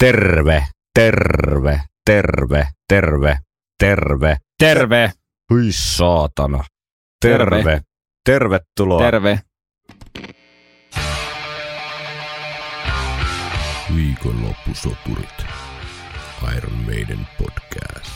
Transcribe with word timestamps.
Terve, 0.00 0.66
terve, 0.94 1.80
terve, 2.04 2.68
terve, 2.88 3.38
terve. 3.78 4.36
Terve. 4.58 5.12
Hyi 5.52 5.72
saatana. 5.72 6.64
Terve. 7.20 7.56
Terve. 7.56 7.80
Tervetuloa. 8.24 9.00
Terve. 9.00 9.38
Viikonloppusoturit. 13.94 15.44
Iron 16.56 16.78
Maiden 16.86 17.26
podcast. 17.38 18.12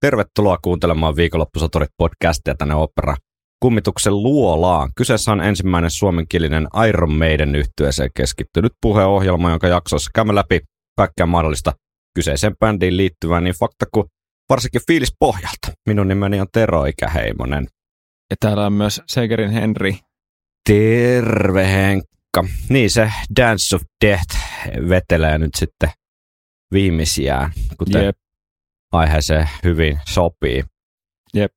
Tervetuloa 0.00 0.58
kuuntelemaan 0.62 1.16
viikonloppusoturit 1.16 1.90
podcastia 1.96 2.54
tänne 2.54 2.74
opera 2.74 3.16
kummituksen 3.62 4.22
luolaan. 4.22 4.90
Kyseessä 4.96 5.32
on 5.32 5.40
ensimmäinen 5.40 5.90
suomenkielinen 5.90 6.68
Iron 6.88 7.12
Maiden 7.12 7.54
yhtyeeseen 7.54 8.10
keskittynyt 8.14 8.72
puheohjelma, 8.80 9.50
jonka 9.50 9.68
jaksoissa 9.68 10.10
käymme 10.14 10.34
läpi 10.34 10.60
kaikkea 10.96 11.26
mahdollista 11.26 11.72
kyseiseen 12.14 12.56
bändiin 12.60 12.96
liittyvää 12.96 13.40
niin 13.40 13.54
fakta 13.54 13.86
kuin 13.92 14.06
varsinkin 14.48 14.80
fiilis 14.86 15.14
pohjalta. 15.18 15.72
Minun 15.88 16.08
nimeni 16.08 16.40
on 16.40 16.46
Tero 16.52 16.84
Ikäheimonen. 16.84 17.66
Ja 18.30 18.36
täällä 18.40 18.66
on 18.66 18.72
myös 18.72 19.02
Segerin 19.06 19.50
Henri. 19.50 19.98
Terve 20.68 21.66
Henkka. 21.66 22.44
Niin 22.68 22.90
se 22.90 23.12
Dance 23.36 23.76
of 23.76 23.82
Death 24.04 24.36
vetelee 24.88 25.38
nyt 25.38 25.54
sitten 25.56 25.90
viimeisiään, 26.72 27.52
kuten 27.78 28.04
Jep. 28.04 28.16
aiheeseen 28.92 29.48
hyvin 29.64 30.00
sopii. 30.08 30.64
Jep. 31.34 31.52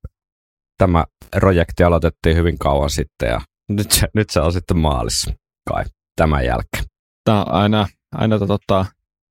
Tämä 0.77 1.05
projekti 1.31 1.83
aloitettiin 1.83 2.35
hyvin 2.35 2.57
kauan 2.57 2.89
sitten 2.89 3.29
ja 3.29 3.41
nyt 3.69 3.91
se, 3.91 4.07
nyt 4.13 4.29
se 4.29 4.39
on 4.39 4.53
sitten 4.53 4.77
maalissa 4.77 5.33
kai 5.69 5.83
tämän 6.15 6.45
jälkeen. 6.45 6.83
Tää 7.23 7.43
on 7.43 7.51
aina, 7.51 7.87
aina 8.15 8.39
tota, 8.39 8.85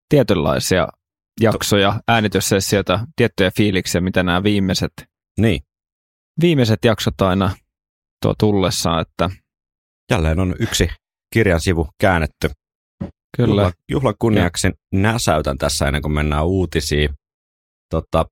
tietynlaisia 0.08 0.88
jaksoja, 1.40 2.00
äänityssessioita, 2.08 3.06
tiettyjä 3.16 3.50
fiiliksiä, 3.56 4.00
mitä 4.00 4.22
nämä 4.22 4.42
viimeiset, 4.42 4.92
Niin, 5.40 5.60
viimeiset 6.40 6.84
jaksot 6.84 7.20
aina 7.20 7.50
tuo 8.22 8.34
tullessaan, 8.38 9.00
että 9.00 9.30
jälleen 10.10 10.40
on 10.40 10.54
yksi 10.60 10.88
kirjan 11.34 11.60
sivu 11.60 11.88
käännetty. 12.00 12.50
kyllä, 13.36 13.62
Juhlan, 13.62 13.72
juhlan 13.90 14.14
kunniaksi 14.18 14.70
näsäytän 14.92 15.58
tässä 15.58 15.86
ennen 15.86 16.02
kuin 16.02 16.12
mennään 16.12 16.46
uutisiin. 16.46 17.08
Tota, 17.90 18.24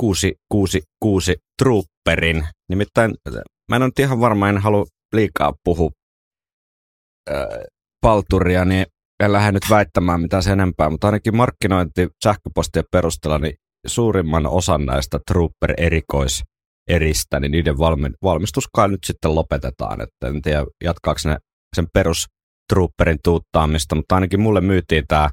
666 0.00 1.36
Trooperin. 1.62 2.46
Nimittäin 2.68 3.14
mä 3.70 3.76
en 3.76 3.82
ole 3.82 3.90
ihan 3.98 4.20
varma, 4.20 4.48
en 4.48 4.58
halua 4.58 4.86
liikaa 5.14 5.54
puhua 5.64 5.90
äh, 7.30 7.46
palturia, 8.00 8.64
niin 8.64 8.86
en 9.22 9.32
lähde 9.32 9.52
nyt 9.52 9.70
väittämään 9.70 10.20
mitään 10.20 10.42
sen 10.42 10.52
enempää, 10.52 10.90
mutta 10.90 11.08
ainakin 11.08 11.36
markkinointi 11.36 12.08
sähköpostien 12.24 12.84
perusteella 12.92 13.38
niin 13.38 13.54
suurimman 13.86 14.46
osan 14.46 14.86
näistä 14.86 15.18
Trooper-erikoiseristä, 15.30 17.40
niin 17.40 17.52
niiden 17.52 17.78
valmi- 17.78 18.14
valmistus 18.22 18.68
kai 18.74 18.88
nyt 18.88 19.04
sitten 19.06 19.34
lopetetaan. 19.34 20.00
Että 20.00 20.28
en 20.28 20.42
tiedä, 20.42 20.64
jatkaako 20.84 21.20
ne 21.24 21.36
sen 21.76 21.86
perus 21.94 22.26
Trooperin 22.72 23.18
tuuttaamista, 23.24 23.94
mutta 23.94 24.14
ainakin 24.14 24.40
mulle 24.40 24.60
myytiin 24.60 25.04
tämä 25.08 25.30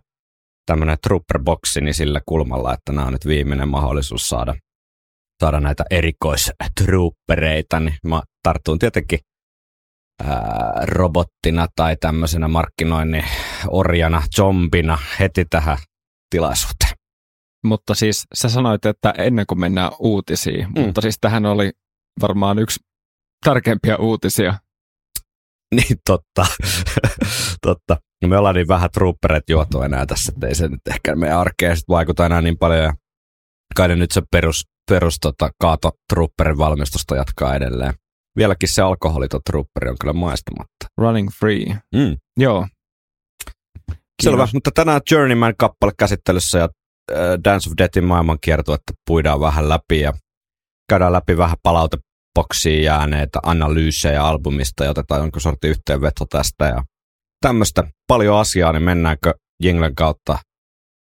tämmöinen 0.68 0.98
Trooper-boksi 1.08 1.82
niin 1.82 1.94
sillä 1.94 2.22
kulmalla, 2.26 2.74
että 2.74 2.92
nämä 2.92 3.08
on 3.08 3.14
nyt 3.14 3.26
viimeinen 3.26 3.68
mahdollisuus 3.68 4.30
saada, 4.30 4.56
saada 5.44 5.60
näitä 5.60 5.84
erikoistroopereita, 5.92 7.80
niin 7.80 7.98
mä 8.06 8.22
tartun 8.44 8.80
tietenkin 8.80 9.20
ää, 10.24 10.74
robottina 10.84 11.68
tai 11.76 11.96
tämmöisenä 11.96 12.48
markkinoinnin 12.48 13.24
orjana, 13.68 14.24
zombina 14.36 14.98
heti 15.20 15.46
tähän 15.50 15.78
tilaisuuteen. 16.30 16.92
mutta 17.66 17.96
siis 17.96 18.24
sä 18.34 18.50
sanoit, 18.50 18.86
että 18.86 19.14
ennen 19.18 19.46
kuin 19.46 19.60
mennään 19.60 19.92
uutisiin, 20.00 20.68
mm. 20.76 20.82
mutta 20.82 21.02
siis 21.02 21.18
tähän 21.22 21.46
oli 21.46 21.72
varmaan 22.22 22.60
yksi 22.60 22.80
tärkeimpiä 23.46 23.98
uutisia. 23.98 24.60
Niin 25.76 25.98
totta. 26.06 26.46
totta. 27.68 27.98
No 28.22 28.28
me 28.28 28.38
ollaan 28.38 28.56
niin 28.56 28.68
vähän 28.68 28.90
troopereita 28.92 29.52
juotu 29.52 29.82
enää 29.82 30.06
tässä, 30.06 30.32
että 30.36 30.48
ei 30.48 30.56
se 30.56 30.68
nyt 30.68 30.80
ehkä 30.90 31.16
meidän 31.16 31.40
arkeen 31.40 31.78
sit 31.78 31.88
vaikuta 31.90 32.26
enää 32.26 32.42
niin 32.42 32.58
paljon. 32.58 32.84
Ja 32.84 32.94
kai 33.76 33.88
ne 33.88 33.96
nyt 33.96 34.12
se 34.12 34.22
perus, 34.32 34.64
perus 34.90 35.18
tota, 35.20 35.50
kaato 35.62 35.92
trooperin 36.14 36.58
valmistusta 36.58 37.16
jatkaa 37.16 37.56
edelleen. 37.56 37.94
Vieläkin 38.38 38.70
se 38.70 38.82
alkoholiton 38.82 39.42
trooperi 39.50 39.90
on 39.90 39.96
kyllä 40.02 40.14
maistamatta. 40.14 40.88
Running 40.98 41.30
Free. 41.40 41.66
Mm. 41.96 42.18
Joo. 42.38 42.68
Selvä, 44.24 44.38
Kiitos. 44.38 44.54
mutta 44.54 44.72
tänään 44.72 45.02
Journeyman 45.12 45.54
kappale 45.58 45.92
käsittelyssä 46.00 46.58
ja 46.58 46.70
äh, 47.12 47.18
Dance 47.44 47.70
of 47.70 47.74
Deathin 47.78 48.04
maailmankiertuetta 48.04 48.94
puidaan 49.08 49.40
vähän 49.40 49.70
läpi 49.70 50.00
ja 50.00 50.14
käydään 50.90 51.14
läpi 51.14 51.38
vähän 51.38 51.58
palauteboksia 51.64 52.82
jääneitä 52.82 53.40
analyysejä 53.44 54.24
albumista 54.24 54.84
ja 54.84 54.90
otetaan 54.90 55.22
jonkun 55.22 55.42
sortin 55.42 55.70
yhteenveto 55.70 56.26
tästä 56.30 56.66
ja 56.66 56.84
tämmöistä 57.42 57.84
paljon 58.08 58.40
asiaa, 58.40 58.74
niin 58.74 58.84
mennäänkö 58.84 59.34
Jinglen 59.64 59.96
kautta 59.96 60.38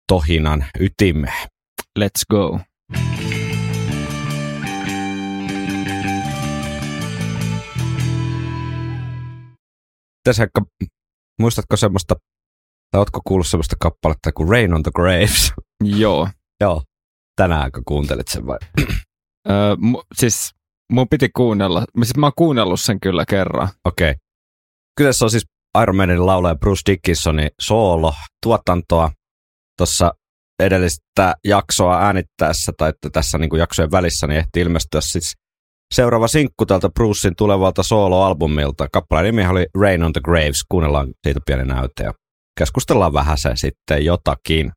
tohinan 0.08 0.66
ytimeen. 0.80 1.48
Let's 2.00 2.24
go. 2.30 2.60
Tässä 10.24 10.48
muistatko 11.40 11.78
semmoista, 11.78 12.16
tai 12.92 13.00
ootko 13.00 13.22
kuullut 13.28 13.48
semmoista 13.48 13.76
kappaletta 13.80 14.32
kuin 14.32 14.50
Rain 14.50 14.74
on 14.74 14.84
the 14.84 14.92
Graves? 14.96 15.54
Joo. 16.00 16.30
Joo. 16.62 16.84
Tänäänkö 17.36 17.82
kuuntelit 17.86 18.28
sen 18.28 18.48
vai? 18.48 18.58
Öö, 19.50 19.76
mu- 19.76 20.06
siis 20.16 20.52
mun 20.92 21.10
piti 21.10 21.30
kuunnella, 21.30 21.86
siis 22.04 22.18
mä 22.18 22.26
oon 22.26 22.34
kuunnellut 22.36 22.80
sen 22.80 23.00
kyllä 23.00 23.26
kerran. 23.30 23.70
Okei. 23.86 24.12
Okay. 24.12 24.20
Kyseessä 24.98 25.26
on 25.26 25.30
siis 25.30 25.46
Iron 25.82 25.96
Maidenin 25.96 26.26
laulaja 26.26 26.56
Bruce 26.56 26.82
Dickinsonin 26.92 27.50
soolo 27.62 28.14
tuotantoa 28.44 29.12
tuossa 29.78 30.14
edellistä 30.60 31.36
jaksoa 31.48 32.02
äänittäessä 32.02 32.72
tai 32.78 32.90
että 32.90 33.10
tässä 33.10 33.38
niin 33.38 33.50
kuin 33.50 33.60
jaksojen 33.60 33.92
välissä 33.92 34.28
niin 34.28 34.40
ehti 34.40 34.60
ilmestyä 34.60 35.02
siis 35.02 35.34
seuraava 35.94 36.28
sinkku 36.28 36.66
tältä 36.66 36.90
Brucein 36.90 37.36
tulevalta 37.36 37.84
soloalbumilta. 37.84 38.88
Kappaleen 38.94 39.36
nimi 39.36 39.48
oli 39.48 39.66
Rain 39.82 40.04
on 40.04 40.14
the 40.14 40.22
Graves. 40.22 40.64
Kuunnellaan 40.70 41.08
siitä 41.24 41.40
pieni 41.46 41.66
näyte 41.66 42.04
ja 42.04 42.14
keskustellaan 42.60 43.14
vähän 43.14 43.38
se 43.38 43.52
sitten 43.56 44.06
jotakin. 44.06 44.72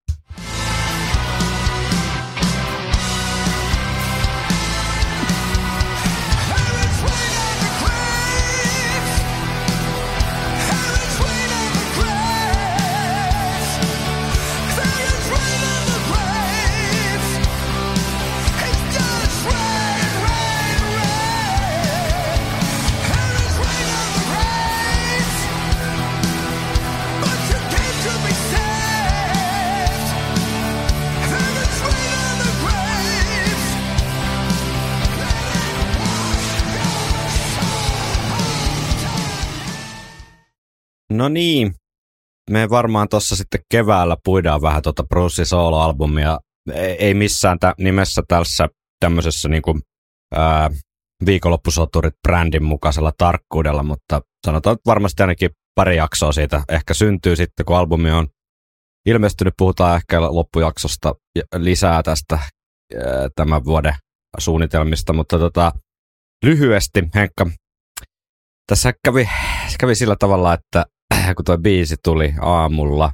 No 41.19 41.29
niin, 41.29 41.75
me 42.51 42.71
varmaan 42.71 43.09
tuossa 43.09 43.37
sitten 43.37 43.61
keväällä 43.71 44.17
puidaan 44.25 44.63
vähän 44.63 44.83
tuota 44.83 45.05
Brucein 45.05 45.47
soloalbumia. 45.47 46.39
Ei, 46.73 46.97
ei 47.07 47.15
missään 47.15 47.59
tä- 47.59 47.75
nimessä 47.79 48.23
tässä 48.29 48.69
tämmöisessä 49.01 49.49
niin 49.49 49.63
kuin, 49.63 49.81
ää, 50.35 50.71
viikonloppusoturit-brändin 51.27 52.63
mukaisella 52.63 53.13
tarkkuudella, 53.19 53.83
mutta 53.83 54.21
sanotaan 54.47 54.75
että 54.75 54.91
varmasti 54.91 55.23
ainakin 55.23 55.51
pari 55.75 55.97
jaksoa 55.97 56.33
siitä 56.33 56.63
ehkä 56.69 56.95
syntyy 56.95 57.37
sitten, 57.37 57.67
kun 57.67 57.77
albumi 57.77 58.11
on 58.11 58.29
ilmestynyt. 59.07 59.55
Puhutaan 59.59 59.97
ehkä 59.97 60.21
loppujaksosta 60.21 61.15
ja 61.37 61.43
lisää 61.57 62.03
tästä 62.03 62.35
ää, 62.39 63.29
tämän 63.37 63.65
vuoden 63.65 63.95
suunnitelmista, 64.39 65.13
mutta 65.13 65.39
tota, 65.39 65.73
lyhyesti 66.45 67.09
Henkka, 67.15 67.47
tässä 68.67 68.93
kävi, 69.05 69.29
kävi 69.81 69.95
sillä 69.95 70.17
tavalla, 70.19 70.55
että 70.55 70.87
kun 71.35 71.45
tuo 71.45 71.59
biisi 71.59 71.97
tuli 72.05 72.35
aamulla, 72.41 73.13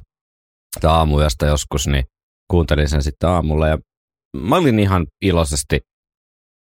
tai 0.81 0.91
aamuyöstä 0.91 1.45
joskus, 1.45 1.87
niin 1.87 2.03
kuuntelin 2.51 2.89
sen 2.89 3.03
sitten 3.03 3.29
aamulla 3.29 3.67
ja 3.67 3.77
mä 4.37 4.55
olin 4.55 4.79
ihan 4.79 5.07
iloisesti 5.21 5.79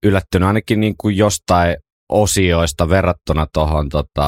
yllättynyt 0.06 0.48
ainakin 0.48 0.80
niin 0.80 0.96
kuin 0.98 1.18
jostain 1.18 1.78
osioista 2.12 2.90
verrattuna 2.90 3.48
tuohon 3.54 3.90
tota, 3.90 4.28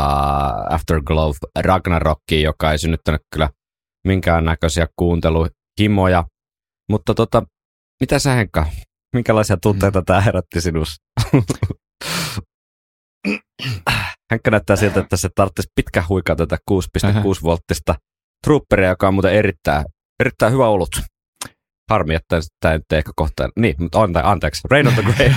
Afterglow 0.69 1.31
Ragnarokkiin, 1.59 2.44
joka 2.44 2.71
ei 2.71 2.77
synnyttänyt 2.77 3.21
kyllä 3.33 3.50
minkäännäköisiä 4.07 4.88
kuunteluhimoja. 4.95 6.23
Mutta 6.89 7.13
tota, 7.13 7.44
mitä 8.00 8.19
sä 8.19 8.33
Henkka, 8.33 8.65
minkälaisia 9.13 9.57
tunteita 9.57 10.00
mm. 10.00 10.06
tämä 10.06 10.21
herätti 10.21 10.61
sinussa? 10.61 10.95
Henkka 14.31 14.51
näyttää 14.51 14.75
siltä, 14.75 15.00
että 15.00 15.18
se 15.18 15.30
tarvitsisi 15.36 15.72
pitkä 15.75 16.04
huikaa 16.10 16.36
tätä 16.36 16.57
6,6 16.72 17.44
volttista 17.44 17.95
trooperia, 18.45 18.89
joka 18.89 19.07
on 19.07 19.13
muuten 19.13 19.33
erittäin, 19.33 19.86
erittäin 20.19 20.54
hyvä 20.54 20.68
olut. 20.68 21.01
Harmi, 21.89 22.16
että 22.16 22.39
tämä 22.60 22.74
nyt 22.74 22.92
ehkä 22.92 23.12
kohta. 23.16 23.50
Niin, 23.56 23.75
mutta 23.80 24.01
ante, 24.01 24.19
anteeksi. 24.24 24.62
Rain 24.72 24.88
on 24.88 24.94
the 24.94 25.04
Grave. 25.04 25.36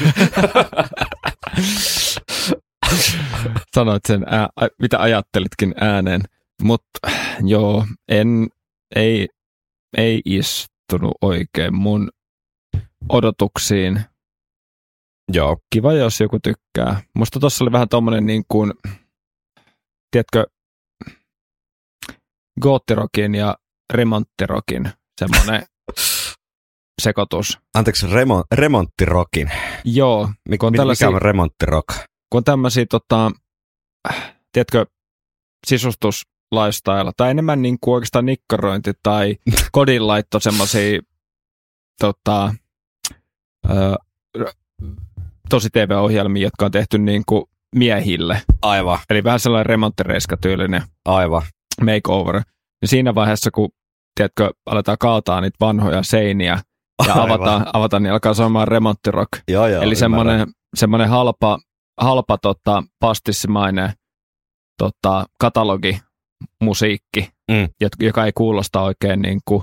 Sanoit 3.74 4.02
sen, 4.08 4.24
ää, 4.26 4.48
mitä 4.82 5.02
ajattelitkin 5.02 5.74
ääneen. 5.80 6.20
Mutta 6.62 6.98
joo, 7.40 7.86
en, 8.08 8.48
ei, 8.96 9.28
ei 9.96 10.22
istunut 10.24 11.12
oikein 11.20 11.74
mun 11.74 12.10
odotuksiin. 13.08 14.00
Joo. 15.32 15.56
Kiva, 15.70 15.92
jos 15.92 16.20
joku 16.20 16.38
tykkää. 16.42 17.00
Musta 17.14 17.40
tuossa 17.40 17.64
oli 17.64 17.72
vähän 17.72 17.88
tommonen 17.88 18.26
niin 18.26 18.44
kuin, 18.48 18.72
tiedätkö, 20.10 20.46
goottirokin 22.60 23.34
ja 23.34 23.56
remonttirokin 23.92 24.90
semmoinen 25.20 25.66
sekoitus. 27.02 27.58
Anteeksi, 27.74 28.06
remo, 28.06 28.44
remonttirokin. 28.54 29.50
Joo. 29.84 30.30
Mikä 30.48 30.66
on, 30.66 30.72
mikä 30.72 31.08
on 31.08 31.22
remonttirok? 31.22 31.86
Kun 32.30 32.38
on 32.38 32.44
tämmöisiä, 32.44 32.86
tota, 32.90 33.30
tiedätkö, 34.52 34.86
sisustuslifestyle, 35.66 37.12
tai 37.16 37.30
enemmän 37.30 37.62
niin 37.62 37.78
kuin 37.80 37.94
oikeastaan 37.94 38.26
nikkarointi 38.26 38.92
tai 39.02 39.36
kodinlaitto 39.72 40.40
semmoisia 40.40 41.00
tota, 42.00 42.54
tosi 45.48 45.70
TV-ohjelmia, 45.70 46.42
jotka 46.46 46.64
on 46.64 46.70
tehty 46.70 46.98
niin 46.98 47.22
kuin 47.26 47.44
miehille. 47.74 48.42
Aivan. 48.62 48.98
Eli 49.10 49.24
vähän 49.24 49.40
sellainen 49.40 49.66
remonttireiska-tyylinen 49.66 50.82
Aivan. 51.04 51.42
makeover. 51.80 52.42
Ja 52.82 52.88
siinä 52.88 53.14
vaiheessa, 53.14 53.50
kun 53.50 53.68
tiedätkö, 54.14 54.50
aletaan 54.66 54.98
kaataa 55.00 55.40
niitä 55.40 55.56
vanhoja 55.60 56.02
seiniä 56.02 56.58
ja 57.06 57.14
avataan, 57.22 57.66
avataan 57.72 58.02
niin 58.02 58.12
alkaa 58.12 58.34
soimaan 58.34 58.68
remonttirock. 58.68 59.30
Joo, 59.48 59.66
joo, 59.66 59.82
Eli 59.82 59.96
semmoinen, 59.96 60.46
semmoinen 60.76 61.08
halpa, 61.08 61.58
halpa 62.00 62.38
tota, 62.38 62.82
pastissimainen 63.00 63.92
tota, 64.82 65.26
katalogi 65.40 66.00
musiikki, 66.62 67.30
Mm. 67.50 67.68
joka 68.00 68.24
ei 68.24 68.32
kuulosta 68.32 68.80
oikein 68.82 69.22
niin 69.22 69.40
kuin, 69.44 69.62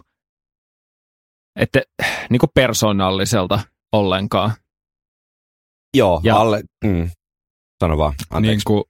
että, 1.59 1.81
niin 2.29 2.39
kuin 2.39 2.49
persoonalliselta 2.53 3.59
ollenkaan. 3.91 4.51
Joo, 5.97 6.21
Ja- 6.23 6.37
alle, 6.37 6.63
mm. 6.83 7.09
sano 7.83 7.97
vaan, 7.97 8.13
Niin 8.19 8.27
anteeksi. 8.29 8.63
kuin, 8.67 8.83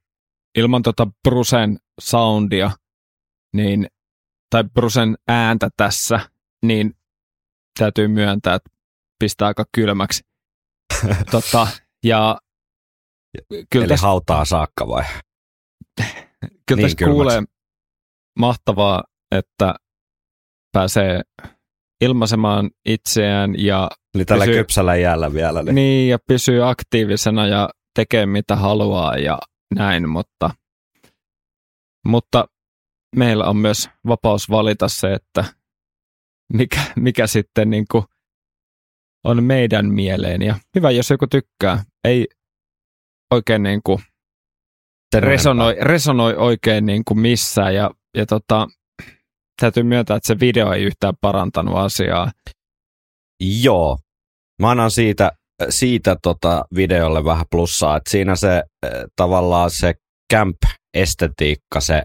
ilman 0.57 0.81
tota 0.81 1.07
Brusen 1.23 1.77
soundia, 2.01 2.71
niin, 3.55 3.87
tai 4.49 4.63
Brusen 4.63 5.15
ääntä 5.27 5.69
tässä, 5.77 6.29
niin 6.65 6.93
täytyy 7.79 8.07
myöntää, 8.07 8.55
että 8.55 8.69
pistää 9.19 9.47
aika 9.47 9.65
kylmäksi. 9.75 10.23
tota, 11.31 11.67
ja 12.05 12.37
kyllä 13.69 13.83
Eli 13.85 13.89
tässä, 13.89 14.07
hautaa 14.07 14.45
saakka 14.45 14.87
vai? 14.87 15.03
kyllä 15.99 16.11
niin 16.69 16.81
tässä 16.81 16.97
kylmäksi. 16.97 17.15
kuulee 17.15 17.43
mahtavaa, 18.39 19.03
että 19.31 19.75
pääsee 20.71 21.21
ilmaisemaan 22.01 22.69
itseään 22.85 23.53
ja, 23.59 23.89
Eli 24.15 24.25
tällä 24.25 24.45
Pysyy- 24.45 24.57
kypsällä 24.57 24.95
jäällä 24.95 25.33
vielä. 25.33 25.63
Niin. 25.63 25.75
niin, 25.75 26.09
ja 26.09 26.17
pysyy 26.27 26.69
aktiivisena 26.69 27.47
ja 27.47 27.69
tekee 27.95 28.25
mitä 28.25 28.55
haluaa 28.55 29.17
ja 29.17 29.39
näin, 29.75 30.09
mutta, 30.09 30.49
mutta 32.07 32.47
meillä 33.15 33.45
on 33.45 33.57
myös 33.57 33.89
vapaus 34.07 34.49
valita 34.49 34.87
se, 34.87 35.13
että 35.13 35.45
mikä, 36.53 36.81
mikä 36.95 37.27
sitten 37.27 37.69
niin 37.69 37.85
kuin 37.91 38.03
on 39.23 39.43
meidän 39.43 39.93
mieleen. 39.93 40.41
Ja 40.41 40.55
hyvä, 40.75 40.91
jos 40.91 41.09
joku 41.09 41.27
tykkää. 41.27 41.83
Ei 42.03 42.27
oikein 43.31 43.63
niin 43.63 43.81
kuin 43.83 43.99
resonoi, 45.15 45.75
resonoi 45.81 46.35
oikein 46.35 46.85
niin 46.85 47.05
kuin 47.05 47.19
missään. 47.19 47.75
Ja, 47.75 47.91
ja 48.17 48.25
tota, 48.25 48.67
täytyy 49.61 49.83
myöntää, 49.83 50.17
että 50.17 50.27
se 50.27 50.39
video 50.39 50.73
ei 50.73 50.83
yhtään 50.83 51.13
parantanut 51.21 51.77
asiaa. 51.77 52.31
Joo. 53.61 53.97
Mä 54.61 54.69
annan 54.69 54.91
siitä, 54.91 55.31
siitä 55.69 56.15
tota 56.23 56.65
videolle 56.75 57.25
vähän 57.25 57.45
plussaa, 57.51 57.97
että 57.97 58.11
siinä 58.11 58.35
se 58.35 58.63
äh, 58.85 58.91
tavallaan 59.15 59.71
se 59.71 59.93
camp-estetiikka, 60.33 61.79
se 61.79 62.03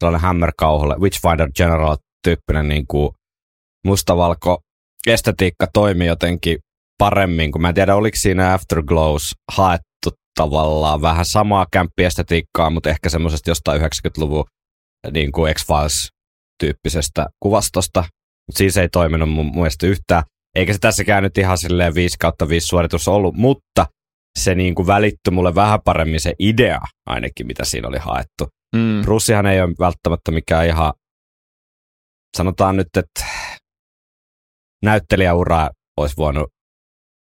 sellainen 0.00 0.20
hämmerkauhulle, 0.20 0.96
Witchfinder 0.98 1.50
General-tyyppinen 1.56 2.68
niin 2.68 2.86
kuin 2.86 3.10
mustavalko 3.86 4.60
estetiikka 5.06 5.66
toimi 5.72 6.06
jotenkin 6.06 6.58
paremmin, 6.98 7.52
kun 7.52 7.62
mä 7.62 7.68
en 7.68 7.74
tiedä, 7.74 7.94
oliko 7.94 8.16
siinä 8.16 8.54
Afterglows 8.54 9.32
haettu 9.52 10.10
tavallaan 10.34 11.02
vähän 11.02 11.24
samaa 11.24 11.66
kämppiestetiikkaa, 11.72 12.70
mutta 12.70 12.90
ehkä 12.90 13.08
semmoisesta 13.08 13.50
jostain 13.50 13.80
90-luvun 13.80 14.44
niin 15.12 15.32
kuin 15.32 15.54
X-Files-tyyppisestä 15.54 17.26
kuvastosta. 17.40 18.00
Mutta 18.46 18.58
siis 18.58 18.76
ei 18.76 18.88
toiminut 18.88 19.30
mun 19.30 19.54
mielestä 19.54 19.86
yhtään. 19.86 20.22
Eikä 20.54 20.72
se 20.72 20.78
tässäkään 20.78 21.22
nyt 21.22 21.38
ihan 21.38 21.58
silleen 21.58 21.94
5 21.94 22.16
kautta 22.18 22.48
5 22.48 22.66
suoritus 22.66 23.08
ollut, 23.08 23.34
mutta 23.34 23.86
se 24.38 24.54
niin 24.54 24.74
kuin 24.74 24.86
välittyi 24.86 25.32
mulle 25.32 25.54
vähän 25.54 25.80
paremmin 25.84 26.20
se 26.20 26.34
idea 26.38 26.80
ainakin, 27.06 27.46
mitä 27.46 27.64
siinä 27.64 27.88
oli 27.88 27.98
haettu. 27.98 28.48
Mm. 28.76 29.02
Brussihan 29.02 29.46
ei 29.46 29.62
ole 29.62 29.74
välttämättä 29.78 30.32
mikään 30.32 30.66
ihan, 30.66 30.92
sanotaan 32.36 32.76
nyt, 32.76 32.96
että 32.96 33.24
näyttelijäura 34.82 35.70
olisi 35.96 36.16
voinut 36.16 36.50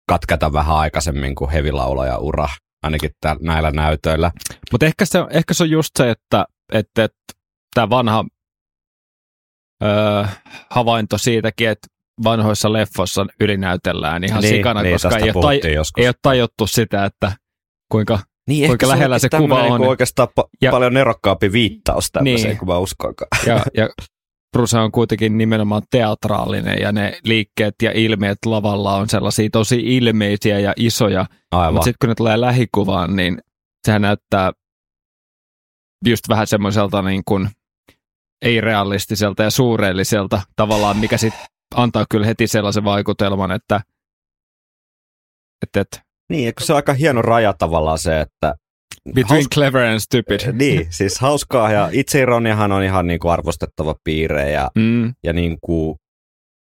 katketa 0.09 0.53
vähän 0.53 0.77
aikaisemmin 0.77 1.35
kuin 1.35 1.51
hevilaulaja 1.51 2.19
ura, 2.19 2.49
ainakin 2.83 3.11
tää, 3.21 3.37
näillä 3.41 3.71
näytöillä. 3.71 4.31
Mutta 4.73 4.87
ehkä 4.87 5.05
se, 5.05 5.19
ehkä 5.31 5.55
se 5.55 5.63
on 5.63 5.71
just 5.71 5.91
se, 5.99 6.11
että, 6.11 6.47
että, 6.73 7.05
että 7.05 7.33
tämä 7.75 7.91
vanha 7.91 8.25
öö, 9.83 10.25
havainto 10.71 11.19
siitäkin, 11.19 11.69
että 11.69 11.89
vanhoissa 12.25 12.73
leffoissa 12.73 13.27
ylinäytellään 13.41 14.25
ihan 14.25 14.41
Niin, 14.43 14.55
sikana, 14.57 14.83
niin, 14.83 14.93
koska 14.95 15.17
ei 15.19 15.31
ole, 15.35 15.73
joskus. 15.75 16.03
ei 16.03 16.09
ole 16.09 16.15
tajuttu 16.23 16.67
sitä, 16.67 17.05
että 17.05 17.33
kuinka 17.93 18.19
Niin, 18.49 18.67
kuinka 18.67 18.89
lähellä 18.89 19.19
se 19.19 19.29
kuva 19.29 19.63
on. 19.63 19.71
Niinku 19.71 19.89
oikeastaan 19.89 20.29
pa- 20.41 20.49
Ja- 20.63 20.71
paljon 20.71 20.95
nerokkaampi 20.95 21.53
viittaus 21.53 22.11
tämmöiseen, 22.13 22.49
Niin. 22.51 22.59
kuin 22.59 22.69
mä 22.69 22.79
uskonkaan. 22.79 23.29
ja, 23.47 23.61
ja 23.77 23.89
Bruce 24.57 24.79
on 24.79 24.93
kuitenkin 24.93 25.39
nimenomaan 25.39 25.83
teatraalinen 25.91 26.79
ja 26.81 26.93
ne 26.93 27.19
liikkeet 27.25 27.75
ja 27.83 27.93
ilmeet 27.93 28.39
lavalla 28.47 28.95
on 28.97 29.09
sellaisia 29.09 29.49
tosi 29.53 29.97
ilmeisiä 29.97 30.59
ja 30.59 30.73
isoja, 30.77 31.27
Aivan. 31.51 31.73
mutta 31.75 31.85
sitten 31.85 31.97
kun 32.01 32.09
ne 32.09 32.15
tulee 32.15 32.41
lähikuvaan, 32.41 33.17
niin 33.17 33.39
sehän 33.87 34.03
näyttää 34.03 34.53
just 36.07 36.29
vähän 36.29 36.47
semmoiselta 36.47 37.03
niin 37.03 37.23
kuin 37.25 37.49
ei-realistiselta 38.43 39.43
ja 39.43 39.51
suureelliselta 39.51 40.43
tavallaan, 40.57 40.97
mikä 40.97 41.17
sitten 41.17 41.41
antaa 41.75 42.07
kyllä 42.11 42.27
heti 42.27 42.47
sellaisen 42.47 42.85
vaikutelman, 42.85 43.51
että, 43.53 43.81
että, 45.63 45.81
että 45.81 46.01
Niin, 46.31 46.53
se 46.61 46.73
on 46.73 46.77
aika 46.77 46.93
hieno 46.93 47.23
raja 47.23 47.53
tavallaan 47.53 47.99
se, 47.99 48.21
että 48.21 48.55
between 49.15 49.43
Haus- 49.43 49.49
clever 49.55 49.83
and 49.85 50.01
stupid. 50.01 50.41
niin, 50.53 50.87
siis 50.91 51.21
hauskaa 51.21 51.73
ja 51.73 51.89
itseironiahan 51.93 52.73
on 52.73 52.83
ihan 52.83 53.07
niin 53.07 53.21
kuin 53.21 53.33
arvostettava 53.33 53.95
piirre 54.05 54.51
ja, 54.51 54.71
Mm, 54.77 55.15
ja 55.25 55.33
niin 55.33 55.59
kuin 55.61 55.97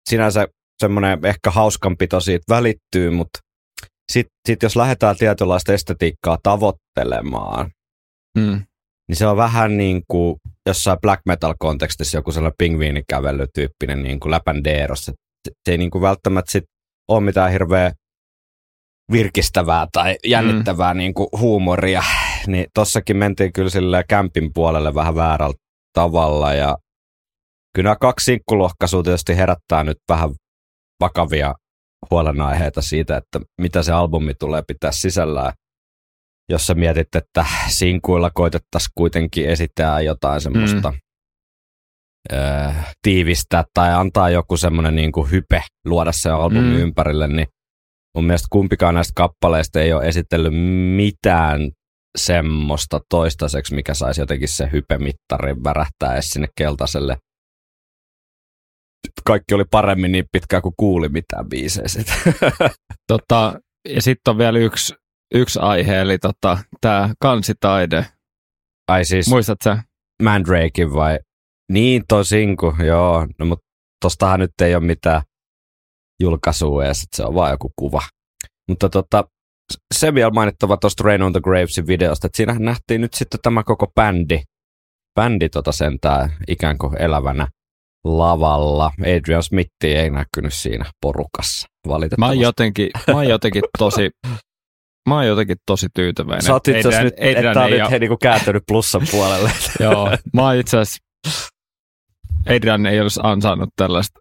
sinänsä 0.10 0.48
semmoinen 0.80 1.26
ehkä 1.26 1.52
hauskanpito 1.52 2.20
siitä 2.20 2.44
välittyy, 2.50 3.10
mutta 3.10 3.40
sitten 4.12 4.34
sit 4.48 4.64
jos 4.64 4.76
lähdetään 4.76 5.16
tietynlaista 5.18 5.74
estetiikkaa 5.74 6.38
tavoittelemaan, 6.44 7.72
mm, 8.38 8.62
niin 9.08 9.16
se 9.16 9.28
on 9.28 9.38
vähän 9.38 9.78
niin 9.78 10.02
kuin 10.08 10.38
jossain 10.70 11.00
black 11.02 11.22
metal-kontekstissa 11.26 12.18
joku 12.18 12.32
sellainen 12.32 12.56
pingviinikävelytyyppinen 12.58 14.04
niin 14.04 14.20
kuin 14.20 14.32
läpändeeros. 14.32 15.06
Se, 15.06 15.14
se 15.46 15.72
ei 15.72 15.78
niin 15.78 15.92
kuin 15.92 16.02
välttämättä 16.02 16.52
sit 16.52 16.64
ole 17.08 17.22
mitään 17.22 17.52
hirveä 17.52 17.92
virkistävää 19.12 19.88
tai 19.92 20.18
jännittävää 20.28 20.94
mm. 20.94 20.98
niin 20.98 21.14
kuin 21.14 21.28
huumoria. 21.40 22.04
Niin 22.48 22.66
tossakin 22.74 23.18
mentiin 23.18 23.54
kyllä 23.54 23.70
sille 23.70 24.04
kämpin 24.10 24.54
puolelle 24.54 24.96
vähän 24.96 25.16
väärällä 25.16 25.56
tavalla 25.94 26.54
ja 26.54 26.78
kyllä 27.76 27.88
nämä 27.88 27.96
kaksi 27.96 28.26
sinkkulohkaisua 28.26 29.04
tietysti 29.04 29.38
herättää 29.38 29.84
nyt 29.84 29.98
vähän 30.10 30.30
vakavia 31.00 31.56
huolenaiheita 32.12 32.82
siitä, 32.82 33.18
että 33.18 33.40
mitä 33.62 33.84
se 33.84 33.92
albumi 33.92 34.34
tulee 34.40 34.64
pitää 34.68 34.92
sisällään. 34.92 35.54
Jos 36.50 36.68
sä 36.68 36.74
mietit, 36.74 37.16
että 37.16 37.46
sinkuilla 37.68 38.32
koitettaisiin 38.34 38.92
kuitenkin 38.96 39.50
esittää 39.50 40.02
jotain 40.02 40.42
semmoista 40.42 40.92
mm. 40.92 40.98
ö, 42.34 42.74
tiivistä 43.02 43.64
tai 43.74 43.94
antaa 43.94 44.30
joku 44.30 44.58
semmoinen 44.58 44.96
niin 44.96 45.12
kuin 45.12 45.32
hype 45.32 45.64
luoda 45.86 46.12
se 46.12 46.30
albumi 46.30 46.74
mm. 46.74 46.80
ympärille, 46.80 47.28
niin 47.28 47.48
mun 48.16 48.26
mielestä 48.26 48.48
kumpikaan 48.52 48.96
näistä 48.96 49.14
kappaleista 49.16 49.80
ei 49.80 49.94
ole 49.94 50.08
esitellyt 50.08 50.54
mitään 50.96 51.72
semmoista 52.18 53.00
toistaiseksi, 53.10 53.76
mikä 53.76 53.94
saisi 53.94 54.22
jotenkin 54.22 54.50
se 54.50 54.70
hypemittarin 54.72 55.64
värähtää 55.64 56.14
edes 56.14 56.30
sinne 56.30 56.48
keltaiselle. 56.58 57.18
Kaikki 59.26 59.54
oli 59.56 59.66
paremmin 59.72 60.12
niin 60.12 60.26
pitkään 60.32 60.62
kuin 60.62 60.74
kuuli 60.78 61.10
mitään 61.10 61.50
biisejä 61.50 61.88
tota, 63.12 63.60
ja 63.90 64.02
sitten 64.02 64.32
on 64.32 64.38
vielä 64.38 64.60
yksi, 64.60 64.94
yksi 65.34 65.60
aihe, 65.60 66.00
eli 66.00 66.18
tota, 66.18 66.58
tämä 66.82 67.14
kansitaide. 67.20 68.06
Ai 68.88 69.06
siis 69.06 69.30
Muistat 69.30 69.58
sä? 69.64 69.84
Mandrakein 70.24 70.94
vai? 70.94 71.20
Niin 71.72 72.04
tosinku, 72.08 72.76
joo. 72.86 73.28
No 73.40 73.46
mutta 73.46 73.66
tostahan 74.02 74.40
nyt 74.40 74.52
ei 74.62 74.76
ole 74.76 74.84
mitään 74.84 75.22
julkaisua 76.20 76.86
edes, 76.86 77.08
se 77.16 77.24
on 77.24 77.36
vaan 77.36 77.52
joku 77.52 77.72
kuva. 77.76 78.02
Mutta 78.70 78.90
tota, 78.90 79.24
se 79.94 80.14
vielä 80.14 80.32
mainittava 80.32 80.78
tuosta 80.78 81.04
Rain 81.04 81.22
on 81.22 81.34
the 81.34 81.42
Gravesin 81.42 81.88
videosta, 81.88 82.28
että 82.28 82.38
siinähän 82.38 82.66
nähtiin 82.66 83.02
nyt 83.02 83.14
sitten 83.14 83.40
tämä 83.44 83.64
koko 83.64 83.88
bändi, 83.96 84.42
bändi 85.16 85.50
tota 85.50 85.72
sentään 85.72 86.30
ikään 86.48 86.78
kuin 86.78 87.02
elävänä 87.02 87.48
lavalla. 88.04 88.92
Adrian 89.02 89.44
Smith 89.44 89.72
ei 89.84 90.10
näkynyt 90.10 90.54
siinä 90.54 90.86
porukassa, 91.02 91.68
valitettavasti. 91.88 92.20
Mä 92.20 92.26
oon 92.26 92.40
jotenkin, 92.40 92.90
mä 93.08 93.14
oon 93.14 93.28
jotenkin 93.28 93.64
tosi, 93.78 94.10
mä 95.10 95.16
oon 95.16 95.28
jotenkin 95.28 95.58
tosi 95.66 95.88
tyytyväinen. 95.96 96.42
Sä 96.42 96.54
oot 96.54 96.68
itse 96.68 96.80
asiassa 96.80 97.04
nyt, 97.04 97.14
että 97.18 97.54
tää 97.54 97.64
on 97.64 97.72
nyt 97.72 97.92
he, 97.92 98.00
niinku 98.00 98.18
kääntynyt 98.18 98.64
plussan 98.68 99.02
puolelle. 99.12 99.52
Joo, 99.80 100.18
mä 100.34 100.44
oon 100.44 100.56
itse 100.56 100.78
asiassa, 100.78 101.04
Adrian 102.48 102.86
ei 102.86 103.02
olisi 103.02 103.20
ansainnut 103.24 103.70
tällaista, 103.76 104.20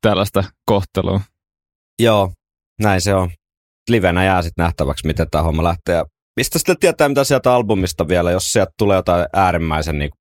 tällaista 0.00 0.44
kohtelua. 0.66 1.20
Joo, 2.02 2.32
näin 2.80 3.00
se 3.00 3.14
on 3.14 3.30
livenä 3.88 4.24
jää 4.24 4.42
sitten 4.42 4.62
nähtäväksi, 4.62 5.06
miten 5.06 5.26
tämä 5.30 5.44
homma 5.44 5.64
lähtee. 5.64 5.94
Ja 5.94 6.04
mistä 6.36 6.58
sitten 6.58 6.76
tietää, 6.80 7.08
mitä 7.08 7.24
sieltä 7.24 7.54
albumista 7.54 8.08
vielä, 8.08 8.30
jos 8.30 8.52
sieltä 8.52 8.72
tulee 8.78 8.96
jotain 8.96 9.26
äärimmäisen 9.32 9.98
niin 9.98 10.10
kuin, 10.10 10.20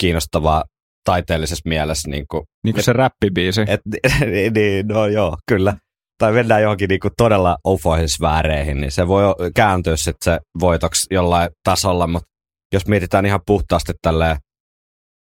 kiinnostavaa 0.00 0.64
taiteellisessa 1.04 1.68
mielessä. 1.68 2.10
Niin 2.10 2.24
kuin, 2.30 2.42
niin 2.64 2.74
kuin 2.74 2.84
se 2.84 2.92
räppibiisi. 2.92 3.60
Et, 3.60 3.80
niin, 4.54 4.86
no 4.88 5.06
joo, 5.06 5.36
kyllä. 5.48 5.74
Tai 6.18 6.32
mennään 6.32 6.62
johonkin 6.62 6.88
niin 6.88 7.00
kuin 7.00 7.12
todella 7.16 7.58
ofoihin 7.64 8.08
sfääreihin, 8.08 8.80
niin 8.80 8.92
se 8.92 9.08
voi 9.08 9.22
kääntyä 9.54 9.96
sitten 9.96 10.34
se 10.34 10.40
voitoksi 10.60 11.06
jollain 11.10 11.50
tasolla, 11.64 12.06
mutta 12.06 12.28
jos 12.72 12.86
mietitään 12.86 13.26
ihan 13.26 13.40
puhtaasti 13.46 13.92
tälleen, 14.02 14.36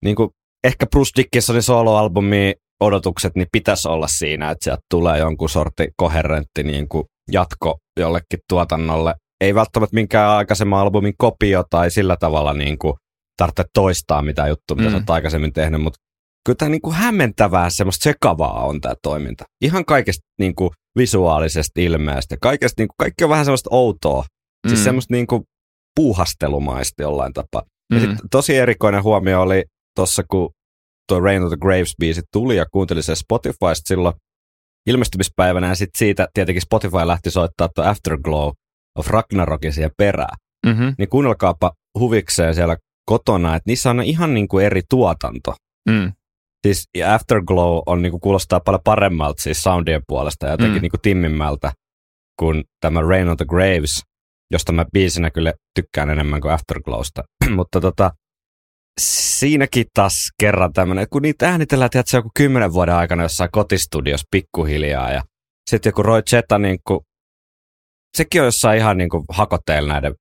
niin 0.05 0.15
kuin 0.15 0.29
ehkä 0.63 0.85
Bruce 0.85 1.11
Dickinsonin 1.15 1.63
soloalbumi 1.63 2.53
odotukset, 2.81 3.35
niin 3.35 3.47
pitäisi 3.51 3.87
olla 3.87 4.07
siinä, 4.07 4.51
että 4.51 4.63
sieltä 4.63 4.81
tulee 4.89 5.19
jonkun 5.19 5.49
sorti 5.49 5.87
koherentti 5.97 6.63
niin 6.63 6.89
kuin 6.89 7.03
jatko 7.31 7.77
jollekin 7.99 8.39
tuotannolle. 8.49 9.13
Ei 9.41 9.55
välttämättä 9.55 9.95
minkään 9.95 10.29
aikaisemman 10.29 10.79
albumin 10.79 11.13
kopio 11.17 11.63
tai 11.69 11.91
sillä 11.91 12.17
tavalla 12.19 12.53
niin 12.53 12.77
kuin 12.77 12.93
tarvitse 13.37 13.63
toistaa 13.73 14.21
mitä 14.21 14.47
juttu, 14.47 14.75
mitä 14.75 14.87
mm. 14.87 14.91
sä 14.91 14.97
oot 14.97 15.09
aikaisemmin 15.09 15.53
tehnyt, 15.53 15.81
mutta 15.81 15.99
kyllä 16.45 16.55
tämä 16.55 16.69
niin 16.69 16.81
kuin 16.81 16.95
hämmentävää, 16.95 17.69
semmoista 17.69 18.03
sekavaa 18.03 18.65
on 18.65 18.81
tämä 18.81 18.95
toiminta. 19.03 19.43
Ihan 19.61 19.85
kaikesta 19.85 20.21
niin 20.39 20.55
kuin 20.55 20.69
visuaalisesta 20.97 21.81
ilmeestä, 21.81 22.37
kaikesta, 22.41 22.81
niin 22.81 22.87
kuin, 22.87 22.95
kaikki 22.99 23.23
on 23.23 23.29
vähän 23.29 23.45
semmoista 23.45 23.69
outoa, 23.73 24.21
siis 24.21 24.31
mm. 24.65 24.69
siis 24.69 24.83
semmoista 24.83 25.13
niin 25.13 25.27
kuin 25.27 25.43
puuhastelumaista 25.95 27.01
jollain 27.01 27.33
tapaa. 27.33 27.61
Mm. 27.93 27.97
Ja 27.97 28.01
sit 28.01 28.19
tosi 28.31 28.55
erikoinen 28.55 29.03
huomio 29.03 29.41
oli 29.41 29.63
tuossa, 29.95 30.23
kun 30.29 30.49
tuo 31.07 31.19
Rain 31.19 31.43
of 31.43 31.49
the 31.49 31.57
Graves-biisi 31.65 32.21
tuli 32.33 32.55
ja 32.55 32.65
kuuntelin 32.71 33.03
sen 33.03 33.15
Spotifysta 33.15 33.87
silloin 33.87 34.13
ilmestymispäivänä 34.89 35.67
ja 35.67 35.75
sitten 35.75 35.99
siitä 35.99 36.27
tietenkin 36.33 36.61
Spotify 36.61 36.97
lähti 37.05 37.31
soittaa 37.31 37.69
tuo 37.75 37.85
Afterglow 37.85 38.49
of 38.97 39.07
Ragnarokin 39.07 39.73
siihen 39.73 39.91
perään. 39.97 40.37
Mm-hmm. 40.65 40.95
Niin 40.97 41.09
kuunnelkaapa 41.09 41.71
huvikseen 41.99 42.55
siellä 42.55 42.77
kotona, 43.05 43.55
että 43.55 43.69
niissä 43.69 43.89
on 43.89 44.01
ihan 44.01 44.33
niin 44.33 44.47
kuin 44.47 44.65
eri 44.65 44.81
tuotanto. 44.89 45.55
Mm. 45.89 46.11
Siis 46.67 46.87
Afterglow 47.07 47.79
on, 47.85 48.01
niin 48.01 48.11
kuin, 48.11 48.21
kuulostaa 48.21 48.59
paljon 48.59 48.81
paremmalta 48.83 49.41
siis 49.41 49.63
soundien 49.63 50.01
puolesta 50.07 50.45
ja 50.45 50.51
jotenkin 50.51 50.77
mm. 50.77 50.81
niin 50.81 50.91
kuin 50.91 51.01
timmimmältä 51.01 51.71
kuin 52.39 52.63
tämä 52.81 53.01
Rain 53.01 53.29
of 53.29 53.37
the 53.37 53.45
Graves, 53.45 54.01
josta 54.51 54.71
mä 54.71 54.85
biisinä 54.93 55.31
kyllä 55.31 55.53
tykkään 55.75 56.09
enemmän 56.09 56.41
kuin 56.41 56.53
Afterglowsta. 56.53 57.23
Mutta 57.55 57.81
tota, 57.81 58.11
siinäkin 58.99 59.85
taas 59.93 60.13
kerran 60.39 60.73
tämmöinen, 60.73 61.07
kun 61.09 61.21
niitä 61.21 61.49
äänitellään, 61.49 61.89
tiedätkö, 61.89 62.17
joku 62.17 62.29
kymmenen 62.35 62.73
vuoden 62.73 62.95
aikana 62.95 63.23
jossain 63.23 63.51
kotistudios 63.51 64.21
pikkuhiljaa 64.31 65.11
ja 65.11 65.23
sitten 65.69 65.89
joku 65.89 66.03
Roy 66.03 66.21
Cheta, 66.21 66.57
niin 66.59 66.79
kuin, 66.87 66.99
sekin 68.17 68.41
on 68.41 68.47
jossain 68.47 68.77
ihan 68.77 68.97
niin 68.97 69.09
kuin 69.09 69.23
hakoteilla 69.29 69.93
näiden 69.93 70.13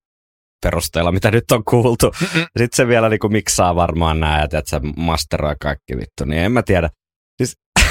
perusteella, 0.62 1.12
mitä 1.12 1.30
nyt 1.30 1.50
on 1.52 1.64
kuultu. 1.64 2.12
Sitten 2.58 2.68
se 2.76 2.86
vielä 2.88 3.08
niin 3.08 3.20
kuin 3.20 3.32
miksaa 3.32 3.74
varmaan 3.74 4.20
nää, 4.20 4.42
että 4.44 4.62
se 4.64 4.80
masteroi 4.96 5.56
kaikki 5.60 5.96
vittu, 5.96 6.24
niin 6.24 6.42
en 6.42 6.52
mä 6.52 6.62
tiedä. 6.62 6.90
Siis, 7.42 7.56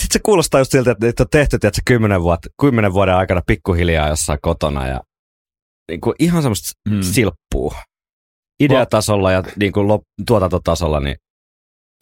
sitten 0.00 0.12
se 0.12 0.18
kuulostaa 0.22 0.60
just 0.60 0.72
siltä, 0.72 0.90
että 0.90 1.06
niitä 1.06 1.22
on 1.22 1.28
tehty, 1.30 1.58
se 1.62 1.82
kymmenen, 1.86 2.22
vuotta, 2.22 2.48
kymmenen 2.60 2.92
vuoden 2.92 3.14
aikana 3.14 3.42
pikkuhiljaa 3.46 4.08
jossain 4.08 4.38
kotona 4.42 4.88
ja 4.88 5.00
niin 5.90 6.00
kuin 6.00 6.14
ihan 6.18 6.42
semmoista 6.42 6.72
mm. 6.88 7.02
silppuu 7.02 7.72
ideatasolla 8.60 9.32
ja 9.32 9.42
niin 9.58 9.72
kuin 9.72 9.88
lop, 9.88 10.02
tuotantotasolla, 10.26 11.00
niin 11.00 11.16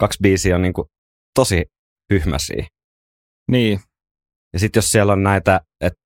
kaksi 0.00 0.18
biisiä 0.22 0.56
on 0.56 0.62
niin 0.62 0.72
kuin 0.72 0.88
tosi 1.34 1.64
hyhmäsiä. 2.12 2.66
Niin. 3.50 3.80
Ja 4.52 4.58
sitten 4.58 4.78
jos 4.78 4.90
siellä 4.90 5.12
on 5.12 5.22
näitä, 5.22 5.60
että 5.80 6.00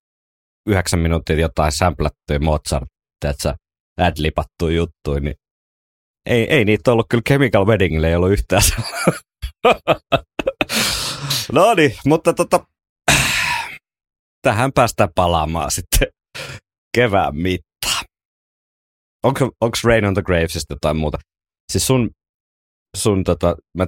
yhdeksän 0.69 0.99
minuuttia 0.99 1.39
jotain 1.39 1.71
samplattuja 1.71 2.39
Mozart, 2.39 2.89
että 3.29 3.55
adlipattu 3.97 4.69
juttuja, 4.69 5.19
niin 5.19 5.35
ei, 6.25 6.47
ei 6.49 6.65
niitä 6.65 6.91
ollut 6.91 7.05
kyllä 7.09 7.21
Chemical 7.29 7.65
Weddingille, 7.65 8.09
ei 8.09 8.15
ollut 8.15 8.31
yhtään 8.31 8.61
No 11.51 11.73
niin, 11.73 11.95
mutta 12.05 12.33
tota, 12.33 12.65
tähän 14.41 14.73
päästään 14.73 15.09
palaamaan 15.15 15.71
sitten 15.71 16.07
kevään 16.95 17.35
mit 17.35 17.61
onko, 19.23 19.51
onko 19.61 19.77
Rain 19.83 20.05
on 20.05 20.13
the 20.13 20.21
Gravesista 20.21 20.75
tai 20.81 20.93
muuta? 20.93 21.17
Siis 21.71 21.87
sun, 21.87 22.09
sun 22.97 23.23
tota, 23.23 23.55
mä 23.77 23.87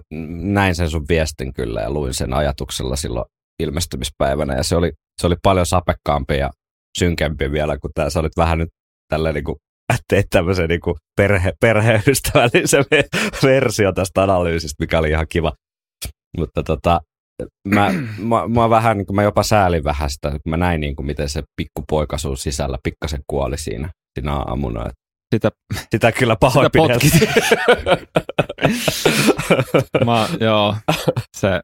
näin 0.53 0.75
sen 0.75 0.89
sun 0.89 1.05
viestin 1.09 1.53
kyllä 1.53 1.81
ja 1.81 1.91
luin 1.91 2.13
sen 2.13 2.33
ajatuksella 2.33 2.95
silloin 2.95 3.25
ilmestymispäivänä 3.59 4.55
ja 4.55 4.63
se 4.63 4.75
oli, 4.75 4.91
se 5.21 5.27
oli 5.27 5.35
paljon 5.43 5.65
sapekkaampi 5.65 6.37
ja 6.37 6.51
synkempi 6.99 7.51
vielä 7.51 7.77
kuin 7.77 7.91
tämä. 7.93 8.09
Sä 8.09 8.19
olit 8.19 8.37
vähän 8.37 8.57
nyt 8.57 8.69
tällä 9.07 9.33
niin 9.33 9.43
kuin, 9.43 9.55
teit 10.07 10.25
tämmöisen 10.29 10.69
niin 10.69 10.81
kuin 10.81 10.95
perhe, 11.17 11.53
perheystävällisen 11.61 12.85
versio 13.43 13.91
tästä 13.91 14.23
analyysistä, 14.23 14.83
mikä 14.83 14.99
oli 14.99 15.09
ihan 15.09 15.27
kiva. 15.29 15.53
Mutta 16.37 16.63
tota, 16.63 17.01
mä, 17.67 17.93
mä, 18.17 18.47
mä, 18.47 18.69
vähän, 18.69 18.97
niin 18.97 19.05
kuin, 19.05 19.15
mä 19.15 19.23
jopa 19.23 19.43
säälin 19.43 19.83
vähän 19.83 20.09
sitä, 20.09 20.29
kun 20.29 20.49
mä 20.49 20.57
näin 20.57 20.81
niin 20.81 20.95
kuin, 20.95 21.05
miten 21.05 21.29
se 21.29 21.43
pikkupoika 21.55 22.17
sun 22.17 22.37
sisällä 22.37 22.77
pikkasen 22.83 23.21
kuoli 23.27 23.57
siinä, 23.57 23.89
siinä 24.19 24.33
aamuna. 24.33 24.81
Että 24.81 25.05
sitä, 25.35 25.51
sitä 25.91 26.11
kyllä 26.11 26.35
pahoinpideltiin. 26.35 27.11
Mä, 30.05 30.27
joo, 30.39 30.75
se 31.37 31.59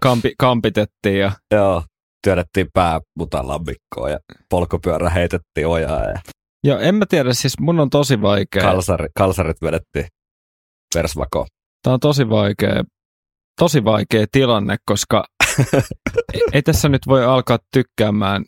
kampi, 0.00 0.34
kampitettiin 0.38 1.18
ja... 1.18 1.32
Joo, 1.54 1.82
työdettiin 2.24 2.66
pää 2.74 3.00
mutalammikkoon 3.18 4.10
ja 4.10 4.18
polkupyörä 4.50 5.10
heitettiin 5.10 5.66
ojaa. 5.66 6.04
Ja... 6.04 6.18
Joo, 6.64 6.78
en 6.78 6.94
mä 6.94 7.06
tiedä, 7.08 7.32
siis 7.32 7.60
mun 7.60 7.80
on 7.80 7.90
tosi 7.90 8.22
vaikea. 8.22 8.62
Kalsari, 8.62 9.08
kalsarit 9.14 9.62
vedettiin 9.62 10.06
persvakoon. 10.94 11.46
Tämä 11.82 11.94
on 11.94 12.00
tosi 12.00 12.28
vaikea, 12.28 12.84
tosi 13.60 13.84
vaikea 13.84 14.26
tilanne, 14.32 14.76
koska 14.86 15.24
ei, 16.34 16.40
ei 16.52 16.62
tässä 16.62 16.88
nyt 16.88 17.02
voi 17.06 17.24
alkaa 17.24 17.58
tykkäämään 17.72 18.44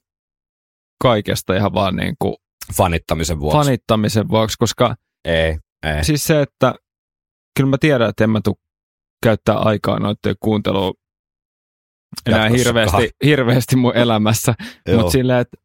kaikesta 1.02 1.56
ihan 1.56 1.74
vaan 1.74 1.96
niin 1.96 2.14
kuin 2.18 2.36
Fanittamisen 2.76 3.40
vuoksi. 3.40 3.58
Fanittamisen 3.58 4.28
vuoksi, 4.28 4.56
koska 4.58 4.94
ei, 5.24 5.58
ei. 5.82 6.04
siis 6.04 6.24
se, 6.24 6.42
että 6.42 6.74
kyllä 7.56 7.70
mä 7.70 7.78
tiedän, 7.80 8.08
että 8.10 8.24
en 8.24 8.30
mä 8.30 8.40
tule 8.44 8.56
käyttää 9.22 9.56
aikaa 9.58 9.98
noiden 9.98 10.36
kuunteluun 10.40 10.94
enää 12.26 12.48
hirveästi, 12.48 13.10
hirveästi 13.24 13.76
mun 13.76 13.96
elämässä, 13.96 14.54
mutta 14.96 15.10
silleen, 15.10 15.40
että 15.40 15.56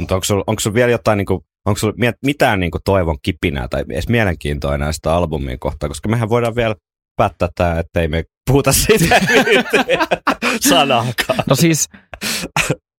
mutta 0.00 0.14
onko 0.14 0.24
sulla, 0.24 0.44
onko 0.46 0.60
sulla 0.60 0.74
vielä 0.74 0.90
jotain, 0.90 1.16
niin 1.16 1.26
kuin, 1.26 1.40
onko 1.66 1.78
sulla 1.78 1.94
mitään 2.24 2.60
niin 2.60 2.70
kuin 2.70 2.82
toivon 2.84 3.18
kipinää 3.22 3.68
tai 3.68 3.84
edes 3.88 4.08
mielenkiintoa 4.08 4.78
näistä 4.78 5.14
albumien 5.14 5.58
kohtaa, 5.58 5.88
koska 5.88 6.08
mehän 6.08 6.28
voidaan 6.28 6.54
vielä 6.54 6.74
päättää 7.16 7.48
tämä, 7.54 7.78
että 7.78 8.00
ei 8.00 8.08
me 8.08 8.24
puhuta 8.46 8.72
siitä 8.72 9.20
nyt 10.52 10.62
sanaakaan. 10.62 11.44
No 11.46 11.56
siis 11.56 11.88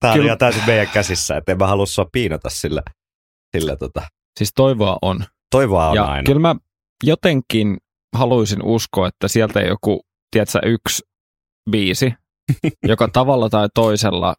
Tämä 0.05 0.13
on 0.13 0.19
Kyllä. 0.19 0.27
ihan 0.27 0.39
täysin 0.39 0.63
meidän 0.67 0.89
käsissä, 0.89 1.37
että 1.37 1.53
en 1.53 1.59
mä 1.59 1.67
halua 1.67 1.87
sua 1.87 2.07
piinata 2.13 2.51
sillä. 2.51 2.83
sillä 3.57 3.77
tota. 3.77 4.03
Siis 4.39 4.51
toivoa 4.55 4.99
on. 5.03 5.25
Toivoa 5.51 5.89
on 5.89 5.97
ja 5.97 6.05
aina. 6.05 6.27
kyllä 6.27 6.41
mä 6.41 6.57
jotenkin 7.05 7.77
haluaisin 8.17 8.63
uskoa, 8.63 9.09
että 9.09 9.29
sieltä 9.29 9.61
joku, 9.61 10.01
tiedätkö, 10.31 10.59
yksi 10.65 11.03
biisi, 11.71 12.15
joka 12.89 13.09
tavalla 13.09 13.49
tai 13.49 13.69
toisella, 13.75 14.35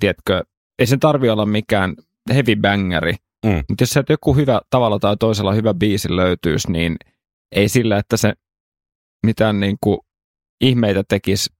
tiedätkö, 0.00 0.42
ei 0.78 0.86
sen 0.86 1.00
tarvi 1.00 1.30
olla 1.30 1.46
mikään 1.46 1.94
heavy 2.34 2.56
bangeri, 2.56 3.14
Mm. 3.46 3.64
mutta 3.68 3.82
jos 3.82 3.90
sieltä 3.90 4.12
joku 4.12 4.34
hyvä, 4.34 4.60
tavalla 4.70 4.98
tai 4.98 5.16
toisella 5.16 5.52
hyvä 5.52 5.74
biisi 5.74 6.16
löytyisi, 6.16 6.72
niin 6.72 6.96
ei 7.52 7.68
sillä, 7.68 7.98
että 7.98 8.16
se 8.16 8.32
mitään 9.26 9.60
niin 9.60 9.76
kuin 9.80 9.98
ihmeitä 10.60 11.04
tekisi, 11.08 11.50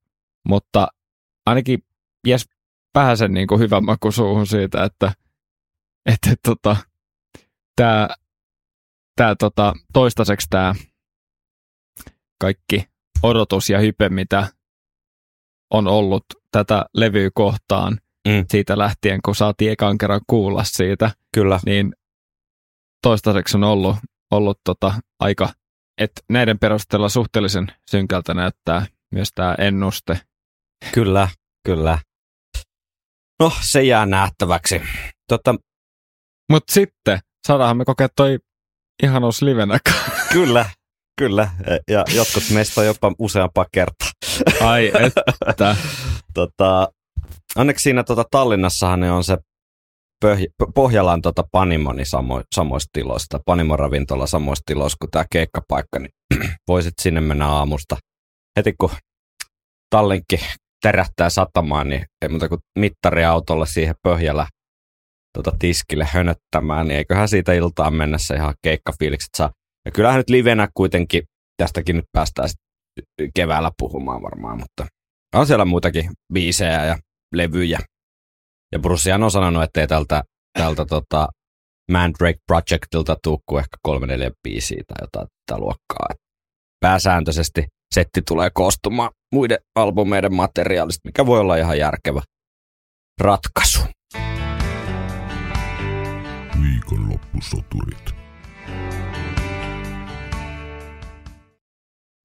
mutta 0.48 0.88
ainakin 1.46 1.78
jes 2.26 2.46
vähäsen 2.94 3.34
niin 3.34 3.48
kuin 3.48 3.60
hyvä 3.60 3.80
maku 3.80 4.12
suuhun 4.12 4.46
siitä, 4.46 4.84
että, 4.84 5.12
että 6.06 6.34
tota, 6.44 6.76
tämä 7.76 8.08
tää, 9.16 9.34
tota, 9.37 9.72
toistaiseksi 9.92 10.46
tämä 10.50 10.75
kaikki 12.40 12.84
odotus 13.22 13.70
ja 13.70 13.78
hype, 13.78 14.08
mitä 14.08 14.48
on 15.70 15.87
ollut 15.87 16.25
tätä 16.52 16.84
levyä 16.94 17.30
kohtaan 17.34 17.98
Mm. 18.28 18.44
siitä 18.50 18.78
lähtien, 18.78 19.20
kun 19.25 19.35
saatiin 19.35 19.73
ekan 19.73 19.99
kerran 19.99 20.20
kuulla 20.26 20.64
siitä, 20.64 21.11
Kyllä. 21.35 21.61
niin 21.66 21.92
toistaiseksi 23.02 23.56
on 23.56 23.64
ollut, 23.64 23.97
ollut 24.30 24.61
tota 24.64 24.94
aika, 25.20 25.49
että 26.00 26.20
näiden 26.30 26.58
perusteella 26.58 27.08
suhteellisen 27.08 27.66
synkältä 27.90 28.35
näyttää 28.35 28.87
myös 29.12 29.28
tämä 29.35 29.54
ennuste. 29.58 30.20
Kyllä, 30.94 31.28
kyllä. 31.66 31.99
No, 33.40 33.52
se 33.61 33.82
jää 33.82 34.06
nähtäväksi. 34.06 34.82
Totta, 35.28 35.54
Mutta 36.50 36.73
sitten 36.73 37.18
saadaanhan 37.47 37.76
me 37.76 37.85
kokea 37.85 38.08
toi 38.16 38.38
ihanuus 39.02 39.42
livenä. 39.42 39.78
kyllä, 40.32 40.66
kyllä. 41.18 41.50
Ja 41.90 42.04
jotkut 42.14 42.42
meistä 42.52 42.80
on 42.80 42.87
jopa 42.87 43.12
useampaa 43.18 43.66
kertaa. 43.73 44.08
Ai 44.61 44.92
että. 45.47 45.76
tota, 46.35 46.88
onneksi 47.56 47.82
siinä 47.82 48.04
tota, 48.04 48.24
Tallinnassahan 48.30 49.00
ne 49.00 49.12
on 49.12 49.24
se 49.24 49.36
Pöh- 50.24 50.72
Pohjalan 50.74 51.22
tota, 51.22 51.44
Panimoni 51.52 52.04
samo, 52.04 52.42
samoista 52.54 52.88
tiloista, 52.92 53.40
Panimon 53.46 53.78
ravintola 53.78 54.26
samoista 54.26 54.62
tiloista 54.66 54.96
kuin 55.00 55.10
tämä 55.10 55.24
keikkapaikka, 55.32 55.98
niin 55.98 56.10
voisit 56.68 56.94
sinne 57.00 57.20
mennä 57.20 57.48
aamusta. 57.48 57.96
Heti 58.58 58.74
kun 58.80 58.90
tallinkki 59.90 60.40
terähtää 60.82 61.30
satamaan, 61.30 61.88
niin 61.88 62.06
ei 62.22 62.28
muuta 62.28 62.48
kuin 62.48 62.60
mittariautolla 62.78 63.66
siihen 63.66 63.94
Pöhjälä 64.02 64.46
tota, 65.36 65.52
tiskille 65.58 66.08
hönöttämään, 66.12 66.88
niin 66.88 66.98
eiköhän 66.98 67.28
siitä 67.28 67.52
iltaan 67.52 67.94
mennessä 67.94 68.34
ihan 68.34 68.54
keikkafiilikset 68.62 69.30
saa. 69.36 69.50
Ja 69.84 69.90
kyllähän 69.90 70.18
nyt 70.18 70.30
livenä 70.30 70.68
kuitenkin, 70.74 71.22
tästäkin 71.62 71.96
nyt 71.96 72.04
päästään 72.12 72.48
keväällä 73.34 73.70
puhumaan 73.78 74.22
varmaan, 74.22 74.58
mutta 74.58 74.86
on 75.34 75.46
siellä 75.46 75.64
muitakin 75.64 76.10
biisejä 76.32 76.84
ja 76.84 76.98
levyjä. 77.35 77.78
Ja 78.73 78.78
Brucehan 78.78 79.23
on 79.23 79.30
sanonut, 79.30 79.62
että 79.62 79.80
ei 79.80 79.87
tältä, 79.87 80.23
tältä 80.58 80.85
tota 80.85 81.28
Mandrake 81.92 82.38
Projectilta 82.47 83.16
tuu 83.23 83.40
kuin 83.47 83.61
ehkä 83.61 83.76
kolme 83.82 84.06
neljä 84.06 84.30
biisiä 84.42 84.82
tai 84.87 84.97
jotain 85.00 85.26
tätä 85.47 85.61
luokkaa. 85.61 86.06
Et 86.11 86.16
pääsääntöisesti 86.80 87.64
setti 87.94 88.23
tulee 88.23 88.50
koostumaan 88.54 89.11
muiden 89.35 89.58
albumeiden 89.75 90.35
materiaalista, 90.35 91.08
mikä 91.08 91.26
voi 91.26 91.40
olla 91.40 91.56
ihan 91.56 91.78
järkevä 91.78 92.23
ratkaisu. 93.20 93.80
Viikonloppusoturit. 96.62 98.14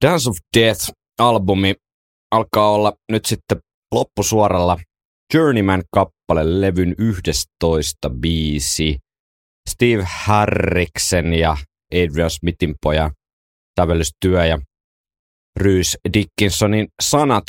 Dance 0.04 0.30
of 0.30 0.36
Death-albumi 0.56 1.74
alkaa 2.30 2.70
olla 2.70 2.92
nyt 3.12 3.24
sitten 3.24 3.58
loppusuoralla 3.94 4.78
Journeyman-kappale 5.34 6.60
levyn 6.60 6.94
11 6.98 8.10
biisi. 8.20 8.98
Steve 9.70 10.04
Harriksen 10.06 11.34
ja 11.34 11.56
Adrian 11.94 12.30
Smithin 12.30 12.74
pojan 12.82 13.10
sävellystyö 13.80 14.44
ja 14.44 14.58
Bruce 15.58 15.98
Dickinsonin 16.12 16.88
sanat. 17.02 17.44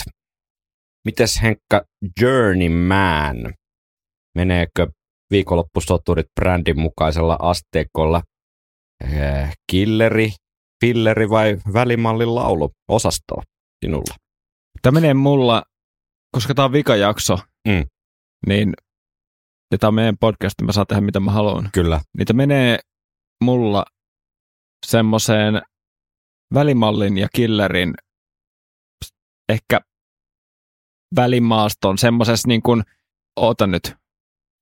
Mites 1.05 1.41
Henkka 1.41 1.81
Journeyman? 2.21 3.53
Meneekö 4.35 4.88
viikonloppusoturit 5.31 6.27
brändin 6.39 6.79
mukaisella 6.79 7.38
asteikolla 7.41 8.21
eh, 9.03 9.53
killeri, 9.71 10.33
filleri 10.85 11.29
vai 11.29 11.57
välimallin 11.73 12.35
laulu 12.35 12.71
osastoa 12.88 13.43
sinulla? 13.85 14.15
Tämä 14.81 15.01
menee 15.01 15.13
mulla, 15.13 15.63
koska 16.36 16.54
tämä 16.54 16.65
on 16.65 16.71
vikajakso, 16.71 17.39
Mm. 17.67 17.86
niin 18.48 18.74
ja 19.71 19.78
tämä 19.78 19.88
on 19.88 19.93
meidän 19.95 20.17
podcast, 20.19 20.56
niin 20.60 20.65
mä 20.65 20.71
saan 20.71 20.88
tehdä 20.88 21.02
mitä 21.02 21.19
mä 21.19 21.32
haluan. 21.32 21.69
Kyllä. 21.74 22.02
Niitä 22.17 22.34
menee 22.34 22.80
mulla 23.43 23.86
semmoiseen 24.86 25.62
välimallin 26.54 27.17
ja 27.17 27.28
killerin 27.36 27.93
ehkä 29.50 29.80
välimaaston 31.15 31.98
semmoisessa 31.98 32.48
niin 32.48 32.62
kuin, 32.62 32.84
oota 33.36 33.67
nyt, 33.67 33.95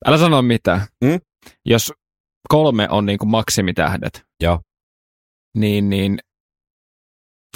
älä 0.06 0.18
sano 0.18 0.42
mitään. 0.42 0.82
Mm? 1.04 1.20
Jos 1.66 1.94
kolme 2.50 2.88
on 2.90 3.06
niin 3.06 3.20
kuin 3.20 3.30
maksimitähdet, 3.30 4.26
Joo. 4.44 4.62
niin, 5.58 5.90
niin 5.90 6.20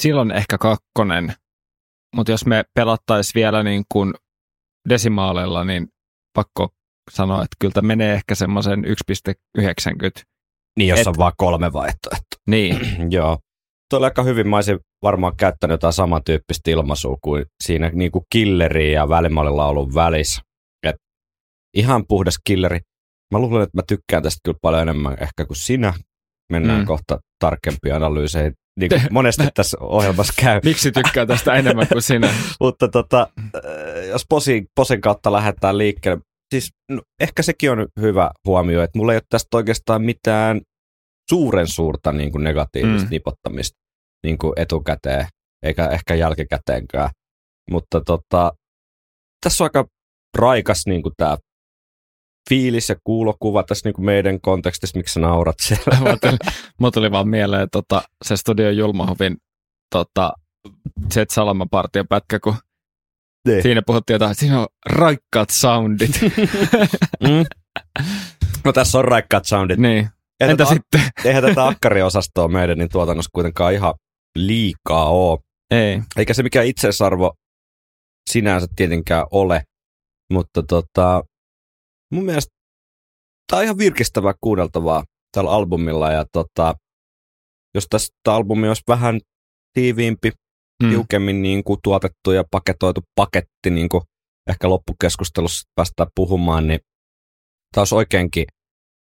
silloin 0.02 0.32
ehkä 0.32 0.58
kakkonen. 0.58 1.34
Mutta 2.15 2.32
jos 2.32 2.46
me 2.46 2.63
pelattaisiin 2.74 3.32
vielä 3.36 3.63
niin 3.63 3.84
kuin 3.91 4.13
desimaaleilla, 4.89 5.63
niin 5.63 5.88
pakko 6.34 6.70
sanoa, 7.12 7.38
että 7.38 7.56
kyllä 7.60 7.74
tämä 7.74 7.88
menee 7.88 8.13
ehkä 8.13 8.36
semmoisen 8.36 8.86
1,90. 8.86 10.24
Niin, 10.78 10.88
jos 10.89 11.00
Et- 11.00 11.08
on 11.08 11.17
vaan 11.17 11.34
kolme 11.38 11.74
vaihtoehtoa. 11.74 12.28
Niin, 12.48 12.78
Joo. 13.12 13.38
Tuo 13.89 14.04
aika 14.04 14.24
hyvin. 14.24 14.48
Mä 14.48 14.56
olisin 14.56 14.80
varmaan 15.04 15.38
käyttänyt 15.38 15.74
jotain 15.74 15.93
samantyyppistä 15.93 16.72
ilmaisua 16.72 17.17
kuin 17.22 17.46
siinä 17.63 17.89
niin 17.93 18.12
kuin 18.12 18.26
killeri 18.32 18.91
ja 18.93 19.10
välimallin 19.10 19.58
laulun 19.58 19.93
välissä. 19.93 20.41
Et 20.84 20.96
ihan 21.74 22.04
puhdas 22.08 22.36
killeri. 22.43 22.80
Mä 23.34 23.39
luulen, 23.39 23.63
että 23.63 23.78
mä 23.78 23.82
tykkään 23.88 24.24
tästä 24.24 24.39
kyllä 24.43 24.58
paljon 24.62 24.82
enemmän 24.82 25.17
ehkä 25.22 25.46
kuin 25.46 25.58
sinä. 25.58 25.93
Mennään 26.52 26.80
Mm. 26.80 26.84
mm. 26.84 26.88
kohta 26.88 27.20
tarkempiin 27.39 27.96
analyyseihin. 27.96 28.54
Niin 28.78 28.90
kuin 28.90 29.02
monesti 29.12 29.44
tässä 29.54 29.78
ohjelmassa 29.80 30.34
käy. 30.42 30.60
miksi 30.63 30.92
tykkää 30.92 31.26
tästä 31.26 31.54
enemmän 31.54 31.88
kuin 31.88 32.02
sinä? 32.02 32.34
Mutta 32.60 32.88
tota, 32.88 33.28
äh, 33.40 34.08
jos 34.08 34.26
posin, 34.30 34.68
posin 34.76 35.02
kautta 35.02 35.32
lähdetään 35.32 35.78
liikkeelle, 35.78 36.22
siis 36.54 36.70
no, 36.92 37.02
ehkä 37.20 37.44
sekin 37.44 37.72
on 37.72 37.88
hyvä 38.02 38.32
huomio, 38.46 38.84
että 38.84 39.00
mulla 39.00 39.13
ei 39.13 39.18
ole 39.18 39.24
tästä 39.30 39.58
oikeastaan 39.58 40.02
mitään 40.02 40.62
suuren 41.30 41.68
suurta 41.68 42.12
niin 42.12 42.32
kuin 42.32 42.44
negatiivista 42.44 43.02
Mm. 43.02 43.08
mm. 43.08 43.12
nipottamista 43.12 43.78
niin 44.24 44.38
kuin 44.38 44.54
etukäteen, 44.56 45.28
eikä 45.63 45.88
ehkä 45.88 46.16
jälkikäteenkään. 46.16 47.10
Mutta 47.72 48.02
tota, 48.02 48.54
tässä 49.44 49.63
on 49.63 49.66
aika 49.66 49.86
raikas 50.38 50.84
niin 50.88 51.02
kuin 51.02 51.13
tämä 51.18 51.38
fiilis 52.50 52.90
ja 52.90 52.96
kuulokuva 53.04 53.64
tässä 53.64 53.88
niin 53.90 53.94
kuin 53.94 54.06
meidän 54.06 54.42
kontekstissa, 54.42 54.98
miksi 54.98 55.14
sä 55.14 55.20
naurat 55.20 55.56
siellä. 55.62 55.98
Mulla 56.00 56.18
tuli, 56.22 56.38
mulla 56.80 56.92
tuli 56.92 57.12
vaan 57.12 57.30
mieleen 57.30 57.68
tota, 57.72 58.02
se 58.26 58.38
Studio 58.38 58.70
Julmahovin 58.70 59.38
tota, 59.92 60.34
Jet 61.16 61.30
Salama-partion 61.30 62.08
pätkä, 62.10 62.40
kun 62.40 62.56
Niin. 63.48 63.64
siinä 63.64 63.82
puhuttiin 63.86 64.16
jotain, 64.16 64.32
että 64.32 64.40
siinä 64.40 64.60
on 64.62 64.68
raikkaat 64.90 65.50
soundit. 65.50 66.12
Mm. 67.24 67.46
No 68.66 68.74
tässä 68.74 68.98
on 68.98 69.06
raikkaat 69.06 69.46
soundit. 69.46 69.80
niin. 69.80 70.10
Eihän 70.40 70.52
Entä 70.52 70.64
tätä- 70.64 70.74
sitten? 70.76 71.02
eihän 71.26 71.44
tätä 71.44 71.68
akkariosastoa 71.68 72.48
meidän 72.48 72.78
niin 72.78 72.90
tuotannossa 72.90 73.30
kuitenkaan 73.34 73.74
ihan 73.74 73.94
liikaa 74.38 75.10
ole. 75.10 75.40
Ei. 75.72 76.02
Eikä 76.18 76.34
se 76.34 76.44
mikään 76.44 76.66
itseisarvo 76.66 77.34
sinänsä 78.30 78.68
tietenkään 78.76 79.26
ole, 79.32 79.64
mutta 80.34 80.64
tota, 80.64 81.24
mun 82.12 82.26
mielestä 82.26 82.52
tämä 83.48 83.58
on 83.58 83.63
ihan 83.63 83.78
virkistävää 83.78 84.34
kuunneltavaa 84.41 85.04
tällä 85.32 85.52
albumilla 85.52 86.12
ja 86.12 86.26
tota, 86.32 86.76
jos 87.76 87.88
tästä 87.89 88.13
albumi 88.26 88.67
olisi 88.67 88.84
vähän 88.88 89.20
tiiviimpi, 89.74 90.32
Mm. 90.84 90.89
tiukemmin 90.89 91.41
niin 91.41 91.63
kuin 91.63 91.80
tuotettu 91.84 92.32
ja 92.32 92.43
paketoitu 92.52 93.02
paketti, 93.15 93.70
niin 93.70 93.89
kuin 93.89 94.02
ehkä 94.50 94.70
loppukeskustelussa 94.70 95.70
päästään 95.76 96.10
puhumaan, 96.15 96.67
niin 96.67 96.80
tämä 97.74 97.82
olisi 97.82 97.96
oikeinkin, 97.96 98.46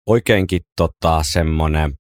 oikeinkin 0.09 0.61
tota, 0.77 1.23
semmoinen 1.23 1.95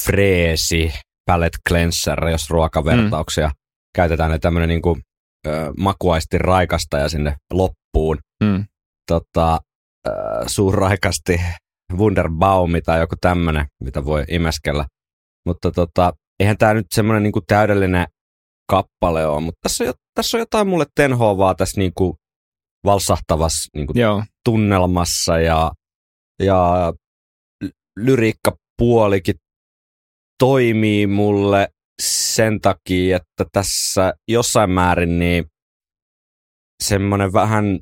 freesi 0.00 0.92
palette 1.26 1.58
cleanser, 1.68 2.28
jos 2.28 2.50
ruokavertauksia 2.50 3.48
mm. 3.48 3.54
käytetään, 3.94 4.30
niin 4.30 4.40
tämmöinen 4.40 4.68
niin 4.68 4.82
kuin, 4.82 5.02
ö, 5.46 5.72
makuaisti 5.78 6.38
raikastaja 6.38 7.08
sinne 7.08 7.36
loppuun. 7.52 8.18
Mm. 8.44 8.64
tota, 9.08 9.60
äh, 10.08 10.14
suurraikasti 10.46 11.40
Wunderbaumi 11.96 12.82
tai 12.82 13.00
joku 13.00 13.14
tämmöinen, 13.20 13.66
mitä 13.84 14.04
voi 14.04 14.24
imeskellä. 14.28 14.86
Mutta 15.46 15.70
tota, 15.70 16.12
eihän 16.40 16.58
tämä 16.58 16.74
nyt 16.74 16.86
semmoinen 16.94 17.22
niinku 17.22 17.40
täydellinen 17.46 18.06
kappale 18.70 19.26
ole, 19.26 19.40
mutta 19.40 19.58
tässä 19.62 19.84
on, 19.84 19.86
jo, 19.86 19.92
tässä 20.14 20.36
on 20.36 20.40
jotain 20.40 20.68
mulle 20.68 20.86
tenhoavaa 20.94 21.54
tässä 21.54 21.80
niinku 21.80 22.16
valsahtavassa 22.84 23.70
niinku 23.74 23.92
tunnelmassa 24.44 25.38
ja, 25.38 25.72
ja 26.42 26.92
lyriikkapuolikin 27.96 29.34
toimii 30.38 31.06
mulle 31.06 31.68
sen 32.02 32.60
takia, 32.60 33.16
että 33.16 33.44
tässä 33.52 34.14
jossain 34.28 34.70
määrin 34.70 35.18
niin 35.18 35.44
semmoinen 36.82 37.32
vähän, 37.32 37.80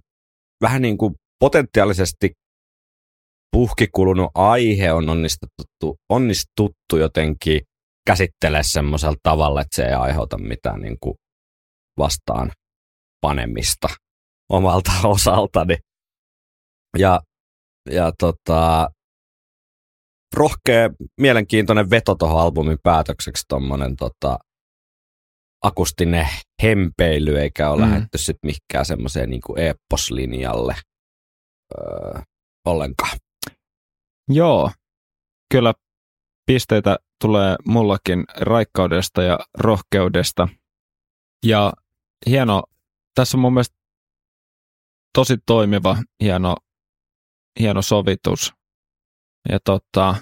vähän 0.62 0.82
niin 0.82 0.98
kuin 0.98 1.14
potentiaalisesti 1.40 2.30
puhkikulunut 3.52 4.30
aihe 4.34 4.92
on 4.92 5.08
onnistuttu, 5.08 5.96
onnistuttu 6.08 6.96
jotenkin 6.98 7.60
käsittelee 8.06 8.62
semmoisella 8.62 9.16
tavalla, 9.22 9.60
että 9.60 9.76
se 9.76 9.84
ei 9.84 9.92
aiheuta 9.92 10.38
mitään 10.38 10.80
niin 10.80 10.96
kuin 11.00 11.14
vastaan 11.98 12.50
panemista 13.20 13.88
omalta 14.48 14.92
osaltani. 15.08 15.76
Ja, 16.98 17.20
ja 17.90 18.12
tota, 18.18 18.88
rohkea, 20.36 20.90
mielenkiintoinen 21.20 21.90
veto 21.90 22.14
tuohon 22.14 22.40
albumin 22.40 22.78
päätökseksi 22.82 23.44
tuommoinen 23.48 23.96
tota, 23.96 24.38
akustinen 25.64 26.28
hempeily, 26.62 27.38
eikä 27.38 27.70
ole 27.70 27.84
mm. 27.84 27.90
lähdetty 27.90 28.18
sitten 28.18 28.48
mihinkään 28.48 28.86
semmoiseen 28.86 29.30
niin 29.30 29.40
eepposlinjalle 29.56 30.74
öö, 31.78 32.22
ollenkaan. 32.66 33.18
Joo, 34.28 34.70
kyllä 35.52 35.74
pisteitä 36.46 36.96
tulee 37.20 37.56
mullakin 37.64 38.24
raikkaudesta 38.40 39.22
ja 39.22 39.38
rohkeudesta. 39.58 40.48
Ja 41.46 41.72
hieno, 42.26 42.62
tässä 43.14 43.36
on 43.36 43.40
mun 43.40 43.52
mielestä 43.54 43.76
tosi 45.14 45.36
toimiva, 45.46 45.96
hieno, 46.22 46.56
hieno 47.60 47.82
sovitus. 47.82 48.54
Ja 49.48 49.58
tota, 49.64 50.14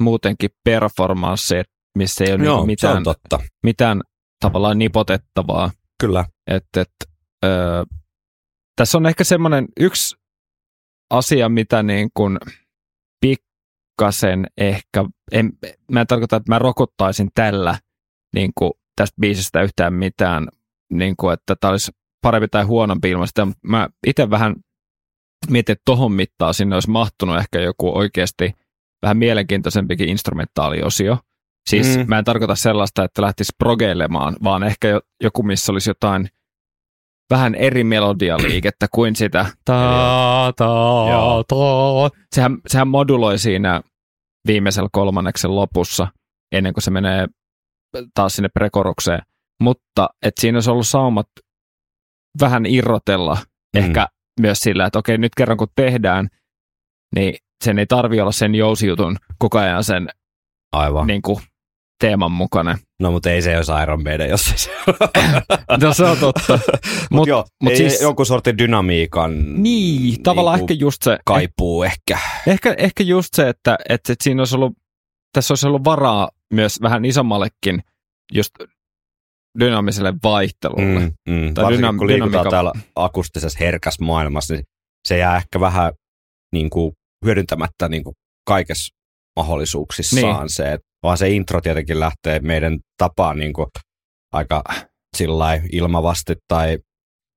muutenkin 0.00 0.50
performanssi, 0.64 1.54
missä 1.98 2.24
ei 2.24 2.32
ole 2.32 2.44
Joo, 2.44 2.54
niinku 2.54 2.66
mitään, 2.66 3.02
totta. 3.04 3.38
mitään 3.62 4.00
tavallaan 4.40 4.78
nipotettavaa. 4.78 5.70
Kyllä. 6.00 6.24
Et, 6.46 6.66
et, 6.76 6.92
ö, 7.44 7.48
tässä 8.76 8.98
on 8.98 9.06
ehkä 9.06 9.24
semmoinen 9.24 9.68
yksi 9.80 10.16
asia, 11.10 11.48
mitä 11.48 11.82
niin 11.82 12.08
kuin 12.14 12.38
pikkasen 13.20 14.46
ehkä, 14.58 15.04
en, 15.32 15.52
mä 15.92 16.00
en 16.00 16.06
tarkoita, 16.06 16.36
että 16.36 16.52
mä 16.52 16.58
rokottaisin 16.58 17.28
tällä 17.34 17.78
niin 18.34 18.52
kuin 18.54 18.72
tästä 18.96 19.20
biisistä 19.20 19.62
yhtään 19.62 19.94
mitään, 19.94 20.48
niin 20.92 21.14
kuin, 21.16 21.34
että 21.34 21.56
tämä 21.60 21.70
olisi 21.70 21.92
parempi 22.22 22.48
tai 22.48 22.64
huonompi 22.64 23.10
ilmasta. 23.10 23.48
Mä 23.62 23.88
itse 24.06 24.30
vähän 24.30 24.56
mietin, 25.50 25.72
että 25.72 25.82
tohon 25.84 26.12
mittaan 26.12 26.54
sinne 26.54 26.76
olisi 26.76 26.90
mahtunut 26.90 27.38
ehkä 27.38 27.60
joku 27.60 27.98
oikeasti 27.98 28.52
vähän 29.02 29.16
mielenkiintoisempikin 29.16 30.08
instrumentaaliosio. 30.08 31.18
Siis 31.70 31.96
mm. 31.96 32.04
mä 32.08 32.18
en 32.18 32.24
tarkoita 32.24 32.54
sellaista, 32.54 33.04
että 33.04 33.22
lähtisi 33.22 33.52
progeilemaan, 33.58 34.36
vaan 34.42 34.62
ehkä 34.62 35.00
joku, 35.22 35.42
missä 35.42 35.72
olisi 35.72 35.90
jotain 35.90 36.28
vähän 37.30 37.54
eri 37.54 37.84
melodialiikettä 37.84 38.86
kuin 38.94 39.16
sitä 39.16 39.46
ta, 39.64 40.52
ta, 40.56 41.44
ta. 41.48 42.10
Sehän, 42.34 42.58
sehän 42.66 42.88
moduloi 42.88 43.38
siinä 43.38 43.80
viimeisellä 44.46 44.88
kolmanneksen 44.92 45.56
lopussa, 45.56 46.08
ennen 46.52 46.74
kuin 46.74 46.82
se 46.82 46.90
menee 46.90 47.26
taas 48.14 48.36
sinne 48.36 48.48
prekorukseen. 48.48 49.22
Mutta 49.62 50.08
että 50.22 50.40
siinä 50.40 50.56
olisi 50.56 50.70
ollut 50.70 50.86
saumat 50.86 51.26
vähän 52.40 52.66
irrotella 52.66 53.34
mm. 53.34 53.84
ehkä 53.84 54.06
myös 54.40 54.58
sillä, 54.58 54.86
että 54.86 54.98
okei, 54.98 55.18
nyt 55.18 55.34
kerran 55.36 55.56
kun 55.56 55.68
tehdään, 55.76 56.28
niin 57.14 57.34
sen 57.64 57.78
ei 57.78 57.86
tarvi 57.86 58.20
olla 58.20 58.32
sen 58.32 58.54
jousijutun 58.54 59.16
koko 59.38 59.58
ajan 59.58 59.84
sen 59.84 60.08
Aivan. 60.72 61.06
niin 61.06 61.22
kuin, 61.22 61.38
teeman 62.00 62.32
mukainen. 62.32 62.78
No, 63.00 63.10
mutta 63.10 63.30
ei 63.30 63.42
se 63.42 63.56
olisi 63.56 63.72
Iron 63.82 64.02
Maiden, 64.02 64.30
jos 64.30 64.50
ei 64.50 64.58
se 64.58 64.70
No 65.82 65.94
se 65.94 66.04
on 66.04 66.18
totta. 66.18 66.52
Mut, 66.52 67.10
mut 67.10 67.28
joo, 67.28 67.44
mut 67.62 67.70
ei, 67.70 67.76
siis, 67.76 68.00
jonkun 68.00 68.26
sortin 68.26 68.58
dynamiikan 68.58 69.62
niin, 69.62 70.22
tavallaan 70.22 70.58
niinku 70.58 70.72
ehkä 70.72 70.84
just 70.84 71.02
se. 71.02 71.18
kaipuu 71.24 71.82
eh, 71.82 71.92
ehkä. 71.92 72.18
Ehkä, 72.46 72.74
ehkä 72.78 73.02
just 73.02 73.28
se, 73.34 73.48
että, 73.48 73.78
että, 73.88 74.12
että 74.12 74.24
siinä 74.24 74.40
olisi 74.40 74.56
ollut, 74.56 74.72
tässä 75.32 75.52
olisi 75.52 75.66
ollut 75.66 75.84
varaa 75.84 76.30
myös 76.54 76.80
vähän 76.82 77.04
isommallekin 77.04 77.80
just 78.32 78.50
dynaamiselle 79.60 80.14
vaihtelulle. 80.22 81.00
Mm, 81.00 81.12
mm. 81.28 81.54
Tai 81.54 81.64
Varsinkin 81.64 81.90
dynam- 81.90 81.98
kun 81.98 82.06
liikutaan 82.06 82.32
dynamika... 82.32 82.50
täällä 82.50 82.72
akustisessa 82.96 83.58
herkässä 83.60 84.04
maailmassa, 84.04 84.54
niin 84.54 84.64
se 85.08 85.18
jää 85.18 85.36
ehkä 85.36 85.60
vähän 85.60 85.92
niin 86.52 86.70
kuin, 86.70 86.92
hyödyntämättä 87.24 87.88
niin 87.88 88.04
kuin, 88.04 88.14
kaikessa 88.46 88.94
mahdollisuuksissaan 89.36 90.40
niin. 90.40 90.50
se, 90.50 90.72
että 90.72 90.85
vaan 91.02 91.18
se 91.18 91.28
intro 91.30 91.60
tietenkin 91.60 92.00
lähtee 92.00 92.40
meidän 92.40 92.78
tapaan 92.98 93.38
niin 93.38 93.52
kuin, 93.52 93.66
aika 94.32 94.62
sillä 95.16 95.60
ilmavasti 95.72 96.34
tai 96.48 96.78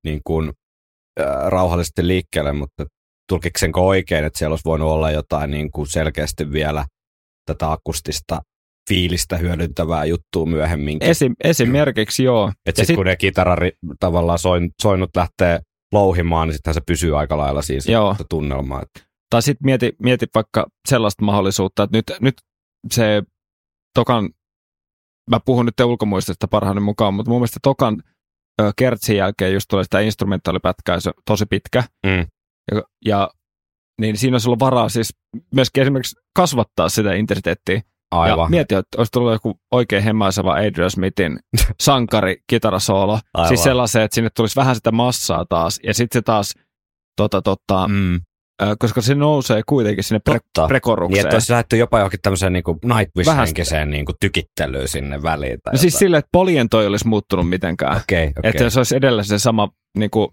niin 0.04 0.20
kuin, 0.26 0.52
äh, 1.20 1.26
rauhallisesti 1.46 2.06
liikkeelle, 2.06 2.52
mutta 2.52 2.84
tulkiksenko 3.28 3.86
oikein, 3.86 4.24
että 4.24 4.38
siellä 4.38 4.52
olisi 4.52 4.64
voinut 4.64 4.88
olla 4.88 5.10
jotain 5.10 5.50
niin 5.50 5.70
kuin 5.70 5.86
selkeästi 5.86 6.52
vielä 6.52 6.84
tätä 7.46 7.72
akustista 7.72 8.40
fiilistä 8.88 9.36
hyödyntävää 9.36 10.04
juttua 10.04 10.46
myöhemmin. 10.46 10.98
Esim, 11.00 11.34
esimerkiksi 11.44 12.24
joo. 12.24 12.48
Että 12.48 12.58
sitten 12.66 12.86
sit, 12.86 12.96
kun 12.96 13.06
ne 13.06 13.16
kitarari 13.16 13.72
tavallaan 14.00 14.38
soin, 14.38 14.70
soinut 14.82 15.10
lähtee 15.16 15.60
louhimaan, 15.92 16.48
niin 16.48 16.54
sittenhän 16.54 16.74
se 16.74 16.80
pysyy 16.86 17.18
aika 17.18 17.36
lailla 17.36 17.62
siinä 17.62 17.92
joo. 17.92 18.16
tunnelmaa. 18.30 18.82
Tai 19.30 19.42
sitten 19.42 19.64
mieti, 19.64 19.92
mieti 20.02 20.26
vaikka 20.34 20.66
sellaista 20.88 21.24
mahdollisuutta, 21.24 21.82
että 21.82 21.96
nyt, 21.96 22.12
nyt 22.20 22.34
se 22.92 23.22
tokan, 23.94 24.30
mä 25.30 25.40
puhun 25.44 25.66
nyt 25.66 25.80
ulkomuistista 25.80 26.48
parhaani 26.48 26.80
mukaan, 26.80 27.14
mutta 27.14 27.30
mun 27.30 27.40
mielestä 27.40 27.60
tokan 27.62 28.02
ö, 28.60 28.72
kertsin 28.76 29.16
jälkeen 29.16 29.52
just 29.52 29.66
tulee 29.68 29.84
sitä 29.84 30.00
instrumentaalipätkää, 30.00 31.00
se 31.00 31.10
tosi 31.26 31.46
pitkä. 31.46 31.84
Mm. 32.06 32.26
Ja, 32.72 32.82
ja 33.04 33.30
niin 34.00 34.16
siinä 34.16 34.34
olisi 34.34 34.48
ollut 34.48 34.60
varaa 34.60 34.88
siis 34.88 35.16
myöskin 35.54 35.82
esimerkiksi 35.82 36.16
kasvattaa 36.36 36.88
sitä 36.88 37.14
intensiteettiä. 37.14 37.80
Aivan. 38.10 38.44
Ja 38.44 38.48
mieti, 38.48 38.74
että 38.74 38.98
olisi 38.98 39.12
tullut 39.12 39.32
joku 39.32 39.60
oikein 39.70 40.02
hemmaiseva 40.02 40.54
Adrian 40.54 40.90
Smithin 40.90 41.38
sankari 41.80 42.36
kitarasoolo. 42.46 43.18
Aivan. 43.34 43.48
Siis 43.48 43.62
sellaisen, 43.62 44.02
että 44.02 44.14
sinne 44.14 44.30
tulisi 44.36 44.56
vähän 44.56 44.74
sitä 44.74 44.92
massaa 44.92 45.44
taas. 45.48 45.80
Ja 45.82 45.94
sitten 45.94 46.18
se 46.18 46.22
taas, 46.22 46.54
tota, 47.16 47.42
tota, 47.42 47.88
mm 47.88 48.20
koska 48.78 49.00
se 49.00 49.14
nousee 49.14 49.62
kuitenkin 49.68 50.04
sinne 50.04 50.20
pre- 50.30 50.68
prekorukseen. 50.68 51.16
Niin, 51.16 51.26
että 51.26 51.36
olisi 51.36 51.52
lähdetty 51.52 51.76
jopa 51.76 51.98
johonkin 51.98 52.20
tämmöiseen 52.22 52.52
niin 52.52 52.64
Nightwish-henkiseen 52.84 53.90
niin 53.90 54.06
tykittelyyn 54.20 54.88
sinne 54.88 55.22
väliin. 55.22 55.58
Tai 55.64 55.72
no 55.72 55.78
siis 55.78 55.98
sille, 55.98 56.16
että 56.16 56.28
poliento 56.32 56.80
ei 56.80 56.86
olisi 56.86 57.08
muuttunut 57.08 57.48
mitenkään. 57.48 57.96
Okay, 57.96 58.26
okay. 58.26 58.50
Että 58.50 58.70
se 58.70 58.80
olisi 58.80 58.96
edelleen 58.96 59.24
se 59.24 59.38
sama 59.38 59.68
niin 59.98 60.10
kuin, 60.10 60.28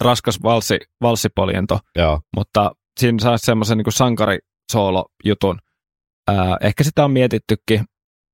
raskas 0.00 0.42
valssi, 0.42 0.78
valssipoliento, 1.02 1.78
Joo. 1.96 2.20
mutta 2.36 2.72
siinä 3.00 3.18
saisi 3.22 3.46
semmoisen 3.46 3.78
niin 3.78 3.92
sankarisoolo-jutun. 3.92 5.58
Ää, 6.28 6.56
ehkä 6.60 6.84
sitä 6.84 7.04
on 7.04 7.10
mietittykin, 7.10 7.84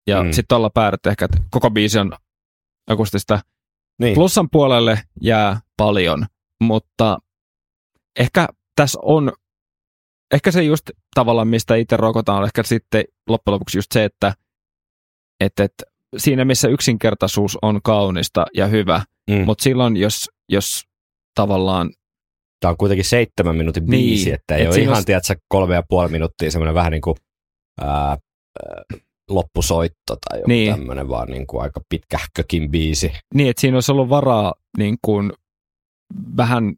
ja 0.06 0.22
mm. 0.22 0.32
sitten 0.32 0.56
ollaan 0.56 0.70
päädytty 0.74 1.08
ehkä, 1.08 1.24
että 1.24 1.38
koko 1.50 1.70
biisi 1.70 1.98
on 1.98 2.12
akustista. 2.90 3.40
Niin. 4.00 4.14
Plussan 4.14 4.48
puolelle 4.52 5.00
jää 5.22 5.60
paljon, 5.76 6.26
mutta 6.60 7.18
ehkä 8.18 8.48
tässä 8.76 8.98
on, 9.02 9.32
ehkä 10.34 10.50
se 10.50 10.62
just 10.62 10.90
tavallaan, 11.14 11.48
mistä 11.48 11.74
itse 11.74 11.96
rokotaan, 11.96 12.38
on 12.38 12.44
ehkä 12.44 12.62
sitten 12.62 13.04
loppujen 13.28 13.54
lopuksi 13.54 13.78
just 13.78 13.92
se, 13.92 14.04
että, 14.04 14.34
että, 15.40 15.64
että 15.64 15.84
siinä 16.16 16.44
missä 16.44 16.68
yksinkertaisuus 16.68 17.58
on 17.62 17.80
kaunista 17.82 18.46
ja 18.54 18.66
hyvä, 18.66 19.02
mm. 19.30 19.44
mutta 19.44 19.62
silloin 19.64 19.96
jos, 19.96 20.30
jos 20.48 20.84
tavallaan 21.34 21.90
Tämä 22.60 22.70
on 22.70 22.76
kuitenkin 22.76 23.04
seitsemän 23.04 23.56
minuutin 23.56 23.86
niin, 23.86 23.90
biisi, 23.90 24.32
että 24.32 24.56
ei 24.56 24.62
et 24.62 24.68
ole 24.68 24.76
ihan, 24.76 24.94
olisi... 24.94 25.06
tiedätkö, 25.06 25.34
kolme 25.48 25.74
ja 25.74 25.82
puoli 25.88 26.08
minuuttia 26.08 26.50
semmoinen 26.50 26.74
vähän 26.74 26.92
niin 26.92 27.00
kuin 27.00 27.16
ää, 27.80 28.18
loppusoitto 29.30 30.16
tai 30.28 30.38
joku 30.38 30.48
niin. 30.48 30.74
tämmöinen, 30.74 31.08
vaan 31.08 31.28
niin 31.28 31.46
kuin 31.46 31.62
aika 31.62 31.80
pitkähkökin 31.88 32.70
biisi. 32.70 33.12
Niin, 33.34 33.50
että 33.50 33.60
siinä 33.60 33.76
olisi 33.76 33.92
ollut 33.92 34.08
varaa 34.08 34.54
niin 34.78 34.96
kuin 35.02 35.32
vähän 36.36 36.74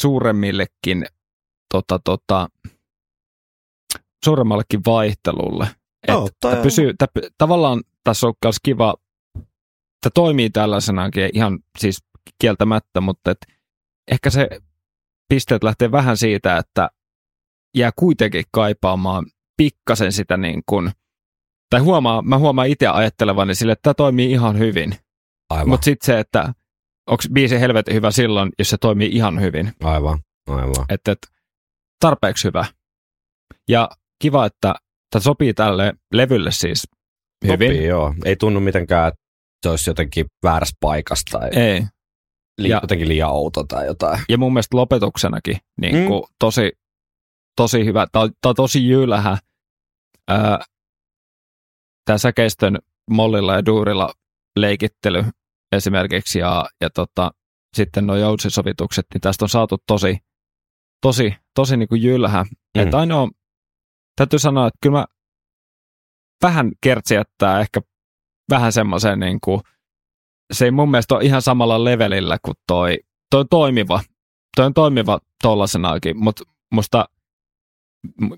suuremmillekin 0.00 1.06
tota, 1.74 1.98
tota, 2.04 2.48
suuremmallekin 4.24 4.80
vaihtelulle. 4.86 5.68
Oh, 6.08 6.28
että 6.28 6.62
pysyy, 6.62 6.94
tää, 6.98 7.08
tavallaan 7.38 7.82
tässä 8.04 8.26
on 8.26 8.34
myös 8.44 8.56
kiva, 8.62 8.94
että 9.96 10.10
toimii 10.14 10.50
tällaisenakin 10.50 11.30
ihan 11.34 11.58
siis 11.78 12.04
kieltämättä, 12.40 13.00
mutta 13.00 13.30
et 13.30 13.46
ehkä 14.10 14.30
se 14.30 14.48
pisteet 15.28 15.64
lähtee 15.64 15.92
vähän 15.92 16.16
siitä, 16.16 16.56
että 16.56 16.90
jää 17.76 17.90
kuitenkin 17.96 18.44
kaipaamaan 18.50 19.26
pikkasen 19.56 20.12
sitä 20.12 20.36
niin 20.36 20.62
kuin, 20.66 20.90
tai 21.70 21.80
huomaa, 21.80 22.22
mä 22.22 22.38
huomaan 22.38 22.68
itse 22.68 22.86
ajattelevani 22.86 23.54
sille, 23.54 23.72
että 23.72 23.82
tämä 23.82 23.94
toimii 23.94 24.30
ihan 24.30 24.58
hyvin. 24.58 24.94
Aivan, 25.50 25.68
Mutta 25.68 25.84
sitten 25.84 26.06
se, 26.06 26.20
että 26.20 26.52
onko 27.08 27.22
biisi 27.32 27.60
helvetin 27.60 27.94
hyvä 27.94 28.10
silloin, 28.10 28.50
jos 28.58 28.70
se 28.70 28.76
toimii 28.80 29.08
ihan 29.12 29.40
hyvin. 29.40 29.72
aivan, 29.84 30.18
aivan. 30.48 30.84
Että 30.88 31.12
et, 31.12 31.18
tarpeeksi 32.00 32.44
hyvä. 32.48 32.64
Ja 33.68 33.90
kiva, 34.22 34.46
että 34.46 34.74
tämä 35.10 35.22
sopii 35.22 35.54
tälle 35.54 35.94
levylle 36.12 36.50
siis 36.52 36.88
hyvin. 37.44 37.68
Sopii, 37.70 37.86
joo. 37.86 38.14
Ei 38.24 38.36
tunnu 38.36 38.60
mitenkään, 38.60 39.08
että 39.08 39.20
se 39.62 39.68
olisi 39.70 39.90
jotenkin 39.90 40.26
väärässä 40.42 40.76
paikassa 40.80 41.38
tai 41.38 41.50
Ei. 41.52 41.82
li- 42.58 42.68
ja- 42.68 42.78
jotenkin 42.82 43.08
liian 43.08 43.30
outo 43.30 43.64
tai 43.64 43.86
jotain. 43.86 44.20
Ja 44.28 44.38
mun 44.38 44.52
mielestä 44.52 44.76
lopetuksenakin 44.76 45.56
niin 45.80 45.94
Mm. 45.96 46.08
tosi, 46.38 46.72
tosi 47.56 47.84
hyvä. 47.84 48.06
Tämä 48.12 48.22
on 48.46 48.54
tosi 48.56 48.88
jylähä. 48.88 49.38
Tämä 52.04 52.18
säkeistön 52.18 52.78
mollilla 53.10 53.54
ja 53.54 53.66
duurilla 53.66 54.12
leikittely 54.58 55.24
esimerkiksi 55.72 56.38
ja, 56.38 56.66
ja 56.80 56.90
tota, 56.90 57.30
sitten 57.76 58.06
nuo 58.06 58.16
joutsisovitukset, 58.16 59.06
niin 59.14 59.20
tästä 59.20 59.44
on 59.44 59.48
saatu 59.48 59.76
tosi, 59.86 60.18
tosi, 61.02 61.34
tosi 61.54 61.76
niin 61.76 61.88
kuin 61.88 62.02
jylhä. 62.02 62.44
Mm. 62.44 62.82
Että 62.82 62.98
ainoa, 62.98 63.28
täytyy 64.16 64.38
sanoa, 64.38 64.66
että 64.66 64.78
kyllä 64.82 64.98
mä 64.98 65.06
vähän 66.42 66.72
kertsi 66.80 67.14
jättää 67.14 67.60
ehkä 67.60 67.80
vähän 68.50 68.72
semmoisen 68.72 69.20
niin 69.20 69.40
kuin, 69.40 69.60
se 70.52 70.64
ei 70.64 70.70
mun 70.70 70.90
mielestä 70.90 71.14
ole 71.14 71.24
ihan 71.24 71.42
samalla 71.42 71.84
levelillä 71.84 72.38
kuin 72.44 72.54
toi, 72.66 72.98
toi 73.30 73.44
toimiva, 73.50 74.00
toi 74.56 74.66
on 74.66 74.74
toimiva 74.74 75.20
tollasenakin, 75.42 76.16
mutta 76.16 76.44
musta 76.72 77.04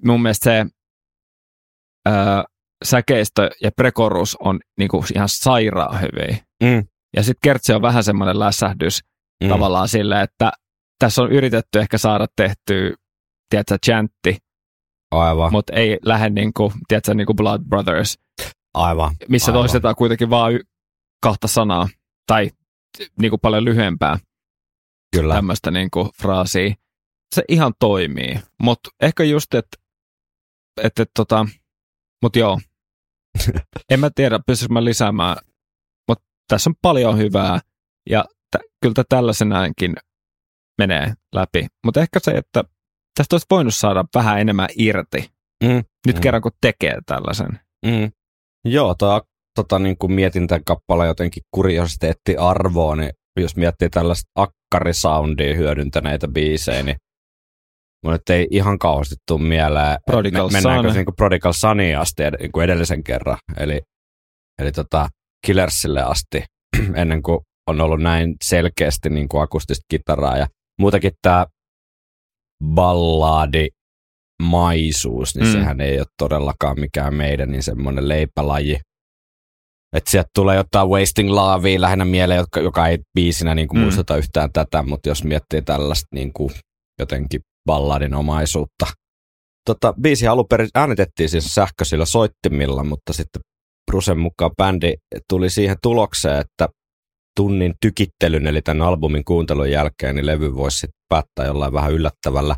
mun 0.04 0.22
mielestä 0.22 0.44
se 0.44 0.66
ää, 2.06 2.44
säkeistö 2.84 3.50
ja 3.62 3.70
prekorus 3.72 4.36
on 4.36 4.60
niinku 4.78 5.04
ihan 5.14 5.28
sairaan 5.28 6.00
hyviä. 6.00 6.36
Mm. 6.62 6.88
Ja 7.16 7.22
sitten 7.22 7.40
kertsi 7.42 7.72
on 7.72 7.82
vähän 7.82 8.04
semmoinen 8.04 8.38
lässähdys 8.38 9.00
Mm. 9.44 9.48
tavallaan 9.48 9.88
sille, 9.88 10.22
että 10.22 10.52
tässä 10.98 11.22
on 11.22 11.32
yritetty 11.32 11.78
ehkä 11.80 11.98
saada 11.98 12.26
tehtyä, 12.36 12.90
tiedätkö, 13.50 13.78
chantti, 13.86 14.36
Aivan, 15.10 15.52
mutta 15.52 15.72
ei 15.72 15.98
lähde 16.04 16.30
niinku, 16.30 16.72
tiedätkö, 16.88 17.14
niinku 17.14 17.34
Blood 17.34 17.62
Brothers, 17.68 18.18
aivan. 18.74 19.16
missä 19.28 19.50
Aivan. 19.50 19.60
toistetaan 19.60 19.94
kuitenkin 19.94 20.30
vaan 20.30 20.52
y- 20.52 20.60
kahta 21.22 21.48
sanaa 21.48 21.88
tai 22.26 22.50
niinku 23.20 23.38
paljon 23.38 23.64
lyhyempää 23.64 24.18
Kyllä. 25.16 25.34
tämmöistä 25.34 25.70
niinku 25.70 26.10
fraasia. 26.22 26.74
Se 27.34 27.42
ihan 27.48 27.72
toimii, 27.78 28.40
mutta 28.62 28.90
ehkä 29.00 29.24
just, 29.24 29.54
että 29.54 29.76
et, 30.82 30.98
et, 30.98 31.10
tota, 31.16 31.46
mut 32.22 32.36
joo, 32.36 32.60
en 33.90 34.00
mä 34.00 34.10
tiedä, 34.14 34.40
pystyisikö 34.46 34.72
mä 34.72 34.84
lisäämään, 34.84 35.36
mutta 35.46 35.49
tässä 36.50 36.70
on 36.70 36.74
paljon 36.82 37.18
hyvää 37.18 37.60
ja 38.10 38.24
t- 38.56 38.62
kyllä 38.82 38.94
tää 38.94 39.04
tällaisenaankin 39.08 39.94
menee 40.78 41.12
läpi. 41.34 41.66
Mutta 41.84 42.00
ehkä 42.00 42.18
se, 42.22 42.30
että 42.30 42.64
tästä 43.18 43.34
olisi 43.34 43.46
voinut 43.50 43.74
saada 43.74 44.04
vähän 44.14 44.40
enemmän 44.40 44.68
irti, 44.78 45.30
Mm. 45.64 45.84
nyt 46.06 46.16
Mm. 46.16 46.20
kerran 46.22 46.42
kun 46.42 46.52
tekee 46.60 46.98
tällaisen. 47.06 47.60
Mm. 47.86 48.10
Joo, 48.64 48.94
toi, 48.94 49.20
tota, 49.56 49.78
niin 49.78 49.98
kuin 49.98 50.12
mietin 50.12 50.46
tämän 50.46 50.64
kappaleen 50.64 51.08
jotenkin 51.08 51.42
kuriositeettiarvoa, 51.54 52.96
niin 52.96 53.10
jos 53.40 53.56
miettii 53.56 53.90
tällaista 53.90 54.30
akkarisoundia 54.34 55.54
hyödyntäneitä 55.56 56.28
biisejä, 56.28 56.82
niin 56.82 56.96
mun 58.04 58.12
nyt 58.12 58.30
ei 58.30 58.46
ihan 58.50 58.78
kauheasti 58.78 59.14
tule 59.28 59.42
mieleen, 59.42 59.98
Prodigal 60.06 60.50
mennäänkö 60.50 60.88
se 60.90 60.94
niin 60.98 61.04
kuin 61.04 61.16
Prodigal 61.16 61.52
Suniin 61.52 61.98
asti 61.98 62.22
ed- 62.22 62.40
niin 62.40 62.52
kuin 62.52 62.64
edellisen 62.64 63.04
kerran, 63.04 63.38
eli, 63.56 63.80
eli 64.58 64.72
tota 64.72 65.08
Killersille 65.46 66.02
asti, 66.02 66.44
ennen 67.02 67.22
kuin 67.22 67.38
on 67.66 67.80
ollut 67.80 68.00
näin 68.00 68.36
selkeästi 68.44 69.10
niin 69.10 69.28
kuin 69.28 69.42
akustista 69.42 69.84
kitaraa 69.90 70.36
ja 70.36 70.46
muutenkin 70.80 71.12
tämä 71.22 71.46
balladi 72.64 73.68
maisuus, 74.42 75.34
niin 75.34 75.46
Mm. 75.46 75.52
mm. 75.52 75.58
sehän 75.58 75.80
ei 75.80 75.98
ole 75.98 76.06
todellakaan 76.18 76.80
mikään 76.80 77.14
meidän 77.14 77.50
niin 77.50 77.62
semmoinen 77.62 78.08
leipälaji. 78.08 78.78
Että 79.96 80.10
sieltä 80.10 80.28
tulee 80.34 80.56
jotain 80.56 80.88
Wasting 80.88 81.30
Lovea 81.30 81.80
lähinnä 81.80 82.04
mieleen, 82.04 82.38
joka, 82.38 82.60
joka 82.60 82.86
ei 82.88 82.98
biisinä 83.14 83.54
niin 83.54 83.68
kuin 83.68 83.78
Mm. 83.78 83.82
muistuta 83.82 84.16
yhtään 84.16 84.52
tätä, 84.52 84.82
mutta 84.82 85.08
jos 85.08 85.24
miettii 85.24 85.62
tällaista 85.62 86.06
niin 86.14 86.32
kuin 86.32 86.50
jotenkin 86.98 87.40
balladinomaisuutta. 87.66 88.86
Tota, 89.66 89.94
biisi 90.02 90.26
alun 90.26 90.46
perin 90.50 90.68
äänitettiin 90.74 91.28
siis 91.28 91.54
sähköisillä 91.54 92.04
soittimilla, 92.04 92.84
mutta 92.84 93.12
sitten 93.12 93.42
Brusen 93.90 94.18
mukaan 94.18 94.50
bändi 94.56 94.94
tuli 95.28 95.50
siihen 95.50 95.76
tulokseen, 95.82 96.40
että 96.40 96.68
tunnin 97.36 97.74
tykittelyn, 97.80 98.46
eli 98.46 98.62
tämän 98.62 98.86
albumin 98.86 99.24
kuuntelun 99.24 99.70
jälkeen, 99.70 100.14
niin 100.14 100.26
levy 100.26 100.54
voisi 100.54 100.78
sitten 100.78 101.00
päättää 101.08 101.46
jollain 101.46 101.72
vähän 101.72 101.92
yllättävällä 101.92 102.56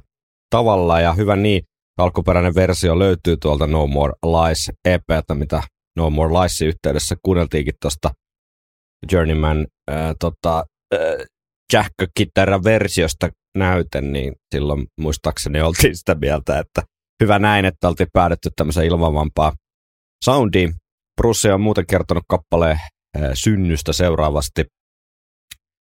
tavalla, 0.51 1.01
ja 1.01 1.13
hyvä 1.13 1.37
niin, 1.37 1.63
alkuperäinen 1.99 2.55
versio 2.55 2.99
löytyy 2.99 3.37
tuolta 3.37 3.67
No 3.67 3.87
More 3.87 4.13
Lies 4.27 4.71
EPtä, 4.85 5.35
mitä 5.35 5.63
No 5.97 6.11
More 6.11 6.33
Liesin 6.33 6.69
yhteydessä 6.69 7.17
kuunneltiinkin 7.23 7.75
tuosta 7.81 8.11
Journeyman 9.13 9.67
äh, 9.91 10.15
tota, 10.21 10.65
äh, 10.95 12.65
versiosta 12.65 13.29
näyten, 13.59 14.13
niin 14.13 14.33
silloin 14.55 14.87
muistaakseni 15.01 15.61
oltiin 15.61 15.97
sitä 15.97 16.15
mieltä, 16.15 16.59
että 16.59 16.83
hyvä 17.23 17.39
näin, 17.39 17.65
että 17.65 17.89
oltiin 17.89 18.09
päädytty 18.13 18.51
tämmöiseen 18.57 18.87
ilmavampaan 18.87 19.53
soundiin. 20.25 20.75
Bruce 21.23 21.53
on 21.53 21.61
muuten 21.61 21.87
kertonut 21.87 22.25
kappaleen 22.29 22.79
synnystä 23.35 23.93
seuraavasti. 23.93 24.65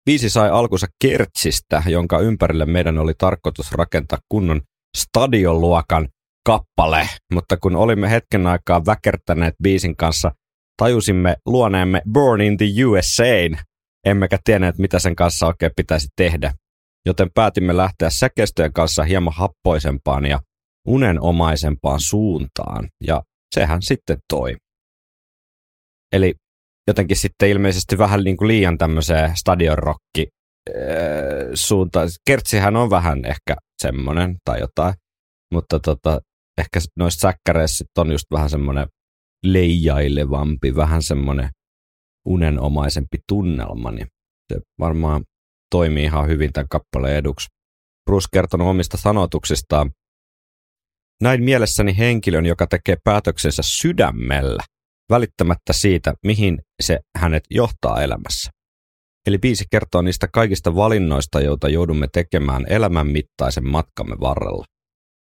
Biisi 0.06 0.30
sai 0.30 0.50
alkunsa 0.50 0.86
Kertsistä, 1.02 1.82
jonka 1.86 2.18
ympärille 2.18 2.66
meidän 2.66 2.98
oli 2.98 3.12
tarkoitus 3.18 3.72
rakentaa 3.72 4.18
kunnon 4.28 4.60
stadionluokan 4.96 6.08
kappale, 6.46 7.08
mutta 7.34 7.56
kun 7.56 7.76
olimme 7.76 8.10
hetken 8.10 8.46
aikaa 8.46 8.86
väkertäneet 8.86 9.54
biisin 9.62 9.96
kanssa, 9.96 10.32
tajusimme 10.76 11.36
luoneemme 11.46 12.02
Born 12.12 12.40
in 12.40 12.56
the 12.56 12.66
USA, 12.84 13.58
emmekä 14.06 14.38
tienneet 14.44 14.78
mitä 14.78 14.98
sen 14.98 15.16
kanssa 15.16 15.46
oikein 15.46 15.72
pitäisi 15.76 16.08
tehdä, 16.16 16.52
joten 17.06 17.28
päätimme 17.34 17.76
lähteä 17.76 18.10
säkeistöjen 18.10 18.72
kanssa 18.72 19.04
hieman 19.04 19.34
happoisempaan 19.36 20.26
ja 20.26 20.40
unenomaisempaan 20.86 22.00
suuntaan, 22.00 22.88
ja 23.04 23.22
sehän 23.54 23.82
sitten 23.82 24.18
toi. 24.32 24.56
Eli 26.12 26.34
jotenkin 26.88 27.16
sitten 27.16 27.48
ilmeisesti 27.48 27.98
vähän 27.98 28.24
niin 28.24 28.36
kuin 28.36 28.48
liian 28.48 28.78
tämmöiseen 28.78 29.36
stadionrokki 29.36 30.28
suuntaan. 31.54 32.08
Kertsihän 32.26 32.76
on 32.76 32.90
vähän 32.90 33.24
ehkä 33.24 33.56
semmoinen 33.82 34.36
tai 34.44 34.60
jotain, 34.60 34.94
mutta 35.54 35.80
tota, 35.80 36.20
ehkä 36.58 36.80
noissa 36.98 37.20
säkkäreissä 37.20 37.84
on 37.98 38.12
just 38.12 38.24
vähän 38.32 38.50
semmoinen 38.50 38.86
leijailevampi, 39.44 40.76
vähän 40.76 41.02
semmoinen 41.02 41.48
unenomaisempi 42.28 43.18
tunnelma, 43.28 43.90
niin 43.90 44.06
se 44.52 44.60
varmaan 44.78 45.24
toimii 45.70 46.04
ihan 46.04 46.28
hyvin 46.28 46.52
tämän 46.52 46.68
kappaleen 46.70 47.16
eduksi. 47.16 47.46
Bruce 48.10 48.28
kertonut 48.32 48.68
omista 48.68 48.96
sanotuksistaan. 48.96 49.90
Näin 51.22 51.42
mielessäni 51.44 51.98
henkilön, 51.98 52.46
joka 52.46 52.66
tekee 52.66 52.96
päätöksensä 53.04 53.62
sydämellä, 53.64 54.62
välittämättä 55.10 55.72
siitä, 55.72 56.14
mihin 56.26 56.58
se 56.82 56.98
hänet 57.18 57.44
johtaa 57.50 58.02
elämässä. 58.02 58.50
Eli 59.26 59.38
biisi 59.38 59.64
kertoo 59.70 60.02
niistä 60.02 60.28
kaikista 60.32 60.74
valinnoista, 60.74 61.40
joita 61.40 61.68
joudumme 61.68 62.08
tekemään 62.12 62.64
elämän 62.68 63.06
mittaisen 63.06 63.68
matkamme 63.68 64.16
varrella. 64.20 64.64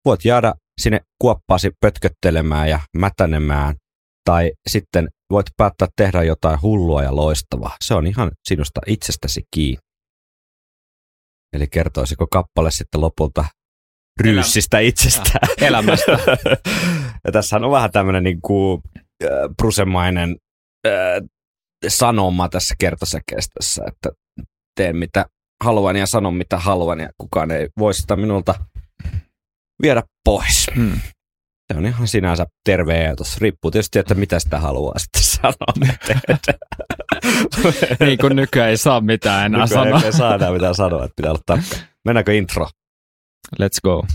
Voit 0.05 0.25
jäädä 0.25 0.55
sinne 0.81 1.01
kuoppaasi 1.19 1.71
pötköttelemään 1.81 2.69
ja 2.69 2.81
mätänemään, 2.97 3.75
tai 4.25 4.53
sitten 4.69 5.09
voit 5.31 5.47
päättää 5.57 5.89
tehdä 5.97 6.23
jotain 6.23 6.63
hullua 6.63 7.03
ja 7.03 7.17
loistavaa. 7.17 7.77
Se 7.85 7.95
on 7.95 8.07
ihan 8.07 8.31
sinusta 8.49 8.81
itsestäsi 8.87 9.43
kiinni. 9.55 9.81
Eli 11.53 11.67
kertoisiko 11.67 12.27
kappale 12.27 12.71
sitten 12.71 13.01
lopulta 13.01 13.45
ryyssistä 14.21 14.79
itsestään? 14.79 15.49
Elämästä. 15.61 16.13
ja 17.25 17.33
tässähän 17.33 17.65
on 17.65 17.71
vähän 17.71 17.91
tämmöinen 17.91 18.25
niin 18.25 18.41
kuin, 18.43 18.83
äh, 19.25 19.29
brusemainen 19.57 20.37
äh, 20.87 20.93
sanoma 21.89 22.49
tässä 22.49 22.75
kertosäkeistössä, 22.79 23.83
että 23.87 24.11
teen 24.77 24.97
mitä 24.97 25.27
haluan 25.65 25.97
ja 25.97 26.07
sanon 26.07 26.35
mitä 26.35 26.59
haluan 26.59 27.01
ja 27.01 27.09
kukaan 27.19 27.51
ei 27.51 27.69
voi 27.79 27.95
sitä 27.95 28.17
minulta 28.17 28.55
viedä 29.83 30.03
pois. 30.25 30.67
Hmm. 30.77 31.01
Se 31.73 31.79
on 31.79 31.87
ihan 31.87 32.09
sinänsä 32.09 32.47
terve 32.65 32.99
ajatus. 32.99 33.39
Riippuu 33.39 33.71
tietysti, 33.71 33.99
että 33.99 34.15
mitä 34.15 34.41
sitä 34.41 34.59
haluaa 34.59 34.99
sitten 34.99 35.23
sanoa. 35.23 35.73
niin 38.07 38.19
kuin 38.19 38.37
nykyään 38.37 38.71
ei 38.71 38.77
saa 38.77 39.01
mitään 39.01 39.47
enää 39.47 39.65
Nykyään 39.65 39.87
sanoa. 39.87 40.03
ei 40.05 40.13
saa 40.13 40.35
enää 40.35 40.53
mitään 40.53 40.75
sanoa, 40.75 41.05
että 41.05 41.17
pitää 41.17 41.31
olla 41.31 41.43
tarkka. 41.47 41.77
Mennäänkö 42.05 42.35
intro? 42.35 42.69
Let's 43.63 43.81
go. 43.85 44.07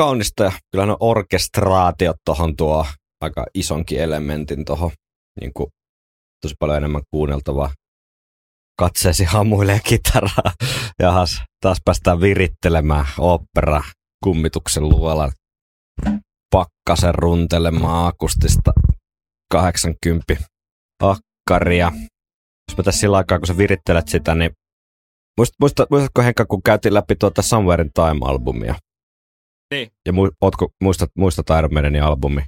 Kaunista 0.00 0.44
ja 0.44 0.52
kyllä 0.72 0.86
ne 0.86 0.96
orkestraatiot 1.00 2.16
tuohon 2.24 2.56
tuo 2.56 2.86
aika 3.20 3.46
isonkin 3.54 4.00
elementin 4.00 4.64
tuohon. 4.64 4.90
Niin 5.40 5.52
tosi 6.42 6.54
paljon 6.58 6.76
enemmän 6.76 7.02
kuunneltavaa. 7.10 7.70
Katseesi 8.78 9.24
hamuilee 9.24 9.80
kitaraa. 9.84 10.52
Ja 10.98 11.12
taas 11.60 11.78
päästään 11.84 12.20
virittelemään 12.20 13.06
opera 13.18 13.82
kummituksen 14.24 14.88
luolan 14.88 15.32
pakkasen 16.50 17.14
runtelemaan 17.14 18.06
akustista 18.06 18.72
80 19.52 20.24
akkaria. 21.02 21.92
Jos 22.68 22.76
mä 22.78 22.84
tässä 22.84 23.00
sillä 23.00 23.16
aikaa, 23.16 23.38
kun 23.38 23.46
sä 23.46 23.56
virittelet 23.56 24.08
sitä, 24.08 24.34
niin 24.34 24.50
muist, 25.38 25.52
muista, 25.60 25.86
muistatko 25.90 26.22
Henkka, 26.22 26.44
kun 26.44 26.62
käytiin 26.62 26.94
läpi 26.94 27.16
tuota 27.16 27.42
Somewhere 27.42 27.84
in 27.84 27.90
Time-albumia? 27.94 28.74
Niin. 29.70 29.88
Ja 30.06 30.12
mu, 30.12 30.30
ootko, 30.40 30.68
muistat, 30.80 31.10
muistat 31.18 31.46
Iron 31.58 31.74
Maidenin 31.74 32.02
albumi? 32.02 32.42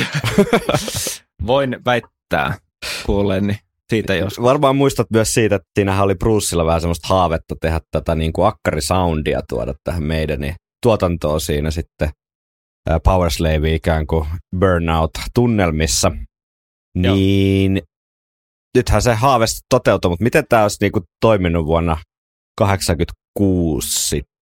Voin 1.46 1.76
väittää 1.84 2.58
kuulleeni 3.06 3.58
siitä 3.90 4.14
jos. 4.14 4.42
Varmaan 4.42 4.76
muistat 4.76 5.06
myös 5.10 5.34
siitä, 5.34 5.56
että 5.56 5.68
siinähän 5.78 6.04
oli 6.04 6.14
Brucella 6.14 6.66
vähän 6.66 6.80
semmoista 6.80 7.08
haavetta 7.08 7.54
tehdä 7.60 7.80
tätä 7.90 8.14
niin 8.14 8.32
kuin 8.32 8.46
akkarisoundia 8.46 9.40
tuoda 9.48 9.74
tähän 9.84 10.02
meidän 10.02 10.54
tuotantoon 10.82 11.40
siinä 11.40 11.70
sitten 11.70 12.10
Power 13.04 13.30
Slave 13.30 13.74
ikään 13.74 14.06
kuin 14.06 14.28
burnout-tunnelmissa. 14.58 16.12
Joo. 16.94 17.14
Niin 17.14 17.82
nythän 18.76 19.02
se 19.02 19.14
haave 19.14 19.44
toteutui, 19.70 20.08
mutta 20.08 20.24
miten 20.24 20.44
tämä 20.48 20.62
olisi 20.62 20.76
niin 20.80 20.92
kuin 20.92 21.04
toiminut 21.20 21.66
vuonna 21.66 21.96
86 22.58 24.08
sitten? 24.08 24.37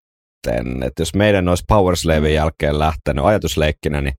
Että 0.86 1.02
jos 1.02 1.14
meidän 1.14 1.48
olisi 1.48 1.64
Power 1.68 1.96
Slavein 1.96 2.34
jälkeen 2.34 2.78
lähtenyt 2.78 3.24
ajatusleikkinä, 3.24 4.00
niin 4.00 4.14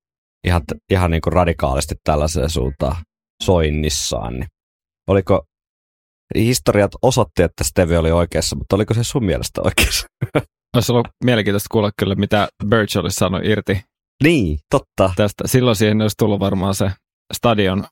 ihan, 0.48 0.62
ihan 0.92 1.12
niin 1.12 1.22
kuin 1.22 1.34
radikaalisti 1.34 1.96
tällaiseen 2.04 2.50
suuntaan 2.50 2.96
soinnissaan, 3.44 4.34
niin 4.34 4.48
oliko 5.08 5.46
historiat 6.36 6.92
osoitti, 7.02 7.44
että 7.44 7.64
Steve 7.64 7.98
oli 7.98 8.12
oikeassa, 8.12 8.56
mutta 8.56 8.76
oliko 8.76 8.94
se 8.94 9.04
sun 9.04 9.26
mielestä 9.26 9.62
oikeassa? 9.62 10.08
Olisi 10.76 10.92
ollut 10.92 11.08
mielenkiintoista 11.24 11.68
kuulla 11.72 11.92
kyllä, 12.00 12.16
mitä 12.16 12.48
Birch 12.70 12.98
olisi 12.98 13.16
saanut 13.16 13.42
irti 13.46 13.82
niin, 14.24 14.60
totta. 14.70 15.14
tästä. 15.16 15.48
Silloin 15.48 15.76
siihen 15.76 16.02
olisi 16.02 16.16
tullut 16.18 16.40
varmaan 16.40 16.76
se 16.76 16.92
stadion 17.34 17.88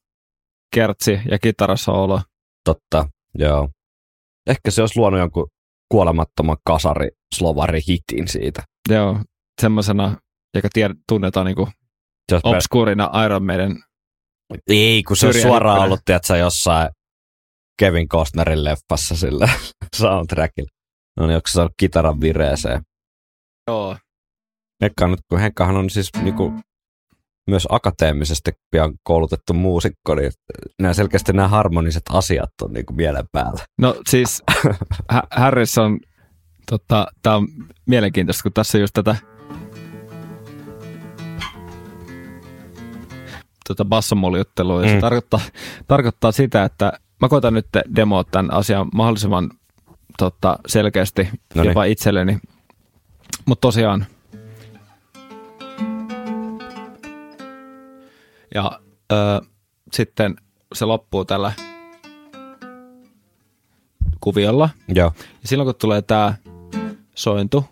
kertsi 0.76 1.19
ja 1.32 1.39
kitarasoolo. 1.39 2.21
Totta, 2.65 3.10
joo. 3.38 3.69
Ehkä 4.48 4.71
se 4.71 4.82
olisi 4.82 5.00
luonut 5.00 5.19
jonkun 5.19 5.48
kuolemattoman 5.95 6.58
kasari 6.65 7.10
slovari 7.36 7.79
hitin 7.88 8.27
siitä. 8.27 8.63
Joo, 8.89 9.19
semmoisena, 9.62 10.17
joka 10.55 10.67
tied, 10.73 10.91
tunnetaan 11.10 11.45
niin 11.45 11.67
obskuurina 12.43 13.25
Iron 13.25 13.45
Maiden. 13.45 13.75
Ei, 14.69 15.03
kun 15.03 15.17
se 15.17 15.27
on 15.27 15.34
suoraan 15.34 15.79
ollut, 15.79 15.99
tiedätkö, 16.05 16.38
jossain 16.38 16.89
Kevin 17.79 18.08
Costnerin 18.08 18.63
leffassa 18.63 19.15
sillä 19.15 19.49
soundtrackilla. 19.95 20.69
No 21.17 21.27
niin, 21.27 21.36
onko 21.36 21.47
se 21.47 21.51
saanut 21.51 21.73
kitaran 21.77 22.21
vireeseen? 22.21 22.81
Joo. 23.67 23.97
Henkka, 24.81 25.05
on 25.05 25.12
nyt, 25.12 25.19
kun 25.29 25.39
Henkkahan 25.39 25.77
on 25.77 25.89
siis 25.89 26.10
niinku, 26.21 26.53
myös 27.47 27.67
akateemisesti 27.69 28.51
pian 28.71 28.93
koulutettu 29.03 29.53
muusikko, 29.53 30.15
niin 30.15 30.31
nämä 30.81 30.93
selkeästi 30.93 31.34
nämä 31.34 31.47
harmoniset 31.47 32.03
asiat 32.10 32.49
on 32.62 32.73
niinku 32.73 32.93
mielen 32.93 33.25
päällä. 33.31 33.65
No 33.77 33.95
siis 34.10 34.43
Hä- 35.12 35.23
Harrison, 35.31 35.99
tota, 36.69 37.08
tämä 37.23 37.36
on 37.36 37.47
mielenkiintoista, 37.86 38.43
kun 38.43 38.53
tässä 38.53 38.77
just 38.77 38.93
tätä 38.93 39.15
tota 43.67 43.86
bassomuljuttelua, 43.86 44.81
ja 44.81 44.88
se 44.89 44.95
Mm. 44.95 45.01
tarkoittaa, 45.01 45.39
tarkoittaa 45.88 46.31
sitä, 46.31 46.63
että 46.63 46.93
mä 47.21 47.29
koitan 47.29 47.53
nyt 47.53 47.67
demoa 47.95 48.23
tämän 48.23 48.53
asian 48.53 48.88
mahdollisimman 48.93 49.49
tota, 50.17 50.60
selkeästi 50.67 51.29
Noniin. 51.55 51.69
jopa 51.69 51.84
itselleni. 51.86 52.38
Mutta 53.45 53.62
tosiaan, 53.62 54.05
ja 58.55 58.79
ö, 59.11 59.15
sitten 59.93 60.35
se 60.73 60.85
loppuu 60.85 61.25
tällä 61.25 61.53
kuviolla. 64.19 64.69
Joo. 64.87 65.11
Ja 65.17 65.47
silloin 65.47 65.67
kun 65.67 65.75
tulee 65.75 66.01
tämä 66.01 66.33
sointu, 67.15 67.65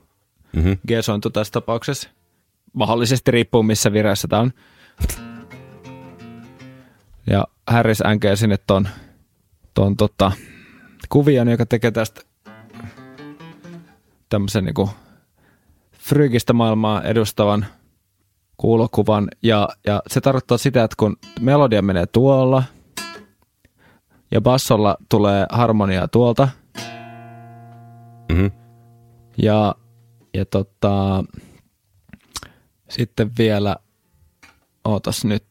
Mm-hmm. 0.53 0.77
G-sointu 0.87 1.29
tässä 1.29 1.51
tapauksessa, 1.51 2.09
mahdollisesti 2.73 3.31
riippuu 3.31 3.63
missä 3.63 3.93
vireessä 3.93 4.27
tämä 4.27 4.41
on. 4.41 4.53
Ja 7.27 7.47
Harris 7.67 8.01
änkee 8.01 8.35
sinne 8.35 8.57
ton, 8.67 8.87
ton 9.73 9.97
tota, 9.97 10.31
kuvion, 11.09 11.47
joka 11.47 11.65
tekee 11.65 11.91
tästä 11.91 12.21
tämmöisen 14.29 14.65
niinku 14.65 14.89
frygistä 15.97 16.53
maailmaa 16.53 17.03
edustavan 17.03 17.65
kuulokuvan. 18.57 19.27
Ja, 19.43 19.69
ja 19.87 20.01
se 20.07 20.21
tarkoittaa 20.21 20.57
sitä, 20.57 20.83
että 20.83 20.95
kun 20.99 21.17
melodia 21.41 21.81
menee 21.81 22.05
tuolla 22.05 22.63
ja 24.31 24.41
bassolla 24.41 24.97
tulee 25.09 25.45
harmonia 25.49 26.07
tuolta, 26.07 26.49
Mm-hmm. 28.29 28.51
ja, 29.37 29.75
ja 30.33 30.45
tota, 30.45 31.23
sitten 32.89 33.31
vielä, 33.37 33.75
ootas 34.85 35.25
nyt. 35.25 35.45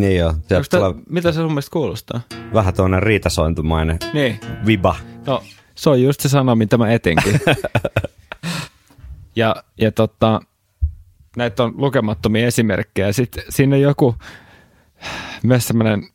Niin 0.00 0.16
joo, 0.18 0.34
tää, 0.48 0.60
tulee 0.70 0.94
mitä 1.08 1.32
se 1.32 1.36
sun 1.36 1.50
mielestä 1.50 1.72
kuulostaa? 1.72 2.20
vähän 2.54 2.74
tuonne 2.74 3.00
riitasointumainen 3.00 3.98
Niin, 4.12 4.40
viba. 4.66 4.96
no 5.26 5.42
se 5.74 5.90
on 5.90 6.02
just 6.02 6.20
se 6.20 6.28
sana, 6.28 6.54
mitä 6.54 6.78
mä 6.78 6.92
etinkin. 6.92 7.40
ja, 9.36 9.56
ja 9.80 9.92
tota, 9.92 10.40
näitä 11.36 11.62
on 11.62 11.74
lukemattomia 11.76 12.46
esimerkkejä. 12.46 13.12
Sitten 13.12 13.44
siinä 13.48 13.76
on 13.76 13.82
joku, 13.82 14.14
myös 15.42 15.66
semmoinen 15.66 16.08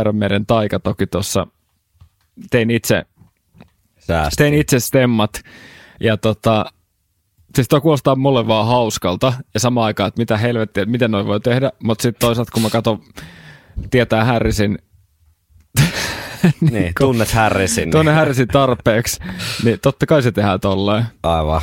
Ironmaiden 0.00 0.46
taika 0.46 0.78
toki 0.80 1.06
tuossa, 1.06 1.46
tein 2.50 2.70
itse 2.70 3.04
tein 4.36 4.54
itse 4.54 4.80
stemmat 4.80 5.42
ja 6.00 6.16
tota, 6.16 6.64
siis 7.56 7.68
toi 7.68 7.80
kuulostaa 7.80 8.16
mulle 8.16 8.46
vaan 8.46 8.66
hauskalta 8.66 9.32
ja 9.54 9.60
samaan 9.60 9.86
aikaan, 9.86 10.08
että 10.08 10.20
mitä 10.20 10.36
helvettiä, 10.36 10.82
että 10.82 10.90
miten 10.90 11.10
noin 11.10 11.26
voi 11.26 11.40
tehdä, 11.40 11.72
mutta 11.82 12.02
sitten 12.02 12.20
toisaalta 12.20 12.52
kun 12.52 12.62
mä 12.62 12.70
katson, 12.70 13.00
tietää 13.90 14.24
Harrisin, 14.24 14.78
Niin, 16.70 16.92
tunnet 17.00 17.32
Harrisin. 17.32 17.90
tuonne 17.90 18.12
Harrisin 18.12 18.48
tarpeeksi, 18.48 19.20
niin 19.64 19.80
totta 19.80 20.06
kai 20.06 20.22
se 20.22 20.32
tehdään 20.32 20.60
tolleen. 20.60 21.04
Aivan. 21.22 21.60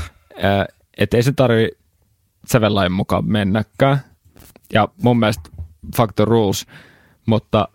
Että 0.98 1.18
ei 1.18 1.24
se 1.24 1.32
tarvi 1.32 1.70
sävellain 2.52 2.92
mukaan 2.92 3.26
mennäkään. 3.26 3.98
Ja 4.74 4.88
mun 5.04 5.20
mielestä 5.20 5.50
factor 5.98 6.28
rules, 6.28 6.66
mutta 7.26 7.68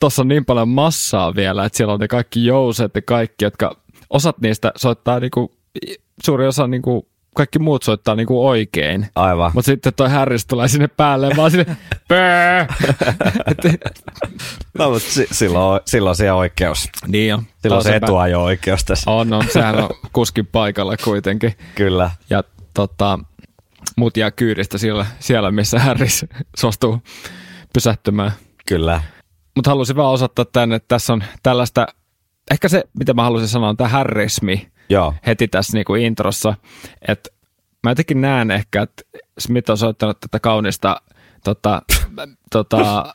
tuossa 0.00 0.22
on 0.22 0.28
niin 0.28 0.44
paljon 0.44 0.68
massaa 0.68 1.34
vielä, 1.34 1.64
että 1.64 1.76
siellä 1.76 1.94
on 1.94 2.00
ne 2.00 2.08
kaikki 2.08 2.46
jouset 2.46 2.92
ja 2.94 3.02
kaikki, 3.02 3.44
jotka 3.44 3.76
osat 4.10 4.40
niistä 4.40 4.72
soittaa 4.76 5.20
niinku, 5.20 5.56
suuri 6.24 6.46
osa 6.46 6.66
niinku, 6.66 7.08
kaikki 7.36 7.58
muut 7.58 7.82
soittaa 7.82 8.14
niinku 8.14 8.46
oikein. 8.48 9.08
Aivan. 9.14 9.50
Mutta 9.54 9.66
sitten 9.66 9.92
toi 9.94 10.10
Harris 10.10 10.46
tulee 10.46 10.68
sinne 10.68 10.88
päälle 10.88 11.30
vaan 11.36 11.50
sinne 11.50 11.76
pöö. 12.08 12.66
No, 14.78 14.90
mutta 14.90 15.08
si- 15.10 15.26
silloin, 15.32 15.80
silloin 15.84 16.16
se 16.16 16.32
oikeus. 16.32 16.88
niin 17.06 17.34
on. 17.34 17.42
Silloin 17.62 17.82
se 17.82 17.96
etuajo-oikeus 17.96 18.84
tässä. 18.84 19.10
On, 19.10 19.32
on. 19.32 19.44
Sehän 19.52 19.84
on 19.84 19.90
kuskin 20.12 20.46
paikalla 20.46 20.96
kuitenkin. 21.04 21.54
Kyllä. 21.74 22.10
Ja 22.30 22.44
tota, 22.74 23.18
mut 23.96 24.16
jää 24.16 24.30
kyydistä 24.30 24.78
siellä, 24.78 25.06
siellä 25.18 25.50
missä 25.50 25.78
Harris 25.78 26.26
suostuu 26.56 27.02
pysähtymään. 27.72 28.32
Kyllä. 28.68 29.00
Mutta 29.56 29.70
halusin 29.70 29.96
vaan 29.96 30.12
osoittaa 30.12 30.44
tänne, 30.44 30.76
että 30.76 30.88
tässä 30.88 31.12
on 31.12 31.24
tällaista, 31.42 31.86
ehkä 32.50 32.68
se, 32.68 32.84
mitä 32.98 33.14
mä 33.14 33.22
halusin 33.22 33.48
sanoa, 33.48 33.68
on 33.68 33.76
tämä 33.76 33.88
harrismi 33.88 34.68
Joo. 34.88 35.14
heti 35.26 35.48
tässä 35.48 35.76
niinku 35.76 35.94
introssa. 35.94 36.54
Että 37.08 37.30
mä 37.82 37.90
jotenkin 37.90 38.20
näen 38.20 38.50
ehkä, 38.50 38.82
että 38.82 39.02
Smith 39.38 39.70
on 39.70 39.78
soittanut 39.78 40.20
tätä 40.20 40.40
kaunista, 40.40 41.00
tota, 41.44 41.82
tota, 42.52 43.14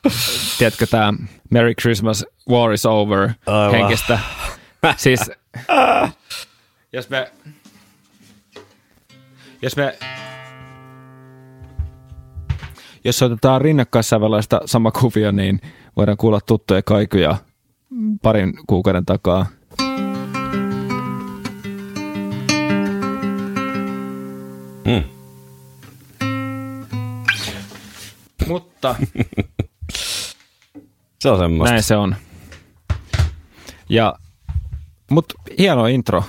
tiedätkö, 0.58 0.86
tämä 0.86 1.12
Merry 1.50 1.74
Christmas, 1.74 2.26
War 2.50 2.72
is 2.72 2.86
over 2.86 3.30
Aivan. 3.46 3.70
henkistä. 3.70 4.18
Siis, 4.96 5.30
jos 6.92 7.10
me, 7.10 7.32
jos 9.62 9.76
me, 9.76 9.98
jos 13.04 13.22
otetaan 13.22 13.60
rinnakkaissävelaista 13.60 14.60
sama 14.64 14.90
kuvio, 14.90 15.30
niin 15.30 15.60
voidaan 15.96 16.16
kuulla 16.16 16.40
tuttuja 16.40 16.82
kaikuja 16.82 17.36
parin 18.22 18.52
kuukauden 18.66 19.06
takaa. 19.06 19.46
Mm. 24.84 25.02
Mutta 28.48 28.96
Se 31.22 31.30
on 31.30 31.38
semmoista. 31.38 31.70
näin 31.72 31.82
se 31.82 31.96
on. 31.96 32.16
Ja, 33.88 34.14
mut 35.10 35.32
hieno 35.58 35.86
intro. 35.86 36.24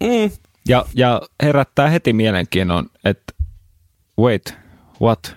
Mm. 0.00 0.30
Ja, 0.68 0.84
ja 0.94 1.22
herättää 1.42 1.88
heti 1.88 2.12
mielenkiinnon, 2.12 2.86
että 3.04 3.32
wait, 4.20 4.54
what? 5.02 5.36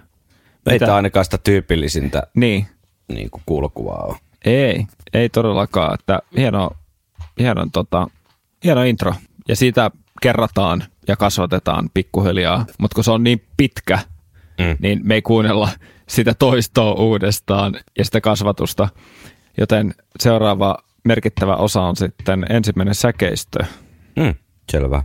Ei 0.69 0.79
tämä 0.79 0.95
ainakaan 0.95 1.25
sitä 1.25 1.37
tyypillisintä 1.37 2.23
Niin, 2.35 2.67
niin 3.07 3.29
kuin 3.31 3.43
kuulokuvaa 3.45 4.03
ole. 4.03 4.17
ei, 4.45 4.85
ei 5.13 5.29
todellakaan. 5.29 5.93
Että 5.93 6.19
hieno, 6.37 6.71
hieno, 7.39 7.67
tota, 7.73 8.07
hieno 8.63 8.83
intro. 8.83 9.13
Ja 9.47 9.55
siitä 9.55 9.91
kerrataan 10.23 10.83
ja 11.07 11.15
kasvatetaan 11.15 11.89
pikkuhiljaa. 11.93 12.65
Mutta 12.79 12.95
kun 12.95 13.03
se 13.03 13.11
on 13.11 13.23
niin 13.23 13.45
pitkä, 13.57 13.99
Mm. 14.59 14.75
niin 14.79 14.99
me 15.03 15.13
ei 15.13 15.21
kuunnella 15.21 15.69
sitä 16.07 16.33
toistoa 16.33 16.93
uudestaan 16.93 17.75
ja 17.97 18.05
sitä 18.05 18.21
kasvatusta. 18.21 18.89
Joten 19.57 19.93
seuraava 20.19 20.77
merkittävä 21.03 21.55
osa 21.55 21.81
on 21.81 21.95
sitten 21.95 22.45
ensimmäinen 22.49 22.95
säkeistö. 22.95 23.59
Mm. 24.15 24.35
Selvä. 24.71 25.03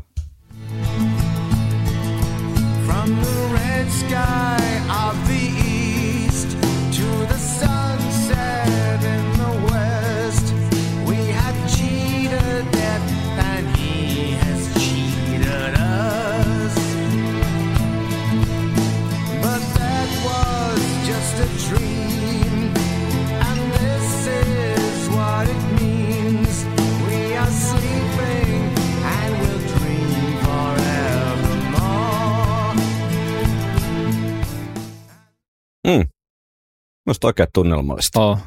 Musta 37.09 37.27
oikein 37.27 37.49
tunnelmallista. 37.55 38.21
Oh, 38.21 38.39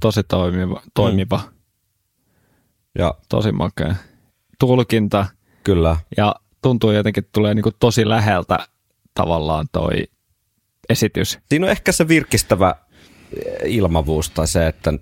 tosi 0.00 0.22
toimiva, 0.22 0.82
toimiva 0.94 1.40
Ja 2.98 3.14
tosi 3.28 3.52
makea. 3.52 3.94
Tulkinta 4.58 5.26
kyllä. 5.64 5.96
ja 6.16 6.34
tuntuu 6.62 6.90
jotenkin, 6.90 7.24
että 7.24 7.32
tulee 7.32 7.54
niinku 7.54 7.70
tosi 7.78 8.08
läheltä 8.08 8.58
tavallaan 9.14 9.66
toi 9.72 10.04
esitys. 10.88 11.38
Siinä 11.48 11.66
on 11.66 11.70
ehkä 11.70 11.92
se 11.92 12.08
virkistävä 12.08 12.74
eh, 13.36 13.54
ilmavuus 13.64 14.30
tai 14.30 14.48
se, 14.48 14.66
että 14.66 14.92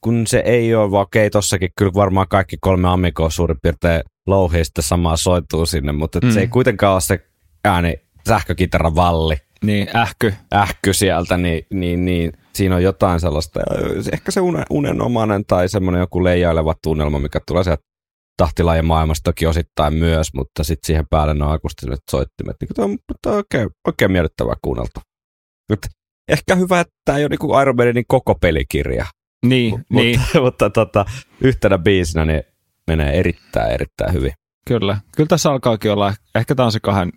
kun 0.00 0.26
se 0.26 0.38
ei 0.38 0.74
ole, 0.74 0.90
vaan 0.90 1.02
okei, 1.02 1.30
tossakin 1.30 1.72
kyllä 1.76 1.94
varmaan 1.94 2.28
kaikki 2.28 2.56
kolme 2.60 2.88
Amigoa 2.88 3.30
suurin 3.30 3.60
piirtein 3.62 4.02
louhii 4.26 4.64
sitten 4.64 4.84
samaa 4.84 5.16
soituu 5.16 5.66
sinne, 5.66 5.92
mutta 5.92 6.18
mm. 6.22 6.28
Mm. 6.28 6.34
se 6.34 6.40
ei 6.40 6.48
kuitenkaan 6.48 6.92
ole 6.92 7.00
se 7.00 7.26
ääni 7.64 7.94
sähkökitaran 8.28 8.94
valli, 8.94 9.36
Niin, 9.64 9.96
ähky. 9.96 10.34
ähky 10.54 10.92
sieltä, 10.92 11.36
niin, 11.36 11.66
niin, 11.72 12.04
niin 12.04 12.32
siinä 12.54 12.74
on 12.76 12.82
jotain 12.82 13.20
sellaista, 13.20 13.60
ehkä 14.12 14.30
se 14.30 14.40
une, 14.40 14.62
unenomainen 14.70 15.44
tai 15.46 15.68
semmoinen 15.68 16.00
joku 16.00 16.24
leijaileva 16.24 16.74
tunnelma, 16.82 17.18
mikä 17.18 17.40
tulee 17.46 17.64
sieltä 17.64 17.82
tahtilajien 18.36 18.84
maailmasta 18.84 19.30
toki 19.30 19.46
osittain 19.46 19.94
myös, 19.94 20.34
mutta 20.34 20.64
sitten 20.64 20.86
siihen 20.86 21.06
päälle 21.10 21.34
ne 21.34 21.52
akustiset 21.52 22.00
soittimet. 22.10 22.56
Niin 22.60 22.68
tämä 22.74 22.84
on, 22.86 22.98
tämä 23.22 23.32
on 23.32 23.36
oikein, 23.36 23.70
oikein 23.86 24.12
miellyttävää 24.12 24.54
kuunneltu. 24.62 25.00
Mutta 25.70 25.88
ehkä 26.28 26.54
hyvä, 26.54 26.80
että 26.80 26.94
tämä 27.04 27.18
ei 27.18 27.24
ole 27.24 27.36
niin 27.40 27.62
Iron 27.62 27.76
Maidenin 27.76 28.04
koko 28.08 28.34
pelikirja, 28.34 29.06
Niin, 29.46 29.84
niin, 29.90 30.20
mutta, 30.20 30.40
mutta 30.40 30.70
tota, 30.70 31.04
yhtenä 31.40 31.78
biisinä 31.78 32.24
niin 32.24 32.42
menee 32.86 33.18
erittäin, 33.18 33.72
erittäin 33.72 34.12
hyvin. 34.12 34.32
kyllä. 34.66 34.98
Kyllä 35.16 35.28
tässä 35.28 35.50
alkaakin 35.50 35.92
olla, 35.92 36.14
ehkä 36.34 36.54
tämä 36.54 36.64
on 36.64 36.72
se 36.72 36.80
kahden, 36.80 37.12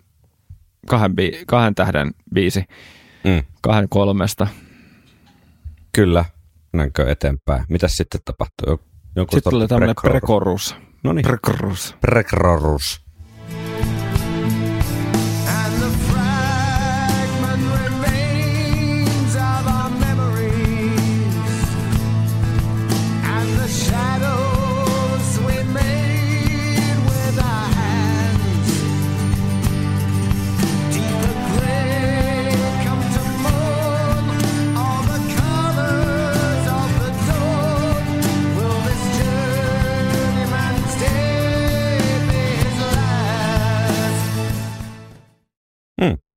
kahden, 0.86 1.16
bi, 1.16 1.42
kahden 1.46 1.74
tähden 1.74 2.10
biisi, 2.34 2.64
Mm, 3.24 3.42
kahden 3.62 3.88
kolmesta. 3.88 4.46
kyllä, 5.92 6.24
mennäänkö 6.72 7.10
eteenpäin. 7.10 7.64
Mitäs 7.68 7.96
sitten 7.96 8.20
tapahtuu? 8.24 8.80
Joku, 9.16 9.36
Sitten 9.36 9.50
tulee 9.50 9.68
tämmöinen 9.68 9.94
prekorus. 10.02 10.20
prekorus. 10.20 10.76
No 11.04 11.12
niin, 11.12 11.22
Prekorus. 11.26 11.96
prekorus. 12.00 13.04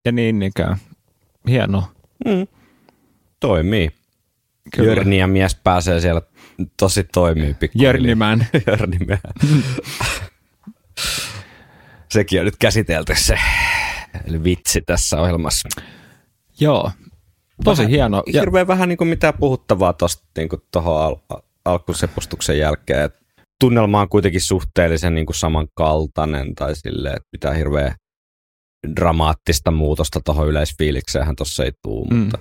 Ja 0.06 0.12
niin 0.12 0.44
ikään. 0.44 0.78
Hieno. 1.50 1.84
Mm. 2.26 2.48
Toimii. 3.40 3.92
Kyllä. 4.76 4.90
Jörni 4.90 5.18
ja 5.18 5.28
mies 5.28 5.56
pääsee 5.64 6.00
siellä 6.00 6.22
tosi 6.80 7.04
toimii 7.04 7.54
pikkuhiljaa. 7.54 7.90
Jörnimän. 7.94 8.48
Jörnimään. 8.68 9.20
Sekin 12.12 12.40
on 12.40 12.46
nyt 12.46 12.58
käsitelty 12.60 13.14
se 13.16 13.38
eli 14.26 14.44
vitsi 14.44 14.82
tässä 14.82 15.22
ohjelmassa. 15.22 15.70
Joo. 16.60 16.92
Tosi 17.64 17.82
Vähän- 17.82 17.92
hieno. 17.92 18.24
Ja, 18.34 18.42
Hirveän 18.42 18.68
vähän 18.68 18.90
niin 18.90 18.98
kuin 18.98 19.08
mitään 19.08 19.34
puhuttavaa 19.40 19.94
tuosta 19.94 20.24
niin 20.38 20.50
tuohon 20.72 21.02
al- 21.04 21.16
al- 21.30 21.42
alkusepustuksen 21.66 22.60
jälkeen. 22.60 23.02
Et 23.02 23.14
tunnelma 23.60 24.02
on 24.02 24.10
kuitenkin 24.10 24.42
suhteellisen 24.42 25.16
niin 25.16 25.26
kuin 25.26 25.36
samankaltainen 25.36 26.56
tai 26.56 26.76
silleen, 26.76 27.16
että 27.16 27.30
mitään 27.32 27.56
hirveän 27.56 27.96
dramaattista 28.96 29.72
muutosta 29.72 30.22
tuohon 30.26 30.48
yleisfiilikseenhän 30.48 31.36
tuossa 31.36 31.64
ei 31.64 31.72
tule, 31.84 32.08
Mm. 32.12 32.18
mutta 32.18 32.40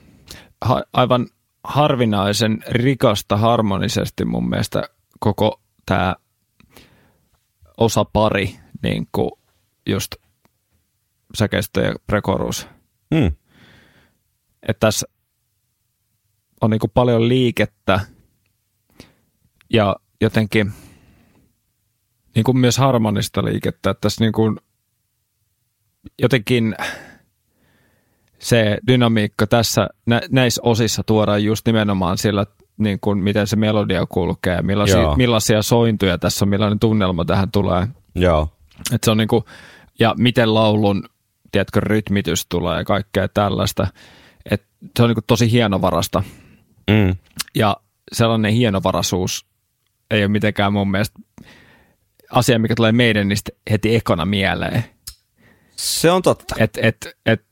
ha, 0.64 0.82
aivan 0.92 1.26
harvinaisen 1.64 2.58
rikasta 2.68 3.36
harmonisesti 3.36 4.24
mun 4.24 4.48
mielestä 4.48 4.82
koko 5.20 5.60
tämä 5.86 6.16
osa 7.78 8.04
pari, 8.04 8.56
niin 8.82 9.08
kuin 9.12 9.30
just 9.88 10.14
säkeistö 11.34 11.80
ja 11.80 11.94
prekorus. 12.06 12.68
mm, 13.10 13.26
Että 14.68 14.80
tässä 14.86 15.06
on 16.60 16.70
niin 16.70 16.80
kuin 16.80 16.90
paljon 16.94 17.28
liikettä 17.28 18.00
ja 19.72 19.96
jotenkin 20.20 20.72
niin 22.34 22.44
kuin 22.44 22.58
myös 22.58 22.78
harmonista 22.78 23.44
liikettä. 23.44 23.90
Että 23.90 24.00
tässä 24.00 24.24
niin 24.24 24.32
kuin 24.32 24.56
jotenkin 26.22 26.74
se 28.38 28.78
dynamiikka 28.86 29.46
tässä 29.46 29.88
nä, 30.06 30.20
näissä 30.30 30.62
osissa 30.64 31.02
tuodaan 31.02 31.44
just 31.44 31.66
nimenomaan 31.66 32.18
sillä, 32.18 32.46
niin 32.76 32.98
kuin 33.00 33.18
miten 33.18 33.46
se 33.46 33.56
melodia 33.56 34.06
kulkee, 34.06 34.62
millaisia, 34.62 35.00
Joo. 35.00 35.16
millaisia 35.16 35.62
sointuja 35.62 36.18
tässä 36.18 36.44
on, 36.44 36.48
millainen 36.48 36.78
tunnelma 36.78 37.24
tähän 37.24 37.50
tulee. 37.50 37.88
Joo. 38.14 38.48
Et 38.92 39.04
se 39.04 39.10
on 39.10 39.16
niinku, 39.16 39.44
ja 39.98 40.14
miten 40.18 40.54
laulun, 40.54 41.08
tiedätkö, 41.52 41.80
rytmitys 41.80 42.46
tulee 42.46 42.78
ja 42.78 42.84
kaikkea 42.84 43.28
tällaista. 43.28 43.86
Et 44.50 44.64
se 44.96 45.02
on 45.02 45.08
niinku 45.08 45.22
tosi 45.26 45.50
hienovarasta. 45.50 46.22
Mm. 46.90 47.16
Ja 47.54 47.76
sellainen 48.12 48.52
hienovaraisuus 48.52 49.46
ei 50.10 50.22
ole 50.22 50.28
mitenkään 50.28 50.72
mun 50.72 50.90
mielestä 50.90 51.18
asia, 52.30 52.58
mikä 52.58 52.74
tulee 52.74 52.92
meidän 52.92 53.28
niistä 53.28 53.50
heti 53.70 53.96
ekana 53.96 54.24
mieleen. 54.24 54.84
Se 55.82 56.10
on 56.10 56.22
totta. 56.22 56.54
Että 56.58 56.80
et, 56.82 57.08
et, 57.26 57.44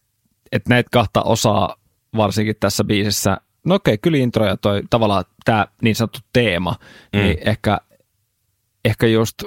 et 0.52 0.68
näitä 0.68 0.88
kahta 0.92 1.22
osaa 1.22 1.76
varsinkin 2.16 2.56
tässä 2.60 2.84
biisissä, 2.84 3.36
no 3.64 3.74
okei, 3.74 3.98
kyllä 3.98 4.18
intro 4.18 4.46
ja 4.46 4.56
toi 4.56 4.82
tavallaan 4.90 5.24
tämä 5.44 5.66
niin 5.82 5.96
sanottu 5.96 6.18
teema, 6.32 6.74
mm. 7.12 7.18
niin 7.20 7.38
ehkä, 7.40 7.78
ehkä 8.84 9.06
just, 9.06 9.42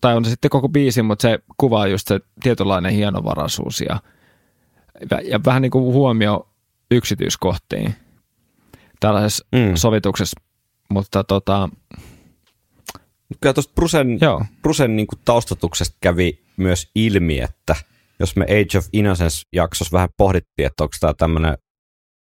tai 0.00 0.16
on 0.16 0.24
se 0.24 0.30
sitten 0.30 0.50
koko 0.50 0.68
biisi, 0.68 1.02
mutta 1.02 1.22
se 1.22 1.38
kuvaa 1.56 1.86
just 1.86 2.08
se 2.08 2.20
tietynlainen 2.42 2.92
hienovaraisuus 2.92 3.80
ja, 3.80 4.00
ja 5.24 5.40
vähän 5.44 5.62
niin 5.62 5.70
kuin 5.70 5.84
huomio 5.84 6.48
yksityiskohtiin 6.90 7.94
tällaisessa 9.00 9.46
Mm. 9.52 9.74
sovituksessa, 9.74 10.40
mutta 10.90 11.24
tota, 11.24 11.68
Kyllä 13.40 13.54
tuosta 13.54 13.72
Brusen, 13.74 14.18
joo, 14.20 14.44
Brusen 14.62 14.96
niin 14.96 15.06
kuin 15.06 15.18
taustatuksesta 15.24 15.96
kävi 16.00 16.42
myös 16.56 16.90
ilmi, 16.94 17.40
että 17.40 17.76
jos 18.20 18.36
me 18.36 18.44
Age 18.44 18.78
of 18.78 18.86
Innocence-jaksossa 18.92 19.92
vähän 19.92 20.08
pohdittiin, 20.16 20.66
että 20.66 20.84
onko 20.84 20.94
tämä 21.00 21.14
tämmöinen 21.14 21.58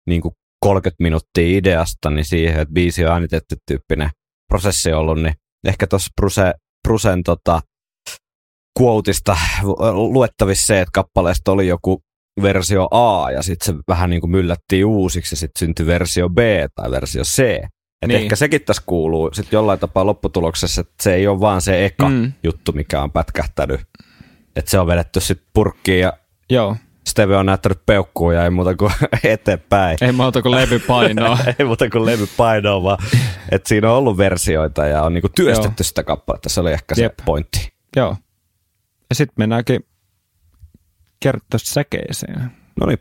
niin 0.07 0.21
kuin 0.21 0.33
30 0.59 1.03
minuuttia 1.03 1.57
ideasta, 1.57 2.09
niin 2.09 2.25
siihen, 2.25 2.61
että 2.61 2.73
biisi 2.73 3.05
on 3.05 3.11
äänitetty 3.11 3.55
tyyppinen 3.67 4.09
prosessi 4.51 4.93
ollut, 4.93 5.21
niin 5.21 5.33
ehkä 5.67 5.87
tuossa 5.87 6.11
Bruse, 6.21 6.53
Brusen 6.87 7.23
tota, 7.23 7.61
quoteista 8.81 9.37
luettavissa 9.93 10.65
se, 10.65 10.81
että 10.81 10.91
kappaleesta 10.93 11.51
oli 11.51 11.67
joku 11.67 12.01
versio 12.41 12.87
A 12.91 13.31
ja 13.31 13.41
sitten 13.41 13.75
se 13.75 13.81
vähän 13.87 14.09
niin 14.09 14.21
kuin 14.21 14.31
myllättiin 14.31 14.85
uusiksi 14.85 15.33
ja 15.33 15.37
sitten 15.37 15.59
syntyi 15.59 15.85
versio 15.85 16.29
B 16.29 16.37
tai 16.75 16.91
versio 16.91 17.23
C. 17.23 17.63
Et 18.01 18.07
Niin. 18.07 18.21
ehkä 18.21 18.35
sekin 18.35 18.61
tässä 18.61 18.83
kuuluu 18.85 19.29
sitten 19.33 19.57
jollain 19.57 19.79
tapaa 19.79 20.05
lopputuloksessa, 20.05 20.81
että 20.81 20.93
se 21.01 21.13
ei 21.13 21.27
ole 21.27 21.39
vaan 21.39 21.61
se 21.61 21.85
eka 21.85 22.09
Mm. 22.09 22.31
juttu, 22.43 22.71
mikä 22.71 23.01
on 23.01 23.11
pätkähtänyt. 23.11 23.81
Että 24.55 24.71
se 24.71 24.79
on 24.79 24.87
vedetty 24.87 25.19
sitten 25.19 25.47
purkkiin 25.53 25.99
ja 25.99 26.13
joo, 26.49 26.75
Steve 27.07 27.37
on 27.37 27.45
näyttänyt 27.45 27.85
peukkuu 27.85 28.31
ja 28.31 28.43
ei 28.43 28.49
muuta 28.49 28.75
kuin 28.75 28.91
eteenpäin. 29.23 29.97
ei 30.01 30.11
muuta 30.11 30.41
kuin 30.41 30.51
levypainoa. 30.55 31.37
ei 31.59 31.65
muuta 31.65 31.89
kuin 31.89 32.05
levy 32.05 32.27
painoa, 32.37 32.83
vaan 32.83 32.97
että 33.51 33.69
siinä 33.69 33.91
on 33.91 33.97
ollut 33.97 34.17
versioita 34.17 34.85
ja 34.85 35.03
on 35.03 35.13
niinku 35.13 35.29
työstetty 35.35 35.83
sitä 35.83 36.03
kappaletta. 36.03 36.49
Se 36.49 36.61
oli 36.61 36.71
ehkä 36.71 36.95
se 36.95 37.01
Jep. 37.01 37.13
pointti. 37.25 37.73
Joo. 37.95 38.15
Ja 39.09 39.15
sitten 39.15 39.33
mennäänkin 39.37 39.85
kerttosäkeeseen. 41.19 42.51
No 42.79 42.85
niin, 42.87 42.99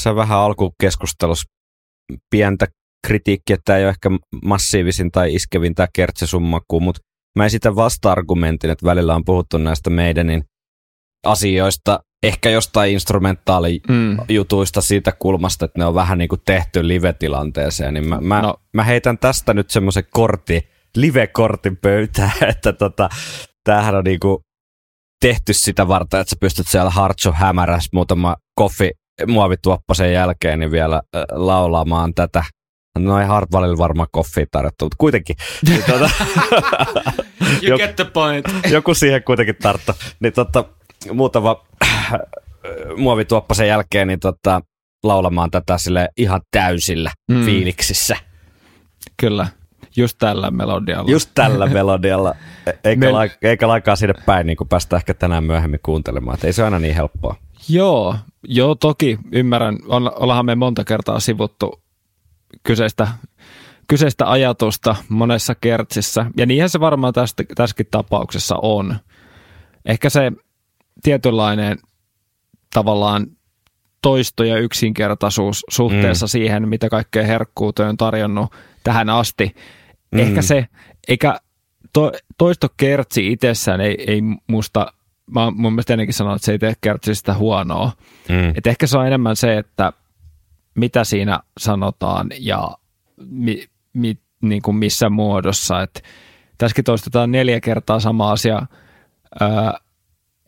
Sä 0.00 0.16
vähän 0.16 0.38
alkukeskustelussa 0.38 1.44
pientä 2.30 2.66
kritiikkiä, 3.06 3.54
että 3.54 3.64
tämä 3.64 3.78
ei 3.78 3.84
ole 3.84 3.90
ehkä 3.90 4.10
massiivisin 4.44 5.10
tai 5.10 5.34
iskevin 5.34 5.74
tämä 5.74 5.88
kertsisummaku, 5.94 6.80
mutta 6.80 7.00
mä 7.38 7.46
esitän 7.46 7.76
vasta-argumentin, 7.76 8.70
että 8.70 8.86
välillä 8.86 9.14
on 9.14 9.24
puhuttu 9.24 9.58
näistä 9.58 9.90
meidänin 9.90 10.44
asioista, 11.26 12.00
ehkä 12.22 12.50
jostain 12.50 12.92
instrumentaalijutuista 12.92 14.80
Mm. 14.80 14.84
siitä 14.84 15.12
kulmasta, 15.12 15.64
että 15.64 15.78
ne 15.78 15.84
on 15.84 15.94
vähän 15.94 16.18
niin 16.18 16.28
kuin 16.28 16.40
tehty 16.46 16.88
live-tilanteeseen, 16.88 17.94
niin 17.94 18.08
mä, 18.08 18.20
mä. 18.20 18.42
No. 18.42 18.54
mä 18.74 18.84
heitän 18.84 19.18
tästä 19.18 19.54
nyt 19.54 19.70
semmoisen 19.70 20.04
kortti, 20.10 20.68
live-kortin 20.96 21.76
pöytään, 21.76 22.32
että 22.50 22.72
tota, 22.72 23.08
tämähän 23.64 23.94
on 23.94 24.04
niin 24.04 24.20
kuin 24.20 24.38
tehty 25.20 25.52
sitä 25.52 25.88
varten, 25.88 26.20
että 26.20 26.30
sä 26.30 26.36
pystyt 26.40 26.68
siellä 26.68 26.90
Hartso 26.90 27.32
hämärässä 27.32 27.88
muutama 27.92 28.36
koffi 28.54 28.90
muovituoppasen 29.26 30.12
jälkeen 30.12 30.58
niin 30.60 30.70
vielä 30.70 30.96
äh, 30.96 31.22
laulamaan 31.30 32.14
tätä. 32.14 32.44
No 32.98 33.20
ei 33.20 33.26
Hartwallilla 33.26 33.78
varmaan 33.78 34.08
koffia 34.12 34.46
tarjottu, 34.50 34.84
mutta 34.84 34.96
kuitenkin. 34.98 35.36
Niin, 35.68 35.82
tota, 35.86 36.10
You 37.62 37.78
get 37.78 37.96
the 37.96 38.04
point. 38.04 38.46
joku 38.70 38.94
siihen 38.94 39.22
kuitenkin 39.22 39.56
tarttu. 39.62 39.92
Niin 40.20 40.32
tota, 40.32 40.64
muutama 41.12 41.64
äh, 41.84 42.12
muovituoppasen 42.96 43.68
jälkeen 43.68 44.08
niin 44.08 44.20
tota, 44.20 44.60
laulamaan 45.04 45.50
tätä 45.50 45.78
sille 45.78 46.08
ihan 46.16 46.40
täysillä 46.50 47.10
mm. 47.30 47.44
Fiiliksissä. 47.44 48.16
Kyllä, 49.16 49.46
just 49.96 50.18
tällä 50.18 50.50
melodialla. 50.50 51.10
Just 51.10 51.30
tällä 51.34 51.66
melodialla, 51.66 52.34
E- 52.66 52.72
eikä, 52.84 53.06
Mel- 53.06 53.12
laik- 53.12 53.38
eikä 53.42 53.68
laikaa 53.68 53.96
sinne 53.96 54.14
päin, 54.26 54.46
niin 54.46 54.56
kuin 54.56 54.68
päästä 54.68 54.96
ehkä 54.96 55.14
tänään 55.14 55.44
myöhemmin 55.44 55.80
kuuntelemaan. 55.82 56.34
Et 56.34 56.44
ei 56.44 56.52
se 56.52 56.62
ole 56.62 56.66
aina 56.66 56.78
niin 56.78 56.94
helppoa. 56.94 57.36
Joo, 57.68 58.16
joo 58.44 58.74
toki 58.74 59.18
ymmärrän. 59.32 59.78
Ollaanhan 59.88 60.46
me 60.46 60.54
monta 60.54 60.84
kertaa 60.84 61.20
sivuttu 61.20 61.82
kyseistä, 62.62 63.08
kyseistä 63.88 64.30
ajatusta 64.30 64.96
monessa 65.08 65.54
kertsissä. 65.54 66.26
Ja 66.36 66.46
niinhän 66.46 66.70
se 66.70 66.80
varmaan 66.80 67.12
tästä, 67.12 67.44
tässäkin 67.54 67.86
tapauksessa 67.90 68.56
on. 68.62 68.96
Ehkä 69.84 70.10
se 70.10 70.32
tietynlainen 71.02 71.78
tavallaan 72.74 73.26
toisto 74.02 74.44
ja 74.44 74.58
yksinkertaisuus 74.58 75.64
suhteessa 75.70 76.26
mm. 76.26 76.28
siihen, 76.28 76.68
mitä 76.68 76.88
kaikkea 76.88 77.24
herkkuuteen 77.24 77.88
on 77.88 77.96
tarjonnut 77.96 78.52
tähän 78.84 79.10
asti. 79.10 79.54
Mm. 80.12 80.18
Ehkä 80.18 80.42
se, 80.42 80.66
eikä 81.08 81.40
to, 81.92 82.12
toistokertsi 82.38 83.32
itsessään 83.32 83.80
ei, 83.80 84.04
ei 84.06 84.22
musta, 84.46 84.92
mä 85.30 85.50
mun 85.50 85.72
mielestä 85.72 85.92
ennenkin 85.92 86.14
sanonut, 86.14 86.36
että 86.36 86.46
se 86.46 86.52
ei 86.52 86.58
tee 86.58 86.74
kertsistä 86.80 87.34
huonoa. 87.34 87.92
Mm. 88.28 88.52
Et 88.54 88.66
ehkä 88.66 88.86
se 88.86 88.98
on 88.98 89.06
enemmän 89.06 89.36
se, 89.36 89.58
että 89.58 89.92
mitä 90.74 91.04
siinä 91.04 91.40
sanotaan 91.58 92.26
ja 92.38 92.70
mi, 93.26 93.64
mi, 93.92 94.18
niin 94.42 94.62
kuin 94.62 94.76
missä 94.76 95.10
muodossa. 95.10 95.82
Et 95.82 96.02
tässäkin 96.58 96.84
toistetaan 96.84 97.32
neljä 97.32 97.60
kertaa 97.60 98.00
sama 98.00 98.30
asia, 98.30 98.62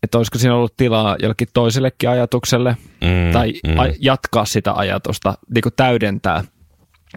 että 0.03 0.19
olisiko 0.19 0.39
siinä 0.39 0.55
ollut 0.55 0.77
tilaa 0.77 1.17
jollekin 1.23 1.49
toisellekin 1.55 2.11
ajatukselle 2.11 2.77
Mm, 3.03 3.33
tai 3.33 3.53
mm. 3.67 3.79
a, 3.79 3.83
jatkaa 4.01 4.45
sitä 4.45 4.73
ajatusta, 4.73 5.35
niin 5.55 5.63
kuin 5.63 5.73
täydentää. 5.77 6.45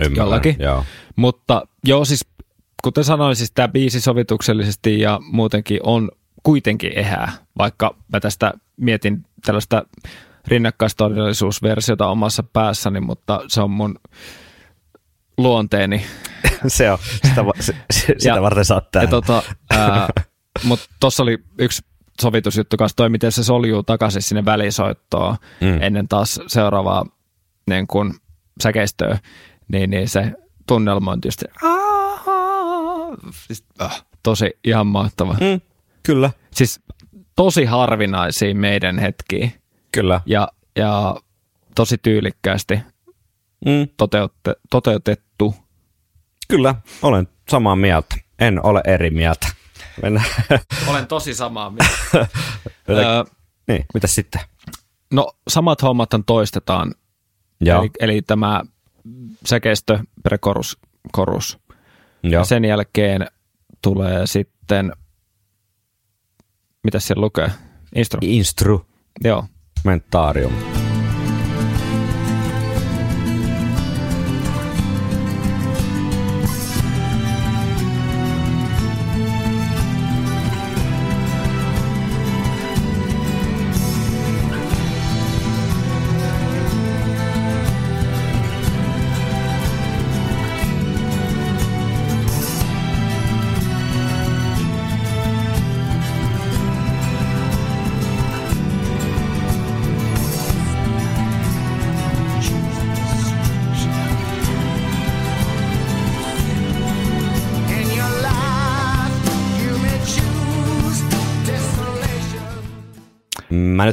Ymmärrän, 0.02 0.16
jollakin. 0.16 0.56
Joo. 0.60 0.84
Mutta 1.16 1.68
joo, 1.86 2.06
siis 2.06 2.26
kuten 2.84 3.04
sanoin, 3.04 3.36
siis 3.36 3.52
tämä 3.52 3.68
biisi 3.68 4.02
sovituksellisesti 4.02 5.00
ja 5.00 5.20
muutenkin 5.32 5.80
on 5.84 6.12
kuitenkin 6.46 6.92
ehää, 6.96 7.32
vaikka 7.58 7.96
mä 8.14 8.20
tästä 8.20 8.54
mietin 8.78 9.24
tällaista 9.46 9.84
rinnakkaistodellisuusversiota 10.48 12.08
omassa 12.08 12.44
päässäni, 12.44 13.00
mutta 13.00 13.42
se 13.48 13.62
on 13.62 13.72
mun 13.72 13.96
luonteeni. 15.38 16.06
se 16.68 16.92
on, 16.92 16.98
sitä, 17.28 17.46
va- 17.46 17.52
se, 17.60 17.76
sitä 17.92 18.30
Ja- 18.30 18.42
varten 18.42 18.64
Ja 18.70 18.82
täällä. 18.82 19.10
tota, 19.10 19.44
mutta 20.64 20.86
tuossa 21.00 21.24
oli 21.24 21.38
yksi 21.60 21.82
sovitusjuttu 22.22 22.78
kanssa, 22.78 22.96
toi 22.96 23.10
miten 23.10 23.32
se 23.32 23.44
soljuu 23.44 23.84
takaisin 23.84 24.22
sinne 24.22 24.46
välisoittoon 24.46 25.36
Mm. 25.62 25.68
mm. 25.68 25.82
ennen 25.82 26.08
taas 26.08 26.40
seuraavaa 26.48 27.06
niin 27.70 27.88
kun 27.88 28.14
säkeistöä, 28.64 29.18
niin, 29.68 29.90
niin 29.90 30.10
se 30.10 30.32
tunnelma 30.68 31.12
on 31.12 31.22
tietysti 31.22 31.46
siis, 33.48 33.64
äh, 33.82 34.06
tosi 34.24 34.58
ihan 34.64 34.88
mahtava. 34.88 35.34
Mm, 35.34 35.62
kyllä, 36.06 36.32
Siis 36.52 36.80
tosi 37.36 37.66
harvinaisia 37.66 38.56
meidän 38.56 39.00
hetkiä 39.00 39.50
kyllä. 39.92 40.22
ja, 40.26 40.48
ja 40.76 41.16
tosi 41.76 41.98
tyylikkäästi 41.98 42.80
Mm, 43.66 43.88
toteutte, 43.98 44.56
toteutettu. 44.70 45.56
kyllä, 46.48 46.76
olen 47.02 47.28
samaa 47.50 47.76
mieltä. 47.76 48.16
En 48.40 48.66
ole 48.66 48.82
eri 48.88 49.10
mieltä. 49.10 49.48
Mennään. 50.02 50.26
Olen 50.90 51.08
tosi 51.08 51.34
samaa 51.34 51.70
mieltä. 51.70 51.96
Öö, 52.90 52.98
Öö, 53.06 53.24
niin, 53.68 53.86
mitä 53.94 54.08
sitten? 54.08 54.42
no 55.14 55.32
samat 55.48 55.82
hommathan 55.82 56.24
toistetaan. 56.24 56.94
Joo, 57.62 57.82
Eli, 57.82 57.90
eli 58.00 58.22
tämä 58.22 58.62
säkeistö, 59.46 60.00
prekorus, 60.24 60.78
korus. 61.12 61.60
joo. 62.24 62.42
Ja 62.42 62.46
sen 62.46 62.66
jälkeen 62.66 63.28
tulee 63.82 64.28
sitten, 64.28 64.92
mitä 66.86 67.00
siellä 67.00 67.22
lukee? 67.22 67.52
Instru. 67.96 68.20
Instru. 68.24 68.86
Joo. 69.24 69.46
Mentarium. 69.84 70.75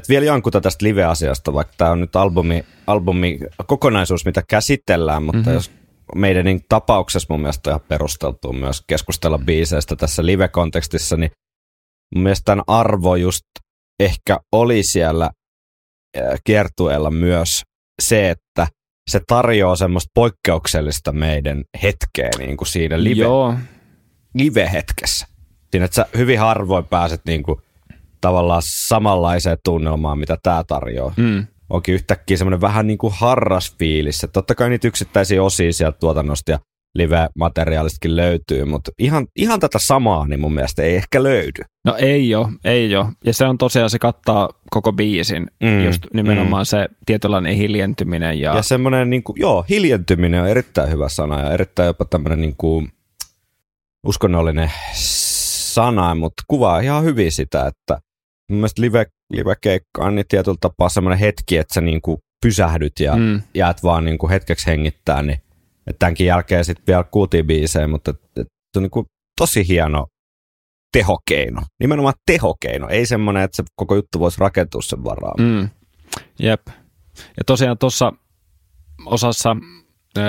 Nyt 0.03 0.09
vielä 0.09 0.25
jankutan 0.25 0.63
tästä 0.63 0.87
live-asiasta, 0.87 1.53
vaikka 1.53 1.75
tämä 1.77 1.91
on 1.91 2.01
nyt 2.01 2.17
albumi, 2.17 2.65
albumi 2.87 3.39
kokonaisuus, 3.67 4.25
mitä 4.25 4.43
käsitellään, 4.49 5.23
mutta 5.23 5.39
mm-hmm. 5.39 5.55
jos 5.55 5.71
meidän 6.15 6.45
niin 6.45 6.61
tapauksessa 6.69 7.27
mun 7.31 7.41
mielestä 7.41 7.71
on 7.71 7.73
ihan 7.73 7.87
perusteltua 7.89 8.53
myös 8.53 8.83
keskustella 8.87 9.39
biiseistä 9.39 9.97
tässä 9.97 10.27
live-kontekstissa, 10.27 11.17
niin 11.17 11.31
mun 12.15 12.23
mielestä 12.23 12.45
tämän 12.45 12.65
arvo 12.67 13.17
just 13.17 13.45
ehkä 14.01 14.39
oli 14.53 14.83
siellä 14.83 15.31
kiertueella 16.45 17.11
myös 17.11 17.63
se, 18.03 18.31
että 18.31 18.67
se 19.11 19.21
tarjoaa 19.27 19.77
semmoista 19.77 20.11
poikkeuksellista 20.15 21.13
meidän 21.13 21.65
hetkeä 21.83 22.31
niin 22.39 22.57
kuin 22.57 22.69
siinä 22.69 23.05
live, 23.05 23.23
Joo. 23.23 23.55
live-hetkessä. 24.35 25.27
Siinä, 25.71 25.85
että 25.85 25.95
sä 25.95 26.07
hyvin 26.17 26.39
harvoin 26.39 26.85
pääset 26.85 27.21
niin 27.27 27.43
kuin, 27.43 27.63
tavallaan 28.23 28.63
samanlaiseen 28.65 29.59
tunnelmaan, 29.65 30.19
mitä 30.19 30.39
tämä 30.43 30.65
tarjoaa. 30.67 31.15
Mm. 31.17 31.47
Onkin 31.71 31.95
yhtäkkiä 31.95 32.37
semmoinen 32.37 32.61
vähän 32.61 32.87
niin 32.87 32.99
kuin 32.99 33.13
harras 33.17 33.77
fiilis. 33.79 34.27
Totta 34.33 34.55
kai 34.55 34.71
niitä 34.71 34.89
yksittäisiä 34.89 35.43
osia 35.43 35.73
sieltä 35.73 35.99
tuotannosta 35.99 36.51
ja 36.51 36.59
live-materiaalistakin 36.95 38.17
löytyy, 38.17 38.65
mutta 38.65 38.91
ihan, 38.99 39.27
ihan 39.37 39.61
tätä 39.61 39.79
samaa 39.79 40.27
niin 40.27 40.41
mun 40.41 40.55
mielestä 40.55 40.83
ei 40.83 40.97
ehkä 40.97 41.23
löydy. 41.23 41.63
No 41.85 41.95
ei 41.99 42.35
ole, 42.35 42.49
ei 42.65 42.97
ole. 42.97 43.07
Ja 43.25 43.35
se 43.35 43.47
on 43.47 43.59
tosiaan, 43.59 43.91
se 43.91 43.99
kattaa 43.99 44.49
koko 44.71 44.93
biisin, 44.93 45.47
mm. 45.63 45.85
just 45.85 46.03
nimenomaan 46.15 46.63
mm. 46.63 46.67
se 46.67 46.89
tietynlainen 47.07 47.55
hiljentyminen. 47.55 48.41
Ja, 48.41 48.57
Ja 48.57 48.63
semmoinen, 48.63 49.11
niin 49.11 49.23
kuin, 49.23 49.41
joo, 49.41 49.65
hiljentyminen 49.69 50.43
on 50.43 50.49
erittäin 50.49 50.91
hyvä 50.91 51.09
sana 51.09 51.41
ja 51.41 51.53
erittäin 51.53 51.87
jopa 51.87 52.05
tämmöinen 52.05 52.41
niin 52.41 52.57
kuin, 52.59 52.89
uskonnollinen 54.07 54.73
sana, 55.73 56.15
mutta 56.15 56.43
kuvaa 56.49 56.81
ihan 56.81 57.05
hyvin 57.05 57.33
sitä, 57.33 57.67
että 57.67 57.99
mun 58.53 58.61
mielestä 58.61 58.83
live, 58.83 59.07
live-keikka 59.33 60.05
on 60.05 60.15
niin 60.15 60.27
tietyllä 60.29 60.57
tapaa 60.61 60.89
semmoinen 60.89 61.19
hetki, 61.19 61.59
että 61.59 61.75
sä 61.75 61.81
niin 61.81 62.03
kuin 62.03 62.19
pysähdyt 62.43 63.01
ja 63.01 63.17
mm. 63.17 63.43
jäät 63.55 63.83
vaan 63.83 64.05
niin 64.05 64.19
kuin 64.19 64.31
hetkeksi 64.31 64.67
hengittää, 64.67 65.23
niin 65.23 65.41
että 65.87 65.99
tämänkin 65.99 66.27
jälkeen 66.27 66.65
sitten 66.65 66.87
vielä 66.87 67.05
kuultiin 67.05 67.47
biisejä, 67.47 67.87
mutta 67.87 68.11
et, 68.11 68.21
et, 68.37 68.47
se 68.47 68.79
on 68.79 68.83
niin 68.83 68.91
kuin 68.91 69.07
tosi 69.41 69.69
hieno 69.69 70.07
tehokeino. 70.93 71.63
Nimenomaan 71.81 72.15
tehokeino, 72.27 72.89
ei 72.89 73.07
semmoinen, 73.07 73.43
että 73.43 73.57
se 73.57 73.63
koko 73.77 73.95
juttu 73.95 74.21
voisi 74.21 74.41
rakentua 74.41 74.83
sen 74.83 75.05
varaan. 75.05 75.35
Mm. 75.39 75.45
mm, 75.45 75.69
jep. 76.39 76.67
Ja 77.17 77.45
tosiaan 77.47 77.79
tuossa 77.79 78.13
osassa 79.07 79.57
ö, 80.19 80.23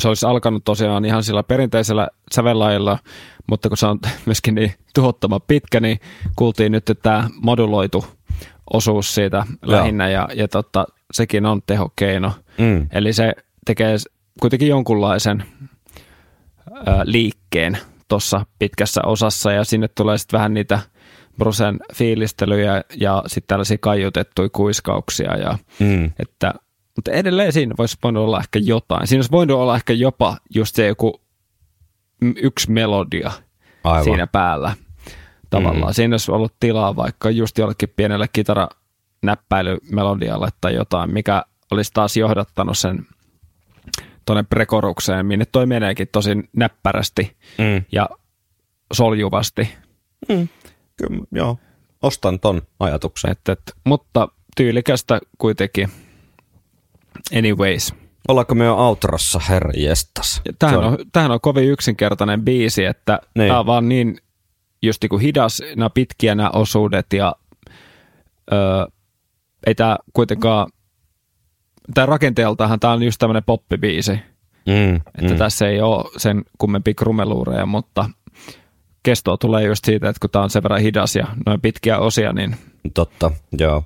se 0.00 0.08
olisi 0.08 0.26
alkanut 0.26 0.64
tosiaan 0.64 1.04
ihan 1.04 1.22
sillä 1.24 1.42
perinteisellä 1.42 2.08
sävellajilla, 2.32 2.98
mutta 3.46 3.68
kun 3.68 3.78
se 3.78 3.86
on 3.86 3.98
myöskin 4.26 4.54
niin 4.54 4.74
tuhottoman 4.94 5.40
pitkä, 5.46 5.80
niin 5.80 6.00
kuultiin 6.36 6.72
nyt 6.72 6.90
että 6.90 7.02
tämä 7.02 7.28
moduloitu 7.42 8.04
osuus 8.72 9.14
siitä 9.14 9.46
lähinnä, 9.62 10.08
ja, 10.08 10.28
ja 10.34 10.48
tota, 10.48 10.86
sekin 11.12 11.46
on 11.46 11.62
tehokeino. 11.66 12.32
Mm. 12.58 12.86
Eli 12.92 13.12
se 13.12 13.32
tekee 13.66 13.96
kuitenkin 14.40 14.68
jonkunlaisen 14.68 15.44
ö, 16.70 16.80
liikkeen 17.04 17.78
tuossa 18.08 18.46
pitkässä 18.58 19.00
osassa, 19.06 19.52
ja 19.52 19.64
sinne 19.64 19.88
tulee 19.88 20.18
sitten 20.18 20.38
vähän 20.38 20.54
niitä 20.54 20.80
Brusen 21.38 21.80
fiilistelyjä 21.94 22.82
ja 23.00 23.22
sitten 23.26 23.48
tällaisia 23.48 23.78
kaiutettuja 23.80 24.48
kuiskauksia, 24.52 25.36
ja 25.36 25.58
Mm. 25.78 26.10
että, 26.18 26.54
mutta 26.96 27.10
edelleen 27.10 27.52
siinä 27.52 27.74
voisi 27.78 27.96
voinut 28.02 28.24
olla 28.24 28.40
ehkä 28.40 28.58
jotain. 28.58 29.06
Siinä 29.06 29.18
olisi 29.18 29.30
voinut 29.30 29.58
olla 29.58 29.76
ehkä 29.76 29.92
jopa 29.92 30.36
just 30.54 30.76
se 30.76 30.86
joku 30.86 31.20
yksi 32.36 32.70
melodia 32.70 33.32
Aivan. 33.84 34.04
siinä 34.04 34.26
päällä 34.26 34.74
tavallaan. 35.50 35.92
Mm. 35.92 35.94
Siinä 35.94 36.14
olisi 36.14 36.32
ollut 36.32 36.52
tilaa 36.60 36.96
vaikka 36.96 37.30
just 37.30 37.58
jollekin 37.58 37.92
pienelle 37.96 38.26
kitaranäppäilymelodialle 38.32 40.48
tai 40.60 40.74
jotain, 40.74 41.12
mikä 41.12 41.44
olisi 41.70 41.90
taas 41.94 42.16
johdattanut 42.16 42.78
sen 42.78 43.06
tuonne 44.26 44.42
prekorukseen, 44.42 45.26
minne 45.26 45.44
toi 45.44 45.66
meneekin 45.66 46.08
tosi 46.12 46.30
näppärästi 46.56 47.36
Mm. 47.58 47.84
ja 47.92 48.08
soljuvasti. 48.92 49.68
Kyllä, 50.96 51.24
joo. 51.32 51.58
Ostan 52.02 52.40
ton 52.40 52.62
ajatuksen. 52.80 53.30
Et, 53.30 53.48
et, 53.48 53.60
mutta 53.84 54.28
tyylikästä 54.56 55.20
kuitenkin. 55.38 55.88
Anyways. 57.38 57.94
Ollaanko 58.28 58.54
me 58.54 58.64
jo 58.64 58.76
outrossa, 58.76 59.40
herra 59.48 59.70
jestas? 59.76 60.40
Ja 60.44 60.52
Tämähän 60.58 60.84
on, 60.84 60.98
tämähän 61.12 61.30
on 61.30 61.40
kovin 61.40 61.68
yksinkertainen 61.68 62.42
biisi, 62.42 62.84
että 62.84 63.12
Niin. 63.22 63.30
niin. 63.42 63.48
tämä 63.48 63.60
on 63.60 63.66
vaan 63.66 63.88
niin 63.88 64.16
just 64.82 65.02
niin 65.10 65.20
hidas, 65.20 65.62
nämä 65.76 65.90
pitkiä 65.90 66.34
nämä 66.34 66.50
osuudet 66.50 67.06
ja 67.12 67.34
öö, 68.52 68.86
ei 69.66 69.74
tämä 69.74 69.98
kuitenkaan, 70.12 70.66
tämä 71.94 72.06
rakenteeltahan 72.06 72.80
tämä 72.80 72.92
on 72.92 73.02
just 73.02 73.18
tämmöinen 73.18 73.44
poppibiisi, 73.46 74.18
Mm, 74.66 74.96
että 74.96 75.32
mm. 75.32 75.36
tässä 75.38 75.68
ei 75.68 75.80
ole 75.80 76.04
sen 76.16 76.42
kummempi 76.58 76.94
krumeluureja, 76.94 77.66
mutta 77.66 78.10
kestoa 79.02 79.36
tulee 79.36 79.64
just 79.64 79.84
siitä, 79.84 80.08
että 80.08 80.20
kun 80.20 80.30
tämä 80.30 80.42
on 80.42 80.50
sen 80.50 80.62
verran 80.62 80.80
hidas 80.80 81.16
ja 81.16 81.26
noin 81.46 81.60
pitkiä 81.60 81.98
osia, 81.98 82.32
niin 82.32 82.56
Totta, 82.94 83.30
joo. 83.58 83.84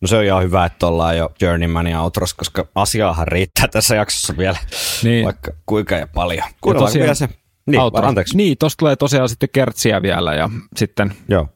No 0.00 0.08
se 0.08 0.16
on 0.16 0.24
ihan 0.24 0.42
hyvä, 0.42 0.64
että 0.64 0.86
ollaan 0.86 1.16
jo 1.18 1.30
Journeymanin 1.40 1.96
outros, 1.96 2.34
koska 2.34 2.66
asiaahan 2.74 3.28
riittää 3.28 3.68
tässä 3.68 3.96
jaksossa 3.96 4.36
vielä, 4.36 4.58
Niin. 5.02 5.24
vaikka 5.24 5.50
kuinka 5.66 5.94
ja 5.94 6.06
paljon. 6.06 6.44
Kuunnellaan 6.60 6.88
tosiaan 6.88 7.02
vielä 7.04 7.14
se. 7.14 7.28
Niin, 7.66 7.80
outro. 7.80 8.06
anteeksi. 8.06 8.36
Niin, 8.36 8.58
tosta 8.58 8.78
tulee 8.78 8.96
tosiaan 8.96 9.28
sitten 9.28 9.48
kertsiä 9.52 10.02
vielä 10.02 10.34
ja 10.34 10.50
sitten 10.76 11.12
Joo, 11.28 11.48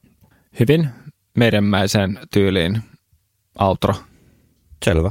hyvin 0.60 0.88
meidänmäiseen 1.38 2.18
tyyliin 2.32 2.82
outro. 3.60 3.94
selvä. 4.84 5.10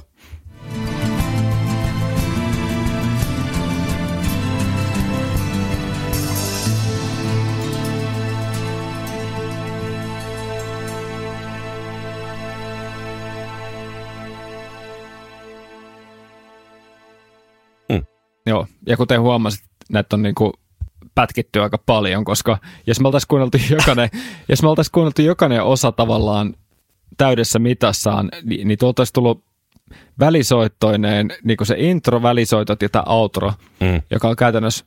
Joo, 18.45 18.67
ja 18.87 18.97
kuten 18.97 19.21
huomasit, 19.21 19.63
näitä 19.89 20.15
on 20.15 20.21
niinku 20.21 20.53
pätkitty 21.15 21.61
aika 21.61 21.77
paljon, 21.77 22.25
koska 22.25 22.57
jos 22.87 22.99
me 22.99 23.07
oltaisiin 23.07 23.27
kuunneltu 23.27 23.57
jokainen, 23.79 24.09
jos 24.49 24.63
me 24.63 24.69
oltaisiin 24.69 24.91
kuunneltu 24.91 25.21
jokainen 25.21 25.63
osa 25.63 25.91
tavallaan 25.91 26.53
täydessä 27.17 27.59
mitassaan, 27.59 28.31
niin, 28.43 28.67
niin 28.67 28.77
tuolta 28.79 29.01
olisi 29.01 29.13
tullut 29.13 29.43
välisoittoineen, 30.19 31.29
niin 31.43 31.57
kuin 31.57 31.67
se 31.67 31.75
intro, 31.77 32.21
välisoitot 32.21 32.81
ja 32.81 32.89
tämä 32.89 33.03
outro, 33.07 33.53
Mm. 33.79 34.01
joka 34.11 34.27
on 34.29 34.35
käytännössä 34.35 34.85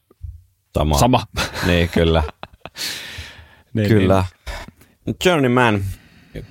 Sama. 0.78 0.98
Sama. 0.98 1.20
Niin, 1.66 1.88
kyllä. 1.88 2.22
niin, 3.74 3.88
kyllä. 3.88 4.24
Journeyman. 5.24 5.84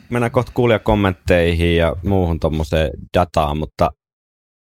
Mennään 0.09 0.31
kohta 0.31 0.51
kuulijakommentteihin 0.55 1.75
ja 1.77 1.95
muuhun 2.05 2.39
tuommoiseen 2.39 2.89
dataan, 3.17 3.57
mutta 3.57 3.91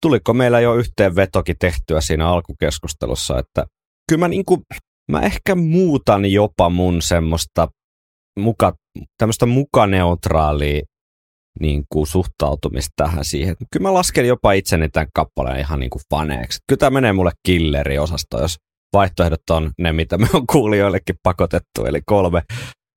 tuliko 0.04 0.34
meillä 0.34 0.60
jo 0.60 0.76
yhteenvetokin 0.76 1.56
tehtyä 1.60 2.02
siinä 2.02 2.30
alkukeskustelussa, 2.30 3.40
että 3.40 3.66
kyllä 4.10 4.20
mä, 4.20 4.28
niinku, 4.28 4.64
mä 5.12 5.22
ehkä 5.22 5.56
muutan 5.56 6.32
jopa 6.32 6.70
mun 6.70 7.02
semmoista 7.02 7.68
muka, 8.40 8.74
tämmöistä 9.18 9.46
mukaneutraalia 9.46 10.82
niin 11.60 11.84
kuin 11.90 12.08
suhtautumista 12.08 12.90
tähän 12.96 13.26
siihen. 13.26 13.56
Kyllä 13.72 13.84
mä 13.84 13.94
lasken 13.94 14.28
jopa 14.28 14.52
itseni 14.52 14.90
tämän 14.90 15.08
kappaleen 15.16 15.60
ihan 15.60 15.80
niin 15.80 15.90
kuin 15.90 16.02
faneeksi. 16.10 16.60
Kyllä 16.68 16.80
tämä 16.80 16.90
menee 16.90 17.14
mulle 17.14 17.32
killeri-osasto, 17.48 18.42
jos 18.42 18.56
vaihtoehdot 18.94 19.50
on 19.50 19.72
ne, 19.80 19.94
mitä 19.94 20.18
me 20.18 20.28
on 20.34 20.48
kuulijoillekin 20.48 21.16
pakotettu, 21.24 21.86
eli 21.86 22.02
kolme, 22.06 22.42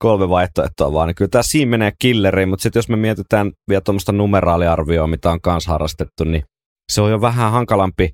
kolme 0.03 0.29
vaihtoehtoa 0.29 0.93
vaan. 0.93 1.09
Niin 1.09 1.15
kyllä 1.15 1.29
tämä 1.29 1.43
siinä 1.43 1.71
menee 1.71 1.93
killeriin, 1.99 2.49
mutta 2.49 2.63
sitten 2.63 2.79
jos 2.79 2.89
me 2.89 2.97
mietitään 2.97 3.53
vielä 3.69 3.81
tuommoista 3.81 4.13
numeraaliarvioa, 4.13 5.07
mitä 5.07 5.31
on 5.31 5.41
kanssa 5.41 5.71
harrastettu, 5.71 6.25
niin 6.25 6.43
se 6.93 7.01
on 7.01 7.11
jo 7.11 7.21
vähän 7.21 7.53
hankalampi, 7.53 8.11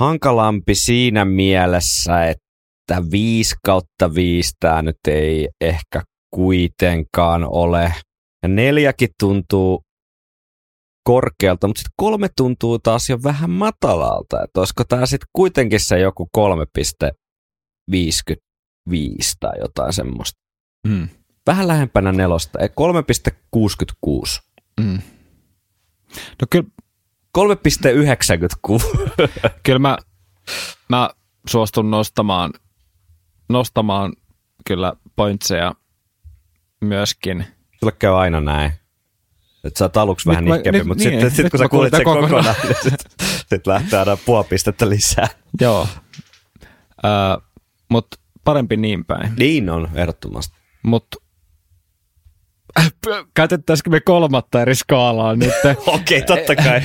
hankalampi 0.00 0.74
siinä 0.74 1.24
mielessä, 1.24 2.24
että 2.24 3.10
5 3.10 3.54
kautta 3.64 4.14
5 4.14 4.52
tämä 4.60 4.82
nyt 4.82 4.96
ei 5.08 5.48
ehkä 5.60 6.02
kuitenkaan 6.34 7.44
ole. 7.44 7.94
Ja 8.42 8.48
neljäkin 8.48 9.08
tuntuu 9.20 9.82
korkealta, 11.04 11.66
mutta 11.66 11.78
sitten 11.78 11.94
kolme 11.96 12.28
tuntuu 12.36 12.78
taas 12.78 13.08
jo 13.08 13.18
vähän 13.22 13.50
matalalta. 13.50 14.42
Että 14.42 14.60
olisiko 14.60 14.84
tämä 14.84 15.06
sitten 15.06 15.28
kuitenkin 15.32 15.80
se 15.80 15.98
joku 15.98 16.28
3,55 16.38 17.96
tai 19.40 19.58
jotain 19.58 19.92
semmoista. 19.92 20.40
Mm. 20.88 21.08
Vähän 21.46 21.68
lähempänä 21.68 22.12
nelosta, 22.12 22.58
ei 22.58 22.68
3,66. 22.68 24.40
Mm. 24.80 24.98
No 26.40 26.46
kyllä, 26.50 26.68
3,96. 27.38 28.84
kyllä 29.62 29.78
mä, 29.78 29.98
mä 30.88 31.10
suostun 31.48 31.90
nostamaan, 31.90 32.52
nostamaan 33.48 34.12
kyllä 34.66 34.92
pointseja 35.16 35.74
myöskin. 36.80 37.46
Sulle 37.80 37.92
käy 37.92 38.20
aina 38.20 38.40
näin. 38.40 38.72
Että 39.64 39.78
sä 39.78 39.84
oot 39.84 39.96
aluksi 39.96 40.26
vähän 40.26 40.44
Nyt 40.44 40.54
nihkeämpi, 40.54 40.84
mutta 40.84 41.04
niin, 41.04 41.20
sitten 41.20 41.30
sit, 41.30 41.50
kun 41.50 41.58
sä 41.58 41.68
kuulit 41.68 41.90
sen 41.90 42.04
kokonaan, 42.04 42.30
kokonaan. 42.30 42.56
niin 42.62 42.76
sitten 42.82 43.10
sit 43.46 43.66
lähtee 43.66 43.98
aina 43.98 44.16
puoli 44.16 44.44
pistettä 44.44 44.88
lisää. 44.88 45.28
Joo. 45.60 45.88
Öö, 47.04 47.10
Mutta 47.88 48.16
parempi 48.44 48.76
niin 48.76 49.04
päin. 49.04 49.32
Niin 49.38 49.70
on, 49.70 49.88
ehdottomasti. 49.94 50.56
Mutta 50.82 51.16
käytettäisikö 53.34 53.90
me 53.90 54.00
kolmatta 54.00 54.62
eri 54.62 54.74
skaalaa 54.74 55.36
nyt? 55.36 55.52
Okei, 55.86 56.22
totta 56.22 56.56
kai. 56.56 56.80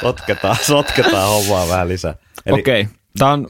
sotketaan, 0.00 0.56
sotketaan 0.62 1.28
hommaa 1.28 1.68
vähän 1.68 1.88
lisää. 1.88 2.14
Eli 2.46 2.60
Okei, 2.60 2.80
okay. 2.80 2.94
tämä 3.18 3.32
on 3.32 3.48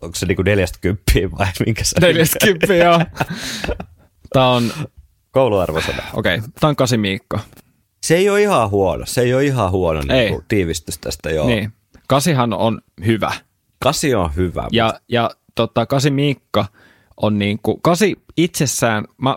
onko 0.00 0.16
se 0.16 0.26
niinku 0.26 0.42
neljästä 0.42 0.78
kymppiä 0.80 1.30
vai 1.30 1.46
minkä 1.66 1.84
se 1.84 2.00
40, 2.00 2.74
joo. 2.74 3.00
Tämä 4.32 4.50
on, 4.50 4.72
kouluarvosana? 5.30 6.02
okei, 6.12 6.38
okay. 6.38 6.48
tämä 6.60 6.68
on 6.68 6.76
kasi 6.76 6.98
Miikko. 6.98 7.38
Se 8.02 8.16
ei 8.16 8.30
ole 8.30 8.42
ihan 8.42 8.70
huono. 8.70 9.06
Se 9.06 9.20
ei 9.20 9.34
ole 9.34 9.44
ihan 9.44 9.70
huono 9.70 10.00
Ei. 10.00 10.06
niinku 10.06 10.44
tiivistys 10.48 10.98
tästä, 10.98 11.30
joo. 11.30 11.46
Niin, 11.46 11.72
kasihan 12.06 12.52
on 12.52 12.80
hyvä. 13.06 13.32
Kasi 13.78 14.14
on 14.14 14.30
hyvä. 14.36 14.68
Ja, 14.72 15.00
ja 15.08 15.30
tota, 15.54 15.86
kasi 15.86 16.10
Miikka 16.10 16.64
on 17.16 17.38
niin 17.38 17.58
kuin, 17.62 17.80
kasi 17.82 18.16
itsessään, 18.36 19.04
mä, 19.18 19.36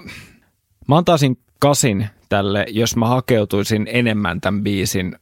mä 0.87 0.97
antaisin 0.97 1.37
kasin 1.59 2.07
tälle, 2.29 2.65
jos 2.69 2.95
mä 2.95 3.07
hakeutuisin 3.07 3.87
enemmän 3.91 4.41
tämän 4.41 4.63
biisin 4.63 5.15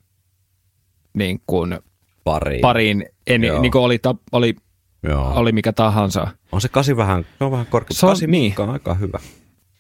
niin 1.13 1.41
kuin 1.47 1.79
pari. 2.23 2.59
pariin, 2.59 3.05
en, 3.27 3.43
Joo. 3.43 3.61
niin 3.61 3.71
kuin 3.71 3.81
oli, 3.81 3.99
ta- 3.99 4.15
oli, 4.31 4.55
Joo. 5.03 5.33
oli 5.35 5.51
mikä 5.51 5.73
tahansa. 5.73 6.27
On 6.51 6.61
se 6.61 6.69
kasi 6.69 6.97
vähän, 6.97 7.25
se 7.37 7.43
on 7.43 7.51
vähän 7.51 7.65
korkea. 7.65 7.95
Se 7.97 8.05
on- 8.05 8.11
kasi 8.11 8.27
niin. 8.27 8.53
On 8.57 8.69
aika 8.69 8.93
hyvä. 8.93 9.19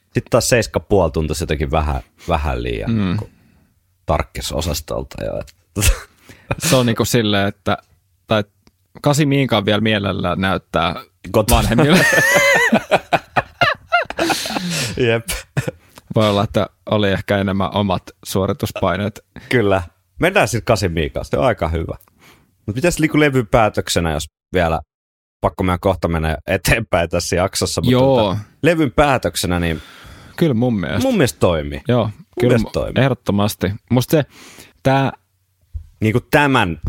Sitten 0.03 0.29
taas 0.29 0.49
seiska 0.49 0.79
puoli 0.79 1.11
tuntuisi 1.11 1.43
jotenkin 1.43 1.71
vähän, 1.71 2.01
vähän 2.27 2.63
liian 2.63 2.91
Mm. 2.91 2.97
mm. 3.01 3.17
tarkkisosastolta. 4.05 5.23
Jo. 5.23 5.41
Se 6.59 6.75
on 6.75 6.85
niin 6.85 6.95
kuin 6.95 7.07
silleen, 7.07 7.47
että 7.47 7.77
tai 8.27 8.43
kasi 9.01 9.25
Miinkaan 9.25 9.65
vielä 9.65 9.81
mielellä 9.81 10.35
näyttää 10.35 10.95
Kotona. 11.31 11.61
vanhemmille. 11.61 12.05
Jep. 15.07 15.27
Voi 16.15 16.29
olla, 16.29 16.43
että 16.43 16.67
oli 16.91 17.09
ehkä 17.11 17.37
enemmän 17.37 17.75
omat 17.75 18.03
suorituspaineet. 18.25 19.25
Kyllä. 19.49 19.81
Mennään 20.19 20.47
sitten 20.47 20.65
kasi 20.65 20.89
Miikaan, 20.89 21.25
se 21.25 21.37
on 21.37 21.45
aika 21.45 21.67
hyvä. 21.67 21.97
Mutta 22.65 22.73
pitäisi 22.73 23.01
niinku 23.01 23.19
levyn 23.19 23.47
päätöksenä, 23.47 24.11
jos 24.11 24.23
vielä 24.53 24.81
pakko 25.41 25.63
meidän 25.63 25.79
kohta 25.79 26.07
mennä 26.07 26.37
eteenpäin 26.47 27.09
tässä 27.09 27.35
jaksossa. 27.35 27.81
Mutta 27.81 27.91
Joo, 27.91 28.17
Tota, 28.29 28.37
levyn 28.63 28.91
päätöksenä, 28.91 29.59
niin 29.59 29.81
kyllä 30.37 30.53
mun 30.53 30.79
mielestä. 30.79 31.07
mun 31.07 31.17
mielestä 31.17 31.39
toimii. 31.39 31.81
Joo, 31.87 32.09
kyllä 32.39 32.49
mielestä 32.53 32.71
toimii. 32.73 33.03
ehdottomasti. 33.03 33.71
Musta 33.91 34.11
se, 34.11 34.25
tää, 34.83 35.11
Niin 36.01 36.13
kuin 36.13 36.25
tämän 36.31 36.81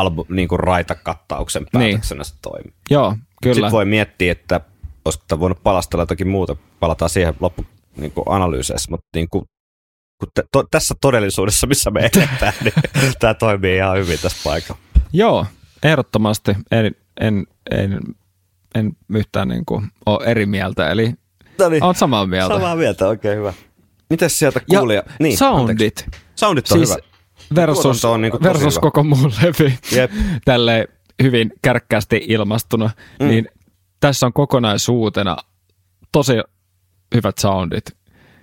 albu, 0.00 0.26
niin 0.28 0.48
kuin 0.48 0.60
raitakattauksen 0.60 1.62
Niin. 1.62 1.90
päätöksenä 1.90 2.24
se 2.24 2.34
toimii. 2.42 2.72
joo, 2.90 3.16
kyllä. 3.42 3.54
Sitten 3.54 3.72
voi 3.72 3.84
miettiä, 3.84 4.32
että 4.32 4.60
olisiko 5.04 5.24
tämä 5.28 5.40
voinut 5.40 5.62
palastella 5.62 6.02
jotakin 6.02 6.28
muuta. 6.28 6.56
Palataan 6.80 7.08
siihen 7.08 7.34
loppu 7.40 7.64
niin 7.96 8.10
kuin 8.12 8.24
analyyseissä, 8.28 8.90
mutta 8.90 9.06
niin 9.14 9.28
kuin, 9.30 9.44
kun 10.20 10.28
te, 10.34 10.42
to, 10.52 10.64
tässä 10.70 10.94
todellisuudessa, 11.00 11.66
missä 11.66 11.90
me 11.90 12.00
eletään, 12.14 12.52
niin 12.64 12.74
tämä 13.20 13.34
toimii 13.34 13.76
ihan 13.76 13.98
hyvin 13.98 14.18
tässä 14.22 14.38
paikalla. 14.44 14.80
Joo, 15.12 15.46
ehdottomasti. 15.82 16.56
En, 16.70 16.94
en, 17.20 17.46
en, 17.70 18.00
en 18.74 18.92
yhtään 19.14 19.48
niin 19.48 19.64
kuin 19.66 19.88
ole 20.06 20.24
eri 20.26 20.46
mieltä, 20.46 20.90
eli 20.90 21.14
No 21.58 21.68
niin, 21.68 21.82
olet 21.82 21.96
samaa 21.96 22.26
mieltä. 22.26 22.54
samaa 22.54 22.76
mieltä, 22.76 23.08
oikein 23.08 23.38
hyvä. 23.38 23.52
Mites 24.10 24.38
sieltä 24.38 24.60
Ja 24.70 24.78
kuulija? 24.78 25.02
niin, 25.20 25.38
soundit, 25.38 25.70
anteeksi. 25.70 26.04
Soundit 26.36 26.72
on 26.72 26.78
siis 26.78 26.90
hyvä. 26.90 27.13
Versus, 27.54 28.04
on 28.04 28.20
tosi 28.20 28.42
versus 28.42 28.74
hyvä. 28.74 28.80
koko 28.80 29.02
muu 29.04 29.30
levy, 29.42 29.72
Jep. 29.92 30.10
tälleen 30.44 30.88
hyvin 31.22 31.52
kärkkäästi 31.62 32.20
ilmastuna, 32.28 32.90
Mm. 33.20 33.26
niin 33.28 33.48
tässä 34.00 34.26
on 34.26 34.32
kokonaisuutena 34.32 35.36
tosi 36.12 36.32
hyvät 37.14 37.38
soundit. 37.38 37.84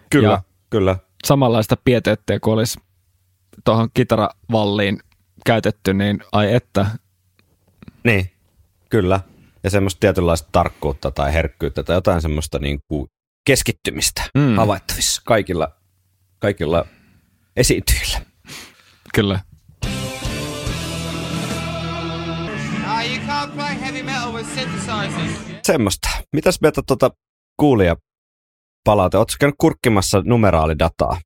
Kyllä, 0.10 0.30
Ja- 0.30 0.43
kyllä. 0.70 0.95
Samanlaista 1.26 1.78
pieteyttiä 1.84 2.39
kuin 2.39 2.54
olisi 2.54 2.80
tuohon 3.66 3.89
kitaravalliin 3.93 4.99
käytetty, 5.45 5.93
niin 5.93 6.20
ai 6.32 6.54
että, 6.54 6.86
Niin, 8.04 8.32
kyllä. 8.89 9.20
Ja 9.64 9.70
semmoista 9.70 9.99
tietynlaista 9.99 10.49
tarkkuutta 10.52 11.12
tai 11.12 11.34
herkkyyttä 11.34 11.84
tai 11.84 11.95
jotain 11.95 12.22
semmoista 12.22 12.60
niin 12.60 12.80
kuin 12.88 13.08
keskittymistä 13.45 14.24
mm. 14.38 14.56
havaittavissa 14.56 15.22
kaikilla, 15.26 15.72
kaikilla 16.39 16.86
esiintyjillä. 17.56 18.22
Kyllä. 19.14 19.39
You 23.09 23.18
can't 23.28 23.51
play 23.55 23.80
heavy 23.82 24.03
metal 24.03 24.34
with 24.34 24.49
synthesizers. 24.49 25.32
Semmoista. 25.64 26.09
Mitäs 26.34 26.62
mieltä 26.62 26.82
tuota 26.88 27.09
kuulija 27.59 27.95
palaute? 28.84 29.18
Oletko 29.18 29.36
käynyt 29.39 29.55
kurkkimassa 29.57 30.22
numeraalidataa? 30.26 31.18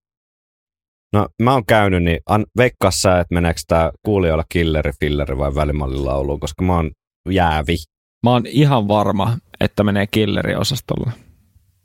No 1.13 1.27
mä 1.41 1.53
oon 1.53 1.65
käynyt, 1.65 2.03
niin 2.03 2.19
an, 2.25 2.45
veikkaa 2.57 2.91
sä, 2.91 3.19
että 3.19 3.33
meneekö 3.33 3.59
tämä 3.67 3.91
kuulijoilla 4.05 4.43
killeri, 4.49 4.91
filleri 4.99 5.37
vai 5.37 5.55
välimallilauluun, 5.55 6.39
koska 6.39 6.63
mä 6.63 6.75
oon 6.75 6.91
jäävi. 7.29 7.75
Mä 8.23 8.31
oon 8.31 8.45
ihan 8.45 8.87
varma, 8.87 9.37
että 9.59 9.83
menee 9.83 10.07
killeriosastolle. 10.07 11.11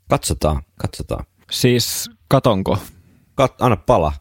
Katsotaan, 0.09 0.61
katsotaan. 0.81 1.25
Siis 1.51 2.09
katonko? 2.29 2.77
Kat, 3.35 3.61
anna 3.61 3.77
pala. 3.77 4.13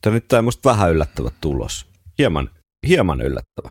Tämä 0.00 0.14
nyt 0.14 0.28
tämä 0.28 0.42
musta 0.42 0.70
vähän 0.70 0.90
yllättävä 0.90 1.30
tulos. 1.40 1.86
Hieman, 2.18 2.50
hieman 2.88 3.20
yllättävä. 3.20 3.68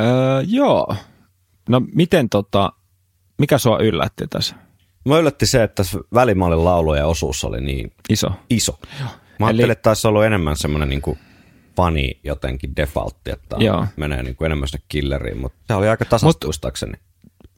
Öö, 0.00 0.42
joo. 0.46 0.96
No 1.68 1.82
miten 1.94 2.28
tota, 2.28 2.72
mikä 3.38 3.58
sua 3.58 3.78
yllätti 3.78 4.26
tässä? 4.30 4.56
Mä 5.08 5.18
yllätti 5.18 5.46
se, 5.46 5.62
että 5.62 5.84
se 5.84 5.98
välimallin 6.14 6.64
laulujen 6.64 7.06
osuus 7.06 7.44
oli 7.44 7.60
niin 7.60 7.92
Iso. 8.08 8.32
iso. 8.50 8.78
Mä 9.38 9.46
ajattelin, 9.46 9.70
että 9.70 9.82
taisi 9.82 10.08
olla 10.08 10.26
enemmän 10.26 10.56
semmoinen 10.56 10.88
niin 10.88 11.02
kuin 11.02 11.18
fani 11.76 12.20
jotenkin 12.24 12.76
defaultti, 12.76 13.30
että 13.30 13.56
Joo. 13.58 13.86
menee 13.96 14.22
niin 14.22 14.36
kuin 14.36 14.46
enemmän 14.46 14.68
sinne 14.68 14.84
killeriin, 14.88 15.38
mutta 15.38 15.58
se 15.66 15.74
oli 15.74 15.88
aika 15.88 16.04
tasasta 16.04 16.46
Mut-. 16.46 16.96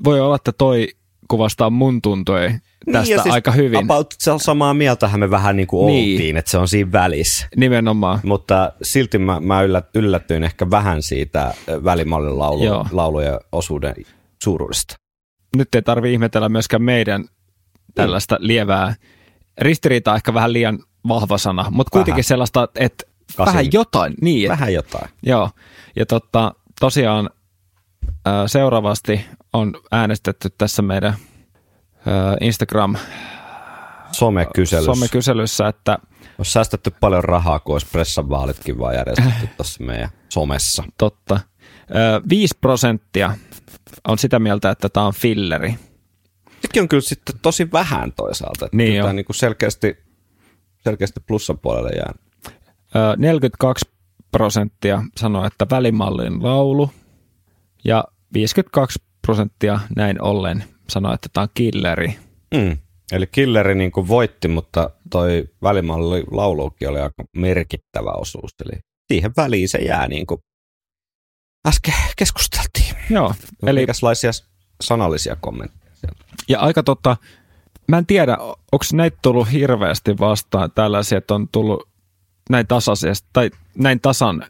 Voi 0.05 0.21
olla, 0.21 0.37
että 0.37 0.53
toi 0.53 0.89
kuvastaa 1.29 1.71
mun 1.71 2.03
tuntoja 2.03 2.53
tästä 2.93 3.15
ja 3.15 3.23
aika 3.33 3.51
hyvin. 3.51 3.85
About 3.85 4.15
se 4.19 4.31
on 4.33 4.41
samaa 4.41 4.75
mieltähän 4.75 5.21
me 5.21 5.31
vähän 5.31 5.57
niin 5.57 5.67
kuin 5.67 5.87
Niin. 5.87 6.15
oltiin, 6.15 6.37
että 6.37 6.51
se 6.51 6.59
on 6.59 6.69
siinä 6.69 6.93
välissä. 6.93 7.47
Nimenomaan. 7.57 8.21
Mutta 8.23 8.73
silti 8.83 9.19
mä, 9.19 9.41
mä 9.41 9.63
yllät, 9.63 9.87
yllätyin 9.97 10.45
ehkä 10.45 10.71
vähän 10.71 11.03
siitä 11.03 11.55
ö, 11.69 11.85
välimallin 11.85 12.39
laulu, 12.39 12.65
Joo. 12.65 12.87
laulujen 12.93 13.39
osuuden 13.53 13.95
suuruudesta. 14.43 14.97
Nyt 15.57 15.75
ei 15.75 15.83
tarvi 15.83 16.13
ihmetellä 16.13 16.49
myöskään 16.49 16.83
meidän 16.83 17.25
tällaista 17.95 18.37
lievää 18.41 18.95
ristiriitaa, 19.59 20.17
ehkä 20.17 20.35
vähän 20.35 20.53
liian 20.53 20.79
vahva 21.09 21.39
sana, 21.39 21.67
mutta 21.71 21.91
kuitenkin 21.91 22.13
Vähän. 22.15 22.25
sellaista, 22.25 22.69
että 22.75 23.05
Kasin. 23.37 23.53
vähän 23.53 23.73
jotain. 23.73 24.15
Niin, 24.21 24.49
Vähän 24.49 24.73
jotain. 24.73 25.11
Joo, 25.23 25.51
ja 25.97 26.07
totta, 26.07 26.55
tosiaan 26.81 27.31
ää, 28.25 28.49
seuraavasti 28.49 29.21
on 29.53 29.73
äänestetty 29.93 30.51
tässä 30.59 30.83
meidän 30.83 31.15
Instagram 32.41 32.97
Somekyselyssä. 34.13 34.95
somekyselyssä, 34.95 35.69
että 35.69 35.99
On 36.39 36.45
säästetty 36.45 36.91
paljon 37.01 37.25
rahaa, 37.25 37.59
kun 37.61 37.75
olisi 37.75 37.87
pressan 37.93 38.29
vaalitkin 38.29 38.79
vaan 38.79 38.95
järjestetty 38.95 39.47
tuossa 39.57 39.85
meidän 39.85 40.09
somessa. 40.29 40.83
totta, 40.99 41.41
ää, 41.95 42.21
5 42.29 42.55
prosenttia 42.61 43.37
on 44.09 44.19
sitä 44.19 44.39
mieltä, 44.39 44.71
että 44.71 44.89
tämä 44.89 45.07
on 45.07 45.15
filleri. 45.15 45.75
Sekin 46.63 46.83
on 46.83 46.89
kyllä 46.89 47.01
sitten 47.01 47.35
tosi 47.43 47.73
vähän 47.73 48.13
toisaalta. 48.13 48.65
Että 48.65 48.77
Niin 48.77 48.97
tämä 49.01 49.09
on. 49.11 49.17
niin 49.17 49.27
kuin 49.27 49.37
selkeästi, 49.37 49.97
selkeästi 50.85 51.21
plussan 51.27 51.59
puolelle 51.59 51.91
jää. 51.97 52.13
Ää, 52.95 53.15
42 53.17 53.85
prosenttia 54.31 55.03
sanoo, 55.17 55.47
että 55.47 55.67
välimallin 55.71 56.43
laulu, 56.43 56.91
ja 57.85 58.05
52 58.33 58.99
prosenttia 59.27 59.81
näin 59.97 60.23
ollen 60.23 60.65
sanoo, 60.89 61.13
että 61.13 61.29
tämä 61.33 61.43
on 61.43 61.49
killeri. 61.55 62.19
Mm. 62.55 62.79
Eli 63.13 63.27
Killeri 63.27 63.75
niin 63.75 63.93
kuin 63.93 64.09
voitti, 64.09 64.49
mutta 64.49 64.91
toi 65.11 65.45
välimalli 65.63 66.25
laulukin 66.31 66.89
oli 66.89 67.01
aika 67.01 67.25
merkittävä 67.37 68.11
osuus. 68.11 68.51
Eli 68.65 68.81
siihen 69.13 69.33
väliin 69.37 69.69
se 69.69 69.79
jää 69.79 70.09
niin 70.09 70.27
kuin 70.27 70.41
äsken 71.69 71.95
keskusteltiin. 72.17 72.95
Joo, 73.11 73.35
Eli 73.67 73.81
minkälaisia 73.81 74.31
sanallisia 74.81 75.37
kommentteja? 75.37 75.85
Ja 76.49 76.61
aika 76.61 76.83
totta, 76.83 77.17
mä 77.89 77.99
en 77.99 78.07
tiedä, 78.07 78.37
onko 78.73 78.85
näitä 78.93 79.19
tullut 79.23 79.53
hirveästi 79.53 80.19
vastaan 80.19 80.71
tällaisia, 80.75 81.19
että 81.19 81.35
on 81.35 81.49
tullut 81.53 81.89
näin 82.51 82.67
tasaisesti, 82.67 83.29
tai 83.33 83.51
näin 83.79 84.01
tasan 84.01 84.47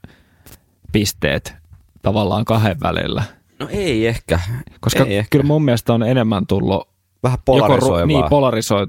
pisteet 0.92 1.54
tavallaan 2.02 2.44
kahden 2.44 2.80
välillä. 2.80 3.22
No 3.64 3.70
ei 3.72 4.06
ehkä. 4.06 4.40
Koska 4.80 5.04
ei 5.04 5.16
ehkä. 5.16 5.28
kyllä 5.30 5.44
mun 5.44 5.64
mielestä 5.64 5.92
on 5.92 6.02
enemmän 6.02 6.46
tullut 6.46 6.88
Vähän 7.22 7.38
joko 7.38 7.42
polarisoivaa. 7.44 8.02
ru- 8.02 8.06
niin, 8.06 8.24
polarisoi, 8.30 8.86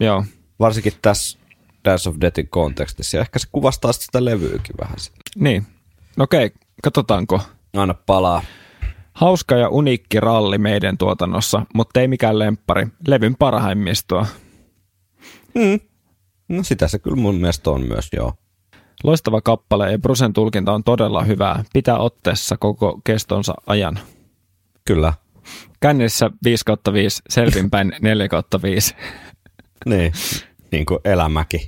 joo. 0.00 0.24
Varsinkin 0.60 0.92
tässä 1.02 1.38
Dance 1.84 2.08
of 2.08 2.16
Deathin 2.20 2.48
kontekstissa. 2.48 3.16
Ja 3.16 3.20
ehkä 3.20 3.38
se 3.38 3.48
kuvastaa 3.52 3.92
sitä 3.92 4.24
levyykin 4.24 4.74
vähän. 4.80 4.96
Niin, 5.36 5.66
okei, 6.18 6.50
katsotaanko. 6.82 7.40
Anna 7.76 7.94
palaa. 7.94 8.42
Hauska 9.12 9.56
ja 9.56 9.68
uniikki 9.68 10.20
ralli 10.20 10.58
meidän 10.58 10.98
tuotannossa, 10.98 11.66
mutta 11.74 12.00
ei 12.00 12.08
mikään 12.08 12.38
lemppari. 12.38 12.86
Levyn 13.06 13.36
parhaimmistoa. 13.36 14.26
Mm. 15.54 15.80
No 16.48 16.62
sitä 16.62 16.88
se 16.88 16.98
kyllä 16.98 17.16
mun 17.16 17.34
mielestä 17.34 17.70
on 17.70 17.80
myös, 17.86 18.08
joo. 18.12 18.32
Loistava 19.02 19.40
kappale 19.40 19.92
ja 19.92 19.98
Brusen 19.98 20.32
tulkinta 20.32 20.72
on 20.72 20.84
todella 20.84 21.22
hyvää. 21.22 21.64
Pitää 21.72 21.98
otteessa 21.98 22.56
koko 22.56 23.00
kestonsa 23.04 23.54
ajan. 23.66 23.98
Kyllä. 24.84 25.12
Kännissä 25.80 26.30
5 26.44 26.64
kautta 26.64 26.92
5, 26.92 27.22
selvinpäin 27.28 27.92
4 28.00 28.28
kautta 28.28 28.62
5. 28.62 28.94
Niin. 29.86 30.12
niin 30.72 30.86
kuin 30.86 31.00
elämäkin. 31.04 31.60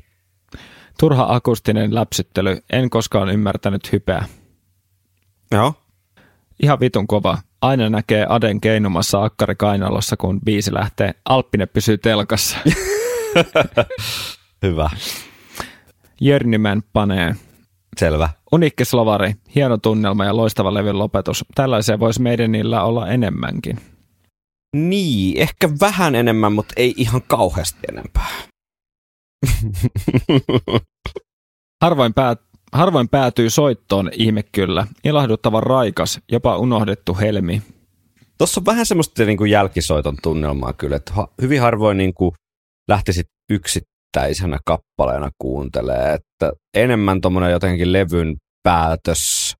Turha 1.01 1.27
akustinen 1.29 1.95
läpsyttely, 1.95 2.59
en 2.73 2.91
koskaan 2.91 3.29
ymmärtänyt 3.29 3.93
hypeä. 3.93 4.25
Joo. 5.53 5.75
Ihan 6.63 6.81
vitun 6.81 7.07
kova. 7.07 7.39
Aina 7.61 7.91
näkee 7.91 8.27
Aden 8.29 8.61
keinumassa 8.61 9.25
akkari 9.25 9.55
kainalossa, 9.55 10.17
kun 10.17 10.41
biisi 10.41 10.75
lähtee. 10.75 11.15
Alppinen 11.25 11.69
pysyy 11.69 11.99
telkassa. 11.99 12.57
Hyvä. 14.63 14.91
Jörnimän 16.21 16.83
panee. 16.93 17.35
Selvä. 17.97 18.29
Uniikki 18.53 18.85
slovari, 18.85 19.35
hieno 19.55 19.79
tunnelma 19.79 20.25
ja 20.25 20.37
loistava 20.37 20.75
levyn 20.75 20.99
lopetus. 20.99 21.45
Tällaisia 21.55 22.01
voisi 22.01 22.23
meidän 22.23 22.53
niillä 22.53 22.83
olla 22.83 23.09
enemmänkin. 23.09 23.81
Niin, 24.77 25.41
ehkä 25.41 25.69
vähän 25.81 26.15
enemmän, 26.15 26.53
mutta 26.53 26.75
ei 26.77 26.95
ihan 26.97 27.23
kauheasti 27.27 27.79
enempää. 27.89 28.31
Harvoin, 31.85 32.15
päät, 32.15 32.41
harvoin 32.73 33.09
päätyy 33.09 33.51
soittoon, 33.51 34.11
ihme 34.13 34.43
kyllä. 34.43 34.87
Ilahduttava 35.05 35.61
raikas, 35.61 36.21
jopa 36.33 36.59
unohdettu 36.59 37.17
helmi. 37.21 37.63
Tuossa 38.39 38.61
on 38.61 38.67
vähän 38.67 38.87
semmoista 38.87 39.25
niin 39.25 39.39
kuin 39.39 39.51
jälkisoiton 39.51 40.17
tunnelmaa 40.23 40.73
kyllä, 40.73 40.97
että 40.97 41.13
hyvin 41.43 41.61
harvoin 41.61 41.97
niin 41.97 42.15
kuin 42.15 42.33
lähtisit 42.89 43.27
yksittäisenä 44.15 44.59
kappaleena 44.65 45.31
kuuntelee, 45.39 46.15
että 46.15 46.53
enemmän 46.75 47.21
tuommoinen 47.21 47.51
jotenkin 47.53 47.93
levyn 47.93 48.37
päätös, 48.63 49.55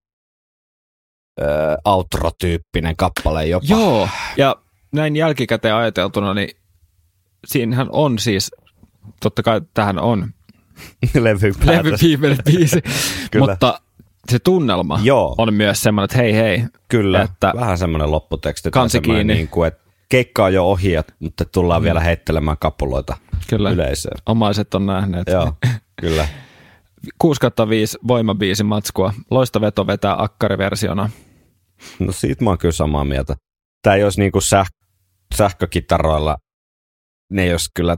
ö, 1.41 1.45
outro-tyyppinen 1.85 2.97
kappale 2.97 3.47
jopa. 3.47 3.67
Joo, 3.69 4.09
ja 4.37 4.57
näin 4.93 5.17
jälkikäteen 5.17 5.75
ajateltuna, 5.75 6.35
niin 6.35 6.49
siinähän 7.47 7.89
on 7.93 8.19
siis, 8.19 8.51
totta 9.23 9.43
kai 9.43 9.61
tähän 9.75 9.99
on 9.99 10.29
levyn 11.21 11.55
päätös. 11.67 12.03
levy 12.03 12.37
biisi, 12.45 12.83
mutta 13.41 13.81
se 14.31 14.39
tunnelma 14.39 15.01
Joo. 15.03 15.35
on 15.39 15.55
myös 15.55 15.83
semmoinen, 15.83 16.05
että 16.05 16.19
hei 16.19 16.35
hei, 16.35 16.65
Kyllä, 16.89 17.23
että- 17.23 17.53
vähän 17.57 17.79
semmoinen 17.79 18.11
lopputeksti. 18.11 18.71
Kansi 18.71 19.01
kiinni. 19.01 19.35
Niin 19.35 19.49
kuin, 19.49 19.69
että 19.69 19.84
keikka 20.15 20.45
on 20.45 20.55
jo 20.55 20.65
ohi, 20.65 20.93
mutta 21.19 21.45
tullaan 21.45 21.83
vielä 21.83 22.01
heittelemään 22.01 22.57
kapuloita 22.61 23.17
kyllä 23.49 23.71
yleisöön. 23.71 24.19
omaiset 24.27 24.75
on 24.75 24.87
nähneet. 24.87 25.27
Joo, 25.29 25.53
kyllä. 26.01 26.29
6 27.19 27.41
5 27.69 27.99
voimabiisi 28.09 28.65
matskua, 28.65 29.13
loista 29.31 29.61
veto 29.61 29.87
vetää 29.87 30.23
akkariversiona. 30.23 31.11
No 31.99 32.13
siitä 32.13 32.45
mä 32.45 32.51
oon 32.51 32.59
kyllä 32.59 32.73
samaa 32.73 33.05
mieltä. 33.05 33.37
Tämä 33.83 33.97
ei 33.97 34.05
olisi 34.05 34.21
niin 34.21 34.33
kuin 34.33 34.43
säh- 34.43 34.87
sähkökitaroilla, 35.35 36.37
ne 37.33 37.43
ei 37.43 37.53
olisi 37.53 37.71
kyllä, 37.75 37.97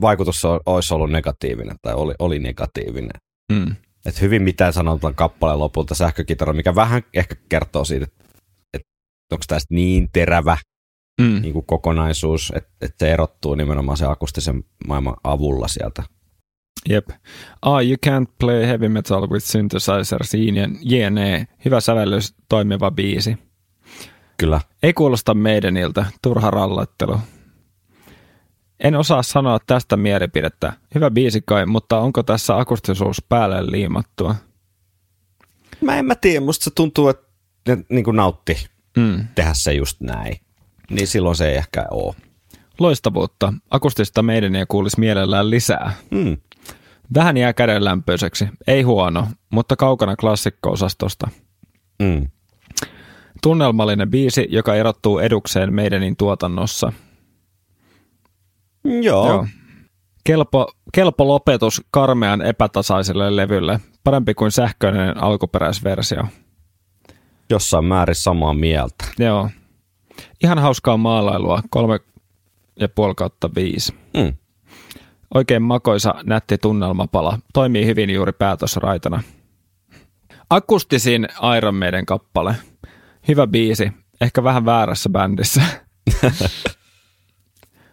vaikutus 0.00 0.42
olisi 0.66 0.94
ollut 0.94 1.10
negatiivinen 1.10 1.76
tai 1.82 1.94
oli, 1.94 2.14
oli 2.18 2.38
negatiivinen. 2.38 3.20
Mm. 3.52 3.76
Et 4.06 4.20
hyvin 4.20 4.42
mitään 4.42 4.72
sanotaan 4.72 5.14
kappaleen 5.14 5.58
lopulta 5.58 5.94
sähkökitara, 5.94 6.52
mikä 6.52 6.74
vähän 6.74 7.02
ehkä 7.14 7.34
kertoo 7.48 7.84
siitä, 7.84 8.04
että, 8.04 8.24
että 8.74 8.88
onko 9.32 9.44
tästä 9.48 9.74
niin 9.74 10.08
terävä 10.12 10.56
Mm. 11.20 11.42
niin 11.42 11.52
kuin 11.52 11.66
kokonaisuus, 11.66 12.52
että, 12.56 12.70
että 12.80 12.96
se 12.98 13.12
erottuu 13.12 13.54
nimenomaan 13.54 13.98
se 13.98 14.06
akustisen 14.06 14.64
maailman 14.86 15.16
avulla 15.24 15.68
sieltä. 15.68 16.02
Jep. 16.88 17.08
Ah, 17.62 17.86
you 17.86 17.96
can't 18.06 18.32
play 18.38 18.66
heavy 18.66 18.88
metal 18.88 19.28
with 19.30 19.44
synthesizers, 19.46 20.32
jne. 20.80 21.48
Hyvä 21.64 21.80
sävellys, 21.80 22.34
toimiva 22.48 22.90
biisi. 22.90 23.38
Kyllä. 24.36 24.60
Ei 24.82 24.92
kuulosta 24.92 25.34
meidäniltä, 25.34 26.06
turha 26.22 26.50
ralloittelu. 26.50 27.18
En 28.80 28.94
osaa 28.94 29.22
sanoa 29.22 29.58
tästä 29.66 29.96
mielipidettä. 29.96 30.72
Hyvä 30.94 31.10
biisi 31.10 31.42
kai, 31.46 31.66
mutta 31.66 31.98
onko 31.98 32.22
tässä 32.22 32.58
akustisuus 32.58 33.22
päälle 33.28 33.70
liimattua? 33.70 34.34
Mä 35.80 35.96
en 35.96 36.04
mä 36.04 36.14
tiedä, 36.14 36.40
musta 36.40 36.64
se 36.64 36.70
tuntuu, 36.74 37.08
että 37.08 37.26
ne 37.68 37.78
niin 37.90 38.04
kuin 38.04 38.16
nautti 38.16 38.66
Mm. 38.96 39.24
tehdä 39.34 39.54
se 39.54 39.72
just 39.72 40.00
näin. 40.00 40.36
Niin 40.90 41.06
silloin 41.06 41.36
se 41.36 41.48
ei 41.48 41.56
ehkä 41.56 41.86
ole. 41.90 42.14
Loistavuutta. 42.78 43.52
Akustista 43.70 44.22
meidän 44.22 44.56
ei 44.56 44.64
kuulisi 44.68 45.00
mielellään 45.00 45.50
lisää. 45.50 45.92
Mm. 46.10 46.36
Vähän 47.14 47.36
jää 47.36 47.52
kädenlämpöiseksi. 47.52 48.48
Ei 48.66 48.82
huono, 48.82 49.28
mutta 49.50 49.76
kaukana 49.76 50.16
klassikko-osastosta. 50.16 51.28
Mm. 52.02 52.26
Tunnelmallinen 53.42 54.10
biisi, 54.10 54.46
joka 54.50 54.74
erottuu 54.74 55.18
edukseen 55.18 55.74
meidänin 55.74 56.16
tuotannossa. 56.16 56.92
Joo. 59.02 59.28
Joo. 59.28 59.46
Kelpo, 60.24 60.72
kelpo 60.92 61.28
lopetus 61.28 61.82
karmean 61.90 62.42
epätasaiselle 62.42 63.36
levylle. 63.36 63.80
Parempi 64.04 64.34
kuin 64.34 64.50
sähköinen 64.50 65.22
alkuperäisversio. 65.22 66.24
Jossain 67.50 67.84
määrin 67.84 68.14
samaa 68.14 68.54
mieltä. 68.54 69.04
Joo. 69.18 69.50
Ihan 70.44 70.58
hauskaa 70.58 70.96
maalailua. 70.96 71.62
Kolme 71.70 72.00
ja 72.80 72.88
puoli 72.88 73.14
kautta 73.14 73.50
viisi. 73.54 73.94
Mm. 74.16 74.34
Oikein 75.34 75.62
makoisa, 75.62 76.14
nätti 76.24 76.58
tunnelmapala. 76.58 77.38
Toimii 77.52 77.86
hyvin 77.86 78.10
juuri 78.10 78.32
päätösraitana. 78.32 79.22
Akustisin 80.50 81.28
Iron 81.56 81.74
Maiden 81.74 82.06
kappale. 82.06 82.56
Hyvä 83.28 83.46
biisi. 83.46 83.92
Ehkä 84.20 84.44
vähän 84.44 84.64
väärässä 84.64 85.08
bändissä. 85.08 85.62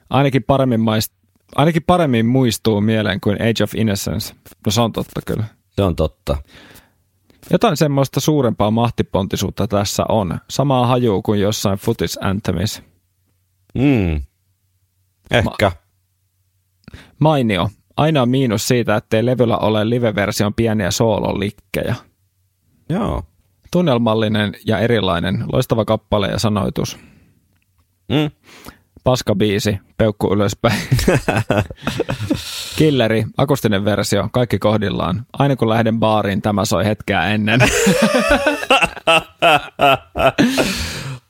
Ainakin 0.09 0.43
paremmin, 0.43 0.79
maist, 0.79 1.13
ainakin 1.55 1.83
paremmin 1.83 2.25
muistuu 2.25 2.81
mieleen 2.81 3.19
kuin 3.21 3.35
Age 3.41 3.63
of 3.63 3.75
Innocence. 3.75 4.35
No 4.65 4.71
se 4.71 4.81
on 4.81 4.91
totta 4.91 5.21
kyllä. 5.25 5.43
Se 5.69 5.83
on 5.83 5.95
totta. 5.95 6.37
Jotain 7.51 7.77
semmoista 7.77 8.19
suurempaa 8.19 8.71
mahtipontisuutta 8.71 9.67
tässä 9.67 10.03
on. 10.09 10.39
Samaa 10.49 10.87
hajuu 10.87 11.21
kuin 11.21 11.41
jossain 11.41 11.77
Footis 11.77 12.19
Anthemissa. 12.21 12.83
Mm. 13.75 14.21
Ehkä. 15.31 15.71
Mainio. 17.19 17.69
Ainoa 17.97 18.25
miinus 18.25 18.67
siitä, 18.67 18.95
ettei 18.95 19.25
levyllä 19.25 19.57
ole 19.57 19.89
live-version 19.89 20.53
pieniä 20.53 20.91
soololikkejä. 20.91 21.95
Joo. 22.89 23.23
Tunnelmallinen 23.71 24.53
ja 24.65 24.79
erilainen, 24.79 25.43
loistava 25.53 25.85
kappale 25.85 26.27
ja 26.27 26.39
sanoitus. 26.39 26.97
Mm. 28.09 28.31
Paska 29.03 29.35
biisi, 29.35 29.79
peukku 29.97 30.33
ylöspäin. 30.33 30.79
Killeri, 32.77 33.25
akustinen 33.37 33.85
versio, 33.85 34.29
kaikki 34.31 34.59
kohdillaan. 34.59 35.25
Aina 35.33 35.55
kun 35.55 35.69
lähden 35.69 35.99
baariin, 35.99 36.41
tämä 36.41 36.65
soi 36.65 36.85
hetkeä 36.85 37.25
ennen. 37.25 37.59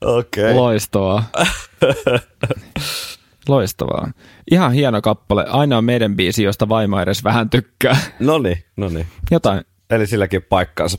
Okei. 0.01 0.43
Okay. 0.43 0.55
Loistavaa. 0.55 1.23
Loistavaa. 3.47 4.11
Ihan 4.51 4.71
hieno 4.71 5.01
kappale. 5.01 5.45
Ainoa 5.49 5.81
meidän 5.81 6.15
biisi, 6.15 6.43
josta 6.43 6.69
vaimo 6.69 6.99
edes 7.01 7.23
vähän 7.23 7.49
tykkää. 7.49 7.97
Noni, 8.19 8.63
noni. 8.77 9.07
Jotain 9.31 9.61
Eli 9.89 10.07
silläkin 10.07 10.43
paikkaansa. 10.43 10.97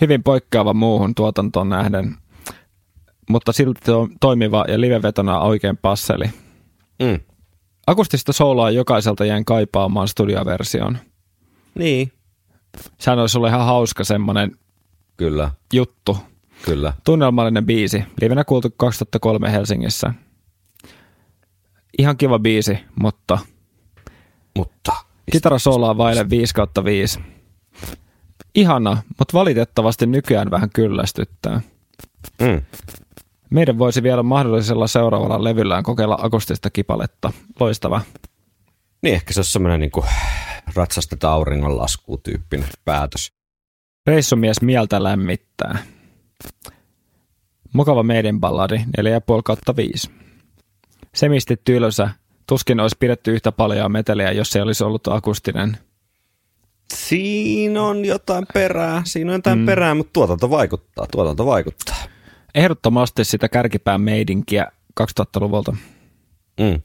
hyvin 0.00 0.22
poikkeava 0.22 0.74
muuhun 0.74 1.14
tuotantoon 1.14 1.68
nähden, 1.68 2.16
mutta 3.30 3.52
silti 3.52 3.80
to- 3.84 4.08
toimiva 4.20 4.64
ja 4.68 4.80
livevetona 4.80 5.40
oikein 5.40 5.76
passeli. 5.76 6.24
Mm. 7.02 7.20
Akustista 7.86 8.32
sooloa 8.32 8.70
jokaiselta 8.70 9.24
jäin 9.24 9.44
kaipaamaan 9.44 10.08
studioversioon. 10.08 10.98
Niin. 11.74 12.12
Sehän 12.98 13.18
olisi 13.18 13.38
ollut 13.38 13.48
ihan 13.48 13.64
hauska 13.66 14.04
semmoinen 14.04 14.52
Kyllä, 15.16 15.50
juttu. 15.72 16.18
kyllä. 16.64 16.92
Tunnelmallinen 17.04 17.66
biisi. 17.66 18.04
Livenä 18.20 18.44
kuultu 18.44 18.68
2003 18.76 19.52
Helsingissä. 19.52 20.14
Ihan 21.98 22.16
kiva 22.16 22.38
biisi, 22.38 22.78
mutta 23.00 23.38
Mutta. 24.56 24.92
kitarasoolaa 25.32 25.96
vaille 25.96 26.30
5 26.30 26.54
kautta 26.54 26.84
5. 26.84 27.20
Ihana, 28.54 29.02
mutta 29.18 29.38
valitettavasti 29.38 30.06
nykyään 30.06 30.50
vähän 30.50 30.70
kyllästyttää. 30.74 31.60
Mm. 32.40 32.62
Meidän 33.50 33.78
voisi 33.78 34.02
vielä 34.02 34.22
mahdollisella 34.22 34.86
seuraavalla 34.86 35.44
levyllään 35.44 35.82
kokeilla 35.82 36.18
akustista 36.22 36.70
kipaletta. 36.70 37.32
Loistava. 37.60 38.00
Niin 39.02 39.14
ehkä 39.14 39.32
se 39.32 39.40
on 39.40 39.44
semmoinen 39.44 39.80
niin 39.80 40.04
ratsastetaan 40.74 41.34
auringonlaskuun 41.34 42.22
tyyppinen 42.22 42.68
päätös. 42.84 43.32
Reissumies 44.06 44.62
mieltä 44.62 45.02
lämmittää. 45.02 45.78
Mukava 47.72 48.02
meidän 48.02 48.40
balladi, 48.40 48.76
4,5 48.76 48.84
kautta 49.44 49.76
5. 49.76 50.10
Semisti 51.14 51.56
tylsä. 51.64 52.10
Tuskin 52.46 52.80
olisi 52.80 52.96
pidetty 53.00 53.32
yhtä 53.32 53.52
paljon 53.52 53.92
meteliä, 53.92 54.32
jos 54.32 54.56
ei 54.56 54.62
olisi 54.62 54.84
ollut 54.84 55.08
akustinen. 55.08 55.78
Siinä 56.94 57.82
on 57.82 58.04
jotain 58.04 58.46
perää, 58.54 59.02
siinä 59.04 59.30
on 59.30 59.38
jotain 59.38 59.58
mm. 59.58 59.66
perää, 59.66 59.94
mutta 59.94 60.12
tuotanto 60.12 60.50
vaikuttaa, 60.50 61.06
tuotanto 61.12 61.46
vaikuttaa. 61.46 61.96
Ehdottomasti 62.56 63.24
sitä 63.24 63.48
kärkipään 63.48 64.00
meidinkiä 64.00 64.66
2000-luvulta. 65.00 65.76
Mm. 66.60 66.82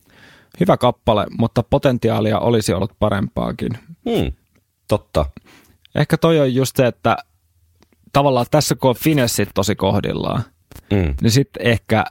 Hyvä 0.60 0.78
kappale, 0.78 1.26
mutta 1.38 1.64
potentiaalia 1.64 2.40
olisi 2.40 2.74
ollut 2.74 2.92
parempaakin. 3.00 3.72
Mm. 4.06 4.32
Totta. 4.88 5.26
Ehkä 5.96 6.18
toi 6.18 6.40
on 6.40 6.56
just 6.56 6.76
se, 6.76 6.88
että 6.88 7.18
tavallaan 8.14 8.46
tässä 8.52 8.76
kun 8.76 8.90
on 8.90 8.96
finessit 8.96 9.50
tosi 9.54 9.76
kohdillaan, 9.76 10.44
Mm. 10.92 11.14
niin 11.22 11.32
sitten 11.32 11.68
ehkä 11.68 12.04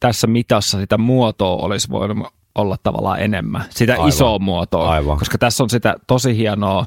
tässä 0.00 0.26
mitassa 0.26 0.78
sitä 0.80 0.98
muotoa 0.98 1.56
olisi 1.64 1.90
voinut 1.90 2.28
olla 2.54 2.76
tavallaan 2.82 3.20
enemmän. 3.20 3.64
Sitä 3.70 3.92
Aivan. 3.92 4.08
Isoa 4.08 4.38
muotoa. 4.38 4.90
Aivan. 4.90 5.18
Koska 5.18 5.38
tässä 5.38 5.62
on 5.62 5.70
sitä 5.70 5.94
tosi 6.06 6.36
hienoa 6.36 6.86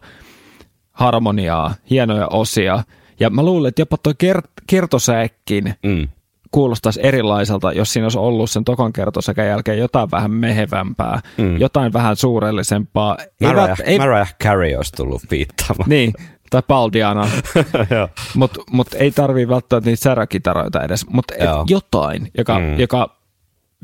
harmoniaa, 0.91 1.75
hienoja 1.89 2.27
osia. 2.27 2.83
Ja 3.19 3.29
mä 3.29 3.43
luulen, 3.43 3.69
että 3.69 3.81
jopa 3.81 3.97
toi 3.97 4.13
kert- 4.23 4.63
kertosäekkin 4.67 5.73
Mm. 5.83 6.07
kuulostaisi 6.51 6.99
erilaiselta, 7.03 7.73
jos 7.73 7.93
siinä 7.93 8.05
olisi 8.05 8.17
ollut 8.17 8.49
sen 8.51 8.63
tokan 8.63 8.93
kertosäkän 8.93 9.47
jälkeen 9.47 9.77
jotain 9.77 10.11
vähän 10.11 10.31
mehevämpää, 10.31 11.21
Mm. 11.37 11.57
jotain 11.59 11.93
vähän 11.93 12.15
suurellisempaa. 12.15 13.17
Mariah, 13.41 13.79
ei, 13.83 13.97
Mariah 13.97 14.35
Carey 14.43 14.75
olisi 14.75 14.91
tullut 14.93 15.21
viittaamaan. 15.31 15.89
Niin, 15.89 16.13
tai 16.49 16.61
Paul 16.67 16.89
Diana. 16.93 17.27
Joo. 17.95 18.09
Mutta 18.35 18.59
mut 18.71 18.87
ei 18.93 19.11
tarvii 19.11 19.47
välttämättä 19.47 19.89
niitä 19.89 20.03
säräkitaroita 20.03 20.83
edes, 20.83 21.05
mutta 21.09 21.33
jotain, 21.69 22.31
joka, 22.37 22.59
mm. 22.59 22.79
joka 22.79 23.19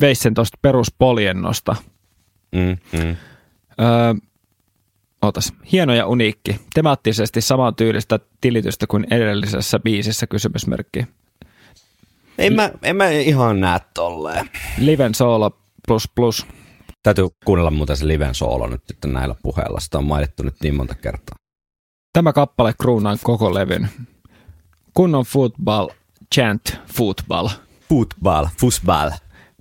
veisi 0.01 0.21
sen 0.21 0.33
tuosta 0.33 0.57
peruspoljennosta. 0.61 1.75
Mm, 2.55 2.77
mm. 2.99 3.15
Öö, 3.81 4.13
otas. 5.26 5.53
Hieno 5.71 5.93
ja 5.93 6.07
uniikki. 6.07 6.59
Temaattisesti 6.73 7.41
saman 7.41 7.76
tyylistä 7.76 8.19
tilitystä 8.41 8.88
kuin 8.88 9.07
edellisessä 9.11 9.80
biisissä 9.80 10.28
kysymysmerkki. 10.28 11.07
En, 12.38 12.53
mä, 12.53 12.71
en 12.84 12.95
mä 12.95 13.09
ihan 13.09 13.59
näe 13.59 13.80
tolleen. 13.93 14.49
Liven 14.78 15.15
solo 15.15 15.57
plus 15.88 16.09
plus. 16.15 16.45
Täytyy 17.03 17.28
kuunnella 17.45 17.71
muuten 17.71 17.97
se 17.97 18.07
liven 18.07 18.36
soolo 18.36 18.67
nyt 18.67 18.82
sitten 18.88 19.13
näillä 19.13 19.36
puheilla. 19.43 19.80
Sitä 19.80 19.97
on 19.97 20.03
mainittu 20.05 20.43
nyt 20.43 20.55
niin 20.63 20.76
monta 20.76 20.95
kertaa. 20.95 21.36
Tämä 22.13 22.34
kappale 22.34 22.73
kruunaa 22.82 23.15
koko 23.23 23.53
levyn. 23.53 23.89
Kunnon 24.93 25.26
football, 25.26 25.88
chant 26.36 26.78
football, 26.93 27.49
Football, 27.89 28.45
football. 28.59 29.09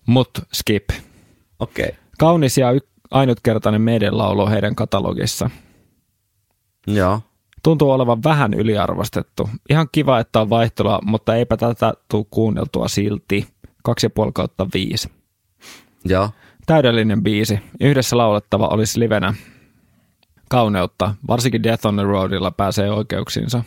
mut 0.06 0.30
skip. 0.52 0.84
Okei. 1.58 1.84
Okay. 1.84 1.98
Kaunis 2.18 2.58
ja 2.58 2.70
y- 2.72 2.78
ainutkertainen 3.14 3.80
meidän 3.80 4.18
laulu 4.18 4.48
heidän 4.48 4.74
katalogissa. 4.74 5.50
Joo. 6.86 7.20
Tuntuu 7.62 7.90
olevan 7.90 8.22
vähän 8.22 8.54
yliarvostettu. 8.54 9.48
Ihan 9.70 9.88
kiva, 9.92 10.20
että 10.20 10.40
on 10.40 10.50
vaihtelua, 10.50 10.98
mutta 11.02 11.36
eipä 11.36 11.56
tätä 11.56 11.94
tuu 12.08 12.24
kuunneltua 12.24 12.88
silti. 12.88 13.48
2,5 13.88 14.32
kautta 14.34 14.66
5. 14.74 15.10
Joo. 16.04 16.30
Täydellinen 16.66 17.22
biisi. 17.22 17.60
Yhdessä 17.80 18.16
laulettava 18.16 18.68
olisi 18.68 19.00
livenä. 19.00 19.34
Kauneutta. 20.48 21.14
Varsinkin 21.28 21.62
Death 21.62 21.86
on 21.86 21.96
the 21.96 22.02
Roadilla 22.02 22.50
pääsee 22.50 22.90
oikeuksiinsa. 22.90 23.62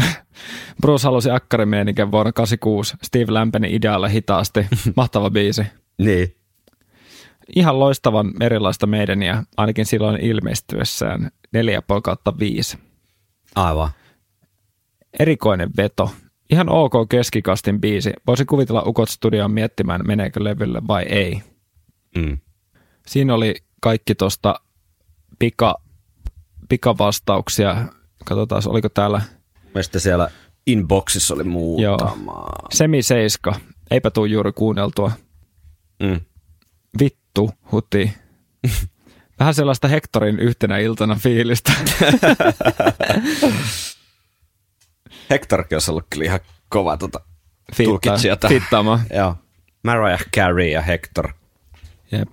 Bruce 0.80 1.04
halusi 1.04 1.30
akkarimieninken 1.30 2.10
vuonna 2.10 2.32
86. 2.32 2.96
Steve 3.02 3.34
lämpeni 3.34 3.74
idealle 3.74 4.12
hitaasti. 4.12 4.66
Mahtava 4.96 5.30
biisi. 5.30 5.62
Niin. 5.98 6.41
Ihan 7.56 7.80
loistavan 7.80 8.32
erilaista 8.40 8.86
meidäniä, 8.86 9.42
ainakin 9.56 9.86
silloin 9.86 10.20
ilmestyessään 10.20 11.30
4,5 11.56 12.00
kautta 12.02 12.38
5. 12.38 12.78
Aivan. 13.54 13.90
Erikoinen 15.18 15.70
veto. 15.76 16.10
Ihan 16.50 16.68
ok 16.68 16.92
keskikastin 17.08 17.80
biisi. 17.80 18.12
Voisin 18.26 18.46
kuvitella 18.46 18.82
Ukot 18.86 19.08
Studioon 19.08 19.50
miettimään, 19.50 20.00
meneekö 20.06 20.44
levylle 20.44 20.82
vai 20.88 21.02
ei. 21.02 21.42
Mm. 22.16 22.38
Siinä 23.06 23.34
oli 23.34 23.54
kaikki 23.80 24.14
tuosta 24.14 24.60
pika, 25.38 25.74
pikavastauksia. 26.68 27.76
Katsotaan, 28.24 28.62
oliko 28.66 28.88
täällä 28.88 29.22
Mielestäni 29.74 30.00
siellä 30.00 30.30
inboxissa 30.66 31.34
oli 31.34 31.44
muutama. 31.44 32.44
Semi 32.72 33.02
Seiska. 33.02 33.54
Eipä 33.90 34.10
tuu 34.10 34.24
juuri 34.24 34.52
kuunneltua. 34.52 35.12
Mm. 36.02 36.20
Vittu, 37.40 37.50
huti. 37.72 38.12
Vähän 39.38 39.54
sellaista 39.54 39.88
Hektorin 39.88 40.38
yhtenä 40.38 40.78
iltana 40.78 41.14
fiilistä. 41.14 41.72
Hectorkin 45.30 45.76
olisi 45.76 45.90
ollut 45.90 46.06
kyllä 46.10 46.24
ihan 46.24 46.40
kova 46.68 46.96
tota, 46.96 47.20
Fiittaa- 47.74 47.84
tulkitsija 47.84 48.36
tähän. 48.36 48.58
Fiittaama. 48.58 49.00
Joo. 49.18 49.34
Mariah 49.82 50.24
Carey 50.36 50.68
ja 50.68 50.82
Hector. 50.82 51.28
Jep. 52.12 52.28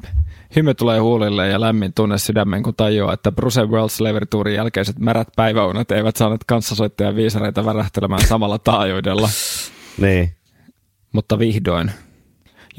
Hymy 0.56 0.74
tulee 0.74 1.00
huulille 1.00 1.48
ja 1.48 1.62
lämmin 1.62 1.94
tunne 1.94 2.18
sydämen, 2.18 2.64
kun 2.64 2.76
tajuaa, 2.76 3.14
että 3.14 3.32
Bruce 3.32 3.64
World 3.66 3.90
Slavery 3.90 4.26
Tourin 4.26 4.56
jälkeiset 4.56 5.00
märät 5.00 5.28
päiväunet 5.36 5.92
eivät 5.92 6.16
saaneet 6.16 6.44
kanssasoittajan 6.44 7.16
viisareita 7.16 7.66
värähtelemään 7.66 8.28
samalla 8.28 8.58
taajuudella. 8.60 9.30
Niin. 9.98 10.36
Mutta 11.12 11.40
vihdoin. 11.40 11.92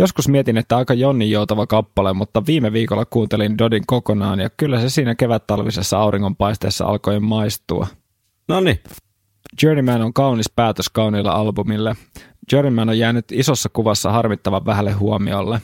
Joskus 0.00 0.28
mietin, 0.28 0.56
että 0.56 0.76
aika 0.76 0.94
Jonni 0.94 1.30
joutava 1.30 1.66
kappale, 1.66 2.12
mutta 2.12 2.46
viime 2.46 2.72
viikolla 2.72 3.04
kuuntelin 3.04 3.58
Dodin 3.58 3.86
kokonaan 3.86 4.40
ja 4.40 4.50
kyllä 4.50 4.80
se 4.80 4.88
siinä 4.88 5.14
kevättalvisessa 5.14 5.98
auringonpaisteessa 5.98 6.86
alkoi 6.86 7.20
maistua. 7.20 7.86
No 8.48 8.60
niin. 8.60 8.80
Journeyman 9.62 10.02
on 10.02 10.12
kaunis 10.12 10.50
päätös 10.56 10.88
kauniilla 10.88 11.32
albumille. 11.32 11.96
Journeyman 12.52 12.88
on 12.88 12.98
jäänyt 12.98 13.24
isossa 13.32 13.68
kuvassa 13.72 14.12
harmittavan 14.12 14.66
vähälle 14.66 14.92
huomiolle. 14.92 15.60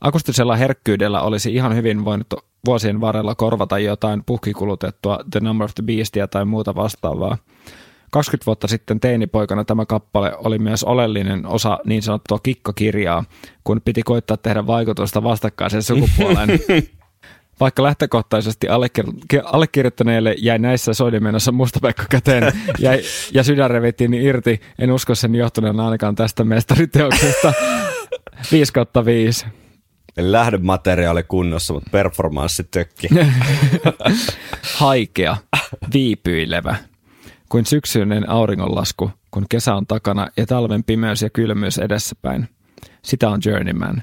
akustisella 0.00 0.56
herkkyydellä 0.56 1.22
olisi 1.22 1.54
ihan 1.54 1.76
hyvin 1.76 2.04
voinut 2.04 2.34
vuosien 2.66 3.00
varrella 3.00 3.34
korvata 3.34 3.78
jotain 3.78 4.24
puhkikulutettua 4.24 5.18
The 5.30 5.40
Number 5.40 5.64
of 5.64 5.74
the 5.74 5.82
Beastia 5.82 6.28
tai 6.28 6.44
muuta 6.44 6.74
vastaavaa. 6.74 7.38
20 8.14 8.46
vuotta 8.46 8.68
sitten 8.68 9.00
teinipoikana 9.00 9.64
tämä 9.64 9.86
kappale 9.86 10.36
oli 10.36 10.58
myös 10.58 10.84
oleellinen 10.84 11.46
osa 11.46 11.78
niin 11.84 12.02
sanottua 12.02 12.38
kikkakirjaa, 12.38 13.24
kun 13.64 13.80
piti 13.84 14.02
koittaa 14.02 14.36
tehdä 14.36 14.66
vaikutusta 14.66 15.22
vastakkaiseen 15.22 15.82
sukupuoleen. 15.82 16.48
Vaikka 17.60 17.82
lähtökohtaisesti 17.82 18.66
allekir- 18.66 19.42
allekirjoittaneelle 19.44 20.34
jäi 20.38 20.58
näissä 20.58 20.94
soidimenossa 20.94 21.52
mustapekka 21.52 22.04
käteen 22.10 22.52
jäi, 22.78 23.02
ja 23.32 23.42
sydän 23.42 23.70
revittiin 23.70 24.14
irti, 24.14 24.60
en 24.78 24.92
usko 24.92 25.14
sen 25.14 25.34
johtuneen 25.34 25.80
ainakaan 25.80 26.14
tästä 26.14 26.44
mestariteoksesta. 26.44 27.52
5 28.52 28.72
kautta 28.72 29.04
5. 29.04 29.46
Eli 30.16 30.32
lähdemateriaali 30.32 31.22
kunnossa, 31.22 31.74
mutta 31.74 31.90
performanssi 31.92 32.64
tökki. 32.70 33.08
Haikea, 34.78 35.36
viipyilevä, 35.92 36.76
kuin 37.54 37.66
syksyinen 37.66 38.30
auringonlasku, 38.30 39.10
kun 39.30 39.46
kesä 39.48 39.74
on 39.74 39.86
takana 39.86 40.28
ja 40.36 40.46
talven 40.46 40.84
pimeys 40.84 41.22
ja 41.22 41.30
kylmyys 41.30 41.78
edessäpäin. 41.78 42.48
Sitä 43.02 43.28
on 43.28 43.40
Journeyman. 43.44 44.02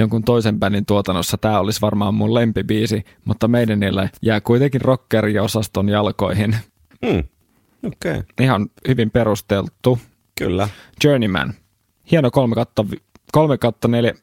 Jonkun 0.00 0.24
toisen 0.24 0.58
bändin 0.58 0.86
tuotannossa 0.86 1.38
tämä 1.38 1.58
olisi 1.58 1.80
varmaan 1.80 2.14
mun 2.14 2.34
lempibiisi, 2.34 3.04
mutta 3.24 3.48
meidän 3.48 3.80
niille 3.80 4.10
jää 4.22 4.40
kuitenkin 4.40 4.80
rockeri-osaston 4.80 5.88
jalkoihin. 5.88 6.56
Okei, 7.02 8.12
okay. 8.12 8.22
Ihan 8.40 8.66
hyvin 8.88 9.10
perusteltu. 9.10 9.98
kyllä. 10.38 10.68
Journeyman. 11.04 11.54
Hieno 12.10 12.30
3 12.30 12.54
kautta, 12.54 12.84
3 13.32 13.58
kautta 13.58 13.88
4, 13.88 14.14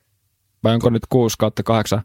vai 0.64 0.74
onko 0.74 0.90
nyt 0.90 1.04
6 1.10 1.36
kautta 1.40 1.64
8? 1.64 2.02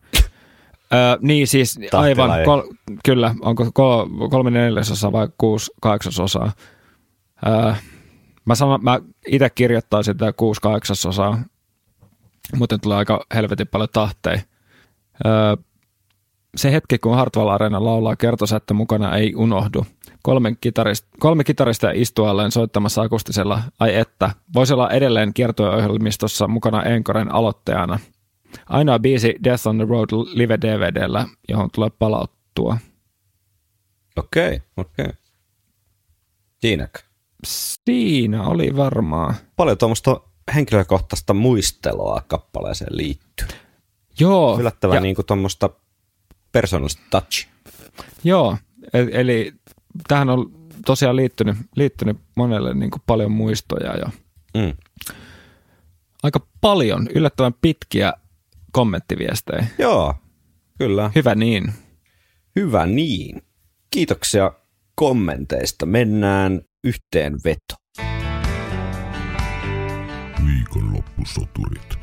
Öö, 0.92 1.18
niin 1.20 1.46
siis 1.46 1.78
aivan, 1.92 2.30
kol, 2.44 2.62
kyllä, 3.04 3.34
onko 3.40 3.70
kol, 3.74 4.06
kolme 4.30 4.50
neljäsosaa 4.50 5.12
vai 5.12 5.28
kuusi 5.38 5.72
kahdeksasosaa. 5.80 6.52
Öö, 7.46 7.72
mä, 8.44 8.54
sama, 8.54 8.78
mä 8.78 9.00
itse 9.26 9.50
kirjoittaisin 9.50 10.16
tätä 10.16 10.32
kuusi 10.32 10.60
kahdeksasosaa, 10.60 11.38
muuten 12.56 12.80
tulee 12.80 12.98
aika 12.98 13.26
helvetin 13.34 13.68
paljon 13.68 13.88
tahteja. 13.92 14.40
Öö, 15.26 15.56
se 16.56 16.72
hetki, 16.72 16.98
kun 16.98 17.14
Hartwall 17.16 17.48
Arena 17.48 17.84
laulaa 17.84 18.16
kertosättä 18.16 18.74
mukana, 18.74 19.16
ei 19.16 19.34
unohdu. 19.34 19.86
Kolmen 20.22 20.56
kitarist, 20.60 21.06
kolme 21.18 21.44
kitarista 21.44 21.90
istualleen 21.90 22.50
soittamassa 22.50 23.02
akustisella, 23.02 23.62
ai 23.80 23.96
että, 23.96 24.30
voisi 24.54 24.74
olla 24.74 24.90
edelleen 24.90 25.34
kiertueohjelmistossa 25.34 26.48
mukana 26.48 26.82
Enkoren 26.82 27.34
aloittajana. 27.34 27.98
Ainoa 28.66 28.98
biisi 28.98 29.34
Death 29.44 29.66
on 29.66 29.76
the 29.78 29.86
Road 29.88 30.08
live 30.12 30.58
DVDllä, 30.60 31.26
johon 31.48 31.70
tulee 31.74 31.90
palauttua. 31.98 32.76
Okei, 34.16 34.46
okay, 34.46 34.60
okei. 34.76 35.04
Okay. 35.04 35.16
Siinäkö? 36.60 37.00
Siinä 37.46 38.42
oli 38.42 38.76
varmaan. 38.76 39.34
Paljon 39.56 39.78
tuommoista 39.78 40.20
henkilökohtaista 40.54 41.34
muistelua 41.34 42.22
kappaleeseen 42.28 42.96
liittyy. 42.96 43.46
Joo, 44.20 44.60
Yllättävän 44.60 44.94
ja, 44.94 45.00
niin 45.00 45.14
kuin 45.14 45.26
tuommoista 45.26 45.70
persoonallista 46.52 47.02
touch. 47.10 47.46
joo 48.24 48.56
e- 48.92 49.20
eli 49.20 49.52
tähän 50.08 50.30
on 50.30 50.50
tosiaan 50.86 51.16
liittynyt, 51.16 51.56
liittynyt 51.76 52.16
monelle 52.34 52.74
niin 52.74 52.90
kuin 52.90 53.02
paljon 53.06 53.32
muistoja 53.32 53.96
ja 53.96 54.10
Mm. 54.54 54.72
aika 56.22 56.40
paljon 56.60 57.08
yllättävän 57.14 57.54
pitkiä 57.62 58.12
kommenttiviestejä. 58.72 59.66
Joo, 59.78 60.14
kyllä. 60.78 61.10
Hyvä 61.14 61.34
niin. 61.34 61.72
Hyvä 62.56 62.86
niin. 62.86 63.42
Kiitoksia 63.90 64.52
kommenteista. 64.94 65.86
Mennään 65.86 66.60
yhteen 66.84 67.32
veto. 67.44 67.74
Viikonloppusoturit. 70.46 71.98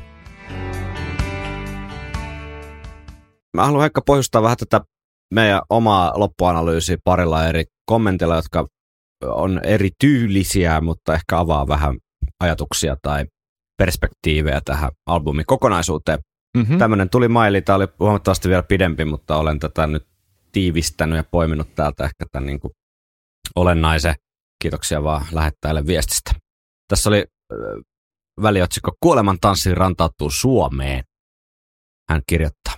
Mä 3.56 3.64
haluan 3.66 3.84
ehkä 3.84 4.00
pohjustaa 4.06 4.42
vähän 4.42 4.56
tätä 4.56 4.80
meidän 5.34 5.60
omaa 5.70 6.12
loppuanalyysiä 6.16 6.96
parilla 7.04 7.48
eri 7.48 7.64
kommentilla, 7.86 8.36
jotka 8.36 8.66
on 9.24 9.60
eri 9.64 9.90
tyylisiä, 10.00 10.80
mutta 10.80 11.14
ehkä 11.14 11.38
avaa 11.38 11.68
vähän 11.68 11.98
ajatuksia 12.40 12.96
tai 13.02 13.26
perspektiivejä 13.78 14.60
tähän 14.64 14.90
albumin 15.06 15.46
kokonaisuuteen. 15.46 16.18
Mm-hmm. 16.56 16.78
Tämmöinen 16.78 17.10
tuli 17.10 17.28
maili, 17.28 17.62
tämä 17.62 17.76
oli 17.76 17.88
huomattavasti 18.00 18.48
vielä 18.48 18.62
pidempi, 18.62 19.04
mutta 19.04 19.36
olen 19.36 19.58
tätä 19.58 19.86
nyt 19.86 20.06
tiivistänyt 20.52 21.16
ja 21.16 21.24
poiminut 21.30 21.74
täältä 21.74 22.04
ehkä 22.04 22.24
tämän 22.32 22.46
niin 22.46 22.60
kuin 22.60 22.72
olennaisen. 23.56 24.14
Kiitoksia 24.62 25.02
vaan 25.02 25.26
lähettäjälle 25.32 25.86
viestistä. 25.86 26.30
Tässä 26.88 27.10
oli 27.10 27.24
äh, 27.52 27.58
väliotsikko 28.42 28.92
Kuoleman 29.00 29.38
tanssi 29.40 29.74
rantautuu 29.74 30.30
Suomeen. 30.30 31.04
Hän 32.10 32.22
kirjoittaa. 32.28 32.74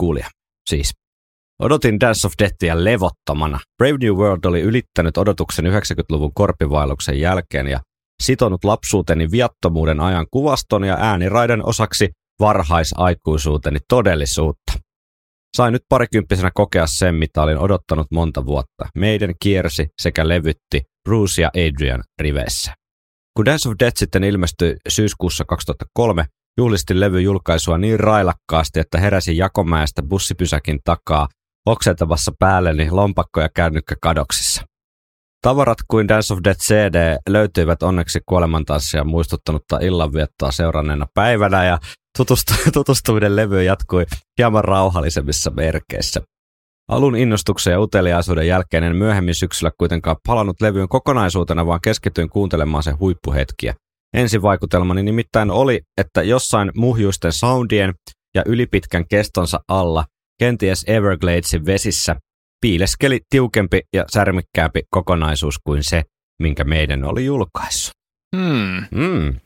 Kuulija, 0.00 0.28
siis. 0.70 0.92
Odotin 1.62 2.00
Dance 2.00 2.26
of 2.26 2.32
Deathia 2.38 2.84
levottomana. 2.84 3.60
Brave 3.78 3.98
New 4.00 4.14
World 4.14 4.44
oli 4.44 4.60
ylittänyt 4.60 5.16
odotuksen 5.16 5.64
90-luvun 5.64 6.34
korpivaelluksen 6.34 7.20
jälkeen 7.20 7.66
ja 7.66 7.80
sitonut 8.22 8.64
lapsuuteni 8.64 9.30
viattomuuden 9.30 10.00
ajan 10.00 10.26
kuvaston 10.30 10.84
ja 10.84 10.96
ääniraiden 11.00 11.66
osaksi 11.66 12.10
varhaisaikuisuuteni 12.40 13.78
todellisuutta. 13.88 14.72
Sain 15.56 15.72
nyt 15.72 15.82
parikymppisenä 15.88 16.50
kokea 16.54 16.86
sen, 16.86 17.14
mitä 17.14 17.42
olin 17.42 17.58
odottanut 17.58 18.06
monta 18.10 18.46
vuotta. 18.46 18.88
Meidän 18.96 19.34
kiersi 19.42 19.88
sekä 20.02 20.28
levytti 20.28 20.82
Bruce 21.08 21.42
ja 21.42 21.48
Adrian 21.48 22.02
riveissä. 22.20 22.74
Kun 23.36 23.44
Dance 23.44 23.68
of 23.68 23.74
Death 23.78 23.96
sitten 23.98 24.24
ilmestyi 24.24 24.76
syyskuussa 24.88 25.44
2003, 25.44 26.24
juhlistin 26.58 27.00
levy 27.00 27.20
julkaisua 27.20 27.78
niin 27.78 28.00
railakkaasti, 28.00 28.80
että 28.80 28.98
heräsin 28.98 29.36
Jakomäestä 29.36 30.02
bussipysäkin 30.02 30.78
takaa 30.84 31.28
oksentamassa 31.66 32.32
päälleni 32.38 32.90
lompakko 32.90 33.40
ja 33.40 33.48
kännykkä 33.54 33.94
kadoksissa. 34.02 34.62
Tavarat 35.42 35.78
kuin 35.88 36.08
Dance 36.08 36.34
of 36.34 36.40
Death 36.44 36.60
CD 36.60 37.16
löytyivät 37.28 37.82
onneksi 37.82 38.20
kuolemantanssia 38.26 39.04
muistuttanutta 39.04 39.78
illanviettoa 39.78 40.52
seuranneena 40.52 41.06
päivänä 41.14 41.64
ja 41.64 41.78
tutustu- 42.18 42.70
tutustuminen 42.72 43.36
levyyn 43.36 43.66
jatkui 43.66 44.06
hieman 44.38 44.64
rauhallisemmissa 44.64 45.50
merkeissä. 45.50 46.20
Alun 46.88 47.16
innostuksen 47.16 47.70
ja 47.70 47.80
uteliaisuuden 47.80 48.46
jälkeen 48.46 48.84
en 48.84 48.96
myöhemmin 48.96 49.34
syksyllä 49.34 49.72
kuitenkaan 49.78 50.16
palannut 50.26 50.60
levyyn 50.60 50.88
kokonaisuutena, 50.88 51.66
vaan 51.66 51.80
keskityin 51.80 52.30
kuuntelemaan 52.30 52.82
sen 52.82 52.98
huippuhetkiä. 52.98 53.74
Ensivaikutelmani 54.14 55.02
nimittäin 55.02 55.50
oli, 55.50 55.80
että 55.98 56.22
jossain 56.22 56.70
muhjuisten 56.74 57.32
soundien 57.32 57.94
ja 58.34 58.42
ylipitkän 58.46 59.08
kestonsa 59.08 59.60
alla, 59.68 60.04
kenties 60.38 60.84
Evergladesin 60.86 61.66
vesissä, 61.66 62.16
piileskeli 62.60 63.20
tiukempi 63.30 63.80
ja 63.92 64.04
särmikkäämpi 64.12 64.82
kokonaisuus 64.90 65.58
kuin 65.58 65.84
se, 65.84 66.02
minkä 66.42 66.64
meidän 66.64 67.04
oli 67.04 67.24
julkaissut. 67.24 67.94
Hmm. 68.36 68.84
Mm. 68.90 69.40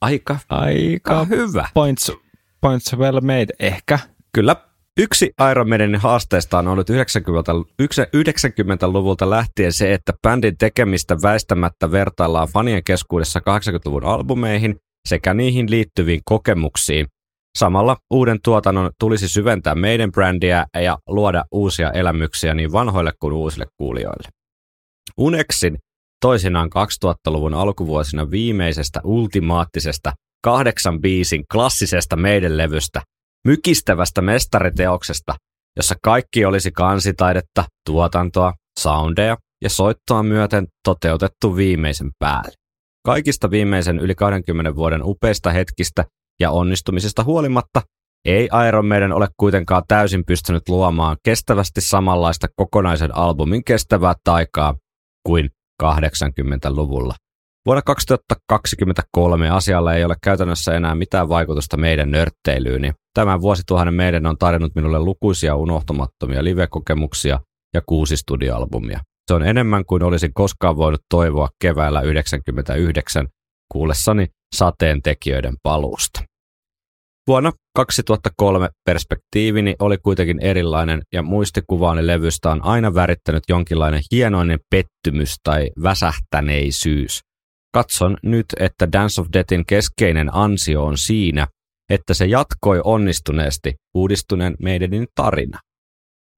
Aika, 0.00 0.38
Aika 0.48 1.24
hyvä. 1.24 1.68
points, 1.74 2.12
points 2.60 2.96
well 2.96 3.20
made 3.20 3.46
ehkä. 3.58 3.98
Kyllä. 4.34 4.56
Yksi 4.98 5.32
Iron 5.50 5.68
Maidenin 5.68 6.00
haasteista 6.00 6.58
on 6.58 6.68
ollut 6.68 6.90
90, 6.90 7.52
90-luvulta 8.16 9.30
lähtien 9.30 9.72
se, 9.72 9.92
että 9.92 10.12
bändin 10.22 10.58
tekemistä 10.58 11.16
väistämättä 11.22 11.90
vertaillaan 11.90 12.48
fanien 12.48 12.84
keskuudessa 12.84 13.40
80-luvun 13.40 14.04
albumeihin 14.04 14.76
sekä 15.08 15.34
niihin 15.34 15.70
liittyviin 15.70 16.20
kokemuksiin. 16.24 17.06
Samalla 17.56 17.96
uuden 18.10 18.38
tuotannon 18.44 18.90
tulisi 19.00 19.28
syventää 19.28 19.74
meidän 19.74 20.12
brändiä 20.12 20.66
ja 20.82 20.98
luoda 21.08 21.44
uusia 21.52 21.90
elämyksiä 21.90 22.54
niin 22.54 22.72
vanhoille 22.72 23.12
kuin 23.20 23.32
uusille 23.32 23.66
kuulijoille. 23.76 24.28
Unexin 25.18 25.78
toisinaan 26.20 26.68
2000-luvun 26.68 27.54
alkuvuosina 27.54 28.30
viimeisestä 28.30 29.00
ultimaattisesta 29.04 30.12
kahdeksan 30.44 31.00
biisin 31.00 31.44
klassisesta 31.52 32.16
meidän 32.16 32.56
levystä, 32.56 33.02
mykistävästä 33.46 34.22
mestariteoksesta, 34.22 35.34
jossa 35.76 35.94
kaikki 36.02 36.44
olisi 36.44 36.72
kansitaidetta, 36.72 37.64
tuotantoa, 37.86 38.52
soundeja 38.80 39.36
ja 39.62 39.70
soittoa 39.70 40.22
myöten 40.22 40.66
toteutettu 40.84 41.56
viimeisen 41.56 42.10
päälle. 42.18 42.52
Kaikista 43.06 43.50
viimeisen 43.50 43.98
yli 43.98 44.14
20 44.14 44.74
vuoden 44.74 45.00
upeista 45.04 45.50
hetkistä 45.50 46.04
ja 46.40 46.50
onnistumisesta 46.50 47.24
huolimatta 47.24 47.82
ei 48.24 48.48
Iron 48.68 48.86
Maiden 48.86 49.12
ole 49.12 49.28
kuitenkaan 49.36 49.82
täysin 49.88 50.24
pystynyt 50.24 50.68
luomaan 50.68 51.16
kestävästi 51.24 51.80
samanlaista 51.80 52.46
kokonaisen 52.56 53.16
albumin 53.16 53.64
kestävää 53.64 54.14
taikaa 54.24 54.74
kuin 55.26 55.50
80-luvulla. 55.82 57.14
Vuonna 57.66 57.82
2023 57.82 59.50
asialla 59.50 59.94
ei 59.94 60.04
ole 60.04 60.14
käytännössä 60.22 60.74
enää 60.74 60.94
mitään 60.94 61.28
vaikutusta 61.28 61.76
meidän 61.76 62.10
nörtteilyyn, 62.10 62.82
niin 62.82 62.94
tämän 63.14 63.40
vuosituhannen 63.40 63.94
meidän 63.94 64.26
on 64.26 64.38
tarjonnut 64.38 64.74
minulle 64.74 64.98
lukuisia 64.98 65.56
unohtumattomia 65.56 66.44
live-kokemuksia 66.44 67.40
ja 67.74 67.82
kuusi 67.86 68.16
studioalbumia. 68.16 69.00
Se 69.26 69.34
on 69.34 69.42
enemmän 69.42 69.84
kuin 69.84 70.02
olisin 70.02 70.34
koskaan 70.34 70.76
voinut 70.76 71.00
toivoa 71.10 71.48
keväällä 71.62 72.00
99 72.00 73.28
kuullessani 73.72 74.26
sateen 74.56 75.02
tekijöiden 75.02 75.54
paluusta. 75.62 76.20
Vuonna 77.26 77.52
2003 77.76 78.68
perspektiivini 78.84 79.74
oli 79.78 79.98
kuitenkin 79.98 80.38
erilainen 80.40 81.02
ja 81.12 81.22
muistikuvaani 81.22 82.06
levystä 82.06 82.50
on 82.50 82.64
aina 82.64 82.94
värittänyt 82.94 83.42
jonkinlainen 83.48 84.02
hienoinen 84.12 84.58
pettymys 84.70 85.36
tai 85.44 85.70
väsähtäneisyys. 85.82 87.20
Katson 87.74 88.16
nyt, 88.22 88.46
että 88.60 88.92
Dance 88.92 89.20
of 89.20 89.26
Deathin 89.32 89.66
keskeinen 89.66 90.34
ansio 90.34 90.84
on 90.84 90.98
siinä, 90.98 91.46
että 91.90 92.14
se 92.14 92.26
jatkoi 92.26 92.80
onnistuneesti 92.84 93.74
uudistuneen 93.94 94.54
meidänin 94.62 95.06
tarina. 95.14 95.58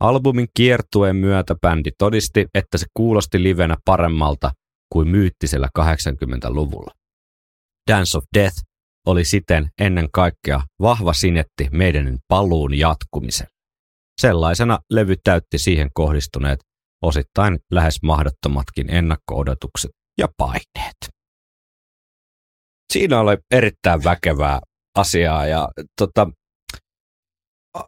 Albumin 0.00 0.48
kiertueen 0.54 1.16
myötä 1.16 1.54
bändi 1.62 1.90
todisti, 1.98 2.46
että 2.54 2.78
se 2.78 2.86
kuulosti 2.94 3.42
livenä 3.42 3.76
paremmalta 3.84 4.50
kuin 4.92 5.08
myyttisellä 5.08 5.68
80-luvulla. 5.78 6.92
Dance 7.88 8.18
of 8.18 8.24
Death 8.34 8.56
oli 9.06 9.24
siten 9.24 9.68
ennen 9.80 10.08
kaikkea 10.12 10.60
vahva 10.80 11.12
sinetti 11.12 11.68
meidän 11.72 12.18
paluun 12.28 12.78
jatkumisen. 12.78 13.46
Sellaisena 14.20 14.78
levy 14.90 15.14
täytti 15.24 15.58
siihen 15.58 15.90
kohdistuneet 15.94 16.60
osittain 17.02 17.58
lähes 17.72 18.02
mahdottomatkin 18.02 18.90
ennakko-odotukset 18.90 19.90
ja 20.18 20.28
paineet. 20.36 20.96
Siinä 22.92 23.20
oli 23.20 23.36
erittäin 23.50 24.04
väkevää 24.04 24.60
asiaa 24.96 25.46
ja 25.46 25.68
tota, 25.98 26.30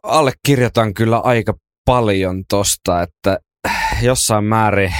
allekirjoitan 0.03 0.93
kyllä 0.93 1.19
aika 1.19 1.53
paljon 1.85 2.43
tosta, 2.49 3.01
että 3.01 3.39
jossain 4.01 4.43
määrin 4.43 4.93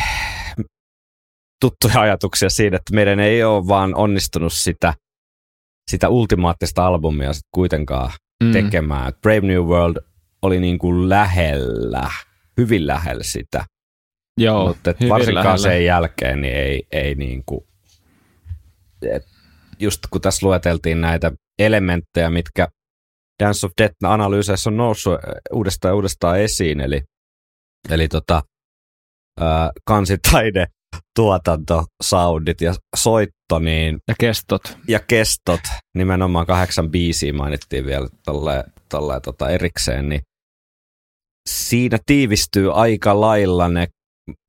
tuttuja 1.62 2.02
ajatuksia 2.02 2.50
siitä, 2.50 2.76
että 2.76 2.96
meidän 2.96 3.20
ei 3.20 3.44
ole 3.44 3.68
vaan 3.68 3.96
onnistunut 3.96 4.54
sitä, 4.54 4.94
sitä 5.92 6.10
ultimaattista 6.10 6.86
albumia 6.86 7.34
sit 7.34 7.48
kuitenkaan 7.52 8.12
mm. 8.44 8.52
tekemään. 8.52 9.14
Brave 9.22 9.48
New 9.48 9.64
World 9.64 9.98
oli 10.42 10.60
niin 10.60 10.80
kuin 10.80 11.10
lähellä, 11.10 12.10
hyvin 12.58 12.88
lähellä 12.88 13.24
sitä. 13.24 13.66
Joo, 14.38 14.68
Mutta 14.68 14.94
varsinkaan 15.10 15.46
lähellä. 15.46 15.58
sen 15.58 15.86
jälkeen 15.86 16.42
niin 16.42 16.56
ei, 16.56 16.84
ei 16.92 17.16
niin 17.16 17.44
kuin, 17.46 17.62
et 19.12 19.24
just 19.80 20.00
kun 20.12 20.22
tässä 20.22 20.48
lueteltiin 20.48 21.02
näitä 21.02 21.32
elementtejä, 21.60 22.30
mitkä 22.30 22.68
Dance 23.44 23.66
of 23.66 23.72
Death-analyyseissä 23.82 24.70
on 24.70 24.78
noussut 24.78 25.20
uudestaan 25.54 25.90
ja 25.90 25.96
uudestaan 25.96 26.40
esiin, 26.40 26.80
eli, 26.80 27.02
eli 27.90 28.08
tota, 28.08 28.42
ää, 29.40 29.72
kansitaide, 29.86 30.68
tuotanto, 31.16 31.86
soundit 32.04 32.62
ja 32.62 32.74
soitto, 32.96 33.60
niin 33.60 34.00
Ja 34.08 34.16
kestot. 34.20 34.78
ja 34.88 35.00
kestot, 35.00 35.60
nimenomaan 35.96 36.46
kahdeksan 36.46 36.92
biisiä 36.92 37.34
mainittiin 37.34 37.86
vielä 37.86 38.08
tolle, 38.26 38.64
tolle, 38.90 39.20
tota 39.20 39.50
erikseen, 39.50 40.10
niin 40.10 40.22
siinä 41.50 41.98
tiivistyy 42.06 42.82
aika 42.82 43.22
lailla 43.22 43.68
ne 43.68 43.88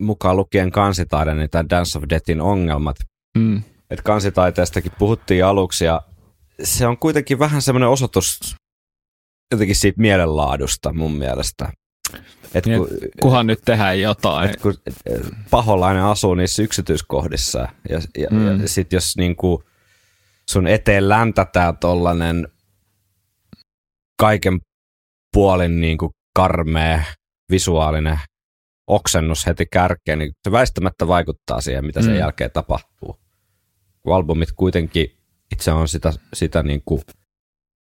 mukaan 0.02 0.36
lukien 0.36 0.70
kansitaiden, 0.70 1.36
niin 1.36 1.50
tämän 1.50 1.70
Dance 1.70 1.98
of 1.98 2.04
Deathin 2.10 2.40
ongelmat. 2.40 2.96
Mm. 3.38 3.62
Et 3.90 4.02
kansitaiteestakin 4.02 4.92
puhuttiin 4.98 5.44
aluksi 5.44 5.84
ja 5.84 6.00
se 6.62 6.86
on 6.86 6.98
kuitenkin 6.98 7.38
vähän 7.38 7.62
semmoinen 7.62 7.88
osoitus 7.88 8.54
jotenkin 9.52 9.76
siitä 9.76 10.00
mielenlaadusta 10.00 10.92
mun 10.92 11.12
mielestä. 11.14 11.72
Et 12.54 12.66
Niin, 12.66 12.78
kun, 12.78 12.88
Kuhan 13.22 13.46
nyt 13.46 13.60
tehdään 13.64 14.00
jotain. 14.00 14.50
et 14.50 14.56
kun 14.60 14.74
paholainen 15.50 16.02
asuu 16.02 16.34
niissä 16.34 16.62
yksityiskohdissa 16.62 17.58
ja, 17.88 18.00
ja, 18.18 18.28
mm. 18.30 18.60
Ja 18.60 18.68
sit 18.68 18.92
jos 18.92 19.16
niinku 19.16 19.64
sun 20.50 20.66
eteen 20.66 21.08
läntätään 21.08 21.76
tollanen 21.76 22.48
kaiken 24.20 24.58
puolin 25.32 25.80
niinku 25.80 26.10
karmea 26.36 27.04
visuaalinen 27.50 28.18
oksennus 28.86 29.46
heti 29.46 29.66
kärkeen, 29.72 30.18
niin 30.18 30.32
se 30.44 30.52
väistämättä 30.52 31.06
vaikuttaa 31.08 31.60
siihen, 31.60 31.86
mitä 31.86 32.02
sen 32.02 32.10
Mm. 32.12 32.18
jälkeen 32.18 32.50
tapahtuu. 32.50 33.16
Kun 34.02 34.14
albumit 34.14 34.52
kuitenkin 34.52 35.16
itse 35.52 35.72
on 35.72 35.88
sitä, 35.88 36.12
sitä 36.34 36.62
niinku 36.62 37.00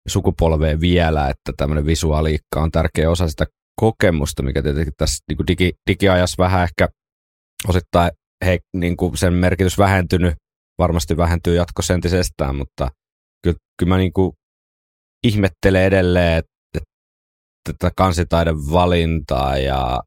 sukupolvea 0.09 0.81
vielä, 0.81 1.29
että 1.29 1.53
tämmöinen 1.57 1.87
visuaaliikka 1.87 2.61
on 2.63 2.71
tärkeä 2.71 3.11
osa 3.11 3.29
sitä 3.29 3.47
kokemusta, 3.81 4.43
mikä 4.43 4.63
tietenkin 4.63 4.93
tässä 4.97 5.25
niin 5.29 5.37
kuin 5.37 5.47
digi, 5.47 5.73
digiajassa 5.91 6.43
vähän 6.43 6.63
ehkä 6.63 6.89
osittain 7.69 8.11
he, 8.45 8.59
niin 8.77 8.97
kuin 8.97 9.17
sen 9.17 9.33
merkitys 9.33 9.79
vähentynyt, 9.79 10.35
varmasti 10.79 11.17
vähentyy 11.17 11.55
jatkossa 11.55 11.95
entisestään, 11.95 12.57
mutta 12.57 12.89
kyllä, 13.43 13.57
kyllä 13.79 13.91
mä 13.91 13.99
niin 13.99 14.13
kuin 14.13 14.33
ihmettelen 15.25 15.83
edelleen, 15.83 16.39
että, 16.39 16.51
että 16.75 16.89
tätä 17.73 17.91
kansitaiden 17.97 18.57
valintaa 18.57 19.59
ja 19.59 20.03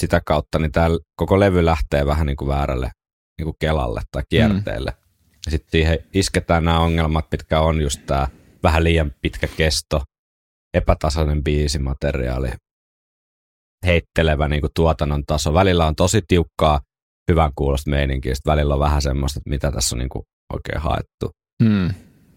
sitä 0.00 0.20
kautta 0.26 0.58
niin 0.58 0.72
tämä 0.72 0.88
koko 1.16 1.40
levy 1.40 1.64
lähtee 1.64 2.06
vähän 2.06 2.26
niin 2.26 2.36
kuin 2.36 2.48
väärälle 2.48 2.90
niin 3.38 3.44
kuin 3.44 3.56
kelalle 3.60 4.00
tai 4.12 4.22
kierteelle. 4.28 4.90
Mm. 4.90 5.00
Ja 5.46 5.50
sitten 5.50 5.70
siihen 5.70 5.98
isketään 6.14 6.64
nämä 6.64 6.80
ongelmat, 6.80 7.26
mitkä 7.32 7.60
on 7.60 7.80
just 7.80 8.00
tämä 8.06 8.28
vähän 8.62 8.84
liian 8.84 9.12
pitkä 9.22 9.48
kesto, 9.56 10.02
epätasainen 10.74 11.44
biisimateriaali, 11.44 12.50
heittelevä 13.86 14.48
niin 14.48 14.60
kuin 14.60 14.70
tuotannon 14.74 15.22
taso. 15.26 15.54
Välillä 15.54 15.86
on 15.86 15.96
tosi 15.96 16.22
tiukkaa 16.28 16.80
hyvän 17.30 17.52
kuulosta 17.56 17.90
meininkiä, 17.90 18.34
sitten 18.34 18.50
välillä 18.50 18.74
on 18.74 18.80
vähän 18.80 19.02
semmoista, 19.02 19.40
että 19.40 19.50
mitä 19.50 19.72
tässä 19.72 19.96
on 19.96 19.98
niin 19.98 20.08
kuin 20.08 20.22
oikein 20.52 20.80
haettu. 20.80 21.30
Mm. 21.62 21.90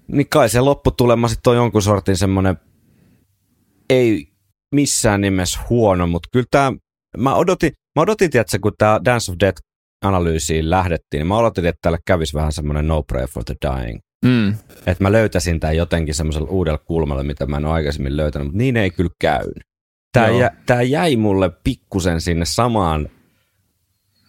Niin 0.07 0.29
kai 0.29 0.49
se 0.49 0.61
lopputulema 0.61 1.27
sitten 1.27 1.51
on 1.51 1.57
jonkun 1.57 1.81
sortin 1.81 2.17
semmoinen, 2.17 2.57
ei 3.89 4.27
missään 4.75 5.21
nimessä 5.21 5.59
huono, 5.69 6.07
mutta 6.07 6.29
kyllä 6.31 6.45
tämä, 6.51 6.73
mä 7.17 7.35
odotin, 7.35 7.71
mä 7.95 8.01
odotin, 8.01 8.29
tiedätkö, 8.29 8.59
kun 8.61 8.73
tämä 8.77 8.99
Dance 9.05 9.31
of 9.31 9.37
Death 9.39 9.61
analyysiin 10.05 10.69
lähdettiin, 10.69 11.19
niin 11.19 11.27
mä 11.27 11.37
odotin, 11.37 11.65
että 11.65 11.79
täällä 11.81 11.99
kävisi 12.07 12.33
vähän 12.33 12.51
semmoinen 12.51 12.87
No 12.87 13.03
Prayer 13.03 13.29
for 13.29 13.43
the 13.43 13.55
Dying. 13.65 13.99
Mm. 14.25 14.49
Että 14.85 15.03
mä 15.03 15.11
löytäisin 15.11 15.59
tämän 15.59 15.77
jotenkin 15.77 16.15
semmoisella 16.15 16.49
uudella 16.49 16.77
kulmalla, 16.77 17.23
mitä 17.23 17.45
mä 17.45 17.57
en 17.57 17.65
ole 17.65 17.73
aikaisemmin 17.73 18.17
löytänyt, 18.17 18.47
mutta 18.47 18.57
niin 18.57 18.77
ei 18.77 18.89
kyllä 18.89 19.11
käynyt. 19.21 19.72
Tämä, 20.13 20.29
jä, 20.29 20.51
tämä 20.65 20.81
jäi 20.81 21.15
mulle 21.15 21.51
pikkusen 21.63 22.21
sinne 22.21 22.45
samaan 22.45 23.09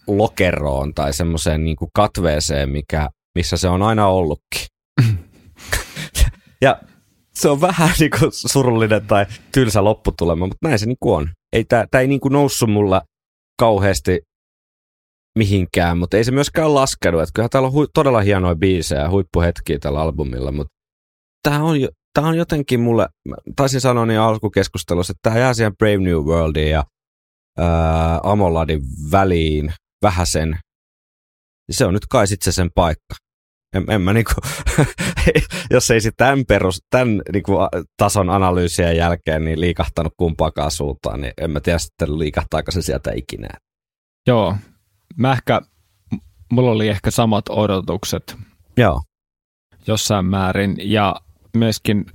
lokeroon 0.07 0.93
tai 0.93 1.13
semmoiseen 1.13 1.63
niin 1.63 1.75
kuin 1.75 1.89
katveeseen, 1.93 2.69
mikä, 2.69 3.09
missä 3.35 3.57
se 3.57 3.67
on 3.67 3.81
aina 3.81 4.07
ollutkin. 4.07 4.65
ja 6.61 6.81
se 7.33 7.49
on 7.49 7.61
vähän 7.61 7.89
niin 7.99 8.11
kuin 8.19 8.31
surullinen 8.31 9.07
tai 9.07 9.25
tylsä 9.51 9.83
lopputulema, 9.83 10.45
mutta 10.47 10.67
näin 10.67 10.79
se 10.79 10.85
niin 10.85 10.97
kuin 10.99 11.15
on. 11.15 11.29
Ei, 11.53 11.63
tämä, 11.63 11.85
tämä 11.91 12.01
ei 12.01 12.07
niin 12.07 12.19
kuin 12.19 12.31
noussut 12.31 12.71
mulla 12.71 13.01
kauheasti 13.59 14.19
mihinkään, 15.39 15.97
mutta 15.97 16.17
ei 16.17 16.23
se 16.23 16.31
myöskään 16.31 16.75
laskenut. 16.75 17.21
Että 17.21 17.31
kyllähän 17.33 17.49
täällä 17.49 17.67
on 17.67 17.73
hui, 17.73 17.87
todella 17.93 18.21
hienoja 18.21 18.55
biisejä 18.55 19.01
ja 19.01 19.09
huippuhetkiä 19.09 19.79
tällä 19.79 20.01
albumilla, 20.01 20.51
mutta 20.51 20.73
tämä 21.43 21.63
on, 21.63 21.81
jo- 21.81 21.89
tämä 22.15 22.27
on 22.27 22.37
jotenkin 22.37 22.79
mulle, 22.79 23.07
taisin 23.55 23.81
sanoa 23.81 24.05
niin 24.05 24.19
alkukeskustelussa, 24.19 25.11
että 25.11 25.29
tämä 25.29 25.39
jää 25.39 25.53
siihen 25.53 25.77
Brave 25.77 25.97
New 25.97 26.17
Worldiin 26.17 26.71
ja 26.71 26.83
ää, 27.57 28.19
Amoladin 28.23 28.81
väliin 29.11 29.73
vähäsen. 30.01 30.57
Se 31.71 31.85
on 31.85 31.93
nyt 31.93 32.05
kai 32.09 32.27
sitten 32.27 32.53
se 32.53 32.55
sen 32.55 32.69
paikka. 32.75 33.15
En, 33.75 33.85
en 33.89 34.01
mä 34.01 34.13
niinku, 34.13 34.31
jos 35.71 35.91
ei 35.91 36.01
sitten 36.01 36.27
tämän, 36.27 36.45
perus, 36.45 36.83
tämän 36.89 37.21
niinku 37.33 37.53
tason 37.97 38.29
analyysien 38.29 38.97
jälkeen 38.97 39.45
niin 39.45 39.59
liikahtanut 39.59 40.13
kumpaakaan 40.17 40.71
suuntaan, 40.71 41.21
niin 41.21 41.33
en 41.37 41.51
mä 41.51 41.59
tiedä 41.59 41.79
sitten 41.79 42.19
liikahtaako 42.19 42.71
se 42.71 42.81
sieltä 42.81 43.11
ikinä. 43.15 43.49
Joo. 44.27 44.55
Mä 45.17 45.31
ehkä, 45.31 45.61
mulla 46.51 46.71
oli 46.71 46.87
ehkä 46.87 47.11
samat 47.11 47.49
odotukset 47.49 48.37
Joo. 48.77 49.01
jossain 49.87 50.25
määrin 50.25 50.75
ja 50.79 51.15
myöskin 51.55 52.05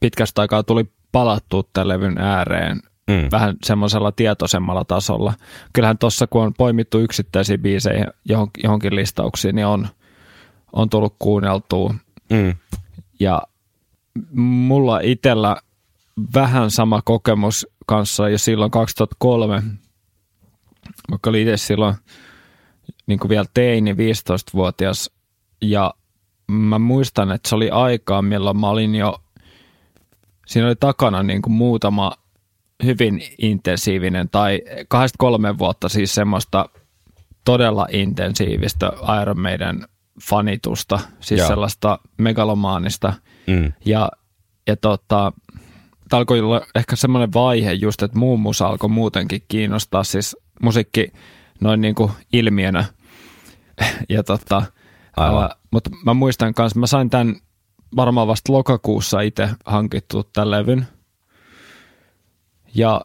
pitkästä 0.00 0.40
aikaa 0.40 0.62
tuli 0.62 0.90
palattua 1.12 1.62
tämän 1.72 1.88
levyn 1.88 2.18
ääreen 2.18 2.80
Mm. 3.10 3.28
vähän 3.32 3.56
semmoisella 3.64 4.12
tietoisemmalla 4.12 4.84
tasolla. 4.84 5.34
Kyllähän 5.72 5.98
tuossa, 5.98 6.26
kun 6.26 6.42
on 6.42 6.54
poimittu 6.54 6.98
yksittäisiä 6.98 7.58
biisejä 7.58 8.06
johonkin, 8.24 8.62
johonkin 8.64 8.96
listauksiin, 8.96 9.54
niin 9.54 9.66
on, 9.66 9.88
on 10.72 10.90
tullut 10.90 11.16
kuunneltua. 11.18 11.94
Mm. 12.30 12.54
Ja 13.20 13.42
mulla 14.34 15.00
itsellä 15.00 15.56
vähän 16.34 16.70
sama 16.70 17.02
kokemus 17.02 17.66
kanssa 17.86 18.28
jo 18.28 18.38
silloin 18.38 18.70
2003, 18.70 19.62
vaikka 21.10 21.30
oli 21.30 21.42
itse 21.42 21.56
silloin 21.56 21.94
niin 23.06 23.18
kuin 23.18 23.28
vielä 23.28 23.46
teini, 23.54 23.92
15-vuotias 23.92 25.10
ja 25.60 25.94
mä 26.46 26.78
muistan, 26.78 27.32
että 27.32 27.48
se 27.48 27.54
oli 27.54 27.70
aikaa, 27.70 28.22
milloin 28.22 28.60
mä 28.60 28.68
olin 28.68 28.94
jo, 28.94 29.22
siinä 30.46 30.66
oli 30.66 30.76
takana 30.76 31.22
niin 31.22 31.42
kuin 31.42 31.52
muutama 31.52 32.12
hyvin 32.84 33.22
intensiivinen 33.38 34.28
tai 34.28 34.62
kahdesta 34.88 35.16
kolme 35.18 35.58
vuotta 35.58 35.88
siis 35.88 36.14
semmoista 36.14 36.68
todella 37.44 37.86
intensiivistä 37.90 38.92
Iron 39.22 39.40
Maiden 39.40 39.88
fanitusta, 40.22 41.00
siis 41.20 41.38
Joo. 41.38 41.48
sellaista 41.48 41.98
megalomaanista. 42.18 43.12
Mm. 43.46 43.72
Ja, 43.84 44.10
ja 44.66 44.76
tota, 44.76 45.32
alkoi 46.12 46.40
olla 46.40 46.66
ehkä 46.74 46.96
semmoinen 46.96 47.32
vaihe 47.32 47.72
just, 47.72 48.02
että 48.02 48.18
muu 48.18 48.36
musa 48.36 48.66
alkoi 48.66 48.90
muutenkin 48.90 49.42
kiinnostaa, 49.48 50.04
siis 50.04 50.36
musiikki 50.62 51.12
noin 51.60 51.80
niin 51.80 51.94
kuin 51.94 52.12
ilmiönä. 52.32 52.84
Ja 54.08 54.22
tota, 54.22 54.62
Aivan. 55.16 55.50
Mutta 55.74 55.90
mä 56.04 56.14
muistan 56.14 56.54
kanssa, 56.54 56.80
mä 56.80 56.86
sain 56.86 57.10
tämän 57.10 57.36
varmaan 57.96 58.28
vasta 58.28 58.52
lokakuussa 58.52 59.20
itse 59.20 59.48
hankittu 59.64 60.24
tämän 60.24 60.50
levyn. 60.50 60.86
Ja, 62.74 63.00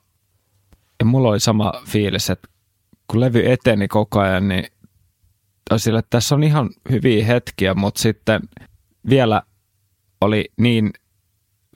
ja 1.00 1.06
mulla 1.06 1.30
oli 1.30 1.40
sama 1.40 1.74
fiilis, 1.88 2.30
että 2.30 2.48
kun 3.08 3.20
levy 3.20 3.52
eteni 3.52 3.88
koko 3.88 4.20
ajan, 4.20 4.48
niin 4.48 4.64
sillä, 5.78 6.00
että 6.00 6.10
tässä 6.10 6.36
on 6.36 6.44
ihan 6.44 6.70
hyviä 6.90 7.26
hetkiä, 7.26 7.74
mutta 7.74 8.02
sitten 8.02 8.42
vielä 9.10 9.42
oli 10.22 10.46
niin 10.58 10.94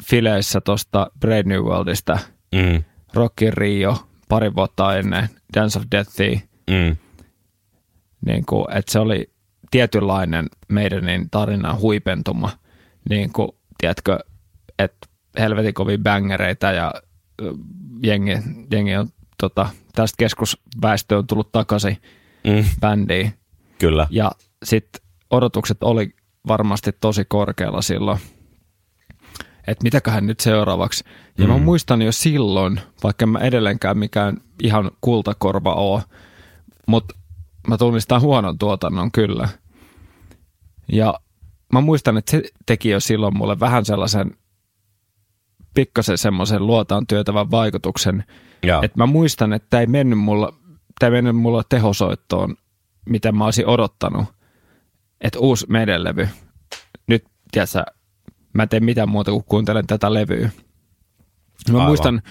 fileissä 0.03 0.61
tuosta 0.61 1.11
Brave 1.20 1.44
New 1.44 1.61
Worldista 1.61 2.20
Mm. 2.56 2.84
Rock 3.14 3.41
in 3.41 3.53
Rio 3.53 4.07
pari 4.30 4.56
vuotta 4.56 4.98
ennen 4.98 5.30
Dance 5.56 5.80
of 5.80 5.86
Deathia, 5.91 6.40
Mm. 6.70 6.98
niin 8.26 8.45
kuin, 8.45 8.65
että 8.78 8.91
se 8.91 8.99
oli 8.99 9.33
tietynlainen 9.74 10.48
meidän 10.70 11.06
niin 11.06 11.30
tarinan 11.32 11.80
huipentuma, 11.80 12.50
niin 13.10 13.34
kuin, 13.34 13.50
tiedätkö, 13.78 14.20
että 14.80 15.08
helvetin 15.40 15.74
kovin 15.74 16.04
bängereitä 16.04 16.72
ja 16.72 16.94
jengi, 18.04 18.32
jengi 18.72 18.95
on 18.95 19.08
tota, 19.41 19.70
tästä 19.95 20.16
keskusväestö 20.18 21.18
on 21.18 21.28
tullut 21.28 21.52
takaisin 21.52 21.98
Mm. 22.48 22.66
bändiin. 22.80 23.34
Kyllä. 23.80 24.08
Ja 24.10 24.32
sitten 24.64 25.02
odotukset 25.32 25.84
oli 25.84 26.16
varmasti 26.48 26.91
tosi 27.02 27.26
korkealla 27.26 27.82
silloin, 27.82 28.20
että 29.68 29.84
mitäköhän 29.84 30.28
nyt 30.28 30.40
seuraavaksi. 30.40 31.04
Ja 31.38 31.48
mä 31.48 31.58
Mm. 31.58 31.64
muistan 31.64 32.02
jo 32.02 32.12
silloin, 32.12 32.80
vaikka 33.04 33.26
mä 33.26 33.40
edelleenkään 33.40 33.98
mikään 33.98 34.38
ihan 34.64 34.91
kultakorva 35.02 35.74
oo, 35.74 36.02
mutta 36.88 37.16
mä 37.68 37.78
tunnistan 37.78 38.22
huonon 38.22 38.58
tuotannon 38.58 39.12
kyllä. 39.12 39.50
Ja 40.92 41.20
mä 41.74 41.82
muistan, 41.82 42.18
että 42.18 42.32
se 42.32 42.44
teki 42.66 42.90
jo 42.90 43.00
silloin 43.00 43.38
mulle 43.38 43.60
vähän 43.60 43.86
sellaisen 43.86 44.38
pikkasen 45.74 46.18
semmoisen 46.18 46.68
luotaan 46.68 47.08
työtävän 47.08 47.52
vaikutuksen, 47.52 48.24
että 48.84 48.98
mä 48.98 49.06
muistan, 49.06 49.54
että 49.54 49.68
tämä 49.70 49.82
ei 49.82 49.88
mennyt 49.88 50.20
mulla, 50.20 50.54
tämä 51.00 51.08
ei 51.08 51.12
mennyt 51.22 51.42
mulla 51.42 51.64
tehosoittoon, 51.64 52.56
mitä 53.10 53.32
mä 53.32 53.46
olisin 53.46 53.68
odottanut. 53.68 54.26
Että 55.22 55.40
uusi 55.40 55.66
meidän 55.70 56.04
levy. 56.04 56.30
Nyt, 57.08 57.26
tiedätkö, 57.52 57.84
mä 58.54 58.64
en 58.64 58.70
tee 58.70 58.80
mitään 58.80 59.10
muuta 59.10 59.32
kuin 59.32 59.44
kuuntelen 59.44 59.88
tätä 59.88 60.14
levyä. 60.14 60.50
Mä 61.72 61.78
Aivan. 61.78 61.88
muistan 61.88 62.22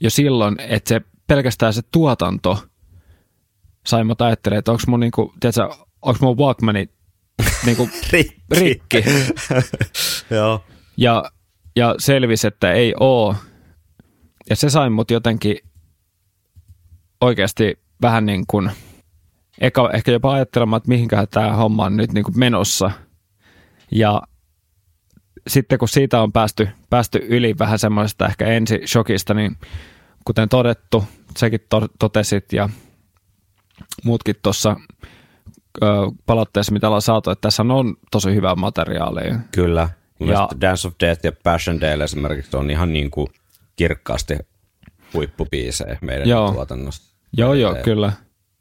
jo 0.00 0.10
silloin, 0.10 0.56
että 0.60 0.88
se 0.88 1.00
pelkästään 1.26 1.72
se 1.72 1.82
tuotanto 1.92 2.64
sai 3.86 4.04
mut 4.04 4.20
ajattelemaan, 4.20 4.58
että 4.58 4.72
onko 4.72 4.82
mun, 4.86 5.00
niinku, 5.00 5.32
tiedätkö, 5.40 5.68
onko 6.02 6.18
mun 6.20 6.38
Walkmani 6.38 6.88
niinku 7.66 7.88
Rikki. 8.12 8.36
rikki. 8.50 9.04
Joo. 10.36 10.64
Ja, 10.96 11.24
ja 11.76 11.94
selvisi, 11.98 12.46
että 12.46 12.72
ei 12.72 12.94
oo. 13.00 13.34
Ja 14.50 14.56
se 14.56 14.70
sai 14.70 14.90
mut 14.90 15.10
jotenkin 15.10 15.58
oikeasti 17.20 17.78
vähän 18.02 18.26
niin 18.26 18.44
kuin, 18.46 18.70
eka, 19.60 19.90
ehkä 19.90 20.12
jopa 20.12 20.32
ajattelemaan, 20.32 20.76
että 20.78 20.88
mihinkähän 20.88 21.26
tämä 21.30 21.52
homma 21.52 21.84
on 21.84 21.96
nyt 21.96 22.12
niin 22.12 22.24
kuin 22.24 22.38
menossa. 22.38 22.90
Ja 23.92 24.22
sitten 25.48 25.78
kun 25.78 25.88
siitä 25.88 26.22
on 26.22 26.32
päästy, 26.32 26.68
päästy 26.90 27.26
yli 27.28 27.54
vähän 27.58 27.78
semmoista 27.78 28.26
ehkä 28.26 28.46
ensi 28.46 28.80
shokista, 28.86 29.34
niin 29.34 29.56
kuten 30.24 30.48
todettu, 30.48 31.04
sekin 31.36 31.60
to- 31.68 31.88
totesit 31.98 32.52
ja 32.52 32.68
muutkin 34.04 34.36
tuossa 34.42 34.76
palautteessa, 36.26 36.72
mitä 36.72 36.86
ollaan 36.86 37.02
saatu, 37.02 37.30
että 37.30 37.40
tässä 37.42 37.62
on 37.62 37.94
tosi 38.10 38.34
hyvää 38.34 38.54
materiaalia. 38.54 39.38
Kyllä. 39.52 39.88
Ja- 40.20 40.48
Dance 40.60 40.88
of 40.88 40.94
Death 41.00 41.24
ja 41.24 41.32
Passion 41.44 41.80
Dale 41.80 42.04
esimerkiksi 42.04 42.56
on 42.56 42.70
ihan 42.70 42.92
niin 42.92 43.10
kuin 43.10 43.26
kirkkaasti 43.76 44.34
huippubiisejä 45.14 45.98
meidän 46.00 46.28
Joo. 46.28 46.52
tuotannosta. 46.52 47.16
Joo, 47.36 47.54
joo, 47.54 47.76
Ja- 47.76 47.82
kyllä. 47.82 48.12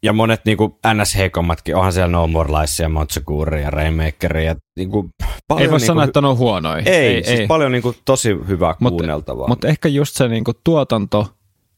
Ja 0.04 0.14
monet 0.14 0.42
niin 0.46 0.58
kuin 0.58 0.72
NS-heikommatkin, 0.94 1.76
onhan 1.76 1.94
siellä 1.94 2.12
No 2.12 2.28
More 2.28 2.50
Lies 2.60 2.80
ja 2.80 2.90
Montsecuria 2.90 3.62
ja 3.62 3.70
Rainmakeria. 3.70 4.44
Ja, 4.52 4.56
niin 4.78 4.90
kuin, 4.90 5.10
paljon 5.48 5.66
Ei 5.66 5.72
voi 5.72 5.78
niin 5.80 5.88
sanoa, 5.88 6.02
kuin, 6.04 6.10
että 6.10 6.22
ne 6.22 6.28
on 6.28 6.38
huonoja. 6.38 6.78
Ei, 6.86 7.16
ei, 7.16 7.24
siis 7.24 7.48
paljon 7.48 7.72
niin 7.72 7.82
kuin, 7.82 7.96
tosi 8.06 8.30
hyvää 8.48 8.74
kuunneltavaa. 8.74 9.48
Mutta 9.48 9.68
ehkä 9.68 9.90
just 9.90 10.16
se 10.16 10.28
niinku 10.28 10.52
tuotanto, 10.64 11.28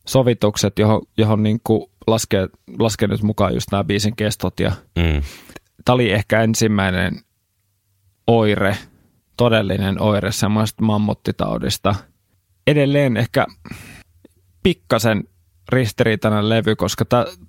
sovitukset, 0.07 0.79
johon, 0.79 1.01
johon 1.17 1.43
niinku 1.43 1.91
laskee, 2.07 2.47
laskee 2.79 3.07
nyt 3.07 3.23
mukaan 3.23 3.53
just 3.53 3.71
nämä 3.71 3.83
biisin 3.83 4.15
kestot. 4.15 4.59
Ja 4.59 4.71
mm. 4.95 5.21
tämä 5.85 5.93
oli 5.93 6.11
ehkä 6.11 6.41
ensimmäinen 6.41 7.21
oire, 8.27 8.77
todellinen 9.37 10.01
oire 10.01 10.31
semmoista 10.31 10.83
mammuttitaudista. 10.83 11.95
Edelleen 12.67 13.17
ehkä 13.17 13.45
pikkasen 14.63 15.23
ristiriitainen 15.69 16.49
levy, 16.49 16.75
koska 16.75 17.05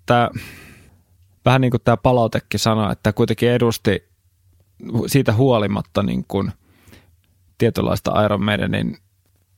tämä 0.07 0.31
vähän 1.45 1.61
niin 1.61 1.71
kuin 1.71 1.83
tämä 1.85 1.97
palautekin 1.97 2.61
sanoi, 2.61 2.93
että 2.93 3.13
kuitenkin 3.13 3.51
edusti 3.51 4.09
siitä 5.07 5.33
huolimatta 5.33 6.03
niin 6.03 6.25
kuin 6.29 6.53
tietynlaista 7.59 8.25
Iron 8.25 8.45
Maidenin 8.45 8.99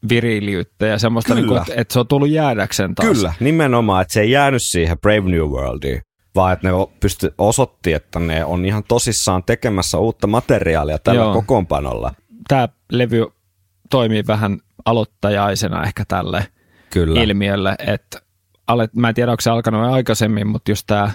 viriliyttä 0.09 0.87
ja 0.87 0.99
semmoista, 0.99 1.29
Kyllä. 1.29 1.41
niin 1.41 1.49
kuin, 1.49 1.59
että, 1.61 1.73
että 1.77 1.93
se 1.93 2.01
on 2.01 2.07
tullut 2.07 2.31
jäädäkseen 2.31 2.95
taas. 2.95 3.09
Kyllä, 3.09 3.33
nimenomaan, 3.41 4.03
että 4.03 4.15
se 4.15 4.21
ei 4.21 4.31
jäänyt 4.31 4.63
siihen 4.63 4.99
Brave 4.99 5.31
New 5.31 5.41
Worldiin, 5.41 6.03
vaan 6.35 6.53
että 6.53 6.69
ne 6.69 6.75
pysty, 7.01 7.35
osoitti, 7.39 7.93
että 7.93 8.19
ne 8.19 8.45
on 8.45 8.65
ihan 8.65 8.85
tosissaan 8.89 9.43
tekemässä 9.45 9.99
uutta 9.99 10.27
materiaalia 10.27 10.99
tällä 10.99 11.21
Joo. 11.21 11.35
kokoonpanolla. 11.35 12.15
Tämä 12.49 12.69
levy 12.93 13.27
toimii 13.91 14.27
vähän 14.27 14.59
aloittajaisena 14.85 15.85
ehkä 15.85 16.05
tälle 16.09 16.47
Kyllä. 16.91 17.23
ilmiölle, 17.23 17.75
että 17.87 18.19
alet, 18.67 18.95
mä 18.95 19.09
en 19.09 19.15
tiedä, 19.15 19.31
onko 19.31 19.41
se 19.41 19.51
alkanut 19.51 19.93
aikaisemmin, 19.93 20.47
mutta 20.47 20.71
just 20.71 20.87
tämä, 20.87 21.11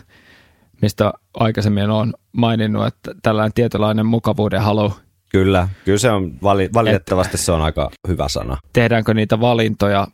mistä 0.82 1.14
aikaisemmin 1.34 1.90
on 1.90 2.14
maininnut, 2.32 2.88
että 2.88 3.16
tällainen 3.24 3.54
tietynlainen 3.54 4.06
mukavuuden 4.06 4.62
halu, 4.62 4.94
Kyllä, 5.36 5.68
kyllä 5.86 5.98
se 5.98 6.12
on, 6.12 6.34
vali, 6.44 6.70
valitettavasti 6.74 7.38
se 7.38 7.52
on 7.52 7.62
aika 7.62 7.92
hyvä 8.08 8.28
sana. 8.28 8.58
tehdäänkö 8.74 9.14
niitä 9.14 9.40
valintoja 9.40 10.08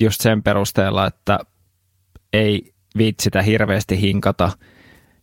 just 0.00 0.20
sen 0.20 0.42
perusteella, 0.42 1.06
että 1.06 1.38
ei 2.32 2.72
viitsitä 2.96 3.42
hirveästi 3.42 4.00
hinkata 4.00 4.50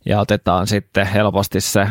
ja 0.05 0.19
otetaan 0.19 0.67
sitten 0.67 1.07
helposti 1.07 1.61
se 1.61 1.87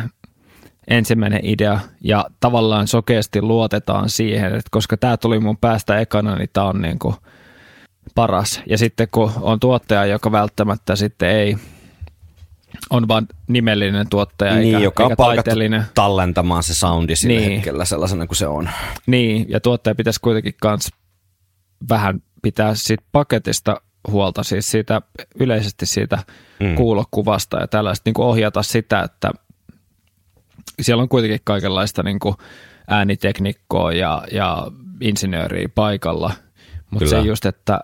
ensimmäinen 0.87 1.39
idea 1.43 1.79
ja 2.01 2.25
tavallaan 2.39 2.87
sokeasti 2.87 3.41
luotetaan 3.41 4.09
siihen, 4.09 4.45
että 4.45 4.69
koska 4.71 4.97
tämä 4.97 5.17
tuli 5.17 5.39
mun 5.39 5.57
päästä 5.57 5.99
ekana, 5.99 6.35
niin 6.35 6.49
tämä 6.53 6.67
on 6.67 6.81
niin 6.81 6.99
kuin 6.99 7.15
paras. 8.15 8.61
Ja 8.69 8.77
sitten 8.77 9.07
kun 9.11 9.31
on 9.41 9.59
tuottaja, 9.59 10.05
joka 10.05 10.31
välttämättä 10.31 10.95
sitten 10.95 11.29
ei, 11.29 11.57
on 12.89 13.07
vain 13.07 13.27
nimellinen 13.47 14.09
tuottaja 14.09 14.55
niin, 14.55 14.65
eikä, 14.75 14.79
joka 14.83 15.03
on 15.03 15.11
eikä 15.11 15.23
taiteellinen. 15.23 15.83
tallentamaan 15.95 16.63
se 16.63 16.75
soundi 16.75 17.15
sillä 17.15 17.39
Niin. 17.39 17.51
hetkellä 17.51 17.85
sellaisena 17.85 18.27
kuin 18.27 18.37
se 18.37 18.47
on. 18.47 18.69
Niin, 19.07 19.45
ja 19.49 19.59
tuottaja 19.59 19.95
pitäisi 19.95 20.19
kuitenkin 20.21 20.53
kans 20.61 20.91
vähän 21.89 22.21
pitää 22.41 22.75
siitä 22.75 23.03
paketista 23.11 23.81
huolta, 24.07 24.43
siis 24.43 24.71
siitä 24.71 25.01
yleisesti 25.39 25.85
siitä 25.85 26.23
Mm. 26.59 26.75
kuulokuvasta 26.75 27.59
ja 27.59 27.67
tällaista 27.67 28.01
niin 28.05 28.13
kuin 28.13 28.25
ohjata 28.25 28.63
sitä, 28.63 29.01
että 29.01 29.31
siellä 30.81 31.01
on 31.03 31.09
kuitenkin 31.09 31.39
kaikenlaista 31.43 32.03
niin 32.03 32.19
kuin 32.19 32.35
ääniteknikkoa 32.87 33.91
ja, 33.93 34.23
ja 34.31 34.67
insinööriä 35.01 35.69
paikalla, 35.75 36.31
mutta 36.91 37.09
se 37.09 37.19
just, 37.19 37.45
että 37.45 37.79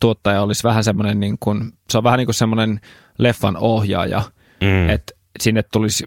tuottaja 0.00 0.42
olisi 0.42 0.64
vähän 0.64 0.84
semmoinen, 0.84 1.20
niin 1.20 1.36
kuin, 1.40 1.72
se 1.90 1.98
on 1.98 2.04
vähän 2.04 2.18
niin 2.18 2.26
kuin 2.26 2.34
semmoinen 2.34 2.80
leffan 3.18 3.56
ohjaaja, 3.56 4.22
Mm. 4.60 4.88
että 4.90 5.12
sinne 5.40 5.62
tulisi 5.72 6.04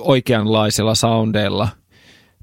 oikeanlaisilla 0.00 0.94
soundeilla 0.94 1.68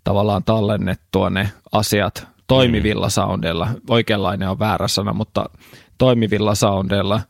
tavallaan 0.03 0.43
tallennettua 0.43 1.29
ne 1.29 1.49
asiat 1.71 2.27
toimivilla 2.47 3.09
soundeilla. 3.09 3.67
Oikeanlainen 3.89 4.49
on 4.49 4.59
väärä 4.59 4.87
sana, 4.87 5.13
mutta 5.13 5.45
toimivilla 5.97 6.55
soundeilla 6.55 7.21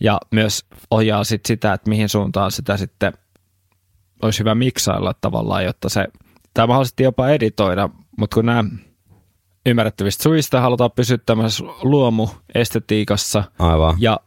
ja 0.00 0.20
myös 0.30 0.64
ohjaa 0.90 1.24
sit 1.24 1.46
sitä, 1.46 1.72
että 1.72 1.88
mihin 1.90 2.08
suuntaan 2.08 2.50
sitä 2.52 2.76
sitten 2.76 3.12
olisi 4.22 4.38
hyvä 4.38 4.54
miksailla 4.54 5.14
tavallaan, 5.20 5.64
jotta 5.64 5.88
se, 5.88 6.06
tai 6.54 6.66
mahdollisesti 6.66 7.02
jopa 7.02 7.28
editoida, 7.28 7.88
mutta 8.18 8.34
kun 8.34 8.46
nämä 8.46 8.64
ymmärrettävistä 9.66 10.22
suista 10.22 10.60
halutaan 10.60 10.90
pysyä 10.96 11.18
tämmöisessä 11.26 11.64
luomuestetiikassa, 11.82 13.44
Aivan. 13.58 13.96
ja 13.98 14.20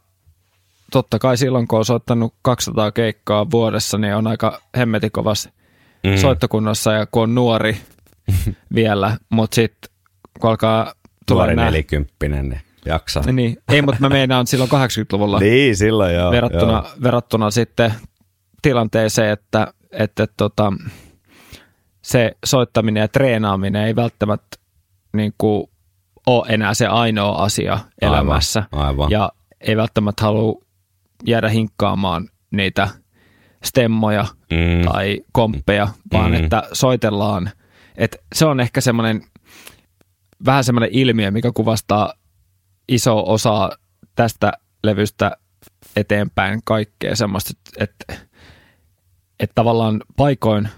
totta 0.90 1.18
kai 1.18 1.36
silloin, 1.36 1.68
kun 1.68 1.78
on 1.78 1.84
soittanut 1.84 2.34
200 2.42 2.92
keikkaa 2.92 3.50
vuodessa, 3.50 3.98
niin 3.98 4.14
on 4.14 4.26
aika 4.26 4.60
hemmetin 4.76 5.10
kovasti 5.12 5.48
mm. 6.04 6.16
soittokunnassa 6.16 6.92
ja 6.92 7.06
kun 7.06 7.22
on 7.22 7.34
nuori 7.34 7.76
vielä, 8.74 9.16
mutta 9.30 9.54
sitten 9.54 9.90
kun 10.40 10.50
alkaa 10.50 10.84
tulla 11.28 11.42
Tuori 11.42 11.56
nää- 11.56 11.64
nelikymppinen, 11.64 12.48
niin 12.48 12.60
jaksaa. 12.84 13.22
Niin, 13.32 13.56
ei, 13.72 13.82
mutta 13.82 14.00
mä 14.00 14.08
meinaan 14.18 14.46
silloin 14.46 14.70
80-luvulla 14.70 15.38
Niin, 15.38 15.76
silloin 15.76 16.14
joo. 16.14 16.30
verrattuna, 16.30 16.72
joo. 16.72 16.88
verrattuna 17.02 17.50
sitten 17.50 17.94
tilanteeseen, 18.62 19.30
että, 19.30 19.72
että 19.90 20.26
tota, 20.36 20.72
se 22.02 22.36
soittaminen 22.46 23.00
ja 23.00 23.08
treenaaminen 23.08 23.84
ei 23.84 23.96
välttämättä 23.96 24.56
niin 25.16 25.34
kuin, 25.38 25.70
ole 26.26 26.46
enää 26.48 26.74
se 26.74 26.86
ainoa 26.86 27.44
asia 27.44 27.78
elämässä. 28.02 28.62
aivan. 28.72 29.10
Ja 29.10 29.32
ei 29.60 29.76
välttämättä 29.76 30.24
halua 30.24 30.62
jäädä 31.26 31.48
hinkkaamaan 31.48 32.28
niitä 32.50 32.88
stemmoja 33.64 34.26
Mm. 34.50 34.84
tai 34.92 35.20
komppeja, 35.32 35.88
vaan 36.12 36.30
Mm. 36.30 36.44
että 36.44 36.62
soitellaan. 36.72 37.50
Et 37.96 38.16
se 38.34 38.46
on 38.46 38.60
ehkä 38.60 38.80
semmoinen 38.80 39.22
vähän 40.44 40.64
semmoinen 40.64 40.90
ilmiö, 40.92 41.30
mikä 41.30 41.50
kuvastaa 41.54 42.12
iso 42.88 43.24
osa 43.26 43.70
tästä 44.14 44.52
levystä 44.84 45.36
eteenpäin 45.96 46.60
kaikkea 46.64 47.16
semmoista, 47.16 47.50
että, 47.78 48.14
että 49.40 49.54
tavallaan 49.54 50.00
paikoin, 50.16 50.68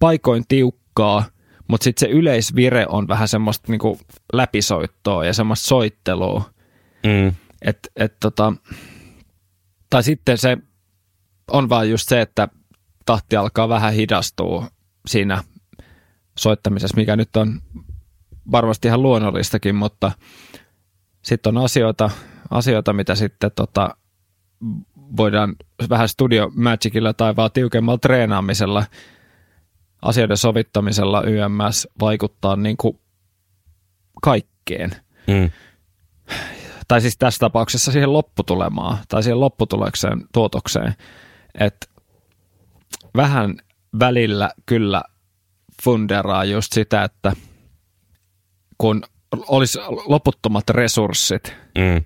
paikoin 0.00 0.44
tiukkaa, 0.48 1.24
mutta 1.68 1.84
sitten 1.84 2.08
se 2.08 2.12
yleisvire 2.12 2.86
on 2.88 3.08
vähän 3.08 3.28
semmoista 3.28 3.72
niinku 3.72 3.98
läpisoittoa 4.32 5.24
ja 5.24 5.34
semmoista 5.34 5.66
soittelua. 5.66 6.50
Mm. 7.06 7.32
Et, 7.62 7.78
et 7.96 8.16
tota, 8.20 8.52
tai 9.92 10.02
sitten 10.02 10.38
se 10.38 10.58
on 11.50 11.68
vaan 11.68 11.90
just 11.90 12.08
se, 12.08 12.20
että 12.20 12.48
tahti 13.06 13.36
alkaa 13.36 13.68
vähän 13.68 13.92
hidastua 13.92 14.66
siinä 15.06 15.42
soittamisessa, 16.38 16.96
mikä 16.96 17.16
nyt 17.16 17.36
on 17.36 17.60
varmasti 18.52 18.88
ihan 18.88 19.02
luonnollistakin, 19.02 19.74
mutta 19.74 20.12
sitten 21.22 21.56
on 21.56 21.64
asioita, 21.64 22.10
asioita, 22.50 22.92
mitä 22.92 23.14
sitten 23.14 23.50
tota, 23.56 23.96
voidaan 25.16 25.56
vähän 25.88 26.08
studio 26.08 26.50
magicilla 26.54 27.12
tai 27.12 27.36
vaan 27.36 27.50
tiukemmalla 27.52 27.98
treenaamisella, 27.98 28.84
asioiden 30.02 30.36
sovittamisella 30.36 31.22
YMS 31.22 31.88
vaikuttaa 32.00 32.56
niin 32.56 32.76
kuin 32.76 32.98
kaikkeen 34.22 34.90
Mm. 35.26 35.50
Tai 36.88 37.00
siis 37.00 37.18
tässä 37.18 37.38
tapauksessa 37.38 37.92
siihen 37.92 38.12
lopputulemaan 38.12 38.98
tai 39.08 39.22
siihen 39.22 39.40
lopputulokseen, 39.40 40.24
tuotokseen, 40.32 40.94
että 41.60 41.86
vähän 43.16 43.56
välillä 43.98 44.50
kyllä 44.66 45.02
funderaa 45.84 46.44
just 46.44 46.72
sitä, 46.72 47.04
että 47.04 47.32
kun 48.78 49.02
olisi 49.48 49.78
loputtomat 50.06 50.70
resurssit, 50.70 51.54
Mm. 51.78 52.04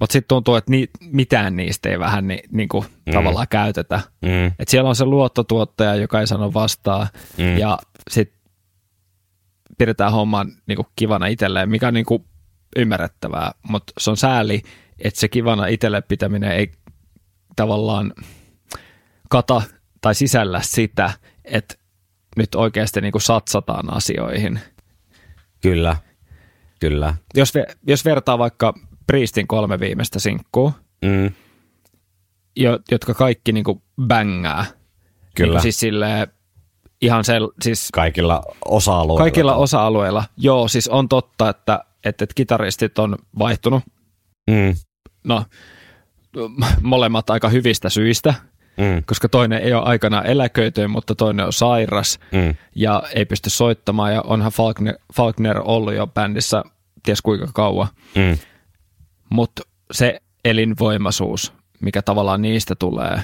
mutta 0.00 0.12
sitten 0.12 0.28
tuntuu, 0.28 0.54
että 0.54 0.70
ni, 0.70 0.88
mitään 1.00 1.56
niistä 1.56 1.88
ei 1.88 1.98
vähän 1.98 2.28
ni, 2.28 2.42
niin 2.52 2.68
kuin 2.68 2.84
mm. 3.06 3.12
tavallaan 3.12 3.46
käytetä. 3.50 4.00
Mm. 4.22 4.46
Et 4.58 4.68
siellä 4.68 4.88
on 4.88 4.96
se 4.96 5.04
luottotuottaja, 5.04 5.94
joka 5.94 6.20
ei 6.20 6.26
sano 6.26 6.52
vastaa, 6.54 7.08
Mm. 7.38 7.58
ja 7.58 7.78
sitten 8.10 8.40
pidetään 9.78 10.12
homman 10.12 10.52
niin 10.66 10.76
kuin 10.76 10.86
kivana 10.96 11.26
itselleen, 11.26 11.70
mikä 11.70 11.88
on 11.88 11.94
niin 11.94 12.06
kuin 12.06 12.24
ymmärrettävää, 12.76 13.52
mutta 13.68 13.92
se 13.98 14.10
on 14.10 14.16
sääli, 14.16 14.62
että 14.98 15.20
se 15.20 15.28
kivana 15.28 15.66
itselle 15.66 16.00
pitäminen 16.02 16.52
ei 16.52 16.72
tavallaan 17.56 18.12
kata 19.28 19.62
tai 20.00 20.14
sisällä 20.14 20.60
sitä, 20.62 21.10
että 21.44 21.74
nyt 22.36 22.54
oikeasti 22.54 23.00
niin 23.00 23.12
kuin 23.12 23.22
satsataan 23.22 23.92
asioihin. 23.92 24.60
Kyllä. 25.62 25.96
Kyllä. 26.80 27.14
Jos, 27.34 27.54
ve, 27.54 27.66
jos 27.86 28.04
vertaa 28.04 28.38
vaikka 28.38 28.74
Priestin 29.06 29.46
kolme 29.46 29.80
viimeistä 29.80 30.18
sinkkua, 30.18 30.72
Mm. 31.04 31.30
jo, 32.56 32.78
jotka 32.90 33.14
kaikki 33.14 33.52
niin 33.52 33.64
kuin 33.64 33.82
bängää. 34.06 34.64
Kyllä. 35.36 35.52
Niin 35.52 35.62
siis 35.62 35.80
silleen, 35.80 36.28
ihan 37.02 37.24
sel, 37.24 37.48
siis 37.62 37.88
Kaikilla 37.92 38.42
osa-alueilla. 38.64 39.18
kaikilla 39.20 39.54
osa-alueilla. 39.54 40.24
Joo, 40.36 40.68
siis 40.68 40.88
on 40.88 41.08
totta, 41.08 41.48
että, 41.48 41.84
että, 42.04 42.24
että 42.24 42.34
kitaristit 42.34 42.98
on 42.98 43.16
vaihtunut. 43.38 43.82
Mm. 44.50 44.74
No, 45.24 45.44
molemmat 46.82 47.30
aika 47.30 47.48
hyvistä 47.48 47.88
syistä, 47.88 48.34
Mm. 48.76 49.02
koska 49.06 49.28
toinen 49.28 49.62
ei 49.62 49.72
ole 49.74 49.82
aikana 49.84 50.22
eläköitynyt, 50.22 50.90
mutta 50.90 51.14
toinen 51.14 51.46
on 51.46 51.52
sairas 51.52 52.18
Mm. 52.32 52.54
ja 52.74 53.02
ei 53.14 53.24
pysty 53.24 53.50
soittamaan. 53.50 54.14
Ja 54.14 54.22
onhan 54.22 54.52
Faulkner, 54.52 54.94
Faulkner 55.14 55.60
ollut 55.64 55.94
jo 55.94 56.06
bändissä 56.06 56.62
ties 57.02 57.22
kuinka 57.22 57.48
kauan. 57.54 57.88
Mm. 58.14 58.38
Mutta 59.30 59.62
se 59.92 60.20
elinvoimaisuus, 60.44 61.52
mikä 61.80 62.02
tavallaan 62.02 62.42
niistä 62.42 62.74
tulee, 62.74 63.20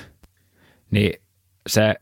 niin 0.91 1.23
se 1.69 1.95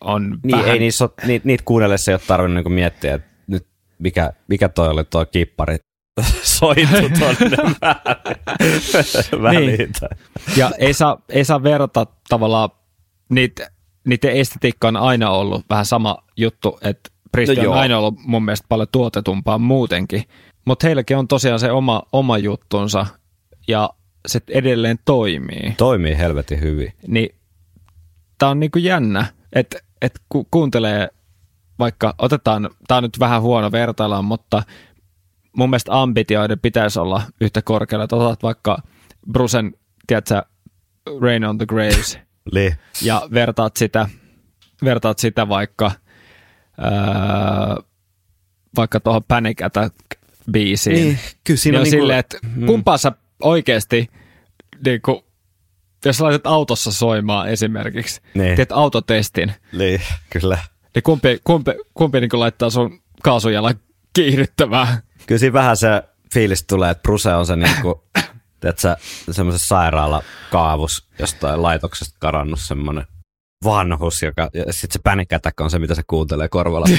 on 0.00 0.38
Niin, 0.44 0.56
vähän... 0.58 0.68
ei 0.72 0.78
niissä 0.78 1.04
ole, 1.04 1.12
niitä, 1.26 1.46
niitä 1.46 1.62
kuunnellessa 1.64 2.10
ei 2.10 2.14
ole 2.14 2.20
tarvinnut 2.26 2.54
niinku 2.54 2.70
miettiä, 2.70 3.14
että 3.14 3.28
nyt 3.46 3.66
mikä, 3.98 4.32
mikä 4.48 4.68
toi 4.68 4.88
oli 4.88 5.04
tuo 5.04 5.26
kippari 5.26 5.76
soitu 6.42 6.92
tonne 7.18 7.56
väliin. 9.42 9.42
väliin. 9.42 9.76
Niin. 9.78 9.90
Ja 10.56 10.70
ei 10.78 10.92
saa, 10.94 11.22
ei 11.28 11.44
saa 11.44 11.62
verrata 11.62 12.06
tavallaan, 12.28 12.70
niitä, 13.28 13.70
niiden 14.06 14.30
estetiikka 14.30 14.88
on 14.88 14.96
aina 14.96 15.30
ollut 15.30 15.64
vähän 15.70 15.86
sama 15.86 16.18
juttu, 16.36 16.78
että 16.82 17.10
Priest 17.32 17.56
No 17.56 17.62
joo. 17.62 17.72
on 17.72 17.78
aina 17.80 17.98
ollut 17.98 18.14
mun 18.26 18.44
mielestä 18.44 18.66
paljon 18.68 18.88
tuotetumpaa 18.92 19.58
muutenkin. 19.58 20.24
Mutta 20.64 20.86
heilläkin 20.86 21.16
on 21.16 21.28
tosiaan 21.28 21.60
se 21.60 21.72
oma, 21.72 22.02
oma 22.12 22.38
juttunsa 22.38 23.06
ja 23.68 23.90
se 24.26 24.40
edelleen 24.48 24.98
toimii. 25.04 25.74
Toimii 25.76 26.18
helvetin 26.18 26.60
hyvin. 26.60 26.92
Niin 27.06 27.34
tää 28.38 28.48
on 28.48 28.60
niinku 28.60 28.78
jännä, 28.78 29.26
että 29.52 29.78
et 30.02 30.20
ku, 30.28 30.46
kuuntelee 30.50 31.08
vaikka, 31.78 32.14
otetaan, 32.18 32.70
tää 32.88 32.96
on 32.96 33.02
nyt 33.02 33.18
vähän 33.20 33.42
huono 33.42 33.72
vertailla, 33.72 34.22
mutta 34.22 34.62
mun 35.56 35.70
mielestä 35.70 36.00
ambitioiden 36.00 36.58
pitäisi 36.60 36.98
olla 37.00 37.22
yhtä 37.40 37.62
korkealla. 37.62 38.04
Että 38.04 38.16
otat 38.16 38.42
vaikka 38.42 38.78
Brusen, 39.32 39.74
tiedätkö, 40.06 40.42
Rain 41.20 41.44
on 41.44 41.58
the 41.58 41.66
Graves, 41.66 42.18
Li. 42.52 42.74
ja 43.02 43.28
vertaat 43.34 43.76
sitä, 43.76 44.08
vertaat 44.84 45.18
sitä 45.18 45.48
vaikka, 45.48 45.90
ää, 46.78 47.76
vaikka 48.76 49.00
tuohon 49.00 49.24
Panic 49.28 49.62
Attack 49.62 49.94
biisiin. 50.50 50.94
Niin, 50.96 51.18
kyllä 51.44 51.58
siinä 51.58 51.78
Niin 51.78 51.80
on 51.80 51.86
on 51.86 51.90
niinku- 51.90 52.02
silleen, 52.02 52.18
että 52.18 52.38
kumpaa 52.66 52.98
sä 52.98 53.12
oikeasti, 53.42 54.10
niin 54.84 55.02
kuin, 55.02 55.20
jos 56.04 56.20
laitat 56.20 56.46
autossa 56.46 56.92
soimaan 56.92 57.48
esimerkiksi, 57.48 58.20
Niin. 58.34 58.56
teet 58.56 58.72
autotestin, 58.72 59.52
Li, 59.72 60.00
kyllä. 60.30 60.58
niin 60.94 61.02
kumpi, 61.02 61.40
kumpi, 61.44 61.72
kumpi 61.94 62.20
niin 62.20 62.28
laittaa 62.32 62.70
sun 62.70 63.02
kaasujalan 63.22 63.74
kiihdyttämään? 64.12 64.98
Kyllä 65.26 65.38
siinä 65.38 65.52
vähän 65.52 65.76
se 65.76 65.88
fiilis 66.34 66.62
tulee, 66.62 66.90
että 66.90 67.02
Bruse 67.02 67.34
on 67.34 67.46
se 67.46 67.56
niinku, 67.56 68.04
tiedätkö, 68.60 68.96
semmoisessa 69.30 69.68
sairaala 69.68 70.22
kaavus 70.50 71.08
jostain 71.18 71.62
laitoksesta 71.62 72.16
karannut 72.18 72.60
semmoinen 72.60 73.06
vanhus, 73.64 74.22
joka, 74.22 74.50
ja 74.54 74.72
sitten 74.72 74.92
se 74.92 74.98
panic 75.04 75.32
attack 75.32 75.60
on 75.60 75.70
se, 75.70 75.78
mitä 75.78 75.94
se 75.94 76.02
kuuntelee 76.06 76.48
korvalla. 76.48 76.86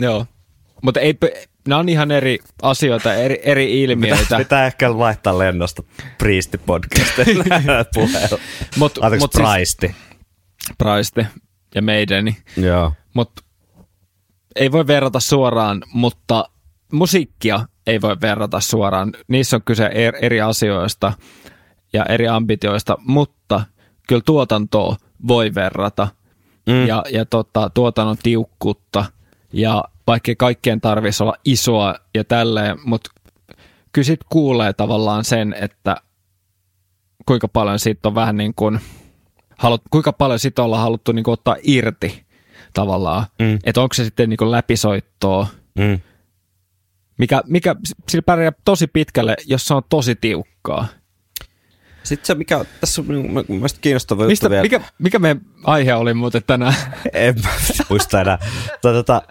Joo. 0.00 0.26
Mutta 0.82 1.00
ei, 1.00 1.14
nämä 1.68 1.78
on 1.78 1.88
ihan 1.88 2.10
eri 2.10 2.38
asioita, 2.62 3.14
eri, 3.14 3.40
eri 3.42 3.82
ilmiöitä. 3.82 4.36
Pitää 4.38 4.66
ehkä 4.66 4.98
vaihtaa 4.98 5.38
lennosta 5.38 5.82
Priesti-podcastin 6.22 7.44
puheella. 7.94 8.38
Mut, 8.76 8.98
Anteeksi, 9.02 9.24
mut 9.24 9.32
siis- 9.32 9.42
Praisti. 10.78 11.26
Ja 11.74 11.82
meidäni. 11.82 12.36
Joo. 12.56 12.92
Mutta 13.14 13.42
ei 14.56 14.72
voi 14.72 14.86
verrata 14.86 15.20
suoraan, 15.20 15.82
mutta 15.92 16.48
musiikkia 16.92 17.60
ei 17.86 18.00
voi 18.00 18.16
verrata 18.20 18.60
suoraan. 18.60 19.12
Niissä 19.28 19.56
on 19.56 19.62
kyse 19.64 19.86
er- 19.86 20.18
eri 20.22 20.40
asioista 20.40 21.12
ja 21.92 22.04
eri 22.04 22.28
ambitioista, 22.28 22.96
mutta 23.00 23.60
kyllä 24.08 24.22
tuotantoa 24.26 24.96
voi 25.28 25.54
verrata 25.54 26.08
mm. 26.68 26.86
ja, 26.86 27.04
ja 27.10 27.24
tota, 27.26 27.70
tuotannon 27.74 28.16
tiukkuutta 28.22 29.04
ja 29.52 29.84
vaikkei 30.08 30.36
kaikkien 30.36 30.80
tarvitsisi 30.80 31.22
olla 31.22 31.34
isoa 31.44 31.94
ja 32.14 32.24
tälleen, 32.24 32.76
mutta 32.84 33.10
kyllä 33.92 34.06
sit 34.06 34.20
kuulee 34.30 34.72
tavallaan 34.72 35.24
sen, 35.24 35.54
että 35.60 35.96
kuinka 37.26 37.48
paljon 37.48 37.78
siitä 37.78 38.08
on 38.08 38.14
vähän 38.14 38.36
niin 38.36 38.54
kuin, 38.56 38.80
halut, 39.58 39.82
kuinka 39.90 40.12
paljon 40.12 40.38
siitä 40.38 40.62
ollaan 40.62 40.82
haluttu 40.82 41.12
niin 41.12 41.24
kuin 41.24 41.32
ottaa 41.32 41.56
irti 41.62 42.26
tavallaan. 42.74 43.26
Mm. 43.38 43.58
Että 43.64 43.80
onko 43.80 43.94
se 43.94 44.04
sitten 44.04 44.28
niin 44.28 44.36
kuin 44.36 44.50
läpisoittoa, 44.50 45.46
Mm. 45.78 46.00
mikä, 47.18 47.42
mikä 47.46 47.76
sillä 48.08 48.22
pärjää 48.22 48.52
tosi 48.64 48.86
pitkälle, 48.86 49.36
jos 49.46 49.66
se 49.66 49.74
on 49.74 49.82
tosi 49.88 50.14
tiukkaa. 50.14 50.86
Sitten 52.08 52.26
se, 52.26 52.34
mikä 52.34 52.64
tässä 52.80 53.00
on 53.00 53.06
mun 53.06 53.16
mun 53.32 53.44
mielestä 53.48 53.80
kiinnostava 53.80 54.22
juttu 54.22 54.30
Mistä, 54.30 54.50
vielä. 54.50 54.62
mikä, 54.62 54.80
mikä 54.98 55.18
meidän 55.18 55.40
aihe 55.64 55.94
oli 55.94 56.14
muuten 56.14 56.42
tänään? 56.46 56.74
En 57.12 57.34
muista 57.90 58.20
enää. 58.20 58.38
Tota, 58.82 59.22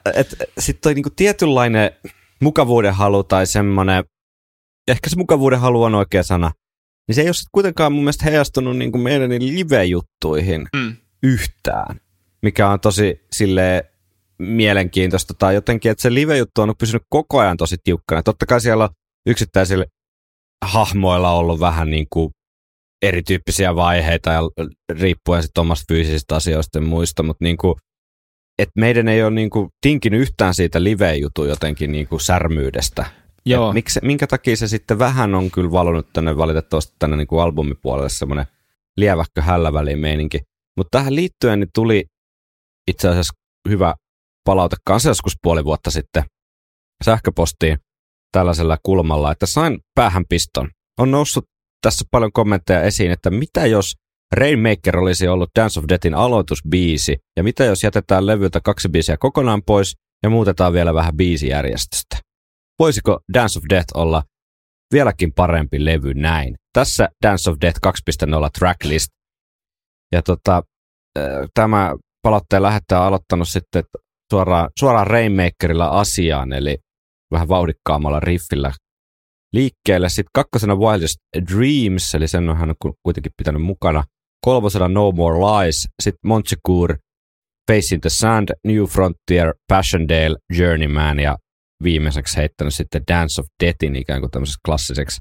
Sitten 0.59 0.81
toi 0.81 0.93
niinku 0.93 1.09
tietynlainen 1.09 1.91
mukavuuden 2.41 2.93
halu 2.93 3.23
tai 3.23 3.47
semmoinen, 3.47 4.03
ehkä 4.87 5.09
se 5.09 5.15
mukavuuden 5.15 5.59
halu 5.59 5.83
on 5.83 5.95
oikea 5.95 6.23
sana, 6.23 6.51
niin 7.07 7.15
se 7.15 7.21
ei 7.21 7.27
ole 7.27 7.33
sit 7.33 7.47
kuitenkaan 7.51 7.91
mun 7.91 8.03
mielestä 8.03 8.25
heijastunut 8.25 8.77
niinku 8.77 8.97
meidän 8.97 9.29
live-juttuihin 9.31 10.67
Mm. 10.75 10.95
yhtään, 11.23 11.99
mikä 12.41 12.69
on 12.69 12.79
tosi 12.79 13.21
silleen 13.31 13.83
mielenkiintoista 14.39 15.33
tai 15.33 15.53
jotenkin, 15.55 15.91
että 15.91 16.01
se 16.01 16.13
live-juttu 16.13 16.61
on 16.61 16.73
pysynyt 16.79 17.03
koko 17.09 17.39
ajan 17.39 17.57
tosi 17.57 17.75
tiukkana. 17.83 18.23
Totta 18.23 18.45
kai 18.45 18.61
siellä 18.61 18.83
on 18.83 18.89
yksittäisillä 19.25 19.85
hahmoilla 20.65 21.31
ollut 21.31 21.59
vähän 21.59 21.89
niin 21.89 22.07
kuin 22.09 22.29
erityyppisiä 23.01 23.75
vaiheita 23.75 24.31
ja 24.31 24.41
riippuen 24.91 25.43
sitten 25.43 25.61
omasta 25.61 25.85
fyysisistä 25.87 26.35
asioista 26.35 26.77
ja 26.77 26.81
muista, 26.81 27.23
mutta 27.23 27.43
niin 27.43 27.57
kuin, 27.57 27.75
et 28.59 28.69
meidän 28.75 29.07
ei 29.07 29.23
ole 29.23 29.31
niin 29.31 29.49
kuin 29.49 29.69
tinkinyt 29.81 30.21
yhtään 30.21 30.53
siitä 30.53 30.83
live-jutun 30.83 31.49
jotenkin 31.49 31.91
niin 31.91 32.07
kuin 32.07 32.21
särmyydestä. 32.21 33.05
Joo. 33.45 33.67
Et 33.67 33.73
miksi, 33.73 33.99
minkä 34.03 34.27
takia 34.27 34.57
se 34.57 34.67
sitten 34.67 34.99
vähän 34.99 35.35
on 35.35 35.51
kyllä 35.51 35.71
valunut 35.71 36.07
tänne 36.13 36.37
valitettavasti 36.37 36.95
tänne 36.99 37.17
niin 37.17 37.27
kuin 37.27 37.41
albumipuolelle 37.41 38.09
semmoinen 38.09 38.45
lieväkkö 38.97 39.41
hälläväliin 39.41 39.99
meininki. 39.99 40.39
Mutta 40.77 40.97
tähän 40.97 41.15
liittyen 41.15 41.59
niin 41.59 41.69
tuli 41.73 42.05
itse 42.87 43.07
asiassa 43.07 43.33
hyvä 43.69 43.95
palaute 44.43 44.75
kanssa 44.85 45.09
joskus 45.09 45.33
puoli 45.41 45.65
vuotta 45.65 45.91
sitten 45.91 46.23
sähköpostiin 47.05 47.77
tällaisella 48.31 48.77
kulmalla, 48.83 49.31
että 49.31 49.45
sain 49.45 49.79
päähän 49.95 50.23
piston. 50.29 50.69
On 50.99 51.11
noussut 51.11 51.45
tässä 51.81 52.05
paljon 52.11 52.31
kommentteja 52.31 52.81
esiin, 52.81 53.11
että 53.11 53.29
mitä 53.29 53.65
jos 53.65 53.93
Rainmaker 54.35 54.97
olisi 54.97 55.27
ollut 55.27 55.49
Dance 55.59 55.79
of 55.79 55.85
Deathin 55.89 56.15
aloitusbiisi, 56.15 57.17
ja 57.37 57.43
mitä 57.43 57.63
jos 57.63 57.83
jätetään 57.83 58.25
levyltä 58.25 58.59
kaksi 58.63 58.89
biisiä 58.89 59.17
kokonaan 59.19 59.61
pois 59.63 59.95
ja 60.23 60.29
muutetaan 60.29 60.73
vielä 60.73 60.93
vähän 60.93 61.17
biisijärjestystä? 61.17 62.17
Voisiko 62.79 63.19
Dance 63.33 63.59
of 63.59 63.63
Death 63.69 63.87
olla 63.95 64.23
vieläkin 64.93 65.33
parempi 65.33 65.85
levy 65.85 66.13
näin? 66.13 66.55
Tässä 66.73 67.09
Dance 67.25 67.49
of 67.49 67.57
Death 67.61 67.79
2.0 67.87 68.49
tracklist. 68.59 69.07
Ja 70.11 70.21
tota, 70.21 70.63
äh, 71.19 71.23
tämä 71.53 71.95
palautteen 72.21 72.63
lähettäjä 72.63 73.01
on 73.01 73.07
aloittanut 73.07 73.47
sitten 73.47 73.83
suoraan, 74.33 74.69
suoraan 74.79 75.07
Rainmakerilla 75.07 75.87
asiaan, 75.87 76.53
eli 76.53 76.77
vähän 77.31 77.47
vauhdikkaammalla 77.47 78.19
riffillä 78.19 78.71
liikkeelle. 79.53 80.09
Sitten 80.09 80.31
kakkosena 80.33 80.75
Wildest 80.75 81.17
Dreams, 81.51 82.15
eli 82.15 82.27
sen 82.27 82.49
on 82.49 82.57
hän 82.57 82.75
ku- 82.79 82.95
kuitenkin 83.03 83.31
pitänyt 83.37 83.61
mukana. 83.61 84.03
Kolmosena 84.45 84.87
No 84.87 85.11
More 85.11 85.35
Lies, 85.39 85.87
sitten 86.03 86.19
Montsecour, 86.25 86.97
Face 87.71 87.95
in 87.95 88.01
the 88.01 88.09
Sand, 88.09 88.49
New 88.65 88.83
Frontier, 88.83 89.53
Passiondale, 89.67 90.37
Journeyman 90.57 91.19
ja 91.19 91.37
viimeiseksi 91.83 92.37
heittänyt 92.37 92.73
sitten 92.73 93.01
Dance 93.07 93.41
of 93.41 93.47
Deathin 93.63 93.95
ikään 93.95 94.19
kuin 94.19 94.31
tämmöiseksi 94.31 94.59
klassiseksi 94.65 95.17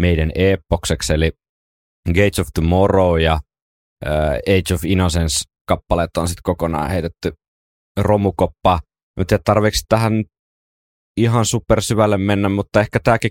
meidän 0.00 0.30
epokseksi, 0.34 1.12
eli 1.12 1.32
Gates 2.08 2.38
of 2.38 2.48
Tomorrow 2.54 3.20
ja 3.20 3.40
äh, 4.06 4.30
Age 4.30 4.74
of 4.74 4.84
Innocence 4.84 5.44
kappaleet 5.68 6.16
on 6.16 6.28
sitten 6.28 6.42
kokonaan 6.42 6.90
heitetty 6.90 7.32
romukoppa. 8.00 8.80
Mä 9.20 9.24
tiedä, 9.24 9.42
tarviiko 9.44 9.76
tähän 9.88 10.24
ihan 11.16 11.46
supersyvälle 11.46 12.18
mennä, 12.18 12.48
mutta 12.48 12.80
ehkä 12.80 12.98
tämäkin 13.04 13.30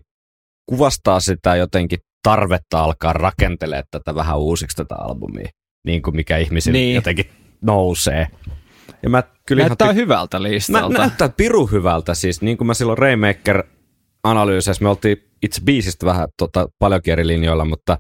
kuvastaa 0.69 1.19
sitä 1.19 1.55
jotenkin 1.55 1.99
tarvetta 2.23 2.79
alkaa 2.83 3.13
rakentelee 3.13 3.83
tätä 3.91 4.15
vähän 4.15 4.39
uusiksi 4.39 4.77
tätä 4.77 4.95
albumia, 4.95 5.49
niin 5.85 6.01
kuin 6.01 6.15
mikä 6.15 6.37
ihmisillä 6.37 6.77
Niin. 6.77 6.95
jotenkin 6.95 7.29
nousee. 7.61 8.27
Ja 9.03 9.09
mä 9.09 9.23
kyllä 9.47 9.63
Näyttää 9.63 9.85
ihan 9.85 9.95
hyvältä 9.95 10.39
Mä, 10.39 10.43
listalta. 10.43 10.97
näyttää 10.97 11.29
piru 11.29 11.65
hyvältä 11.67 12.13
siis, 12.13 12.41
niin 12.41 12.57
kuin 12.57 12.65
mä 12.67 12.73
silloin 12.73 12.97
Rainmaker 12.97 13.63
analyysissä, 14.23 14.83
me 14.83 14.89
oltiin 14.89 15.17
itse 15.43 15.61
biisistä 15.63 16.05
vähän 16.05 16.29
tota, 16.37 16.67
paljonkin 16.79 17.11
eri 17.11 17.27
linjoilla, 17.27 17.65
mutta 17.65 17.97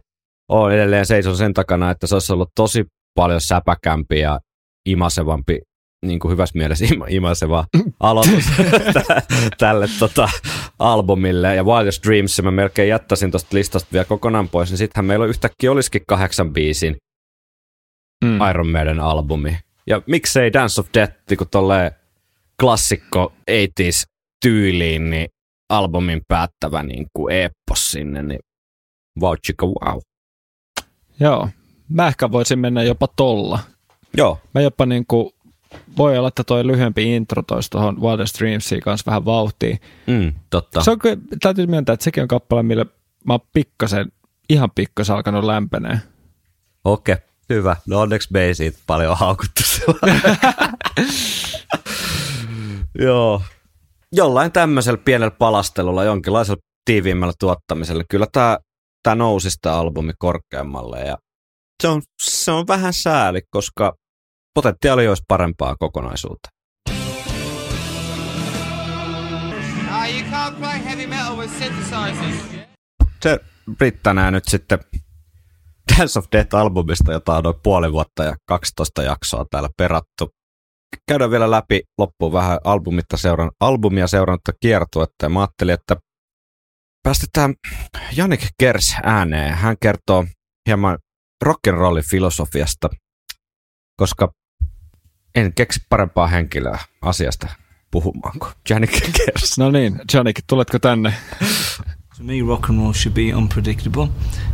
on 0.49 0.71
edelleen 0.73 1.05
seison 1.05 1.37
sen 1.37 1.53
takana, 1.53 1.91
että 1.91 2.07
se 2.07 2.15
olisi 2.15 2.33
ollut 2.33 2.51
tosi 2.55 2.85
paljon 3.15 3.41
säpäkämpi 3.41 4.19
ja 4.19 4.39
imasevampi, 4.85 5.59
niin 6.05 6.19
kuin 6.19 6.31
hyvässä 6.31 6.57
mielessä 6.57 6.85
ima, 6.93 7.05
imaseva 7.09 7.65
aloitus 7.99 8.43
tä- 8.93 9.21
tälle 9.57 9.87
tota, 9.99 10.29
albumille. 10.79 11.55
Ja 11.55 11.63
Wildest 11.63 12.03
Dreams 12.07 12.41
mä 12.41 12.51
melkein 12.51 12.89
jättäisin 12.89 13.31
tuosta 13.31 13.55
listasta 13.55 13.89
vielä 13.93 14.05
kokonaan 14.05 14.49
pois, 14.49 14.69
niin 14.69 14.77
sittenhän 14.77 15.05
meillä 15.05 15.25
yhtäkkiä 15.25 15.71
olisikin 15.71 16.01
kahdeksan 16.07 16.53
biisin 16.53 16.97
Mm. 18.25 18.39
Iron 18.49 18.67
Maiden 18.67 18.99
albumi. 18.99 19.57
Ja 19.87 20.01
miksei 20.07 20.53
Dance 20.53 20.81
of 20.81 20.87
Death, 20.93 21.13
kun 21.37 21.47
tolleen 21.51 21.91
klassikko 22.61 23.33
80s 23.51 24.03
tyyliin, 24.43 25.09
niin 25.09 25.27
albumin 25.69 26.21
päättävä 26.27 26.83
niin 26.83 27.05
kuin 27.13 27.35
epos 27.35 27.91
sinne, 27.91 28.23
niin 28.23 28.39
wow 29.21 29.33
chicka 29.45 29.65
wow. 29.65 29.99
Joo. 31.19 31.49
Mä 31.89 32.07
ehkä 32.07 32.31
voisin 32.31 32.59
mennä 32.59 32.83
jopa 32.83 33.07
tolla. 33.15 33.59
Joo, 34.17 34.39
Mä 34.53 34.61
jopa 34.61 34.85
niin 34.85 35.05
kuin, 35.07 35.31
voi 35.97 36.17
olla, 36.17 36.27
että 36.27 36.43
toi 36.43 36.67
lyhyempi 36.67 37.15
intro 37.15 37.43
toisi 37.43 37.69
tuohon 37.69 38.01
Wildest 38.01 38.39
Dreamsiin 38.39 38.81
kanssa 38.81 39.05
vähän 39.05 39.25
vauhtia. 39.25 39.77
mm, 40.07 40.33
totta. 40.49 40.83
Se 40.83 40.91
on, 40.91 40.97
täytyy 41.41 41.67
myöntää, 41.67 41.93
että 41.93 42.03
sekin 42.03 42.23
on 42.23 42.27
kappale, 42.27 42.63
millä 42.63 42.85
mä 43.25 43.33
oon 43.33 43.47
pikkasen, 43.53 44.11
ihan 44.49 44.71
pikkasen 44.75 45.15
alkanut 45.15 45.43
lämpenee. 45.43 45.99
Okei, 46.83 47.13
okay, 47.13 47.25
hyvä. 47.49 47.75
No 47.87 47.99
onneksi 47.99 48.29
me 48.33 48.41
ei 48.41 48.55
siitä 48.55 48.79
paljon 48.87 49.17
haukuttu 49.17 49.61
Joo. 53.05 53.41
Jollain 54.11 54.51
tämmöisellä 54.51 55.01
pienellä 55.05 55.31
palastelulla, 55.31 56.03
jonkinlaisella 56.03 56.61
tiiviimmällä 56.85 57.33
tuottamisella, 57.39 58.03
kyllä 58.09 58.27
tämä 58.31 58.57
tää 59.03 59.15
nousi 59.15 59.51
sitä 59.51 59.73
albumi 59.77 60.13
korkeammalle 60.19 60.99
ja 60.99 61.17
se 61.83 61.87
on, 61.87 62.01
se 62.21 62.51
on 62.51 62.67
vähän 62.67 62.93
sääli, 62.93 63.41
koska 63.49 63.95
potentiaali 64.59 65.07
olisi 65.07 65.23
parempaa 65.27 65.75
kokonaisuutta. 65.75 66.49
Ah. 69.89 70.07
Se 73.23 73.39
riittänää 73.81 74.31
nyt 74.31 74.43
sitten 74.47 74.79
Dance 75.97 76.19
of 76.19 76.25
Death-albumista, 76.25 77.11
jota 77.11 77.37
on 77.37 77.43
noin 77.43 77.55
puoli 77.63 77.91
vuotta 77.91 78.23
ja 78.23 78.35
12 78.45 79.03
jaksoa 79.03 79.45
täällä 79.51 79.69
perattu. 79.77 80.29
Käydään 81.07 81.31
vielä 81.31 81.51
läpi 81.51 81.81
loppuun 81.97 82.33
vähän 82.33 82.59
albumitta 82.63 83.17
seuran, 83.17 83.51
albumia 83.59 84.07
seurannutta 84.07 84.51
kiertuetta. 84.61 85.25
Ja 85.25 85.29
mä 85.29 85.39
ajattelin, 85.39 85.73
että 85.73 85.95
päästetään 87.03 87.53
Janik 88.15 88.41
Kers 88.59 88.95
ääneen. 89.03 89.53
Hän 89.55 89.75
kertoo 89.81 90.25
hieman 90.67 90.97
rock'n'rollin 91.45 92.09
filosofiasta, 92.11 92.89
koska 93.99 94.38
en 95.35 95.53
keksi 95.53 95.79
parempaa 95.89 96.27
henkilöä 96.27 96.79
asiasta 97.01 97.47
puhumaan 97.91 98.39
kuin 98.39 98.51
Janik 98.69 98.91
Kers. 98.91 99.57
No 99.57 99.71
niin, 99.71 100.01
Janik, 100.13 100.39
tuletko 100.47 100.79
tänne? 100.79 101.13
To 102.17 102.23
me, 102.23 102.33
rock 102.47 102.69
and 102.69 102.79
roll 102.79 102.93
should 102.93 103.13
be 103.13 103.35
unpredictable, 103.35 104.09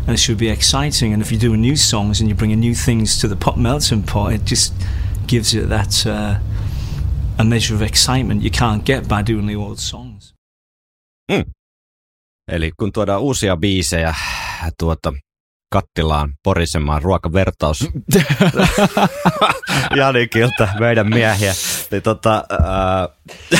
and 0.08 0.10
it 0.10 0.20
should 0.20 0.40
be 0.40 0.52
exciting. 0.52 1.14
And 1.14 1.22
if 1.22 1.32
you 1.32 1.42
do 1.42 1.56
new 1.56 1.76
songs 1.76 2.22
and 2.22 2.30
you 2.30 2.38
bring 2.38 2.60
new 2.60 2.74
things 2.86 3.22
to 3.22 3.28
the 3.28 3.36
pop 3.36 3.58
melting 3.58 4.04
pot, 4.14 4.34
it 4.34 4.42
just 4.46 4.74
gives 5.28 5.54
it 5.54 5.70
that 5.70 6.06
uh, 6.06 6.38
a 7.38 7.44
measure 7.44 7.76
of 7.76 7.82
excitement 7.82 8.44
you 8.44 8.52
can't 8.52 8.86
get 8.86 9.08
by 9.08 9.34
doing 9.34 9.48
the 9.48 9.56
old 9.56 9.78
songs. 9.78 10.36
Eli 12.52 12.72
kun 12.78 12.92
tuodaan 12.92 13.22
uusia 13.22 13.58
biisejä 13.58 14.16
tuota, 14.78 15.14
kattilaan 15.70 16.34
porisemaan 16.44 17.02
ruokavertaus 17.02 17.80
Janikilta, 19.96 20.68
meidän 20.80 21.10
miehiä, 21.10 21.54
niin, 21.92 22.02
tota, 22.04 22.44
ää, 22.64 23.10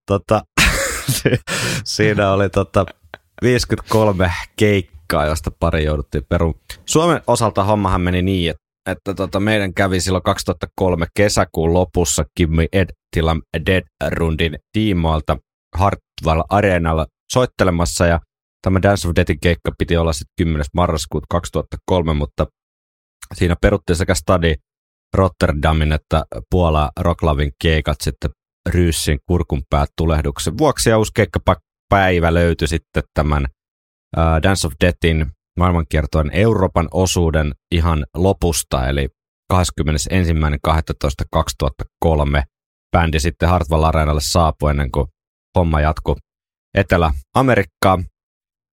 Tota, 0.06 0.42
siinä 1.84 2.32
oli 2.32 2.50
tota 2.50 2.86
53 3.42 4.32
keikkaa, 4.56 5.26
josta 5.26 5.50
pari 5.60 5.84
jouduttiin 5.84 6.24
peruun. 6.28 6.54
Suomen 6.86 7.22
osalta 7.26 7.64
hommahan 7.64 8.00
meni 8.00 8.22
niin, 8.22 8.50
että, 8.50 8.62
että 8.92 9.14
tota, 9.14 9.40
meidän 9.40 9.74
kävi 9.74 10.00
silloin 10.00 10.22
2003 10.22 11.06
kesäkuun 11.16 11.74
lopussa 11.74 12.24
Kimmy 12.34 12.66
Ed 12.72 12.88
Tilam 13.16 13.42
Dead 13.66 13.82
Rundin 14.10 14.58
tiimoilta 14.72 15.36
Hartwell 15.76 16.42
Areenalla 16.48 17.06
soittelemassa 17.32 18.06
ja 18.06 18.20
tämä 18.62 18.82
Dance 18.82 19.08
of 19.08 19.14
Deathin 19.16 19.40
keikka 19.42 19.72
piti 19.78 19.96
olla 19.96 20.12
sitten 20.12 20.34
10. 20.38 20.64
marraskuuta 20.74 21.26
2003, 21.30 22.14
mutta 22.14 22.46
siinä 23.34 23.56
peruttiin 23.60 23.96
sekä 23.96 24.14
Stadi 24.14 24.54
Rotterdamin 25.14 25.92
että 25.92 26.24
Puola 26.50 26.90
Rocklavin 27.00 27.52
keikat 27.62 27.96
sitten 28.00 28.30
Ryyssin 28.68 29.18
kurkunpäät 29.26 29.88
tulehduksen 29.96 30.58
vuoksi 30.58 30.90
ja 30.90 30.98
uusi 30.98 31.12
keikkapäivä 31.14 32.34
löytyi 32.34 32.68
sitten 32.68 33.02
tämän 33.14 33.46
uh, 34.16 34.42
Dance 34.42 34.66
of 34.66 34.72
Deathin 34.84 35.26
maailmankiertojen 35.58 36.30
Euroopan 36.32 36.88
osuuden 36.92 37.54
ihan 37.72 38.06
lopusta, 38.14 38.88
eli 38.88 39.08
21.12.2003 39.52 39.58
bändi 42.96 43.20
sitten 43.20 43.48
Hartwell 43.48 43.84
Areenalle 43.84 44.20
saapui 44.20 44.70
ennen 44.70 44.90
kuin 44.90 45.06
homma 45.58 45.80
jatkui 45.80 46.16
Etelä-Amerikkaa. 46.74 47.98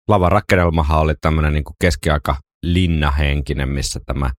Lavan 0.08 0.32
rakennelmahan 0.32 1.00
oli 1.00 1.14
tämmöinen 1.20 1.52
niin 1.52 1.64
kuin 1.64 1.76
keskiaika 1.80 2.36
linnahenkinen, 2.62 3.68
missä 3.68 4.00
tämä 4.06 4.30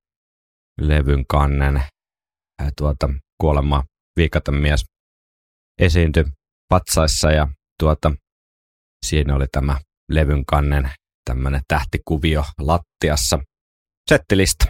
levyn 0.81 1.25
kannen 1.27 1.77
ää, 2.59 2.71
tuota, 2.77 3.09
kuolema 3.41 3.83
viikaten 4.15 4.55
mies 4.55 4.85
esiintyi 5.79 6.23
patsaissa 6.69 7.31
ja 7.31 7.47
tuota, 7.79 8.11
siinä 9.05 9.35
oli 9.35 9.45
tämä 9.51 9.77
levyn 10.11 10.45
kannen 10.45 10.91
tämmöinen 11.25 11.61
tähtikuvio 11.67 12.45
lattiassa. 12.59 13.39
Settilista. 14.09 14.65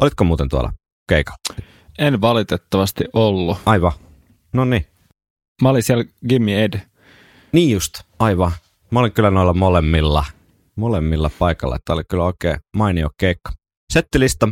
Olitko 0.00 0.24
muuten 0.24 0.48
tuolla 0.48 0.72
keikalla? 1.08 1.62
En 1.98 2.20
valitettavasti 2.20 3.04
ollut. 3.12 3.58
Aivan. 3.66 3.92
No 4.52 4.64
niin. 4.64 4.86
Mä 5.62 5.68
olin 5.68 5.82
siellä 5.82 6.04
Gimme 6.28 6.64
Ed. 6.64 6.80
Niin 7.52 7.70
just, 7.70 7.94
aivan. 8.18 8.52
Mä 8.94 9.00
olin 9.00 9.12
kyllä 9.12 9.30
noilla 9.30 9.54
molemmilla, 9.54 10.24
molemmilla 10.76 11.30
paikalla. 11.38 11.78
Tämä 11.84 11.94
oli 11.94 12.02
kyllä 12.10 12.24
oikein 12.24 12.56
mainio 12.76 13.10
keikka. 13.18 13.52
Settilista 13.92 14.48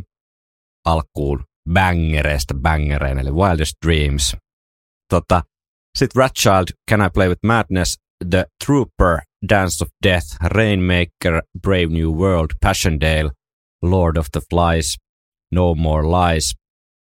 alkuun 0.85 1.45
bangereista 1.73 2.55
bangereen, 2.55 3.19
eli 3.19 3.31
Wildest 3.31 3.75
Dreams. 3.87 4.37
Tota, 5.09 5.43
Sitten 5.99 6.21
Ratchild, 6.21 6.65
Can 6.91 7.01
I 7.07 7.11
Play 7.15 7.29
With 7.29 7.41
Madness, 7.47 7.99
The 8.31 8.47
Trooper, 8.67 9.19
Dance 9.49 9.85
of 9.85 9.91
Death, 10.07 10.27
Rainmaker, 10.45 11.43
Brave 11.63 11.87
New 11.87 12.11
World, 12.11 12.51
Passchendaele, 12.65 13.31
Lord 13.83 14.17
of 14.17 14.27
the 14.33 14.41
Flies, 14.51 14.97
No 15.53 15.75
More 15.75 16.03
Lies, 16.03 16.55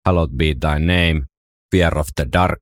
Hallowed 0.05 0.31
Be 0.37 0.55
Thy 0.61 0.79
Name, 0.79 1.25
Fear 1.71 1.97
of 1.97 2.07
the 2.15 2.25
Dark, 2.33 2.59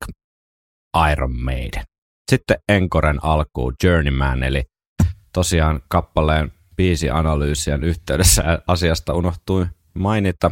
Iron 0.93 1.43
Maiden. 1.45 1.90
Sitten 2.31 2.59
Enkoren 2.69 3.23
alkuun 3.23 3.73
Journeyman, 3.83 4.43
eli 4.43 4.63
tosiaan 5.33 5.81
kappaleen 5.87 6.51
biisianalyysien 6.75 7.83
yhteydessä 7.83 8.43
asiasta 8.67 9.13
unohtui 9.13 9.65
mainita. 9.93 10.51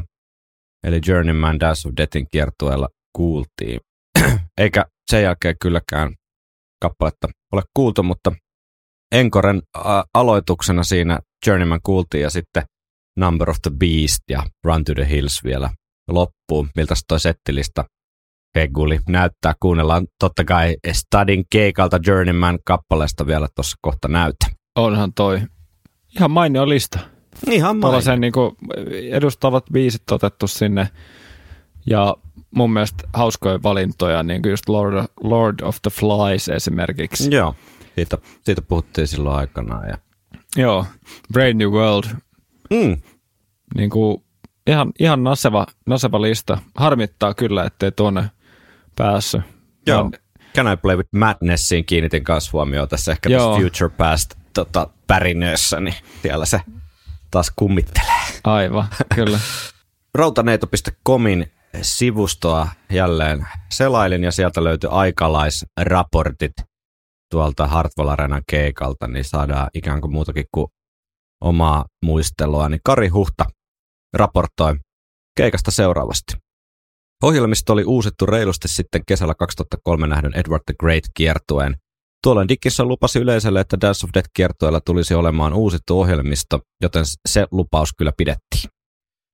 Eli 0.84 1.00
Journeyman 1.08 1.60
Dance 1.60 1.88
of 1.88 1.94
Deathin 1.98 2.28
kiertueella 2.32 2.90
kuultiin. 3.16 3.80
Eikä 4.62 4.86
sen 5.12 5.24
jälkeen 5.24 5.56
kylläkään 5.62 6.14
kappaletta 6.82 7.28
ole 7.52 7.62
kuultu, 7.74 8.04
mutta 8.04 8.32
Enkoren 9.12 9.62
aloituksena 10.14 10.84
siinä 10.84 11.20
Journeyman 11.48 11.80
kuultiin 11.84 12.24
ja 12.24 12.30
sitten 12.30 12.64
Number 13.18 13.50
of 13.50 13.58
the 13.62 13.72
Beast 13.80 14.20
ja 14.30 14.44
Run 14.64 14.84
to 14.84 14.94
the 14.94 15.10
Hills 15.10 15.44
vielä 15.44 15.70
loppuun, 16.08 16.70
miltä 16.76 16.96
toi 17.08 17.20
settilista 17.20 17.86
Heguli 18.56 19.00
näyttää. 19.10 19.54
Kuunnellaan 19.60 20.08
totta 20.20 20.46
kai 20.46 20.78
Stadin 20.92 21.46
keikalta 21.50 22.00
Journeyman 22.08 22.60
kappaleesta 22.66 23.28
vielä 23.28 23.48
tuossa 23.56 23.78
kohta 23.82 24.08
näytä. 24.08 24.46
Onhan 24.76 25.14
toi 25.14 25.42
ihan 26.16 26.32
mainio 26.32 26.70
lista. 26.70 27.00
Ihan 27.50 27.82
Tuollaisen 27.82 28.22
niin 28.22 28.34
edustavat 29.12 29.66
biisit 29.74 30.12
otettu 30.12 30.48
sinne. 30.48 30.90
Ja 31.86 32.16
mun 32.56 32.74
mielestä 32.74 33.04
hauskoja 33.14 33.64
valintoja, 33.64 34.24
niin 34.24 34.42
kuin 34.42 34.50
just 34.50 34.70
Lord, 34.70 35.06
Lord 35.24 35.60
of 35.62 35.78
the 35.82 35.92
Flies 35.92 36.50
esimerkiksi. 36.50 37.36
Joo, 37.36 37.56
siitä, 37.96 38.18
siitä 38.42 38.62
puhuttiin 38.62 39.08
silloin 39.08 39.36
aikanaan. 39.36 39.90
Ja... 39.90 39.98
Joo, 40.58 40.86
Brave 41.34 41.54
New 41.54 41.70
World, 41.70 42.06
Mm, 42.70 42.98
niin 43.76 43.90
kuin 43.90 44.24
ihan, 44.68 44.92
ihan 45.00 45.24
naseva, 45.24 45.68
naseva 45.86 46.22
lista. 46.22 46.58
Harmittaa 46.76 47.34
kyllä, 47.34 47.64
ettei 47.66 47.92
tuonne 47.92 48.30
päässyt. 49.00 49.42
joo. 49.88 50.12
Can 50.56 50.74
I 50.74 50.78
Play 50.78 50.96
With 50.98 51.10
Madnessiin 51.16 51.86
kiinnitin 51.86 52.24
kanssa 52.24 52.50
huomioon 52.54 52.88
tässä 52.88 53.12
ehkä 53.12 53.30
Joo. 53.30 53.50
tässä 53.50 53.62
Future 53.62 53.96
Past 53.98 54.36
tota, 54.54 54.88
pärinössä, 55.08 55.80
niin 55.80 55.96
siellä 56.22 56.46
se 56.46 56.62
taas 57.32 57.52
kummittelee. 57.56 58.22
Aivan, 58.44 58.88
kyllä. 59.16 59.40
Routaneito.comin 60.16 61.52
sivustoa 61.82 62.68
jälleen 62.92 63.48
selailin 63.72 64.24
ja 64.24 64.32
sieltä 64.32 64.64
löytyi 64.64 64.90
aikalaisraportit 64.94 66.52
tuolta 67.32 67.68
Hartwell 67.68 68.10
Arenan 68.10 68.44
keikalta, 68.50 69.08
niin 69.08 69.26
saadaan 69.26 69.70
ikään 69.74 70.02
kuin 70.02 70.12
muutakin 70.12 70.46
kuin 70.52 70.68
omaa 71.42 71.86
muistelua. 72.06 72.70
Niin 72.70 72.82
Kari 72.84 73.08
Huhta 73.08 73.46
raportoi 74.14 74.76
keikasta 75.38 75.72
seuraavasti. 75.72 76.34
Ohjelmisto 77.24 77.74
oli 77.74 77.84
uusittu 77.84 78.26
reilusti 78.26 78.68
sitten 78.68 79.02
kesällä 79.08 79.36
2003 79.36 80.08
nähdyn 80.08 80.36
Edward 80.36 80.64
the 80.66 80.74
Great 80.80 81.04
kiertueen. 81.14 81.76
Tuolloin 82.24 82.48
Dickinson 82.48 82.88
lupasi 82.88 83.20
yleisölle, 83.20 83.60
että 83.60 83.78
Dance 83.82 84.06
of 84.06 84.10
Death 84.14 84.30
kiertueella 84.34 84.82
tulisi 84.82 85.14
olemaan 85.14 85.54
uusittu 85.54 86.00
ohjelmisto, 86.00 86.60
joten 86.82 87.04
se 87.30 87.48
lupaus 87.52 87.90
kyllä 87.98 88.12
pidettiin. 88.18 88.72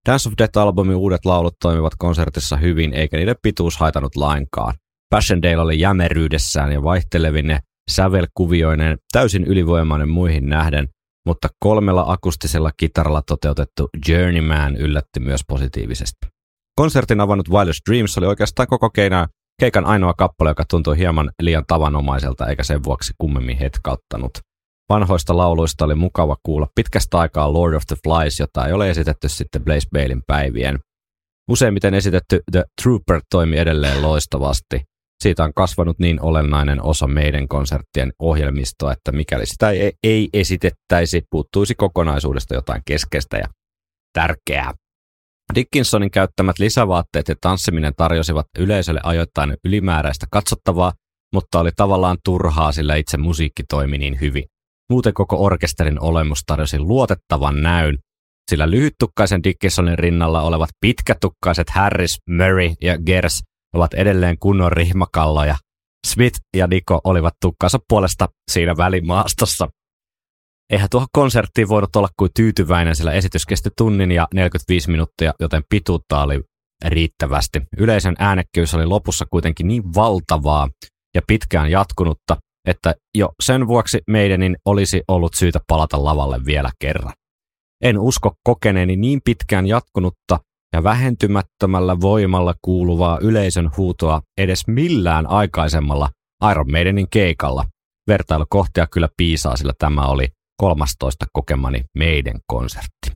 Dance 0.09 0.29
of 0.29 0.33
Death-albumin 0.37 0.95
uudet 0.95 1.25
laulut 1.25 1.55
toimivat 1.61 1.93
konsertissa 1.97 2.57
hyvin, 2.57 2.93
eikä 2.93 3.17
niiden 3.17 3.35
pituus 3.41 3.77
haitanut 3.77 4.15
lainkaan. 4.15 4.73
Passchendaele 5.09 5.61
oli 5.61 5.79
jämeryydessään 5.79 6.71
ja 6.71 6.83
vaihtelevine 6.83 7.59
sävelkuvioinen 7.91 8.97
täysin 9.11 9.43
ylivoimainen 9.43 10.09
muihin 10.09 10.49
nähden, 10.49 10.87
mutta 11.25 11.47
kolmella 11.59 12.05
akustisella 12.07 12.71
kitaralla 12.77 13.21
toteutettu 13.21 13.89
Journeyman 14.07 14.75
yllätti 14.75 15.19
myös 15.19 15.41
positiivisesti. 15.47 16.34
Konsertin 16.79 17.21
avannut 17.21 17.49
Wildest 17.49 17.79
Dreams 17.89 18.17
oli 18.17 18.25
oikeastaan 18.25 18.67
koko 18.67 18.89
keina, 18.89 19.27
keikan 19.59 19.85
ainoa 19.85 20.13
kappale, 20.13 20.49
joka 20.49 20.63
tuntui 20.69 20.97
hieman 20.97 21.31
liian 21.41 21.63
tavanomaiselta 21.67 22.47
eikä 22.47 22.63
sen 22.63 22.83
vuoksi 22.83 23.13
kummemmin 23.17 23.57
hetkauttanut. 23.57 24.31
Vanhoista 24.89 25.37
lauluista 25.37 25.85
oli 25.85 25.95
mukava 25.95 26.35
kuulla 26.43 26.67
pitkästä 26.75 27.19
aikaa 27.19 27.53
Lord 27.53 27.73
of 27.73 27.83
the 27.87 27.95
Flies, 28.03 28.39
jota 28.39 28.67
ei 28.67 28.73
ole 28.73 28.89
esitetty 28.89 29.29
sitten 29.29 29.63
Blaze 29.63 29.87
Balein 29.91 30.21
päivien. 30.27 30.79
Useimmiten 31.51 31.93
esitetty 31.93 32.41
The 32.51 32.63
Trooper 32.81 33.21
toimi 33.31 33.57
edelleen 33.57 34.01
loistavasti. 34.01 34.81
Siitä 35.23 35.43
on 35.43 35.53
kasvanut 35.53 35.99
niin 35.99 36.21
olennainen 36.21 36.81
osa 36.83 37.07
meidän 37.07 37.47
konserttien 37.47 38.11
ohjelmistoa, 38.19 38.91
että 38.91 39.11
mikäli 39.11 39.45
sitä 39.45 39.69
ei, 39.69 39.93
ei 40.03 40.29
esitettäisi, 40.33 41.21
puuttuisi 41.31 41.75
kokonaisuudesta 41.75 42.53
jotain 42.53 42.81
keskeistä 42.85 43.37
ja 43.37 43.47
tärkeää. 44.13 44.73
Dickinsonin 45.55 46.11
käyttämät 46.11 46.59
lisävaatteet 46.59 47.27
ja 47.27 47.35
tanssiminen 47.41 47.93
tarjosivat 47.97 48.45
yleisölle 48.59 48.99
ajoittain 49.03 49.57
ylimääräistä 49.65 50.25
katsottavaa, 50.31 50.93
mutta 51.33 51.59
oli 51.59 51.71
tavallaan 51.75 52.17
turhaa, 52.25 52.71
sillä 52.71 52.95
itse 52.95 53.17
musiikki 53.17 53.63
toimi 53.69 53.97
niin 53.97 54.21
hyvin. 54.21 54.43
Muuten 54.89 55.13
koko 55.13 55.43
orkesterin 55.43 56.01
olemus 56.01 56.41
tarjosi 56.45 56.79
luotettavan 56.79 57.61
näyn, 57.61 57.97
sillä 58.51 58.69
lyhyttukkaisen 58.69 59.43
Dickinsonin 59.43 59.99
rinnalla 59.99 60.41
olevat 60.41 60.69
pitkätukkaiset 60.81 61.69
Harris, 61.69 62.17
Murray 62.29 62.73
ja 62.81 62.97
Gers 62.97 63.43
ovat 63.75 63.93
edelleen 63.93 64.39
kunnon 64.39 64.71
rihmakalloja. 64.71 65.55
Smith 66.07 66.39
ja 66.55 66.67
Niko 66.67 67.01
olivat 67.03 67.33
tukkansa 67.41 67.79
puolesta 67.89 68.27
siinä 68.51 68.77
välimaastossa. 68.77 69.67
Eihän 70.69 70.87
tuohon 70.91 71.07
konserttiin 71.11 71.69
voinut 71.69 71.95
olla 71.95 72.09
kuin 72.19 72.31
tyytyväinen, 72.35 72.95
sillä 72.95 73.11
esitys 73.11 73.45
kesti 73.45 73.69
tunnin 73.77 74.11
ja 74.11 74.27
45 74.33 74.91
minuuttia, 74.91 75.33
joten 75.39 75.63
pituutta 75.69 76.23
oli 76.23 76.41
riittävästi. 76.85 77.61
Yleisön 77.77 78.15
äänekkyys 78.19 78.73
oli 78.73 78.85
lopussa 78.85 79.25
kuitenkin 79.29 79.67
niin 79.67 79.83
valtavaa 79.95 80.69
ja 81.15 81.21
pitkään 81.27 81.71
jatkunutta, 81.71 82.37
että 82.67 82.95
jo 83.17 83.29
sen 83.43 83.67
vuoksi 83.67 83.99
meidänin 84.07 84.55
olisi 84.65 85.01
ollut 85.07 85.33
syytä 85.33 85.59
palata 85.67 86.03
lavalle 86.03 86.39
vielä 86.45 86.69
kerran. 86.79 87.13
En 87.83 87.99
usko 87.99 88.33
kokeneeni 88.43 88.95
niin 88.95 89.21
pitkään 89.25 89.67
jatkunutta 89.67 90.39
ja 90.73 90.83
vähentymättömällä 90.83 92.01
voimalla 92.01 92.53
kuuluvaa 92.61 93.19
yleisön 93.21 93.71
huutoa 93.77 94.21
edes 94.37 94.67
millään 94.67 95.27
aikaisemmalla 95.27 96.09
Iron 96.51 96.71
Maidenin 96.71 97.09
keikalla. 97.09 97.65
Vertailukohtia 98.07 98.87
kyllä 98.87 99.09
piisaa, 99.17 99.57
sillä 99.57 99.73
tämä 99.79 100.01
oli 100.01 100.27
13 100.57 101.25
kokemani 101.33 101.85
meidän 101.97 102.39
konsertti. 102.47 103.11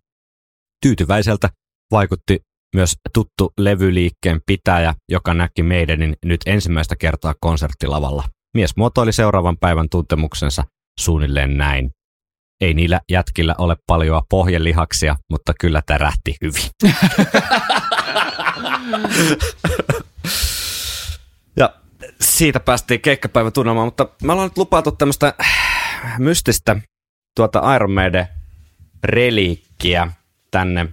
Tyytyväiseltä 0.86 1.50
vaikutti 1.92 2.40
myös 2.76 2.96
tuttu 3.14 3.54
levyliikkeen 3.58 4.42
pitäjä, 4.46 4.94
joka 5.10 5.34
näki 5.34 5.64
meidänin 5.64 6.16
nyt 6.26 6.42
ensimmäistä 6.46 6.96
kertaa 6.96 7.36
konserttilavalla. 7.42 8.24
Mies 8.54 8.76
muotoili 8.78 9.14
seuraavan 9.14 9.58
päivän 9.58 9.90
tuntemuksensa 9.92 10.64
suunnilleen 11.00 11.58
näin. 11.58 11.92
Ei 12.62 12.74
niillä 12.74 13.02
jätkillä 13.12 13.56
ole 13.58 13.76
paljoa 13.88 14.24
pohjelihaksia, 14.30 15.16
mutta 15.30 15.54
kyllä 15.60 15.82
tärähti 15.86 16.36
hyvin. 16.42 16.70
ja 21.60 21.74
siitä 22.22 22.60
päästiin 22.60 23.02
keikkapäivän 23.02 23.54
tunnelmaan, 23.54 23.88
mutta 23.88 24.10
me 24.24 24.32
ollaan 24.34 24.50
nyt 24.50 24.58
lupailtu 24.58 24.92
tämmöistä 24.92 25.34
mystistä 26.18 26.76
tuota 27.36 27.76
Iron 27.76 27.92
Maiden 27.92 28.28
reliikkiä 29.04 30.12
tänne 30.52 30.88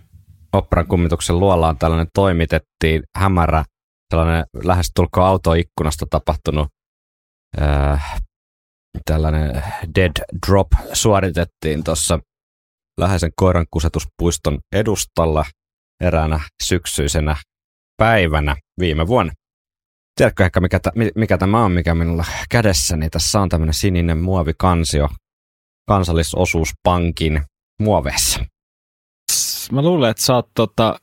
operan 0.52 0.86
kummituksen 0.86 1.40
luolaan 1.40 1.78
tällainen 1.78 2.08
toimitettiin 2.14 3.02
hämärä, 3.16 3.64
tällainen 4.10 4.44
lähestulkoon 4.64 5.26
autoikkunasta 5.26 6.06
tapahtunut 6.10 6.68
äh, 7.62 8.20
tällainen 9.04 9.62
dead 9.94 10.12
drop 10.46 10.68
suoritettiin 10.92 11.84
tuossa 11.84 12.18
läheisen 13.00 13.30
koirankusetuspuiston 13.36 14.58
edustalla 14.72 15.44
eräänä 16.00 16.40
syksyisenä 16.62 17.36
päivänä 17.96 18.56
viime 18.80 19.06
vuonna. 19.06 19.32
Tiedätkö 20.16 20.44
ehkä, 20.44 20.60
mikä, 20.60 20.80
t- 20.80 21.14
mikä 21.14 21.38
tämä 21.38 21.64
on, 21.64 21.72
mikä 21.72 21.94
minulla 21.94 22.24
kädessäni? 22.50 23.10
Tässä 23.10 23.40
on 23.40 23.48
tämmöinen 23.48 23.74
sininen 23.74 24.18
muovikansio 24.18 25.08
kansallisosuuspankin 25.86 27.42
muoveissa. 27.80 28.44
Mä 29.72 29.82
luulen, 29.82 30.10
että 30.10 30.22
sä 30.22 30.34
oot 30.34 30.48
tota, 30.54 30.98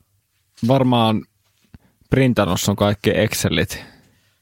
varmaan 0.67 1.25
printannut 2.09 2.61
sun 2.61 2.75
kaikki 2.75 3.11
Excelit. 3.15 3.83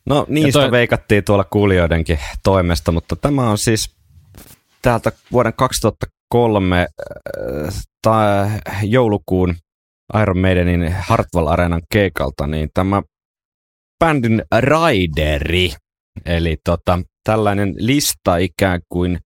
No 0.05 0.26
niistä 0.30 0.59
toi- 0.59 0.72
veikattiin 0.72 1.23
tuolla 1.23 1.43
kuulijoidenkin 1.43 2.19
toimesta, 2.43 2.91
mutta 2.91 3.15
tämä 3.15 3.49
on 3.49 3.57
siis 3.57 3.95
täältä 4.81 5.11
vuoden 5.31 5.53
2003 5.53 6.80
äh, 6.81 6.88
tai 8.01 8.49
joulukuun 8.84 9.55
Iron 10.22 10.38
Maidenin 10.38 10.95
Hartwell 10.99 11.47
Areenan 11.47 11.81
keikalta, 11.91 12.47
niin 12.47 12.69
tämä 12.73 13.01
bändin 13.99 14.43
Raideri, 14.59 15.73
eli 16.26 16.57
tota, 16.65 16.99
tällainen 17.23 17.73
lista 17.77 18.38
ikään 18.38 18.81
kuin 18.89 19.19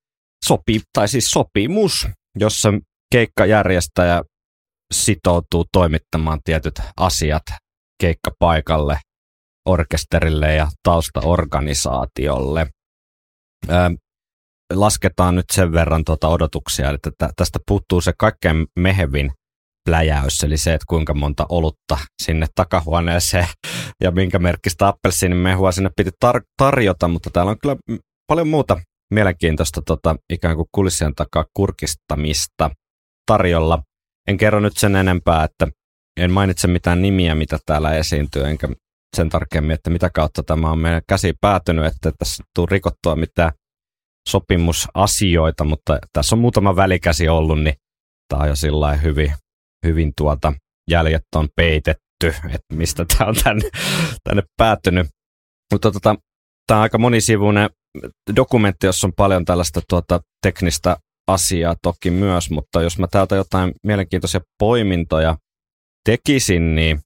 sopi, 0.47 0.81
tai 0.93 1.07
siis 1.07 1.31
sopimus, 1.31 2.07
jossa 2.39 2.69
keikkajärjestäjä 3.11 4.23
sitoutuu 4.93 5.65
toimittamaan 5.71 6.39
tietyt 6.43 6.79
asiat 6.97 7.43
keikkapaikalle, 8.01 8.99
orkesterille 9.69 10.53
ja 10.53 10.67
taustaorganisaatiolle. 10.83 12.67
Lasketaan 14.73 15.35
nyt 15.35 15.45
sen 15.51 15.71
verran 15.71 16.03
tuota 16.05 16.27
odotuksia, 16.27 16.89
että 16.89 17.11
tä- 17.17 17.29
tästä 17.35 17.59
puuttuu 17.67 18.01
se 18.01 18.13
kaikkein 18.17 18.67
mehevin 18.79 19.31
pläjäys, 19.85 20.43
eli 20.43 20.57
se, 20.57 20.73
että 20.73 20.85
kuinka 20.89 21.13
monta 21.13 21.45
olutta 21.49 21.97
sinne 22.23 22.47
takahuoneeseen 22.55 23.47
ja 24.03 24.11
minkä 24.11 24.39
merkkistä 24.39 24.87
appelsiinimehua 24.87 25.71
sinne 25.71 25.89
piti 25.97 26.09
tar- 26.25 26.45
tarjota, 26.57 27.07
mutta 27.07 27.29
täällä 27.29 27.49
on 27.51 27.59
kyllä 27.59 27.75
paljon 28.27 28.47
muuta 28.47 28.81
mielenkiintoista 29.13 29.81
tota, 29.85 30.15
ikään 30.29 30.55
kuin 30.55 30.67
kulissien 30.71 31.15
takaa 31.15 31.45
kurkistamista 31.53 32.71
tarjolla. 33.25 33.83
En 34.27 34.37
kerro 34.37 34.59
nyt 34.59 34.77
sen 34.77 34.95
enempää, 34.95 35.43
että 35.43 35.67
en 36.19 36.31
mainitse 36.31 36.67
mitään 36.67 37.01
nimiä, 37.01 37.35
mitä 37.35 37.59
täällä 37.65 37.93
esiintyy, 37.93 38.43
enkä 38.43 38.67
sen 39.15 39.29
tarkemmin, 39.29 39.73
että 39.73 39.89
mitä 39.89 40.09
kautta 40.09 40.43
tämä 40.43 40.71
on 40.71 40.79
meidän 40.79 41.01
käsi 41.09 41.33
päätynyt, 41.41 41.85
että 41.85 42.11
tässä 42.19 42.43
tuu 42.55 42.65
rikottua 42.65 43.15
mitään 43.15 43.51
sopimusasioita, 44.29 45.63
mutta 45.63 45.99
tässä 46.13 46.35
on 46.35 46.39
muutama 46.39 46.75
välikäsi 46.75 47.27
ollut, 47.27 47.61
niin 47.63 47.75
tämä 48.29 48.43
on 48.43 48.49
jo 48.49 48.55
sillä 48.55 48.93
hyvin, 48.95 49.33
hyvin 49.85 50.11
tuota, 50.17 50.53
jäljet 50.91 51.23
on 51.35 51.47
peitetty, 51.55 52.27
että 52.27 52.75
mistä 52.75 53.05
tämä 53.05 53.29
on 53.29 53.35
tänne, 53.43 53.69
tänne 54.23 54.43
päätynyt. 54.57 55.07
Mutta 55.73 55.91
tota, 55.91 56.15
tämä 56.67 56.77
on 56.77 56.83
aika 56.83 56.97
monisivuinen 56.97 57.69
dokumentti, 58.35 58.85
jossa 58.85 59.07
on 59.07 59.13
paljon 59.13 59.45
tällaista 59.45 59.81
tuota, 59.89 60.19
teknistä 60.41 60.97
asiaa 61.27 61.75
toki 61.81 62.11
myös, 62.11 62.49
mutta 62.49 62.81
jos 62.81 62.99
mä 62.99 63.07
täältä 63.07 63.35
jotain 63.35 63.73
mielenkiintoisia 63.83 64.41
poimintoja 64.59 65.37
tekisin, 66.05 66.75
niin 66.75 66.99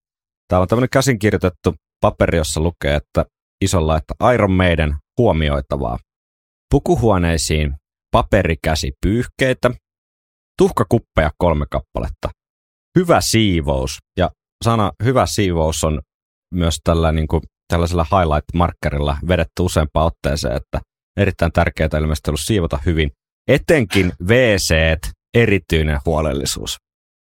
täällä 0.48 0.61
on 0.61 0.68
tämmöinen 0.68 0.90
käsinkirjoitettu 0.90 1.76
paperi, 2.02 2.38
jossa 2.38 2.61
lukee, 2.61 2.95
että 2.95 3.26
isolla, 3.61 3.98
että 3.98 4.34
Iron 4.34 4.52
Maiden 4.52 4.95
huomioitavaa. 5.18 5.99
Pukuhuoneisiin 6.72 7.76
paperikäsipyyhkeitä, 8.11 9.72
tuhkakuppeja 10.57 11.32
kolme 11.38 11.66
kappaletta, 11.72 12.30
hyvä 12.98 13.22
siivous, 13.22 13.98
ja 14.18 14.30
sana 14.64 14.91
hyvä 15.03 15.26
siivous 15.26 15.84
on 15.84 16.02
myös 16.53 16.78
tällä, 16.84 17.11
niin 17.11 17.28
kuin, 17.28 17.41
tällaisella 17.70 18.06
highlight-markkerilla 18.12 19.18
vedetty 19.28 19.62
useampaan 19.62 20.06
otteeseen, 20.06 20.56
että 20.56 20.82
erittäin 21.18 21.52
tärkeää 21.52 21.90
ilmeisesti 22.00 22.30
ollut 22.30 22.40
siivota 22.40 22.80
hyvin, 22.86 23.12
etenkin 23.48 24.14
wc 24.28 24.76
erityinen 25.34 26.00
huolellisuus. 26.06 26.78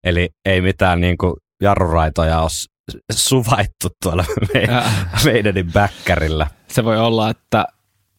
Eli 0.04 0.30
ei 0.44 0.60
mitään 0.60 1.00
niin 1.00 1.18
kuin 1.18 1.34
jarruraitoja 1.62 2.40
ole 2.40 2.48
suvaittu 3.12 3.88
tuolla 4.02 4.24
meidän, 4.54 4.76
Äh, 4.76 5.24
meidänin 5.24 5.72
bäkkärillä. 5.72 6.46
Se 6.68 6.84
voi 6.84 6.98
olla, 6.98 7.30
että 7.30 7.66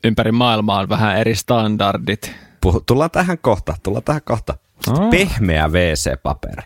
ympäri 0.03 0.31
maailmaa 0.31 0.79
on 0.79 0.89
vähän 0.89 1.17
eri 1.17 1.35
standardit. 1.35 2.35
Puhu, 2.61 2.81
tullaan 2.85 3.11
tähän 3.11 3.38
kohta, 3.38 3.75
tullaan 3.83 4.03
tähän 4.03 4.21
kohta. 4.25 4.53
Aa. 4.88 5.09
Pehmeä 5.09 5.67
WC-paperi. 5.67 6.63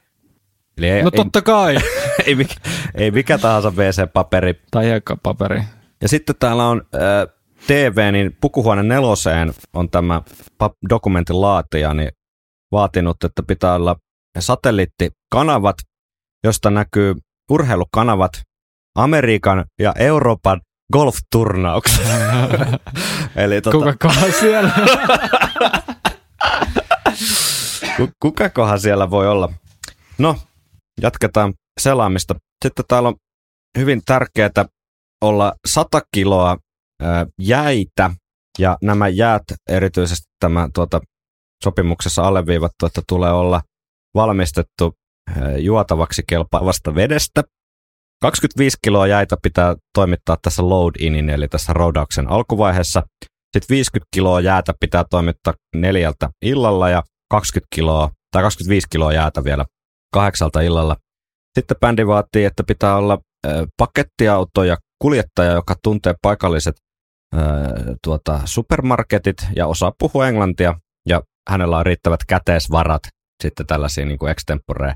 Eli 0.77 0.89
ei, 0.89 1.03
No 1.03 1.11
totta 1.11 1.41
kai. 1.41 1.76
ei, 2.25 2.35
mikä, 2.35 2.55
ei 2.95 3.11
mikä 3.11 3.37
tahansa 3.37 3.69
WC-paperi. 3.71 4.53
tai 4.71 4.85
hiekkapaperi. 4.85 5.63
Ja 6.01 6.07
sitten 6.07 6.35
täällä 6.39 6.67
on 6.67 6.81
äh, 6.95 7.35
TV, 7.67 8.11
niin 8.11 8.37
Pukuhuone 8.41 8.83
neloseen 8.83 9.53
on 9.73 9.89
tämä 9.89 10.21
dokumentin 10.89 11.41
laatija 11.41 11.93
niin 11.93 12.11
vaatinut, 12.71 13.23
että 13.23 13.43
pitää 13.43 13.75
olla 13.75 13.95
satelliittikanavat, 14.39 15.75
josta 16.43 16.69
näkyy 16.69 17.15
urheilukanavat 17.51 18.31
Amerikan 18.95 19.65
ja 19.79 19.93
Euroopan 19.99 20.61
golf-turnaukset. 20.93 22.07
Eli 23.35 23.61
tota, 23.61 23.77
Kukakohan 23.77 24.31
siellä? 24.39 24.71
Ku- 27.97 28.09
Kukakohan 28.19 28.79
siellä 28.79 29.09
voi 29.09 29.27
olla? 29.27 29.49
No, 30.17 30.35
jatketaan 31.01 31.53
selaamista. 31.81 32.35
Sitten 32.65 32.85
täällä 32.88 33.10
on 33.10 33.15
hyvin 33.77 34.02
tärkeää 34.06 34.65
olla 35.23 35.53
100 35.68 36.02
kiloa 36.15 36.57
jäitä, 37.41 38.11
ja 38.60 38.77
nämä 38.81 39.07
jäät 39.07 39.43
erityisesti 39.69 40.26
tämä 40.39 40.69
tuota, 40.73 41.02
sopimuksessa 41.64 42.27
alleviivattu, 42.27 42.85
että 42.85 43.02
tulee 43.07 43.31
olla 43.31 43.61
valmistettu 44.15 44.93
juotavaksi 45.60 46.23
kelpaavasta 46.27 46.95
vedestä. 46.95 47.43
25 48.22 48.77
kiloa 48.81 49.07
jäitä 49.07 49.38
pitää 49.43 49.76
toimittaa 49.93 50.38
tässä 50.41 50.69
load-inin, 50.69 51.30
eli 51.30 51.47
tässä 51.47 51.73
roudauksen 51.73 52.31
alkuvaiheessa. 52.31 53.03
Sitten 53.57 53.76
50 53.76 54.07
kiloa 54.14 54.39
jäätä 54.41 54.73
pitää 54.80 55.03
toimittaa 55.10 55.53
neljältä 55.76 56.30
illalla 56.41 56.89
ja 56.89 57.03
20 57.31 57.76
kiloa 57.76 58.11
tai 58.31 58.43
25 58.43 58.88
kiloa 58.89 59.14
jäätä 59.14 59.43
vielä 59.43 59.65
kahdeksalta 60.14 60.61
illalla. 60.61 60.95
Sitten 61.56 61.77
bändi 61.80 62.07
vaatii, 62.07 62.45
että 62.45 62.64
pitää 62.64 62.95
olla 62.95 63.19
pakettiauto 63.77 64.64
ja 64.64 64.77
kuljettaja, 65.02 65.52
joka 65.52 65.76
tuntee 65.84 66.14
paikalliset 66.22 66.76
tuota, 68.03 68.41
supermarketit 68.45 69.38
ja 69.56 69.68
osaa 69.68 69.94
puhua 69.99 70.27
englantia 70.27 70.80
ja 71.10 71.22
hänellä 71.49 71.77
on 71.77 71.86
riittävät 71.86 72.19
käteisvarat 72.27 73.02
sitten 73.44 73.68
tällaisiin 73.68 74.07
niin 74.07 74.27
extempore 74.32 74.95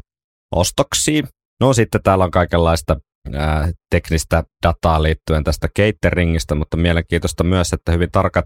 ostoksiin. 0.55 1.27
No 1.59 1.73
sitten 1.73 2.03
täällä 2.03 2.23
on 2.23 2.31
kaikenlaista 2.31 2.95
ää, 3.33 3.71
teknistä 3.89 4.43
dataa 4.63 5.03
liittyen 5.03 5.43
tästä 5.43 5.67
cateringista, 5.79 6.55
mutta 6.55 6.77
mielenkiintoista 6.77 7.43
myös, 7.43 7.73
että 7.73 7.91
hyvin 7.91 8.11
tarkat 8.11 8.45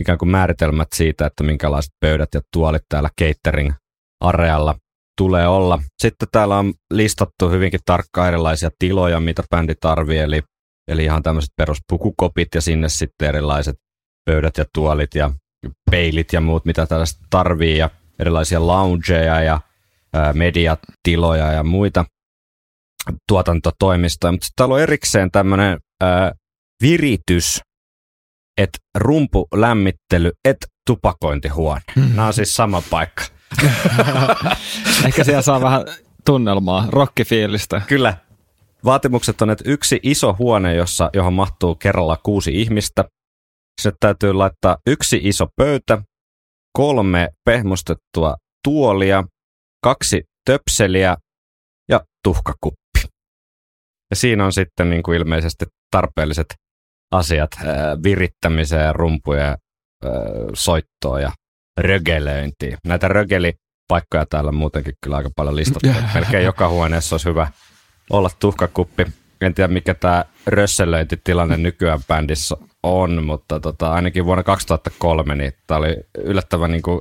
ikään 0.00 0.18
kuin 0.18 0.28
määritelmät 0.28 0.88
siitä, 0.94 1.26
että 1.26 1.44
minkälaiset 1.44 1.92
pöydät 2.00 2.28
ja 2.34 2.40
tuolit 2.52 2.82
täällä 2.88 3.10
catering-arealla 3.20 4.74
tulee 5.18 5.48
olla. 5.48 5.82
Sitten 6.02 6.28
täällä 6.32 6.58
on 6.58 6.74
listattu 6.92 7.50
hyvinkin 7.50 7.80
tarkkaan 7.84 8.28
erilaisia 8.28 8.70
tiloja, 8.78 9.20
mitä 9.20 9.42
bändi 9.50 9.74
tarvii, 9.80 10.18
eli, 10.18 10.42
eli 10.88 11.04
ihan 11.04 11.22
tämmöiset 11.22 11.50
peruspukukopit 11.56 12.48
ja 12.54 12.60
sinne 12.60 12.88
sitten 12.88 13.28
erilaiset 13.28 13.76
pöydät 14.30 14.56
ja 14.58 14.64
tuolit 14.74 15.14
ja 15.14 15.30
peilit 15.90 16.32
ja 16.32 16.40
muut, 16.40 16.64
mitä 16.64 16.86
tällaiset 16.86 17.18
tarvii, 17.30 17.78
ja 17.78 17.90
erilaisia 18.18 18.66
loungeja 18.66 19.42
ja 19.42 19.60
ää, 20.14 20.32
mediatiloja 20.32 21.52
ja 21.52 21.62
muita 21.62 22.04
tuotantotoimistoja. 23.28 24.32
Mutta 24.32 24.44
sitten 24.44 24.56
täällä 24.56 24.74
on 24.74 24.80
erikseen 24.80 25.30
tämmöinen 25.30 25.78
viritys, 26.82 27.60
et 28.60 28.70
rumpu, 28.98 29.46
lämmittely, 29.54 30.32
et 30.44 30.56
tupakointihuone. 30.86 31.80
Nämä 31.96 32.26
on 32.26 32.32
siis 32.32 32.56
sama 32.56 32.82
paikka. 32.90 33.33
Ehkä 35.06 35.24
siellä 35.24 35.42
saa 35.42 35.60
vähän 35.60 35.84
tunnelmaa, 36.24 36.86
rockifiilistä. 36.88 37.82
Kyllä. 37.88 38.16
Vaatimukset 38.84 39.42
on, 39.42 39.50
että 39.50 39.64
yksi 39.66 40.00
iso 40.02 40.36
huone, 40.38 40.74
jossa, 40.74 41.10
johon 41.12 41.32
mahtuu 41.32 41.74
kerralla 41.74 42.16
kuusi 42.22 42.60
ihmistä. 42.60 43.04
Se 43.80 43.92
täytyy 44.00 44.32
laittaa 44.32 44.76
yksi 44.86 45.20
iso 45.22 45.46
pöytä, 45.56 46.02
kolme 46.72 47.28
pehmustettua 47.44 48.36
tuolia, 48.64 49.24
kaksi 49.84 50.22
töpseliä 50.50 51.16
ja 51.88 52.00
tuhkakuppi. 52.24 53.00
Ja 54.10 54.16
siinä 54.16 54.44
on 54.44 54.52
sitten 54.52 54.90
niin 54.90 55.02
kuin 55.02 55.18
ilmeisesti 55.18 55.64
tarpeelliset 55.90 56.54
asiat 57.12 57.50
virittämiseen, 58.04 58.94
rumpuja, 58.94 59.56
soittoa 60.54 61.20
ja 61.20 61.32
rögelöintiin. 61.80 62.78
Näitä 62.86 63.08
rögelipaikkoja 63.08 64.26
täällä 64.30 64.48
on 64.48 64.54
muutenkin 64.54 64.94
kyllä 65.00 65.16
aika 65.16 65.30
paljon 65.36 65.56
listattu. 65.56 65.88
Melkein 66.14 66.44
joka 66.44 66.68
huoneessa 66.68 67.14
olisi 67.14 67.28
hyvä 67.28 67.48
olla 68.10 68.30
tuhkakuppi. 68.38 69.06
En 69.40 69.54
tiedä, 69.54 69.68
mikä 69.68 69.94
tämä 69.94 70.24
rösselöintitilanne 70.46 71.56
nykyään 71.56 72.00
bändissä 72.08 72.56
on, 72.82 73.24
mutta 73.24 73.60
tota, 73.60 73.92
ainakin 73.92 74.24
vuonna 74.24 74.42
2003 74.42 75.34
niin 75.34 75.52
tämä 75.66 75.78
oli 75.78 75.96
yllättävän 76.18 76.70
niin 76.70 76.82
kuin 76.82 77.00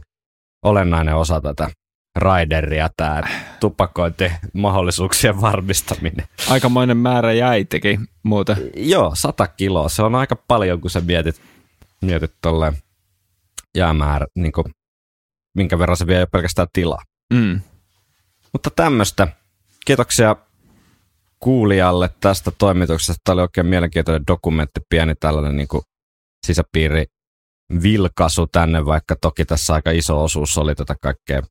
olennainen 0.64 1.16
osa 1.16 1.42
tätä 1.42 1.70
raideria, 2.16 2.90
tämä 2.98 3.22
tupakointimahdollisuuksien 3.60 5.42
varmistaminen. 5.42 6.26
Aikamoinen 6.50 6.98
määrä 6.98 7.34
jäitäkin 7.34 8.08
muuten. 8.24 8.58
Joo, 8.76 9.12
100 9.16 9.48
kiloa. 9.48 9.90
Se 9.90 10.04
on 10.04 10.16
aika 10.16 10.36
paljon, 10.36 10.82
kun 10.82 10.90
sä 10.90 11.02
mietit, 11.02 11.42
mietit 12.02 12.32
tolleen 12.42 12.74
jäämäärä, 13.78 14.28
niin 14.36 14.52
kuin, 14.52 14.66
minkä 15.58 15.80
verran 15.80 15.98
se 15.98 16.08
vie 16.08 16.20
jo 16.20 16.28
pelkästään 16.28 16.68
tilaa. 16.74 17.02
Mm. 17.34 17.62
Mutta 18.54 18.70
tämmöistä. 18.70 19.28
Kiitoksia 19.86 20.36
kuulijalle 21.40 22.10
tästä 22.20 22.52
toimituksesta. 22.58 23.22
Tämä 23.24 23.34
oli 23.34 23.42
oikein 23.42 23.68
mielenkiintoinen 23.68 24.28
dokumentti, 24.28 24.80
pieni 24.90 25.16
tällainen 25.16 25.58
niin 25.58 25.68
kuin 25.68 25.82
sisäpiiri 26.48 27.06
vilkaisu 27.84 28.48
tänne, 28.48 28.86
vaikka 28.86 29.16
toki 29.22 29.46
tässä 29.46 29.74
aika 29.74 29.92
iso 29.92 30.24
osuus 30.24 30.58
oli 30.58 30.76
tätä 30.76 30.96
kaikkea 31.02 31.42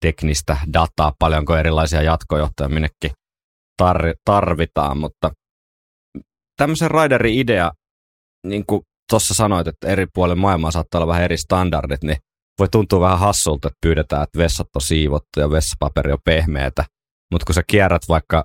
teknistä 0.00 0.56
dataa, 0.72 1.12
paljonko 1.18 1.56
erilaisia 1.56 2.02
jatkojohtoja 2.02 2.68
minnekin 2.68 3.10
tar- 3.82 4.14
tarvitaan, 4.24 4.98
mutta 4.98 5.30
tämmöisen 6.56 6.90
raiderin 6.90 7.38
idea, 7.38 7.72
niin 8.46 8.66
kuin 8.66 8.82
tuossa 9.10 9.34
sanoit, 9.34 9.68
että 9.68 9.88
eri 9.88 10.06
puolilla 10.14 10.40
maailmaa 10.40 10.70
saattaa 10.70 10.98
olla 10.98 11.12
vähän 11.12 11.22
eri 11.24 11.36
standardit, 11.36 12.04
niin 12.04 12.16
voi 12.58 12.68
tuntua 12.72 13.00
vähän 13.00 13.18
hassulta, 13.18 13.68
että 13.68 13.78
pyydetään, 13.82 14.22
että 14.22 14.38
vessat 14.38 14.68
on 14.74 14.82
siivottu 14.82 15.40
ja 15.40 15.50
vessapaperi 15.50 16.12
on 16.12 16.18
pehmeätä, 16.24 16.84
mutta 17.32 17.44
kun 17.46 17.54
sä 17.54 17.62
kierrät 17.66 18.02
vaikka 18.08 18.44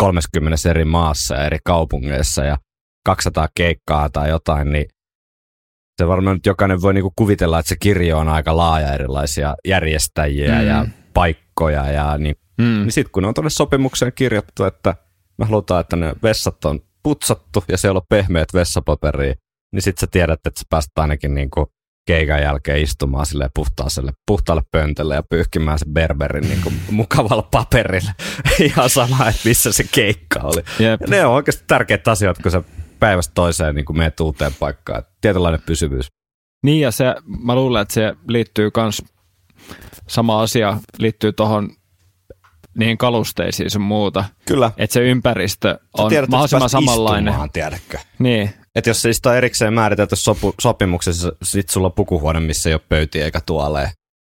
30 0.00 0.70
eri 0.70 0.84
maassa 0.84 1.34
ja 1.34 1.44
eri 1.44 1.58
kaupungeissa 1.64 2.44
ja 2.44 2.58
200 3.06 3.48
keikkaa 3.54 4.10
tai 4.10 4.28
jotain, 4.28 4.72
niin 4.72 4.86
se 6.02 6.08
varmaan 6.08 6.36
nyt 6.36 6.46
jokainen 6.46 6.82
voi 6.82 6.94
niinku 6.94 7.12
kuvitella, 7.16 7.58
että 7.58 7.68
se 7.68 7.76
kirjo 7.80 8.18
on 8.18 8.28
aika 8.28 8.56
laaja 8.56 8.94
erilaisia 8.94 9.56
järjestäjiä 9.66 10.60
mm. 10.60 10.66
ja 10.66 10.86
paikkoja. 11.14 11.90
Ja 11.90 12.18
niin, 12.18 12.36
Mm. 12.60 12.64
niin 12.64 12.92
sitten 12.92 13.12
kun 13.12 13.24
on 13.24 13.34
tuonne 13.34 13.50
sopimukseen 13.50 14.12
kirjattu, 14.14 14.64
että 14.64 14.94
me 15.38 15.44
halutaan, 15.44 15.80
että 15.80 15.96
ne 15.96 16.14
vessat 16.22 16.64
on 16.64 16.80
putsattu 17.02 17.64
ja 17.68 17.78
siellä 17.78 17.98
on 17.98 18.06
pehmeät 18.08 18.54
vessapaperia, 18.54 19.34
niin 19.72 19.82
sitten 19.82 20.00
sä 20.00 20.06
tiedät, 20.06 20.40
että 20.46 20.60
sä 20.60 20.66
pääst 20.70 20.98
ainakin 20.98 21.34
niinku 21.34 21.72
keikan 22.06 22.42
jälkeen 22.42 22.82
istumaan 22.82 23.26
sille 23.26 23.50
puhtaaselle, 23.54 24.12
puhtaalle 24.26 24.62
pöntölle 24.70 25.14
ja 25.14 25.22
pyyhkimään 25.22 25.78
se 25.78 25.86
berberin 25.92 26.48
niinku 26.48 26.72
mukavalla 26.90 27.42
paperilla. 27.42 28.10
Ihan 28.60 28.90
sama, 28.90 29.28
että 29.28 29.40
missä 29.44 29.72
se 29.72 29.84
keikka 29.92 30.40
oli. 30.40 30.62
Jep. 30.78 31.00
Ja 31.00 31.06
ne 31.08 31.26
on 31.26 31.34
oikeasti 31.34 31.64
tärkeät 31.66 32.08
asiat, 32.08 32.38
kun 32.38 32.50
sä 32.50 32.62
päivästä 33.00 33.34
toiseen 33.34 33.74
niin 33.74 33.84
menet 33.92 34.20
uuteen 34.20 34.54
paikkaan. 34.58 35.02
Tietynlainen 35.20 35.62
pysyvyys. 35.66 36.06
Niin 36.64 36.80
ja 36.80 36.90
se, 36.90 37.04
mä 37.42 37.54
luulen, 37.54 37.82
että 37.82 37.94
se 37.94 38.14
liittyy 38.28 38.70
kans, 38.70 39.02
sama 40.08 40.42
asia 40.42 40.78
liittyy 40.98 41.32
tuohon 41.32 41.70
niihin 42.78 42.98
kalusteisiin 42.98 43.70
sun 43.70 43.82
muuta. 43.82 44.24
Kyllä. 44.46 44.70
Että 44.76 44.94
se 44.94 45.00
ympäristö 45.00 45.78
on 45.98 46.08
tiedät, 46.08 46.30
mahdollisimman 46.30 46.70
samanlainen. 46.70 47.28
Istumaan, 47.28 47.50
tiedätkö? 47.52 47.98
Niin, 48.18 48.50
Että 48.74 48.90
jos 48.90 49.02
se 49.02 49.12
sitä 49.12 49.30
on 49.30 49.36
erikseen 49.36 49.74
määritelty 49.74 50.16
sopu, 50.16 50.54
sopimuksessa, 50.60 51.32
sit 51.42 51.68
sulla 51.68 51.86
on 51.86 51.92
pukuhuone, 51.92 52.40
missä 52.40 52.68
ei 52.70 52.74
ole 52.74 52.80
pöytiä 52.88 53.24
eikä 53.24 53.40
tuoleja. 53.46 53.90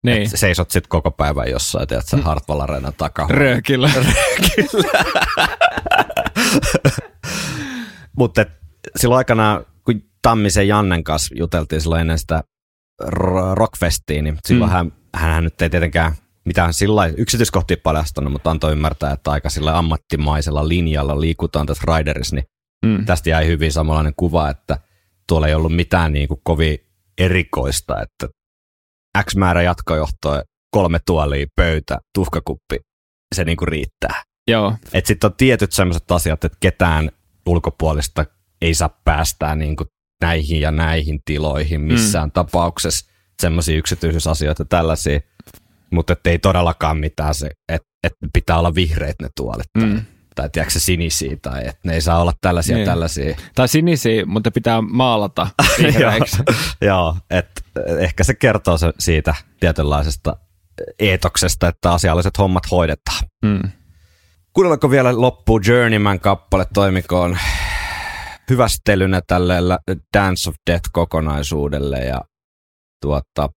niin. 0.06 0.22
Et 0.22 0.28
seisot 0.34 0.70
sit 0.70 0.86
koko 0.86 1.10
päivän 1.10 1.50
jossain, 1.50 1.88
tiedät 1.88 2.06
sä, 2.06 2.16
Hartwall 2.16 2.60
Areenan 2.60 2.92
takahuone. 2.96 3.38
Röökillä. 3.38 3.90
Mutta 8.18 8.44
silloin 8.96 9.16
aikanaan, 9.18 9.64
kun 9.84 10.02
Tammisen 10.22 10.68
Jannen 10.68 11.04
kanssa 11.04 11.34
juteltiin 11.38 11.80
silloin 11.80 12.00
ennen 12.00 12.18
sitä 12.18 12.42
ro- 13.04 13.54
rockfestiin, 13.54 14.24
niin 14.24 14.38
silloin 14.48 14.70
Mm. 14.70 14.74
hän, 14.74 14.92
hän 15.14 15.44
nyt 15.44 15.62
ei 15.62 15.70
tietenkään 15.70 16.12
mitään 16.44 16.74
sillä 16.74 17.06
yksityiskohtia 17.06 17.76
paljastanut, 17.82 18.32
mutta 18.32 18.50
antoi 18.50 18.72
ymmärtää, 18.72 19.12
että 19.12 19.30
aika 19.30 19.50
sillä 19.50 19.78
ammattimaisella 19.78 20.68
linjalla 20.68 21.20
liikutaan 21.20 21.66
tässä 21.66 21.82
Riderissa, 21.96 22.36
niin 22.36 22.44
Mm. 22.86 23.04
tästä 23.04 23.30
jäi 23.30 23.46
hyvin 23.46 23.72
samanlainen 23.72 24.14
kuva, 24.16 24.50
että 24.50 24.78
tuolla 25.28 25.48
ei 25.48 25.54
ollut 25.54 25.76
mitään 25.76 26.12
niin 26.12 26.28
kuin 26.28 26.40
kovin 26.44 26.78
erikoista, 27.18 28.02
että 28.02 28.28
X 29.24 29.36
määrä 29.36 29.62
jatkojohtoa, 29.62 30.42
kolme 30.70 30.98
tuolia, 31.06 31.46
pöytä, 31.56 31.98
tuhkakuppi, 32.14 32.76
se 33.34 33.44
niin 33.44 33.56
kuin 33.56 33.68
riittää. 33.68 34.22
Joo, 34.48 34.74
Että 34.92 35.08
sitten 35.08 35.28
on 35.28 35.36
tietyt 35.36 35.72
sellaiset 35.72 36.10
asiat, 36.10 36.44
että 36.44 36.58
ketään 36.60 37.10
ulkopuolista 37.46 38.24
ei 38.62 38.74
saa 38.74 39.00
päästää 39.04 39.56
niin 39.56 39.76
kuin 39.76 39.88
näihin 40.22 40.60
ja 40.60 40.70
näihin 40.70 41.20
tiloihin 41.24 41.80
missään 41.80 42.28
mm. 42.28 42.32
tapauksessa. 42.32 43.12
Semmoisia 43.42 43.78
yksityisyysasioita 43.78 44.64
tällaisia. 44.64 45.20
Mutta 45.90 46.16
ei 46.24 46.38
todellakaan 46.38 46.98
mitään 46.98 47.34
se, 47.34 47.50
että 47.72 47.88
et 48.04 48.12
pitää 48.32 48.58
olla 48.58 48.74
vihreät 48.74 49.16
ne 49.22 49.28
tuolit. 49.36 49.66
Mm. 49.78 50.02
Tai 50.34 50.50
tiedätkö 50.50 50.78
sinisiä, 50.80 51.36
tai 51.42 51.60
että 51.60 51.80
ne 51.84 51.94
ei 51.94 52.00
saa 52.00 52.20
olla 52.20 52.32
tällaisia 52.40 52.76
Niin. 52.76 52.86
tällaisia. 52.86 53.36
tai 53.54 53.68
sinisiä, 53.68 54.26
mutta 54.26 54.50
pitää 54.50 54.80
maalata. 54.80 55.46
Joo, 56.80 57.16
että 57.30 57.60
ehkä 57.98 58.24
se 58.24 58.34
kertoo 58.34 58.78
se 58.78 58.92
siitä 58.98 59.34
tietynlaisesta 59.60 60.36
eetoksesta, 60.98 61.68
että 61.68 61.92
asialliset 61.92 62.38
hommat 62.38 62.70
hoidetaan. 62.70 63.20
mm. 63.44 63.60
Kuunnellaanko 64.52 64.90
vielä 64.90 65.20
loppuun 65.20 65.62
Journeyman 65.66 66.20
kappale 66.20 66.66
toimikoon 66.74 67.38
hyvästelynä 68.50 69.20
tälle 69.26 69.54
Dance 70.16 70.50
of 70.50 70.54
Death-kokonaisuudelle 70.70 71.98
ja 71.98 72.20
tuota, 73.02 73.48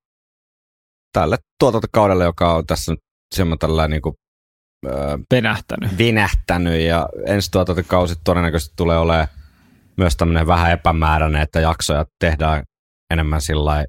tälle 1.14 1.38
tuotantokaudelle, 1.60 2.24
joka 2.24 2.54
on 2.56 2.66
tässä 2.68 2.92
nyt 2.92 3.00
semmoinen 3.36 3.60
tällainen 3.60 3.92
niin 3.92 4.02
kuin, 4.02 4.16
öö, 4.86 5.18
Penähtänyt. 5.30 5.98
vinähtänyt 5.98 6.80
ja 6.82 7.10
ensi 7.26 7.52
tuotantokausi 7.52 8.16
todennäköisesti 8.24 8.74
tulee 8.78 8.98
olemaan 8.98 9.28
myös 9.98 10.16
tämmöinen 10.18 10.48
vähän 10.48 10.72
epämääräinen, 10.72 11.42
että 11.42 11.60
jaksoja 11.60 12.06
tehdään 12.20 12.64
enemmän 13.14 13.42
sillä 13.42 13.86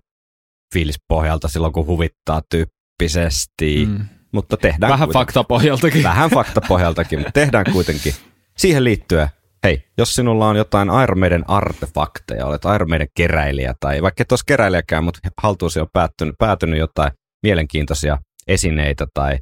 fiilispohjalta 0.75 1.49
silloin, 1.49 1.73
kun 1.73 1.87
huvittaa 1.87 2.43
tyyppisesti, 2.51 3.87
Mm. 3.87 4.05
mutta 4.33 4.57
tehdään 4.57 4.93
Vähän 4.93 5.09
kuitenkin. 5.09 5.21
faktapohjaltakin. 5.21 6.03
Vähän 6.03 6.31
faktapohjaltakin, 6.31 7.19
mutta 7.19 7.33
tehdään 7.33 7.65
kuitenkin. 7.73 8.15
Siihen 8.59 8.85
liittyen, 8.85 9.29
hei, 9.65 9.85
jos 9.99 10.15
sinulla 10.15 10.49
on 10.49 10.57
jotain 10.57 10.89
Iron 11.03 11.19
Maiden 11.19 11.45
artefakteja, 11.51 12.47
olet 12.47 12.63
Iron 12.75 12.89
Maiden 12.89 13.09
keräilijä, 13.17 13.75
tai 13.81 14.03
vaikka 14.03 14.23
et 14.23 14.33
olisi 14.33 14.45
keräilijäkään, 14.47 15.05
mutta 15.05 15.21
haltuusi 15.43 15.81
on 15.81 15.87
päättynyt, 15.93 16.35
päätynyt 16.39 16.79
jotain 16.79 17.11
mielenkiintoisia 17.43 18.19
esineitä 18.49 19.07
tai 19.15 19.39